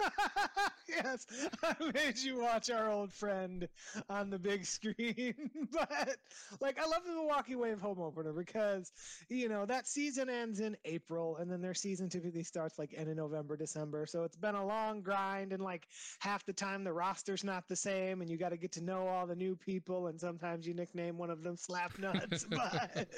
yes, 0.89 1.27
I 1.63 1.75
made 1.95 2.19
you 2.19 2.41
watch 2.41 2.71
our 2.71 2.91
old 2.91 3.13
friend 3.13 3.69
on 4.09 4.31
the 4.31 4.39
big 4.39 4.65
screen. 4.65 5.35
but 5.73 6.17
like 6.61 6.79
I 6.79 6.87
love 6.87 7.03
the 7.07 7.13
Milwaukee 7.13 7.55
Wave 7.55 7.81
home 7.81 8.01
opener 8.01 8.33
because 8.33 8.93
you 9.29 9.49
know 9.49 9.67
that 9.67 9.87
season 9.87 10.29
ends 10.29 10.61
in 10.61 10.77
April 10.85 11.37
and 11.37 11.51
then 11.51 11.61
their 11.61 11.75
season 11.75 12.09
typically 12.09 12.43
starts 12.43 12.79
like 12.79 12.95
end 12.97 13.09
of 13.09 13.17
November, 13.17 13.57
December. 13.57 14.07
So 14.07 14.25
it's 14.25 14.37
been 14.37 14.55
a 14.55 14.67
long 14.67 15.03
grind 15.03 15.53
and 15.53 15.63
like 15.63 15.87
half 16.19 16.45
the 16.45 16.53
time 16.53 16.85
the 16.85 16.93
roster's 16.93 17.45
not 17.45 17.69
the 17.69 17.77
same 17.77 18.21
and 18.21 18.31
you 18.31 18.37
got 18.37 18.51
to 18.51 18.57
get 18.57 18.73
to 18.73 18.85
know 18.85 19.07
all 19.07 19.27
the 19.27 19.37
new 19.37 19.57
people 19.57 20.09
and 20.09 20.21
sometimes 20.21 20.67
you 20.67 20.75
nickname 20.75 21.19
one 21.19 21.31
of 21.31 21.43
them 21.43 21.57
slap 21.57 21.99
nuts 21.99 22.47
but 22.51 23.09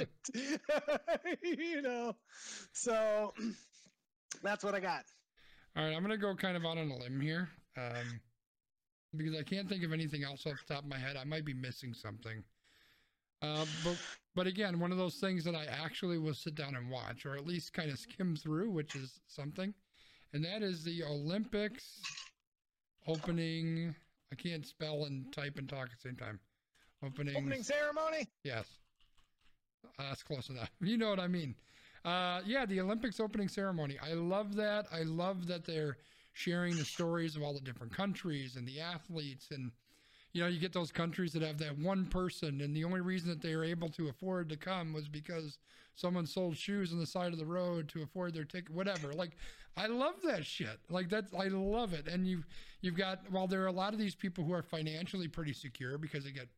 you 1.42 1.82
know 1.82 2.14
so 2.72 3.32
that's 4.42 4.64
what 4.64 4.74
I 4.74 4.80
got. 4.80 5.04
All 5.76 5.84
right, 5.84 5.94
I'm 5.94 6.02
gonna 6.02 6.16
go 6.16 6.34
kind 6.34 6.56
of 6.56 6.64
out 6.64 6.78
on 6.78 6.90
a 6.90 6.96
limb 6.96 7.20
here, 7.20 7.48
um, 7.76 8.20
because 9.16 9.34
I 9.34 9.42
can't 9.42 9.68
think 9.68 9.82
of 9.82 9.92
anything 9.92 10.22
else 10.22 10.46
off 10.46 10.64
the 10.66 10.74
top 10.74 10.84
of 10.84 10.88
my 10.88 10.98
head. 10.98 11.16
I 11.16 11.24
might 11.24 11.44
be 11.44 11.54
missing 11.54 11.92
something. 11.92 12.44
Uh, 13.42 13.66
but 13.82 13.96
but 14.34 14.46
again, 14.46 14.78
one 14.78 14.92
of 14.92 14.98
those 14.98 15.16
things 15.16 15.44
that 15.44 15.54
I 15.54 15.64
actually 15.66 16.18
will 16.18 16.34
sit 16.34 16.54
down 16.54 16.76
and 16.76 16.90
watch, 16.90 17.26
or 17.26 17.36
at 17.36 17.46
least 17.46 17.72
kind 17.72 17.90
of 17.90 17.98
skim 17.98 18.36
through, 18.36 18.70
which 18.70 18.94
is 18.94 19.20
something, 19.26 19.74
and 20.32 20.44
that 20.44 20.62
is 20.62 20.84
the 20.84 21.02
Olympics 21.02 22.02
opening. 23.06 23.94
I 24.32 24.36
can't 24.36 24.66
spell 24.66 25.04
and 25.04 25.32
type 25.32 25.58
and 25.58 25.68
talk 25.68 25.86
at 25.86 25.90
the 25.90 26.08
same 26.08 26.16
time. 26.16 26.40
Opening. 27.04 27.36
Opening 27.36 27.62
ceremony. 27.62 28.28
Yes. 28.44 28.66
Uh, 29.98 30.04
that's 30.08 30.22
close 30.22 30.48
enough. 30.48 30.70
You 30.80 30.96
know 30.96 31.10
what 31.10 31.20
I 31.20 31.26
mean. 31.28 31.54
Uh, 32.04 32.40
yeah, 32.44 32.66
the 32.66 32.80
Olympics 32.80 33.18
opening 33.18 33.48
ceremony. 33.48 33.98
I 34.02 34.12
love 34.12 34.56
that. 34.56 34.86
I 34.92 35.02
love 35.02 35.46
that 35.46 35.64
they're 35.64 35.96
sharing 36.34 36.76
the 36.76 36.84
stories 36.84 37.36
of 37.36 37.42
all 37.42 37.54
the 37.54 37.60
different 37.60 37.94
countries 37.94 38.56
and 38.56 38.66
the 38.68 38.80
athletes. 38.80 39.48
And, 39.50 39.70
you 40.32 40.42
know, 40.42 40.48
you 40.48 40.60
get 40.60 40.72
those 40.72 40.92
countries 40.92 41.32
that 41.32 41.42
have 41.42 41.58
that 41.58 41.78
one 41.78 42.06
person, 42.06 42.60
and 42.60 42.76
the 42.76 42.84
only 42.84 43.00
reason 43.00 43.30
that 43.30 43.40
they 43.40 43.56
were 43.56 43.64
able 43.64 43.88
to 43.90 44.08
afford 44.08 44.48
to 44.50 44.56
come 44.56 44.92
was 44.92 45.08
because 45.08 45.58
someone 45.94 46.26
sold 46.26 46.56
shoes 46.56 46.92
on 46.92 46.98
the 46.98 47.06
side 47.06 47.32
of 47.32 47.38
the 47.38 47.46
road 47.46 47.88
to 47.88 48.02
afford 48.02 48.34
their 48.34 48.44
ticket, 48.44 48.70
whatever. 48.70 49.12
Like, 49.12 49.36
I 49.76 49.86
love 49.86 50.14
that 50.24 50.44
shit. 50.44 50.80
Like 50.90 51.08
that's, 51.08 51.32
I 51.32 51.48
love 51.48 51.92
it. 51.92 52.08
And 52.08 52.26
you've, 52.26 52.46
you've 52.80 52.96
got, 52.96 53.20
while 53.30 53.46
there 53.46 53.62
are 53.62 53.68
a 53.68 53.72
lot 53.72 53.92
of 53.92 53.98
these 53.98 54.14
people 54.14 54.44
who 54.44 54.52
are 54.52 54.62
financially 54.62 55.28
pretty 55.28 55.52
secure 55.52 55.96
because 55.98 56.24
they 56.24 56.32
get, 56.32 56.48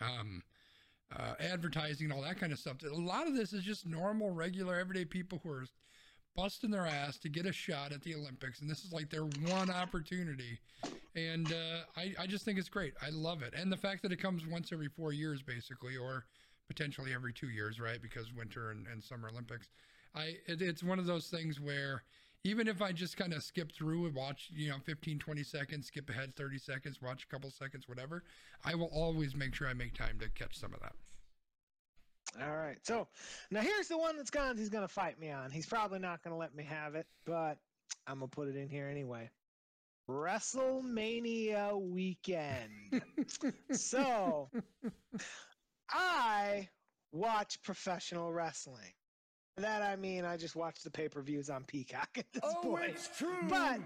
um, 0.00 0.42
uh, 1.14 1.34
advertising 1.38 2.06
and 2.06 2.12
all 2.12 2.22
that 2.22 2.38
kind 2.38 2.52
of 2.52 2.58
stuff. 2.58 2.76
A 2.82 2.94
lot 2.94 3.26
of 3.26 3.34
this 3.34 3.52
is 3.52 3.62
just 3.62 3.86
normal, 3.86 4.30
regular, 4.30 4.78
everyday 4.78 5.04
people 5.04 5.40
who 5.42 5.50
are 5.50 5.66
busting 6.34 6.70
their 6.70 6.86
ass 6.86 7.18
to 7.18 7.28
get 7.28 7.46
a 7.46 7.52
shot 7.52 7.92
at 7.92 8.02
the 8.02 8.14
Olympics, 8.14 8.60
and 8.60 8.70
this 8.70 8.84
is 8.84 8.92
like 8.92 9.10
their 9.10 9.24
one 9.24 9.70
opportunity. 9.70 10.58
And 11.14 11.50
uh, 11.50 11.78
I, 11.96 12.14
I 12.18 12.26
just 12.26 12.44
think 12.44 12.58
it's 12.58 12.68
great. 12.68 12.92
I 13.00 13.08
love 13.10 13.42
it, 13.42 13.54
and 13.54 13.72
the 13.72 13.76
fact 13.76 14.02
that 14.02 14.12
it 14.12 14.20
comes 14.20 14.46
once 14.46 14.72
every 14.72 14.88
four 14.88 15.12
years, 15.12 15.42
basically, 15.42 15.96
or 15.96 16.26
potentially 16.68 17.14
every 17.14 17.32
two 17.32 17.48
years, 17.48 17.80
right? 17.80 18.02
Because 18.02 18.32
winter 18.32 18.70
and, 18.70 18.86
and 18.86 19.02
summer 19.02 19.28
Olympics. 19.28 19.68
I 20.14 20.34
it, 20.46 20.60
it's 20.60 20.82
one 20.82 20.98
of 20.98 21.06
those 21.06 21.28
things 21.28 21.60
where 21.60 22.02
even 22.46 22.68
if 22.68 22.80
I 22.80 22.92
just 22.92 23.16
kind 23.16 23.32
of 23.32 23.42
skip 23.42 23.72
through 23.72 24.06
and 24.06 24.14
watch, 24.14 24.50
you 24.54 24.68
know, 24.68 24.76
15, 24.84 25.18
20 25.18 25.42
seconds, 25.42 25.88
skip 25.88 26.08
ahead 26.08 26.36
30 26.36 26.58
seconds, 26.58 27.02
watch 27.02 27.24
a 27.24 27.26
couple 27.26 27.50
seconds, 27.50 27.88
whatever, 27.88 28.22
I 28.64 28.76
will 28.76 28.90
always 28.94 29.34
make 29.34 29.52
sure 29.52 29.66
I 29.66 29.74
make 29.74 29.94
time 29.94 30.20
to 30.20 30.28
catch 30.30 30.56
some 30.56 30.72
of 30.72 30.78
that. 30.80 30.92
All 32.40 32.56
right. 32.56 32.78
So 32.84 33.08
now 33.50 33.62
here's 33.62 33.88
the 33.88 33.98
one 33.98 34.16
that's 34.16 34.30
gone. 34.30 34.56
He's 34.56 34.68
going 34.68 34.86
to 34.86 34.92
fight 34.92 35.18
me 35.18 35.30
on. 35.30 35.50
He's 35.50 35.66
probably 35.66 35.98
not 35.98 36.22
going 36.22 36.34
to 36.34 36.38
let 36.38 36.54
me 36.54 36.62
have 36.62 36.94
it, 36.94 37.06
but 37.24 37.58
I'm 38.06 38.20
going 38.20 38.30
to 38.30 38.36
put 38.36 38.46
it 38.46 38.54
in 38.54 38.68
here 38.68 38.86
anyway. 38.86 39.28
WrestleMania 40.08 41.80
weekend. 41.80 43.02
so 43.72 44.50
I 45.90 46.68
watch 47.10 47.60
professional 47.64 48.32
wrestling. 48.32 48.92
That 49.58 49.80
I 49.82 49.96
mean, 49.96 50.24
I 50.24 50.36
just 50.36 50.54
watch 50.54 50.82
the 50.82 50.90
pay 50.90 51.08
per 51.08 51.22
views 51.22 51.48
on 51.48 51.64
Peacock 51.64 52.10
at 52.18 52.26
this 52.32 52.42
Oh, 52.44 52.60
point. 52.62 52.90
it's 52.90 53.08
true. 53.16 53.36
But 53.48 53.80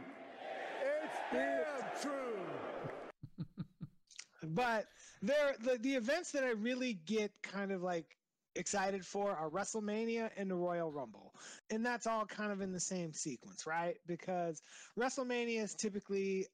It's 1.04 1.16
damn 1.32 2.02
true. 2.02 3.46
but 4.48 4.86
there 5.22 5.54
the, 5.60 5.78
the 5.78 5.94
events 5.94 6.32
that 6.32 6.42
I 6.42 6.50
really 6.50 6.94
get 7.06 7.30
kind 7.42 7.70
of 7.70 7.82
like 7.82 8.16
excited 8.56 9.06
for 9.06 9.30
are 9.30 9.48
WrestleMania 9.48 10.30
and 10.36 10.50
the 10.50 10.56
Royal 10.56 10.90
Rumble. 10.90 11.34
And 11.70 11.86
that's 11.86 12.08
all 12.08 12.26
kind 12.26 12.50
of 12.50 12.60
in 12.62 12.72
the 12.72 12.80
same 12.80 13.12
sequence, 13.12 13.64
right? 13.64 13.96
Because 14.08 14.62
WrestleMania 14.98 15.62
is 15.62 15.74
typically 15.76 16.46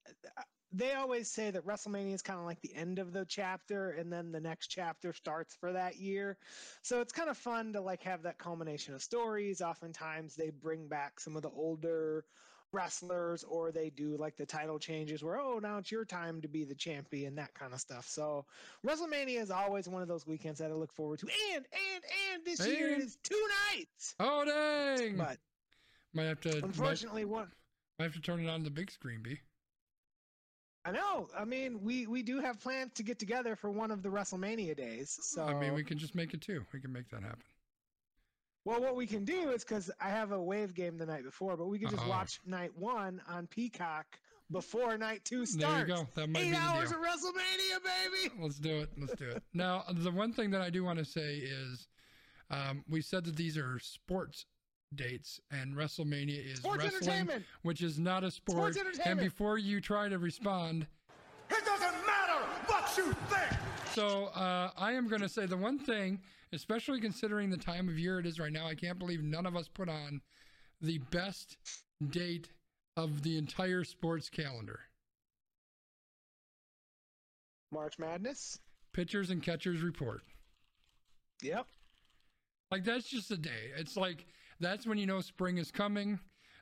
they 0.73 0.93
always 0.95 1.31
say 1.31 1.51
that 1.51 1.65
WrestleMania 1.67 2.15
is 2.15 2.23
kind 2.23 2.39
of 2.39 2.45
like 2.45 2.61
the 2.61 2.75
end 2.75 2.99
of 2.99 3.13
the 3.13 3.25
chapter 3.25 3.91
and 3.91 4.13
then 4.13 4.33
the 4.33 4.41
next 4.41 4.67
chapter 4.69 5.13
starts 5.13 5.55
for 5.55 5.73
that 5.73 5.97
year. 5.97 6.37
So 6.83 7.01
it's 7.01 7.13
kind 7.13 7.31
of 7.31 7.37
fun 7.39 7.73
to 7.75 7.81
like 7.81 8.03
have 8.03 8.23
that 8.25 8.39
culmination 8.39 8.95
of 8.95 9.03
stories. 9.03 9.61
Oftentimes 9.63 10.35
they 10.35 10.51
bring 10.51 10.89
back 10.89 11.21
some 11.21 11.37
of 11.37 11.43
the 11.43 11.51
older 11.51 12.25
wrestlers 12.73 13.45
or 13.45 13.71
they 13.71 13.91
do 13.91 14.17
like 14.19 14.37
the 14.37 14.45
title 14.45 14.79
changes 14.79 15.23
where 15.23 15.39
oh 15.41 15.61
now 15.61 15.79
it's 15.79 15.91
your 15.91 16.05
time 16.05 16.43
to 16.43 16.49
be 16.49 16.65
the 16.65 16.75
champion 16.75 17.37
that 17.37 17.55
kind 17.55 17.73
of 17.73 17.81
stuff 17.81 18.07
so 18.09 18.45
wrestlemania 18.85 19.41
is 19.41 19.53
always 19.53 19.89
one 19.89 20.03
of 20.03 20.09
those 20.09 20.27
weekends 20.27 20.59
that 20.59 20.71
i 20.73 20.75
look 20.75 20.93
forward 20.93 21.19
to 21.19 21.27
and 21.55 21.65
and 21.65 22.05
and 22.35 22.45
this 22.45 22.67
year 22.67 22.89
it 22.89 22.95
And- 22.95 23.03
is 23.05 23.17
two 23.23 23.41
nights 23.73 24.15
Oh 24.19 24.45
dang! 24.45 25.17
but 25.17 25.39
might 26.13 26.25
have 26.25 26.41
to 26.41 26.55
might, 26.55 26.65
unfortunately 26.65 27.25
one 27.25 27.47
might 28.01 28.07
have 28.07 28.15
to 28.15 28.21
turn 28.21 28.41
it 28.45 28.49
on 28.49 28.65
the 28.65 28.71
big 28.71 28.91
screen, 28.91 29.21
B. 29.23 29.39
i 30.87 30.91
know 30.93 31.29
i 31.39 31.45
mean 31.45 31.83
we 31.83 32.07
we 32.07 32.23
do 32.23 32.41
have 32.41 32.61
plans 32.61 32.93
to 32.95 33.03
get 33.03 33.19
together 33.19 33.57
for 33.57 33.71
one 33.71 33.91
of 33.91 34.03
the 34.03 34.09
wrestlemania 34.09 34.77
days 34.77 35.19
so 35.23 35.43
I 35.45 35.55
mean, 35.59 35.75
we 35.75 35.83
can 35.85 35.99
just 35.99 36.15
make 36.15 36.33
it 36.35 36.41
too. 36.41 36.65
We 36.73 36.81
can 36.81 36.93
make 36.93 37.09
that 37.11 37.23
happen. 37.23 37.43
well 38.65 38.81
what 38.81 38.97
we 38.97 39.07
can 39.07 39.25
do 39.25 39.51
is 39.51 39.65
because 39.65 39.91
i 40.01 40.09
have 40.09 40.33
a 40.33 40.41
wave 40.43 40.75
game 40.75 40.97
the 40.97 41.07
night 41.07 41.25
before 41.25 41.57
but 41.57 41.67
we 41.67 41.79
can 41.79 41.91
just 41.91 42.03
Uh-oh. 42.03 42.09
watch 42.11 42.41
night 42.47 42.71
one 42.77 43.21
on 43.29 43.47
peacock 43.49 44.07
before 44.53 44.97
night 44.97 45.25
two 45.25 45.45
starts. 45.45 45.75
There 45.75 45.89
you 45.89 45.95
go. 46.05 46.09
That 46.15 46.29
might 46.29 46.39
eight 46.41 46.45
be 46.45 46.51
the 46.53 46.57
hours 46.59 46.91
deal. 46.91 46.99
of 47.01 47.05
wrestlemania 47.05 47.79
baby 47.83 48.35
Let's 48.43 48.61
do 48.61 48.77
it. 48.77 48.91
Let's 48.97 49.17
do 49.17 49.29
it. 49.31 49.43
Now, 49.53 49.83
the 49.93 50.13
one 50.13 50.33
thing 50.33 50.53
that 50.53 50.61
I 50.61 50.71
do 50.71 50.85
want 50.85 51.01
to 51.01 51.05
say 51.05 51.39
is, 51.39 51.89
um, 52.49 52.85
we 52.89 53.03
said 53.03 53.25
that 53.25 53.35
these 53.35 53.59
are 53.59 53.81
sports 53.81 54.47
dates, 54.97 55.40
and 55.51 55.74
WrestleMania 55.74 56.52
is 56.52 56.59
Sports 56.59 56.85
wrestling, 56.85 57.02
entertainment. 57.10 57.44
which 57.62 57.82
is 57.82 57.98
not 57.98 58.24
a 58.24 58.31
sport. 58.31 58.77
And 59.05 59.20
before 59.20 59.59
you 59.59 59.81
try 59.81 60.09
to 60.09 60.18
respond, 60.18 60.86
It 61.51 61.64
doesn't 61.64 62.06
matter 62.06 62.44
what 62.66 62.97
you 62.97 63.12
think. 63.28 63.60
So 63.93 64.27
uh, 64.27 64.70
I 64.77 64.93
am 64.93 65.09
going 65.09 65.23
to 65.23 65.28
say 65.28 65.47
the 65.47 65.56
one 65.56 65.78
thing, 65.78 66.20
especially 66.52 67.01
considering 67.01 67.51
the 67.51 67.56
time 67.56 67.89
of 67.89 67.98
year 67.98 68.18
it 68.18 68.27
is 68.27 68.39
right 68.40 68.52
now, 68.52 68.66
I 68.66 68.74
can't 68.74 68.98
believe 68.98 69.23
none 69.23 69.47
of 69.47 69.56
us 69.56 69.68
put 69.68 69.89
on 69.89 70.20
the 70.81 70.98
best 71.10 71.56
date 72.10 72.48
of 72.97 73.23
the 73.23 73.39
entire 73.39 73.85
sports 73.85 74.28
calendar. 74.28 74.81
march 77.73 77.98
madness 77.98 78.59
Pitchers 78.93 79.31
and 79.31 79.43
catchers 79.43 79.82
report. 79.82 80.23
yep 81.43 81.66
Like 82.70 82.85
that's 82.85 83.09
just 83.09 83.31
a 83.31 83.36
day. 83.36 83.73
It's 83.77 83.97
like 83.97 84.24
that's 84.61 84.87
when 84.87 84.99
you 84.99 85.07
know 85.07 85.20
spring 85.20 85.59
is 85.59 85.70
coming. 85.70 86.19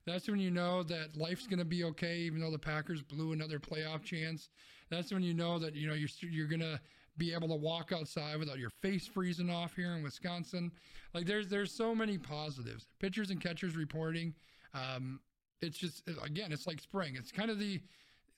That's 0.07 0.29
when 0.29 0.39
you 0.39 0.51
know 0.51 0.83
that 0.83 1.16
life's 1.16 1.47
going 1.47 1.61
to 1.61 1.65
be 1.65 1.85
okay, 1.85 2.19
even 2.19 2.41
though 2.41 2.51
the 2.51 2.59
Packers 2.59 3.03
blew 3.03 3.33
another 3.33 3.59
playoff 3.59 4.05
chance. 4.05 4.51
That's 4.91 5.12
when 5.12 5.23
you 5.23 5.33
know 5.33 5.59
that 5.59 5.75
you 5.75 5.89
know 5.89 5.95
you're 5.95 6.11
you're 6.21 6.49
going 6.49 6.61
to 6.61 6.81
be 7.16 7.33
able 7.33 7.49
to 7.49 7.55
walk 7.55 7.93
outside 7.93 8.39
without 8.39 8.59
your 8.59 8.71
face 8.83 9.07
freezing 9.07 9.51
off 9.51 9.75
here 9.75 9.95
in 9.95 10.03
Wisconsin. 10.03 10.71
Like 11.15 11.27
there's 11.27 11.49
there's 11.49 11.73
so 11.73 11.95
many 11.95 12.19
positives. 12.19 12.87
Pitchers 12.99 13.31
and 13.31 13.41
catchers 13.41 13.77
reporting. 13.77 14.35
Um, 14.75 15.21
it's 15.62 15.79
just 15.79 16.03
again, 16.23 16.53
it's 16.53 16.66
like 16.66 16.81
spring. 16.81 17.15
It's 17.16 17.33
kind 17.33 17.51
of 17.51 17.59
the 17.59 17.81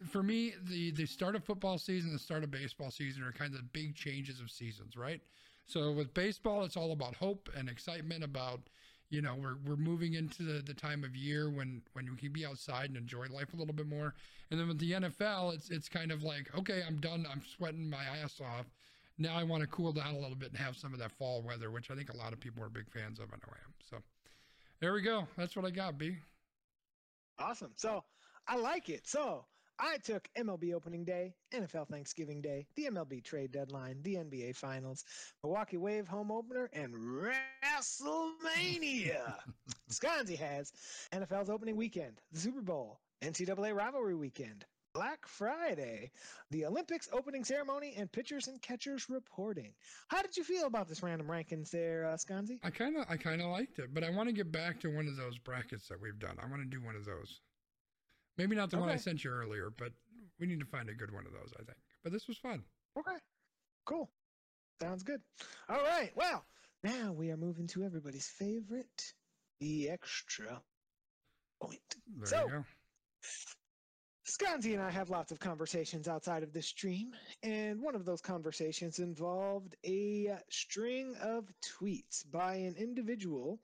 for 0.09 0.23
me 0.23 0.55
the 0.69 0.93
the 0.93 1.07
start 1.07 1.35
of 1.35 1.45
football 1.45 1.79
season, 1.79 2.13
the 2.13 2.19
start 2.19 2.45
of 2.45 2.51
baseball 2.51 2.91
season 2.91 3.23
are 3.23 3.33
kind 3.33 3.53
of 3.53 3.59
the 3.59 3.69
big 3.73 3.95
changes 3.95 4.41
of 4.41 4.51
seasons, 4.51 4.97
right? 4.97 5.21
So 5.67 5.91
with 5.91 6.15
baseball, 6.15 6.65
it's 6.65 6.77
all 6.77 6.93
about 6.93 7.17
hope 7.17 7.49
and 7.57 7.69
excitement 7.69 8.23
about, 8.23 8.61
you 9.11 9.23
know, 9.23 9.35
we're, 9.41 9.57
we're 9.65 9.77
moving 9.77 10.15
into 10.15 10.43
the, 10.43 10.63
the 10.63 10.75
time 10.75 11.05
of 11.05 11.15
year 11.15 11.49
when, 11.49 11.83
when 11.93 12.11
we 12.11 12.17
can 12.17 12.33
be 12.33 12.45
outside 12.45 12.87
and 12.87 12.97
enjoy 12.97 13.27
life 13.27 13.55
a 13.55 13.57
little 13.57 13.75
bit 13.75 13.87
more. 13.87 14.15
And 14.51 14.59
then 14.59 14.69
with 14.69 14.79
the 14.79 14.93
NFL, 14.93 15.55
it's, 15.55 15.71
it's 15.71 15.89
kind 15.89 16.11
of 16.11 16.23
like, 16.23 16.51
okay, 16.59 16.83
I'm 16.87 17.01
done. 17.01 17.27
I'm 17.31 17.43
sweating 17.57 17.89
my 17.89 18.03
ass 18.23 18.41
off. 18.41 18.67
Now 19.19 19.37
I 19.37 19.45
want 19.45 19.63
to 19.63 19.69
cool 19.69 19.93
down 19.93 20.15
a 20.15 20.19
little 20.19 20.37
bit 20.37 20.51
and 20.51 20.59
have 20.59 20.77
some 20.77 20.93
of 20.93 20.99
that 20.99 21.13
fall 21.13 21.43
weather, 21.43 21.71
which 21.71 21.91
I 21.91 21.95
think 21.95 22.13
a 22.13 22.17
lot 22.17 22.33
of 22.33 22.41
people 22.41 22.63
are 22.63 22.69
big 22.69 22.91
fans 22.91 23.19
of. 23.19 23.27
I 23.33 23.37
know 23.37 23.53
I 23.53 23.59
am. 23.65 23.75
So 23.89 23.97
there 24.81 24.93
we 24.93 25.03
go. 25.03 25.27
That's 25.37 25.57
what 25.57 25.65
I 25.65 25.71
got, 25.71 25.99
B. 25.99 26.17
Awesome. 27.39 27.73
So 27.77 28.05
I 28.47 28.57
like 28.57 28.89
it. 28.89 29.07
So 29.07 29.45
I 29.79 29.99
took 29.99 30.27
MLB 30.39 30.73
opening 30.73 31.05
day, 31.05 31.35
NFL 31.53 31.89
Thanksgiving 31.89 32.41
Day, 32.41 32.67
the 32.77 32.87
MLB 32.87 33.23
trade 33.23 33.53
deadline, 33.53 33.99
the 34.03 34.15
NBA 34.15 34.57
finals, 34.57 35.05
Milwaukee 35.43 35.77
Wave 35.77 36.09
home 36.09 36.31
opener, 36.31 36.71
and 36.73 36.95
WrestleMania. 36.95 39.35
Sconzi 39.91 40.39
has 40.39 40.73
NFL's 41.13 41.51
opening 41.51 41.77
weekend, 41.77 42.23
the 42.33 42.41
Super 42.41 42.63
Bowl, 42.63 43.01
NCAA 43.23 43.75
rivalry 43.75 44.15
weekend, 44.15 44.65
Black 44.95 45.27
Friday, 45.27 46.11
the 46.51 46.65
Olympics 46.65 47.11
opening 47.13 47.45
ceremony, 47.45 47.93
and 47.99 48.11
pitchers 48.11 48.49
and 48.49 48.63
catchers 48.63 49.11
reporting. 49.11 49.75
How 50.09 50.23
did 50.23 50.39
you 50.39 50.45
feel 50.45 50.65
about 50.67 50.89
this 50.89 51.03
random 51.03 51.27
rankings 51.27 51.69
there, 51.71 52.07
uh, 52.07 52.17
Sconzi? 52.17 52.61
I 52.63 52.71
kind 52.71 52.97
of, 52.97 53.05
I 53.11 53.19
kind 53.19 53.43
of 53.43 53.49
liked 53.49 53.79
it, 53.79 53.93
but 53.93 54.05
I 54.05 54.11
want 54.11 54.31
to 54.31 54.35
get 54.35 54.51
back 54.51 54.81
to 54.81 54.89
one 54.89 55.07
of 55.07 55.17
those 55.17 55.37
brackets 55.37 55.87
that 55.89 56.01
we've 56.01 56.19
done. 56.19 56.39
I 56.43 56.47
want 56.49 56.63
to 56.63 56.69
do 56.69 56.81
one 56.83 56.97
of 56.97 57.05
those. 57.05 57.43
Maybe 58.39 58.55
not 58.57 58.71
the 58.71 58.79
one 58.79 58.89
I 58.91 58.97
sent 58.97 59.25
you 59.25 59.31
earlier, 59.31 59.71
but 59.77 59.93
we 60.39 60.47
need 60.47 60.61
to 60.61 60.67
find 60.67 60.89
a 60.89 60.95
good 60.95 61.13
one 61.13 61.27
of 61.27 61.33
those, 61.33 61.53
I 61.59 61.65
think. 61.65 61.79
But 62.03 62.13
this 62.13 62.29
was 62.29 62.37
fun. 62.39 62.63
Okay. 62.99 63.17
Cool. 63.87 64.11
Sounds 64.81 65.03
good. 65.03 65.21
All 65.69 65.83
right. 65.83 66.11
Well, 66.15 66.45
now 66.85 67.13
we 67.13 67.31
are 67.31 67.37
moving 67.37 67.67
to 67.69 67.83
everybody's 67.85 68.29
favorite, 68.29 69.13
the 69.61 69.89
extra 69.89 70.61
point. 71.61 71.81
There 72.19 72.27
So- 72.27 72.45
you 72.47 72.51
go. 72.51 72.65
Sconzi 74.27 74.73
and 74.75 74.83
I 74.83 74.91
have 74.91 75.09
lots 75.09 75.31
of 75.31 75.39
conversations 75.39 76.09
outside 76.09 76.43
of 76.43 76.53
this 76.53 76.67
stream, 76.67 77.15
and 77.45 77.81
one 77.81 77.95
of 77.95 78.05
those 78.05 78.21
conversations 78.21 78.99
involved 78.99 79.77
a 79.85 80.37
string 80.51 81.15
of 81.17 81.49
tweets 81.63 82.29
by 82.29 82.57
an 82.57 82.75
individual 82.77 83.61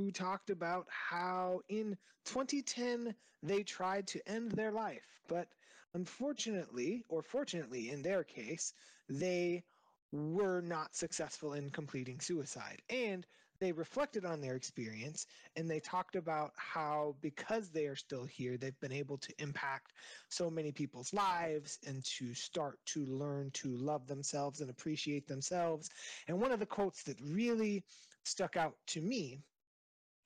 who 0.00 0.10
talked 0.10 0.48
about 0.48 0.86
how 0.88 1.60
in 1.68 1.94
2010 2.24 3.14
they 3.42 3.62
tried 3.62 4.06
to 4.06 4.26
end 4.26 4.50
their 4.52 4.72
life, 4.72 5.20
but 5.28 5.46
unfortunately, 5.92 7.04
or 7.10 7.22
fortunately 7.22 7.90
in 7.90 8.00
their 8.00 8.24
case, 8.24 8.72
they 9.10 9.62
were 10.10 10.62
not 10.62 10.96
successful 10.96 11.52
in 11.52 11.68
completing 11.68 12.18
suicide. 12.18 12.80
And 12.88 13.26
they 13.60 13.72
reflected 13.72 14.24
on 14.24 14.40
their 14.40 14.56
experience 14.56 15.26
and 15.54 15.70
they 15.70 15.80
talked 15.80 16.16
about 16.16 16.52
how 16.56 17.14
because 17.20 17.68
they 17.68 17.84
are 17.84 17.96
still 17.96 18.24
here 18.24 18.56
they've 18.56 18.80
been 18.80 18.90
able 18.90 19.18
to 19.18 19.34
impact 19.38 19.92
so 20.30 20.48
many 20.48 20.72
people's 20.72 21.12
lives 21.12 21.78
and 21.86 22.02
to 22.06 22.32
start 22.32 22.78
to 22.86 23.04
learn 23.04 23.50
to 23.50 23.76
love 23.76 24.06
themselves 24.06 24.62
and 24.62 24.70
appreciate 24.70 25.28
themselves 25.28 25.90
and 26.26 26.40
one 26.40 26.52
of 26.52 26.58
the 26.58 26.64
quotes 26.64 27.02
that 27.02 27.20
really 27.20 27.84
stuck 28.24 28.56
out 28.56 28.76
to 28.86 29.02
me 29.02 29.42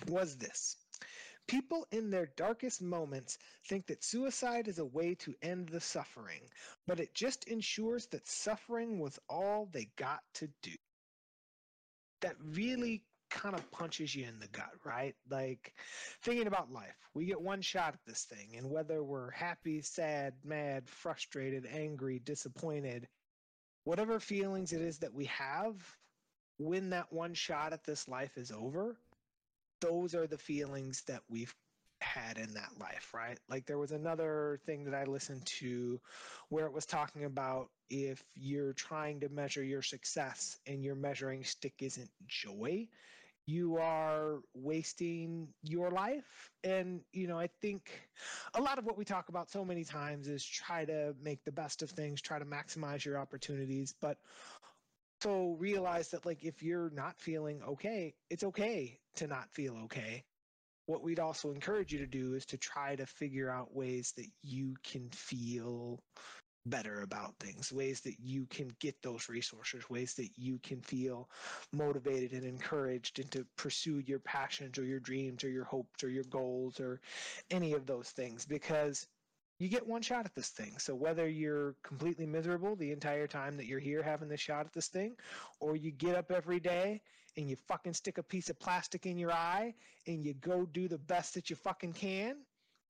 was 0.08 0.36
this 0.36 0.76
People 1.46 1.86
in 1.90 2.10
their 2.10 2.26
darkest 2.36 2.80
moments 2.80 3.38
think 3.68 3.86
that 3.86 4.02
suicide 4.02 4.66
is 4.66 4.78
a 4.78 4.84
way 4.84 5.14
to 5.16 5.34
end 5.42 5.68
the 5.68 5.80
suffering, 5.80 6.40
but 6.86 7.00
it 7.00 7.14
just 7.14 7.44
ensures 7.44 8.06
that 8.06 8.26
suffering 8.26 8.98
was 8.98 9.18
all 9.28 9.66
they 9.66 9.90
got 9.96 10.22
to 10.34 10.48
do. 10.62 10.74
That 12.22 12.36
really 12.40 13.04
kind 13.28 13.54
of 13.54 13.70
punches 13.72 14.14
you 14.14 14.26
in 14.26 14.38
the 14.38 14.48
gut, 14.48 14.72
right? 14.84 15.14
Like 15.28 15.74
thinking 16.22 16.46
about 16.46 16.72
life. 16.72 16.96
We 17.12 17.26
get 17.26 17.42
one 17.42 17.60
shot 17.60 17.92
at 17.92 18.04
this 18.06 18.24
thing, 18.24 18.56
and 18.56 18.70
whether 18.70 19.02
we're 19.02 19.30
happy, 19.30 19.82
sad, 19.82 20.34
mad, 20.44 20.88
frustrated, 20.88 21.66
angry, 21.66 22.20
disappointed, 22.20 23.06
whatever 23.84 24.18
feelings 24.18 24.72
it 24.72 24.80
is 24.80 24.98
that 25.00 25.12
we 25.12 25.26
have 25.26 25.76
when 26.56 26.90
that 26.90 27.12
one 27.12 27.34
shot 27.34 27.74
at 27.74 27.84
this 27.84 28.08
life 28.08 28.38
is 28.38 28.50
over, 28.50 28.96
those 29.84 30.14
are 30.14 30.26
the 30.26 30.38
feelings 30.38 31.02
that 31.06 31.20
we've 31.28 31.54
had 32.00 32.38
in 32.38 32.54
that 32.54 32.70
life, 32.80 33.12
right? 33.14 33.38
Like 33.48 33.66
there 33.66 33.78
was 33.78 33.92
another 33.92 34.60
thing 34.64 34.84
that 34.84 34.94
I 34.94 35.04
listened 35.04 35.44
to 35.60 36.00
where 36.48 36.66
it 36.66 36.72
was 36.72 36.86
talking 36.86 37.24
about 37.24 37.68
if 37.90 38.22
you're 38.34 38.72
trying 38.72 39.20
to 39.20 39.28
measure 39.28 39.62
your 39.62 39.82
success 39.82 40.58
and 40.66 40.82
your 40.82 40.94
measuring 40.94 41.44
stick 41.44 41.74
isn't 41.80 42.10
joy, 42.26 42.88
you 43.46 43.76
are 43.76 44.38
wasting 44.54 45.48
your 45.62 45.90
life. 45.90 46.50
And, 46.62 47.00
you 47.12 47.26
know, 47.26 47.38
I 47.38 47.48
think 47.60 47.90
a 48.54 48.60
lot 48.60 48.78
of 48.78 48.86
what 48.86 48.96
we 48.96 49.04
talk 49.04 49.28
about 49.28 49.50
so 49.50 49.64
many 49.64 49.84
times 49.84 50.28
is 50.28 50.44
try 50.44 50.86
to 50.86 51.14
make 51.22 51.44
the 51.44 51.52
best 51.52 51.82
of 51.82 51.90
things, 51.90 52.22
try 52.22 52.38
to 52.38 52.46
maximize 52.46 53.04
your 53.04 53.18
opportunities. 53.18 53.94
But 54.00 54.16
so 55.24 55.56
realize 55.58 56.08
that 56.10 56.26
like 56.26 56.44
if 56.44 56.62
you're 56.62 56.90
not 56.90 57.18
feeling 57.18 57.62
okay 57.66 58.14
it's 58.30 58.44
okay 58.44 58.98
to 59.16 59.26
not 59.26 59.50
feel 59.50 59.76
okay. 59.84 60.22
What 60.86 61.02
we'd 61.02 61.18
also 61.18 61.50
encourage 61.50 61.92
you 61.92 61.98
to 62.00 62.06
do 62.06 62.34
is 62.34 62.44
to 62.46 62.58
try 62.58 62.94
to 62.96 63.06
figure 63.06 63.50
out 63.50 63.74
ways 63.74 64.12
that 64.18 64.26
you 64.42 64.74
can 64.84 65.08
feel 65.10 65.98
better 66.66 67.02
about 67.02 67.34
things 67.40 67.70
ways 67.72 68.00
that 68.00 68.16
you 68.22 68.46
can 68.46 68.70
get 68.80 68.94
those 69.02 69.28
resources 69.28 69.90
ways 69.90 70.14
that 70.14 70.30
you 70.36 70.58
can 70.62 70.80
feel 70.80 71.28
motivated 71.74 72.32
and 72.32 72.44
encouraged 72.44 73.18
and 73.18 73.30
to 73.30 73.46
pursue 73.56 73.98
your 74.06 74.18
passions 74.20 74.78
or 74.78 74.84
your 74.84 75.00
dreams 75.00 75.44
or 75.44 75.50
your 75.50 75.64
hopes 75.64 76.02
or 76.02 76.08
your 76.08 76.24
goals 76.24 76.80
or 76.80 77.00
any 77.50 77.74
of 77.74 77.86
those 77.86 78.10
things. 78.10 78.46
Because 78.46 79.06
you 79.58 79.68
get 79.68 79.86
one 79.86 80.02
shot 80.02 80.26
at 80.26 80.34
this 80.34 80.48
thing. 80.48 80.78
So 80.78 80.94
whether 80.94 81.28
you're 81.28 81.76
completely 81.82 82.26
miserable 82.26 82.74
the 82.76 82.90
entire 82.90 83.26
time 83.26 83.56
that 83.56 83.66
you're 83.66 83.80
here 83.80 84.02
having 84.02 84.28
this 84.28 84.40
shot 84.40 84.66
at 84.66 84.72
this 84.72 84.88
thing, 84.88 85.16
or 85.60 85.76
you 85.76 85.90
get 85.92 86.16
up 86.16 86.30
every 86.30 86.60
day 86.60 87.00
and 87.36 87.48
you 87.48 87.56
fucking 87.68 87.94
stick 87.94 88.18
a 88.18 88.22
piece 88.22 88.50
of 88.50 88.58
plastic 88.58 89.06
in 89.06 89.16
your 89.16 89.32
eye 89.32 89.74
and 90.06 90.24
you 90.24 90.34
go 90.34 90.66
do 90.66 90.88
the 90.88 90.98
best 90.98 91.34
that 91.34 91.50
you 91.50 91.56
fucking 91.56 91.92
can, 91.92 92.36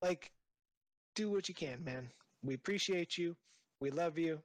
like 0.02 0.30
do 1.14 1.30
what 1.30 1.48
you 1.48 1.54
can, 1.54 1.84
man. 1.84 2.08
We 2.42 2.54
appreciate 2.54 3.16
you. 3.18 3.36
We 3.80 3.90
love 3.90 4.18
you. 4.18 4.40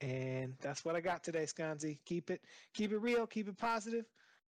And 0.00 0.54
that's 0.60 0.84
what 0.84 0.96
I 0.96 1.00
got 1.00 1.22
today, 1.22 1.44
Sconzi. 1.44 1.98
Keep 2.06 2.30
it 2.30 2.40
keep 2.74 2.92
it 2.92 2.98
real, 2.98 3.26
keep 3.26 3.48
it 3.48 3.58
positive. 3.58 4.06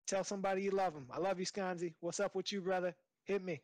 Tell 0.07 0.23
somebody 0.23 0.63
you 0.63 0.71
love 0.71 0.93
them. 0.93 1.07
I 1.11 1.19
love 1.19 1.39
you, 1.39 1.45
Sconzi. 1.45 1.93
What's 1.99 2.19
up 2.19 2.35
with 2.35 2.51
you, 2.51 2.61
brother? 2.61 2.95
Hit 3.25 3.43
me. 3.43 3.61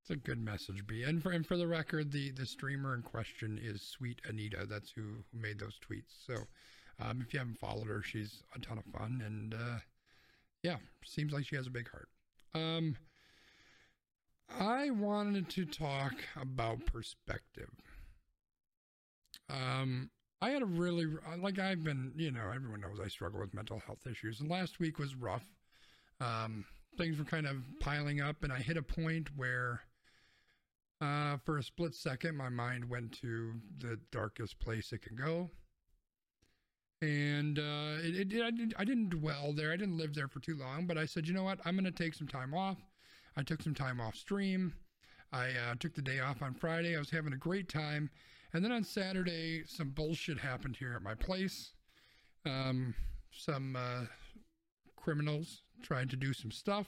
It's 0.00 0.10
a 0.10 0.16
good 0.16 0.42
message, 0.42 0.86
B. 0.86 1.02
And 1.02 1.22
for 1.22 1.30
and 1.30 1.46
for 1.46 1.56
the 1.56 1.66
record, 1.68 2.10
the 2.10 2.30
the 2.30 2.46
streamer 2.46 2.94
in 2.94 3.02
question 3.02 3.58
is 3.62 3.82
Sweet 3.82 4.20
Anita. 4.26 4.66
That's 4.66 4.90
who, 4.90 5.02
who 5.32 5.38
made 5.38 5.58
those 5.58 5.78
tweets. 5.78 6.26
So, 6.26 6.34
um, 6.98 7.20
if 7.20 7.32
you 7.32 7.38
haven't 7.38 7.58
followed 7.58 7.88
her, 7.88 8.02
she's 8.02 8.42
a 8.54 8.58
ton 8.58 8.78
of 8.78 8.84
fun, 8.84 9.22
and 9.24 9.54
uh, 9.54 9.78
yeah, 10.62 10.76
seems 11.04 11.32
like 11.32 11.46
she 11.46 11.56
has 11.56 11.66
a 11.66 11.70
big 11.70 11.88
heart. 11.90 12.08
Um, 12.54 12.96
I 14.58 14.90
wanted 14.90 15.48
to 15.50 15.64
talk 15.64 16.14
about 16.40 16.84
perspective. 16.86 17.70
Um, 19.48 20.10
I 20.42 20.50
had 20.50 20.62
a 20.62 20.66
really 20.66 21.06
like 21.38 21.58
I've 21.58 21.84
been, 21.84 22.12
you 22.16 22.30
know, 22.30 22.50
everyone 22.54 22.80
knows 22.80 22.98
I 23.04 23.08
struggle 23.08 23.40
with 23.40 23.54
mental 23.54 23.80
health 23.86 24.06
issues, 24.10 24.40
and 24.40 24.50
last 24.50 24.80
week 24.80 24.98
was 24.98 25.14
rough. 25.14 25.44
Um, 26.20 26.64
things 26.96 27.18
were 27.18 27.24
kind 27.24 27.46
of 27.46 27.56
piling 27.80 28.20
up, 28.20 28.42
and 28.42 28.52
I 28.52 28.58
hit 28.58 28.76
a 28.76 28.82
point 28.82 29.28
where 29.36 29.82
uh, 31.00 31.36
for 31.44 31.58
a 31.58 31.62
split 31.62 31.94
second, 31.94 32.36
my 32.36 32.48
mind 32.48 32.88
went 32.88 33.12
to 33.20 33.54
the 33.78 33.98
darkest 34.10 34.58
place 34.60 34.92
it 34.92 35.02
can 35.02 35.16
go. 35.16 35.50
And 37.02 37.58
uh, 37.58 37.96
it, 38.02 38.32
it, 38.32 38.42
I, 38.42 38.50
didn't, 38.50 38.74
I 38.78 38.84
didn't 38.84 39.08
dwell 39.08 39.54
there. 39.54 39.72
I 39.72 39.76
didn't 39.76 39.96
live 39.96 40.14
there 40.14 40.28
for 40.28 40.40
too 40.40 40.56
long, 40.56 40.86
but 40.86 40.98
I 40.98 41.06
said, 41.06 41.26
you 41.26 41.32
know 41.32 41.44
what? 41.44 41.58
I'm 41.64 41.74
going 41.74 41.84
to 41.84 41.90
take 41.90 42.14
some 42.14 42.28
time 42.28 42.52
off. 42.52 42.76
I 43.36 43.42
took 43.42 43.62
some 43.62 43.74
time 43.74 44.00
off 44.00 44.14
stream. 44.14 44.74
I 45.32 45.46
uh, 45.50 45.74
took 45.78 45.94
the 45.94 46.02
day 46.02 46.20
off 46.20 46.42
on 46.42 46.52
Friday. 46.52 46.94
I 46.94 46.98
was 46.98 47.10
having 47.10 47.32
a 47.32 47.38
great 47.38 47.68
time. 47.68 48.10
And 48.52 48.62
then 48.62 48.72
on 48.72 48.84
Saturday, 48.84 49.62
some 49.66 49.90
bullshit 49.90 50.38
happened 50.38 50.76
here 50.76 50.92
at 50.94 51.02
my 51.02 51.14
place. 51.14 51.72
Um, 52.44 52.94
some 53.30 53.76
uh, 53.76 54.06
criminals 54.96 55.62
tried 55.82 56.10
to 56.10 56.16
do 56.16 56.32
some 56.34 56.50
stuff. 56.50 56.86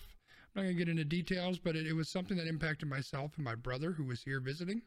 I'm 0.55 0.63
not 0.63 0.67
going 0.67 0.77
to 0.77 0.85
get 0.85 0.91
into 0.91 1.05
details, 1.05 1.59
but 1.59 1.77
it, 1.77 1.87
it 1.87 1.95
was 1.95 2.11
something 2.11 2.37
that 2.37 2.47
impacted 2.47 2.89
myself 2.89 3.33
and 3.37 3.45
my 3.45 3.55
brother 3.55 3.93
who 3.93 4.05
was 4.05 4.23
here 4.23 4.41
visiting. 4.41 4.83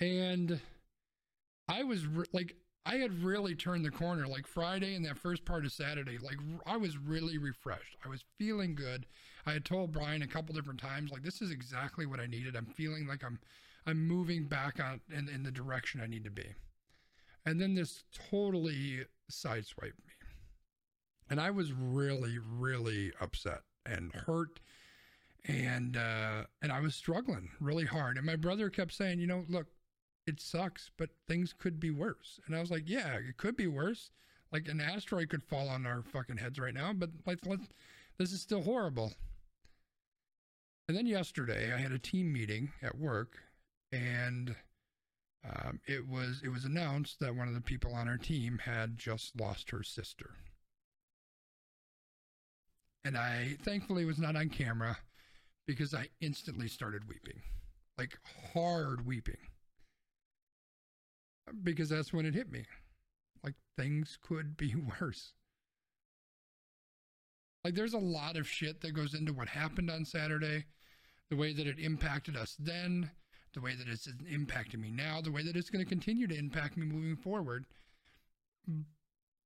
And 0.00 0.58
I 1.68 1.82
was 1.82 2.06
re- 2.06 2.24
like, 2.32 2.56
I 2.86 2.96
had 2.96 3.22
really 3.22 3.54
turned 3.54 3.84
the 3.84 3.90
corner 3.90 4.26
like 4.26 4.46
Friday 4.46 4.94
and 4.94 5.04
that 5.04 5.18
first 5.18 5.44
part 5.44 5.66
of 5.66 5.72
Saturday. 5.72 6.16
Like, 6.18 6.38
I 6.66 6.78
was 6.78 6.96
really 6.96 7.36
refreshed. 7.36 7.96
I 8.04 8.08
was 8.08 8.24
feeling 8.38 8.74
good. 8.74 9.06
I 9.44 9.52
had 9.52 9.66
told 9.66 9.92
Brian 9.92 10.22
a 10.22 10.26
couple 10.26 10.54
different 10.54 10.80
times, 10.80 11.10
like, 11.10 11.22
this 11.22 11.42
is 11.42 11.50
exactly 11.50 12.06
what 12.06 12.20
I 12.20 12.26
needed. 12.26 12.56
I'm 12.56 12.66
feeling 12.66 13.06
like 13.06 13.22
I'm, 13.22 13.38
I'm 13.86 14.06
moving 14.06 14.44
back 14.44 14.80
on 14.82 15.00
in, 15.14 15.28
in 15.28 15.42
the 15.42 15.50
direction 15.50 16.00
I 16.00 16.06
need 16.06 16.24
to 16.24 16.30
be. 16.30 16.54
And 17.44 17.60
then 17.60 17.74
this 17.74 18.04
totally 18.30 19.04
sideswiped 19.30 19.82
me. 19.82 20.14
And 21.28 21.38
I 21.38 21.50
was 21.50 21.72
really, 21.72 22.38
really 22.38 23.12
upset 23.20 23.60
and 23.86 24.12
hurt. 24.12 24.60
And 25.46 25.96
uh 25.96 26.44
and 26.62 26.72
I 26.72 26.80
was 26.80 26.94
struggling 26.94 27.50
really 27.60 27.84
hard. 27.84 28.16
And 28.16 28.26
my 28.26 28.36
brother 28.36 28.70
kept 28.70 28.92
saying 28.92 29.20
you 29.20 29.26
know 29.26 29.44
look 29.48 29.66
it 30.26 30.40
sucks 30.40 30.90
but 30.96 31.10
things 31.28 31.52
could 31.52 31.78
be 31.78 31.90
worse. 31.90 32.40
And 32.46 32.56
I 32.56 32.60
was 32.60 32.70
like 32.70 32.84
yeah 32.88 33.14
it 33.14 33.36
could 33.36 33.56
be 33.56 33.66
worse. 33.66 34.10
Like 34.52 34.68
an 34.68 34.80
asteroid 34.80 35.30
could 35.30 35.42
fall 35.42 35.68
on 35.68 35.86
our 35.86 36.02
fucking 36.02 36.38
heads 36.38 36.58
right 36.58 36.74
now 36.74 36.92
but 36.92 37.10
like 37.26 37.40
this 38.18 38.32
is 38.32 38.40
still 38.40 38.62
horrible. 38.62 39.12
And 40.88 40.96
then 40.96 41.06
yesterday 41.06 41.72
I 41.72 41.78
had 41.78 41.92
a 41.92 41.98
team 41.98 42.32
meeting 42.32 42.72
at 42.82 42.98
work 42.98 43.38
and 43.92 44.54
um, 45.44 45.80
it 45.86 46.08
was 46.08 46.40
it 46.42 46.48
was 46.48 46.64
announced 46.64 47.20
that 47.20 47.34
one 47.34 47.48
of 47.48 47.54
the 47.54 47.60
people 47.60 47.94
on 47.94 48.08
our 48.08 48.16
team 48.16 48.58
had 48.64 48.96
just 48.96 49.38
lost 49.38 49.70
her 49.70 49.82
sister 49.82 50.30
and 53.04 53.16
I 53.16 53.56
thankfully 53.62 54.04
was 54.04 54.18
not 54.18 54.36
on 54.36 54.48
camera 54.48 54.96
because 55.66 55.94
I 55.94 56.08
instantly 56.20 56.68
started 56.68 57.08
weeping, 57.08 57.42
like 57.98 58.18
hard 58.52 59.06
weeping, 59.06 59.36
because 61.62 61.88
that's 61.88 62.12
when 62.12 62.26
it 62.26 62.34
hit 62.34 62.50
me. 62.50 62.64
Like 63.42 63.54
things 63.76 64.18
could 64.22 64.56
be 64.56 64.74
worse. 65.00 65.32
Like 67.64 67.74
there's 67.74 67.94
a 67.94 67.98
lot 67.98 68.36
of 68.36 68.48
shit 68.48 68.80
that 68.82 68.92
goes 68.92 69.14
into 69.14 69.32
what 69.32 69.48
happened 69.48 69.90
on 69.90 70.04
Saturday, 70.04 70.66
the 71.30 71.36
way 71.36 71.52
that 71.52 71.66
it 71.66 71.78
impacted 71.78 72.36
us 72.36 72.56
then, 72.58 73.10
the 73.54 73.60
way 73.60 73.74
that 73.74 73.88
it's 73.88 74.06
impacting 74.06 74.80
me 74.80 74.90
now, 74.90 75.20
the 75.20 75.32
way 75.32 75.42
that 75.42 75.56
it's 75.56 75.70
going 75.70 75.84
to 75.84 75.88
continue 75.88 76.26
to 76.26 76.38
impact 76.38 76.76
me 76.76 76.86
moving 76.86 77.16
forward. 77.16 77.64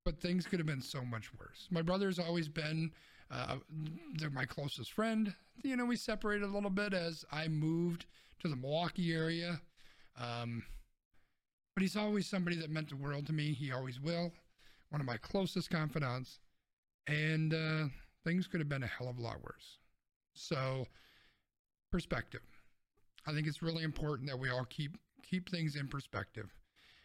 But 0.04 0.20
things 0.20 0.46
could 0.46 0.58
have 0.58 0.66
been 0.66 0.82
so 0.82 1.04
much 1.04 1.30
worse. 1.38 1.68
My 1.70 1.82
brother's 1.82 2.18
always 2.18 2.48
been 2.48 2.92
uh, 3.30 3.56
they're 4.14 4.30
my 4.30 4.44
closest 4.44 4.92
friend. 4.92 5.34
You 5.62 5.76
know, 5.76 5.84
we 5.84 5.96
separated 5.96 6.44
a 6.44 6.52
little 6.52 6.70
bit 6.70 6.94
as 6.94 7.24
I 7.30 7.48
moved 7.48 8.06
to 8.40 8.48
the 8.48 8.56
Milwaukee 8.56 9.12
area. 9.12 9.60
Um, 10.20 10.62
but 11.74 11.82
he's 11.82 11.96
always 11.96 12.26
somebody 12.26 12.56
that 12.56 12.70
meant 12.70 12.88
the 12.88 12.96
world 12.96 13.26
to 13.26 13.32
me. 13.32 13.52
He 13.52 13.72
always 13.72 14.00
will. 14.00 14.32
One 14.90 15.00
of 15.00 15.06
my 15.06 15.16
closest 15.18 15.70
confidants. 15.70 16.40
And 17.06 17.54
uh, 17.54 17.84
things 18.24 18.46
could 18.46 18.60
have 18.60 18.68
been 18.68 18.82
a 18.82 18.86
hell 18.86 19.08
of 19.08 19.18
a 19.18 19.22
lot 19.22 19.42
worse. 19.42 19.78
So, 20.34 20.86
perspective. 21.90 22.42
I 23.26 23.32
think 23.32 23.46
it's 23.46 23.62
really 23.62 23.84
important 23.84 24.28
that 24.28 24.38
we 24.38 24.50
all 24.50 24.64
keep 24.64 24.96
keep 25.22 25.50
things 25.50 25.76
in 25.76 25.88
perspective. 25.88 26.54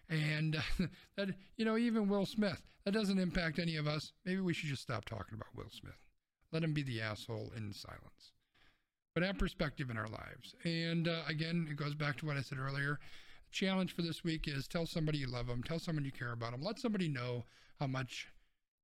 And 0.10 0.58
that, 1.18 1.30
you 1.58 1.66
know, 1.66 1.78
even 1.78 2.08
Will 2.08 2.26
Smith, 2.26 2.62
that 2.86 2.92
doesn't 2.92 3.20
impact 3.20 3.60
any 3.60 3.76
of 3.76 3.88
us. 3.88 4.14
Maybe 4.26 4.40
we 4.40 4.54
should 4.54 4.70
just 4.70 4.82
stop 4.82 5.06
talking 5.06 5.34
about 5.34 5.56
Will 5.56 5.70
Smith 5.70 5.98
Let 6.54 6.64
him 6.64 6.74
be 6.74 6.84
the 6.84 7.02
asshole 7.02 7.52
in 7.58 7.74
silence. 7.74 8.32
But 9.16 9.24
have 9.24 9.40
perspective 9.40 9.90
in 9.90 9.98
our 9.98 10.08
lives. 10.08 10.56
And 10.64 11.08
uh, 11.08 11.22
again, 11.28 11.68
it 11.70 11.76
goes 11.76 11.96
back 11.96 12.18
to 12.18 12.26
what 12.28 12.38
I 12.38 12.42
said 12.42 12.60
earlier. 12.60 13.00
The 13.48 13.52
challenge 13.52 13.96
for 13.96 14.04
this 14.04 14.24
week 14.24 14.48
is 14.48 14.68
tell 14.68 14.86
somebody 14.86 15.18
you 15.18 15.28
love 15.28 15.48
them, 15.48 15.64
tell 15.64 15.80
someone 15.80 16.06
you 16.06 16.12
care 16.12 16.32
about 16.32 16.52
them, 16.52 16.62
let 16.62 16.80
somebody 16.80 17.10
know 17.10 17.44
how 17.80 17.88
much 17.88 18.28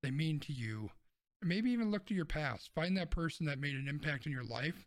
they 0.02 0.12
mean 0.12 0.40
to 0.42 0.54
you. 0.54 0.90
Maybe 1.42 1.72
even 1.72 1.92
look 1.92 2.06
to 2.08 2.14
your 2.14 2.26
past. 2.26 2.72
Find 2.74 2.98
that 2.98 3.12
person 3.12 3.46
that 3.46 3.60
made 3.60 3.76
an 3.76 3.88
impact 3.88 4.26
in 4.26 4.32
your 4.32 4.44
life, 4.44 4.86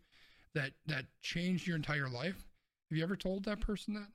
that 0.54 0.72
that 0.86 1.06
changed 1.22 1.66
your 1.66 1.76
entire 1.76 2.08
life. 2.08 2.44
Have 2.90 2.98
you 2.98 3.02
ever 3.02 3.16
told 3.16 3.44
that 3.44 3.60
person 3.60 3.94
that? 3.94 4.08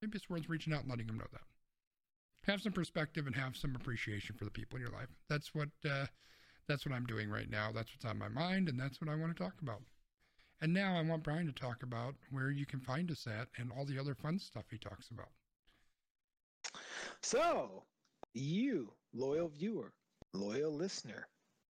Maybe 0.00 0.16
it's 0.16 0.30
worth 0.30 0.48
reaching 0.48 0.72
out 0.72 0.82
and 0.82 0.90
letting 0.90 1.06
them 1.06 1.18
know 1.18 1.26
that. 1.32 1.40
Have 2.50 2.60
some 2.60 2.72
perspective 2.72 3.26
and 3.26 3.34
have 3.34 3.56
some 3.56 3.74
appreciation 3.74 4.36
for 4.36 4.44
the 4.44 4.50
people 4.50 4.76
in 4.76 4.82
your 4.82 4.92
life. 4.92 5.08
That's 5.28 5.54
what 5.54 5.70
uh, 5.90 6.06
that's 6.66 6.86
what 6.86 6.94
I'm 6.94 7.06
doing 7.06 7.30
right 7.30 7.50
now. 7.50 7.70
That's 7.72 7.90
what's 7.92 8.04
on 8.04 8.18
my 8.18 8.28
mind, 8.28 8.68
and 8.68 8.78
that's 8.78 9.00
what 9.00 9.10
I 9.10 9.16
want 9.16 9.36
to 9.36 9.42
talk 9.42 9.54
about. 9.62 9.82
And 10.60 10.72
now 10.72 10.96
I 10.96 11.02
want 11.02 11.22
Brian 11.22 11.46
to 11.46 11.52
talk 11.52 11.82
about 11.82 12.14
where 12.30 12.50
you 12.50 12.64
can 12.64 12.80
find 12.80 13.10
us 13.10 13.26
at 13.26 13.48
and 13.58 13.70
all 13.72 13.84
the 13.84 13.98
other 13.98 14.14
fun 14.14 14.38
stuff 14.38 14.64
he 14.70 14.78
talks 14.78 15.10
about. 15.10 15.28
So, 17.22 17.84
you, 18.32 18.92
loyal 19.12 19.48
viewer, 19.48 19.92
loyal 20.32 20.72
listener, 20.72 21.28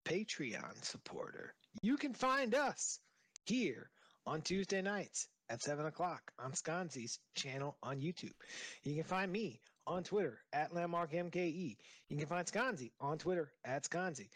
Patreon 0.05 0.85
supporter, 0.85 1.55
you 1.83 1.97
can 1.97 2.15
find 2.15 2.55
us 2.55 2.99
here 3.45 3.91
on 4.27 4.43
Tuesday 4.43 4.83
nights 4.83 5.29
at 5.49 5.63
7 5.63 5.87
o'clock 5.87 6.23
on 6.39 6.53
Sconzi's 6.53 7.19
channel 7.35 7.77
on 7.83 8.01
YouTube. 8.01 8.35
You 8.83 8.95
can 8.95 9.05
find 9.05 9.31
me 9.31 9.61
on 9.87 10.03
Twitter 10.03 10.39
at 10.53 10.75
Landmark 10.75 11.13
MKE. 11.13 11.77
You 12.09 12.17
can 12.17 12.27
find 12.27 12.47
Sconzi 12.47 12.91
on 13.01 13.19
Twitter 13.19 13.53
at 13.65 13.85
Sconzi. 13.85 14.29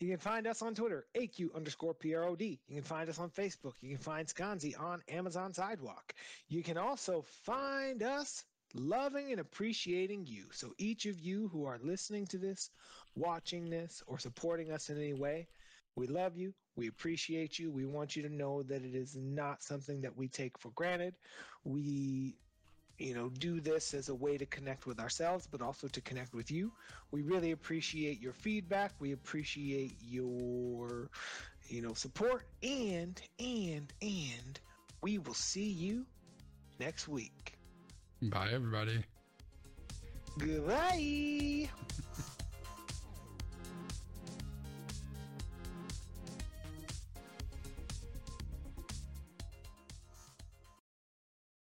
You 0.00 0.08
can 0.08 0.18
find 0.18 0.46
us 0.46 0.62
on 0.62 0.74
Twitter, 0.74 1.06
AQ 1.14 1.54
underscore 1.54 1.94
PROD. 1.94 2.42
You 2.42 2.74
can 2.74 2.82
find 2.82 3.08
us 3.08 3.18
on 3.18 3.30
Facebook. 3.30 3.74
You 3.80 3.90
can 3.90 3.98
find 3.98 4.26
Sconzi 4.26 4.78
on 4.78 5.02
Amazon 5.08 5.54
Sidewalk. 5.54 6.14
You 6.48 6.62
can 6.62 6.76
also 6.76 7.24
find 7.44 8.02
us 8.02 8.44
loving 8.74 9.30
and 9.30 9.40
appreciating 9.40 10.26
you. 10.26 10.46
So 10.52 10.72
each 10.78 11.06
of 11.06 11.20
you 11.20 11.48
who 11.48 11.66
are 11.66 11.78
listening 11.82 12.26
to 12.28 12.38
this, 12.38 12.70
watching 13.14 13.70
this, 13.70 14.02
or 14.06 14.18
supporting 14.18 14.72
us 14.72 14.90
in 14.90 14.96
any 14.98 15.12
way, 15.14 15.46
we 15.94 16.06
love 16.06 16.36
you. 16.36 16.54
We 16.74 16.88
appreciate 16.88 17.58
you. 17.58 17.70
We 17.70 17.84
want 17.84 18.16
you 18.16 18.22
to 18.22 18.34
know 18.34 18.62
that 18.62 18.82
it 18.82 18.94
is 18.94 19.14
not 19.14 19.62
something 19.62 20.00
that 20.00 20.16
we 20.16 20.28
take 20.28 20.58
for 20.58 20.70
granted. 20.70 21.14
We 21.64 22.36
you 22.98 23.14
know 23.14 23.28
do 23.38 23.60
this 23.60 23.94
as 23.94 24.08
a 24.08 24.14
way 24.14 24.36
to 24.38 24.46
connect 24.46 24.86
with 24.86 25.00
ourselves 25.00 25.46
but 25.50 25.60
also 25.62 25.88
to 25.88 26.00
connect 26.00 26.34
with 26.34 26.50
you. 26.50 26.72
We 27.10 27.22
really 27.22 27.52
appreciate 27.52 28.20
your 28.20 28.32
feedback. 28.32 28.92
We 28.98 29.12
appreciate 29.12 29.96
your 30.02 31.10
you 31.68 31.82
know 31.82 31.94
support. 31.94 32.46
And 32.62 33.20
and 33.38 33.92
and 34.00 34.60
we 35.02 35.18
will 35.18 35.34
see 35.34 35.68
you 35.68 36.06
next 36.78 37.08
week. 37.08 37.54
Bye, 38.22 38.50
everybody. 38.52 39.04
goodbye 40.38 41.68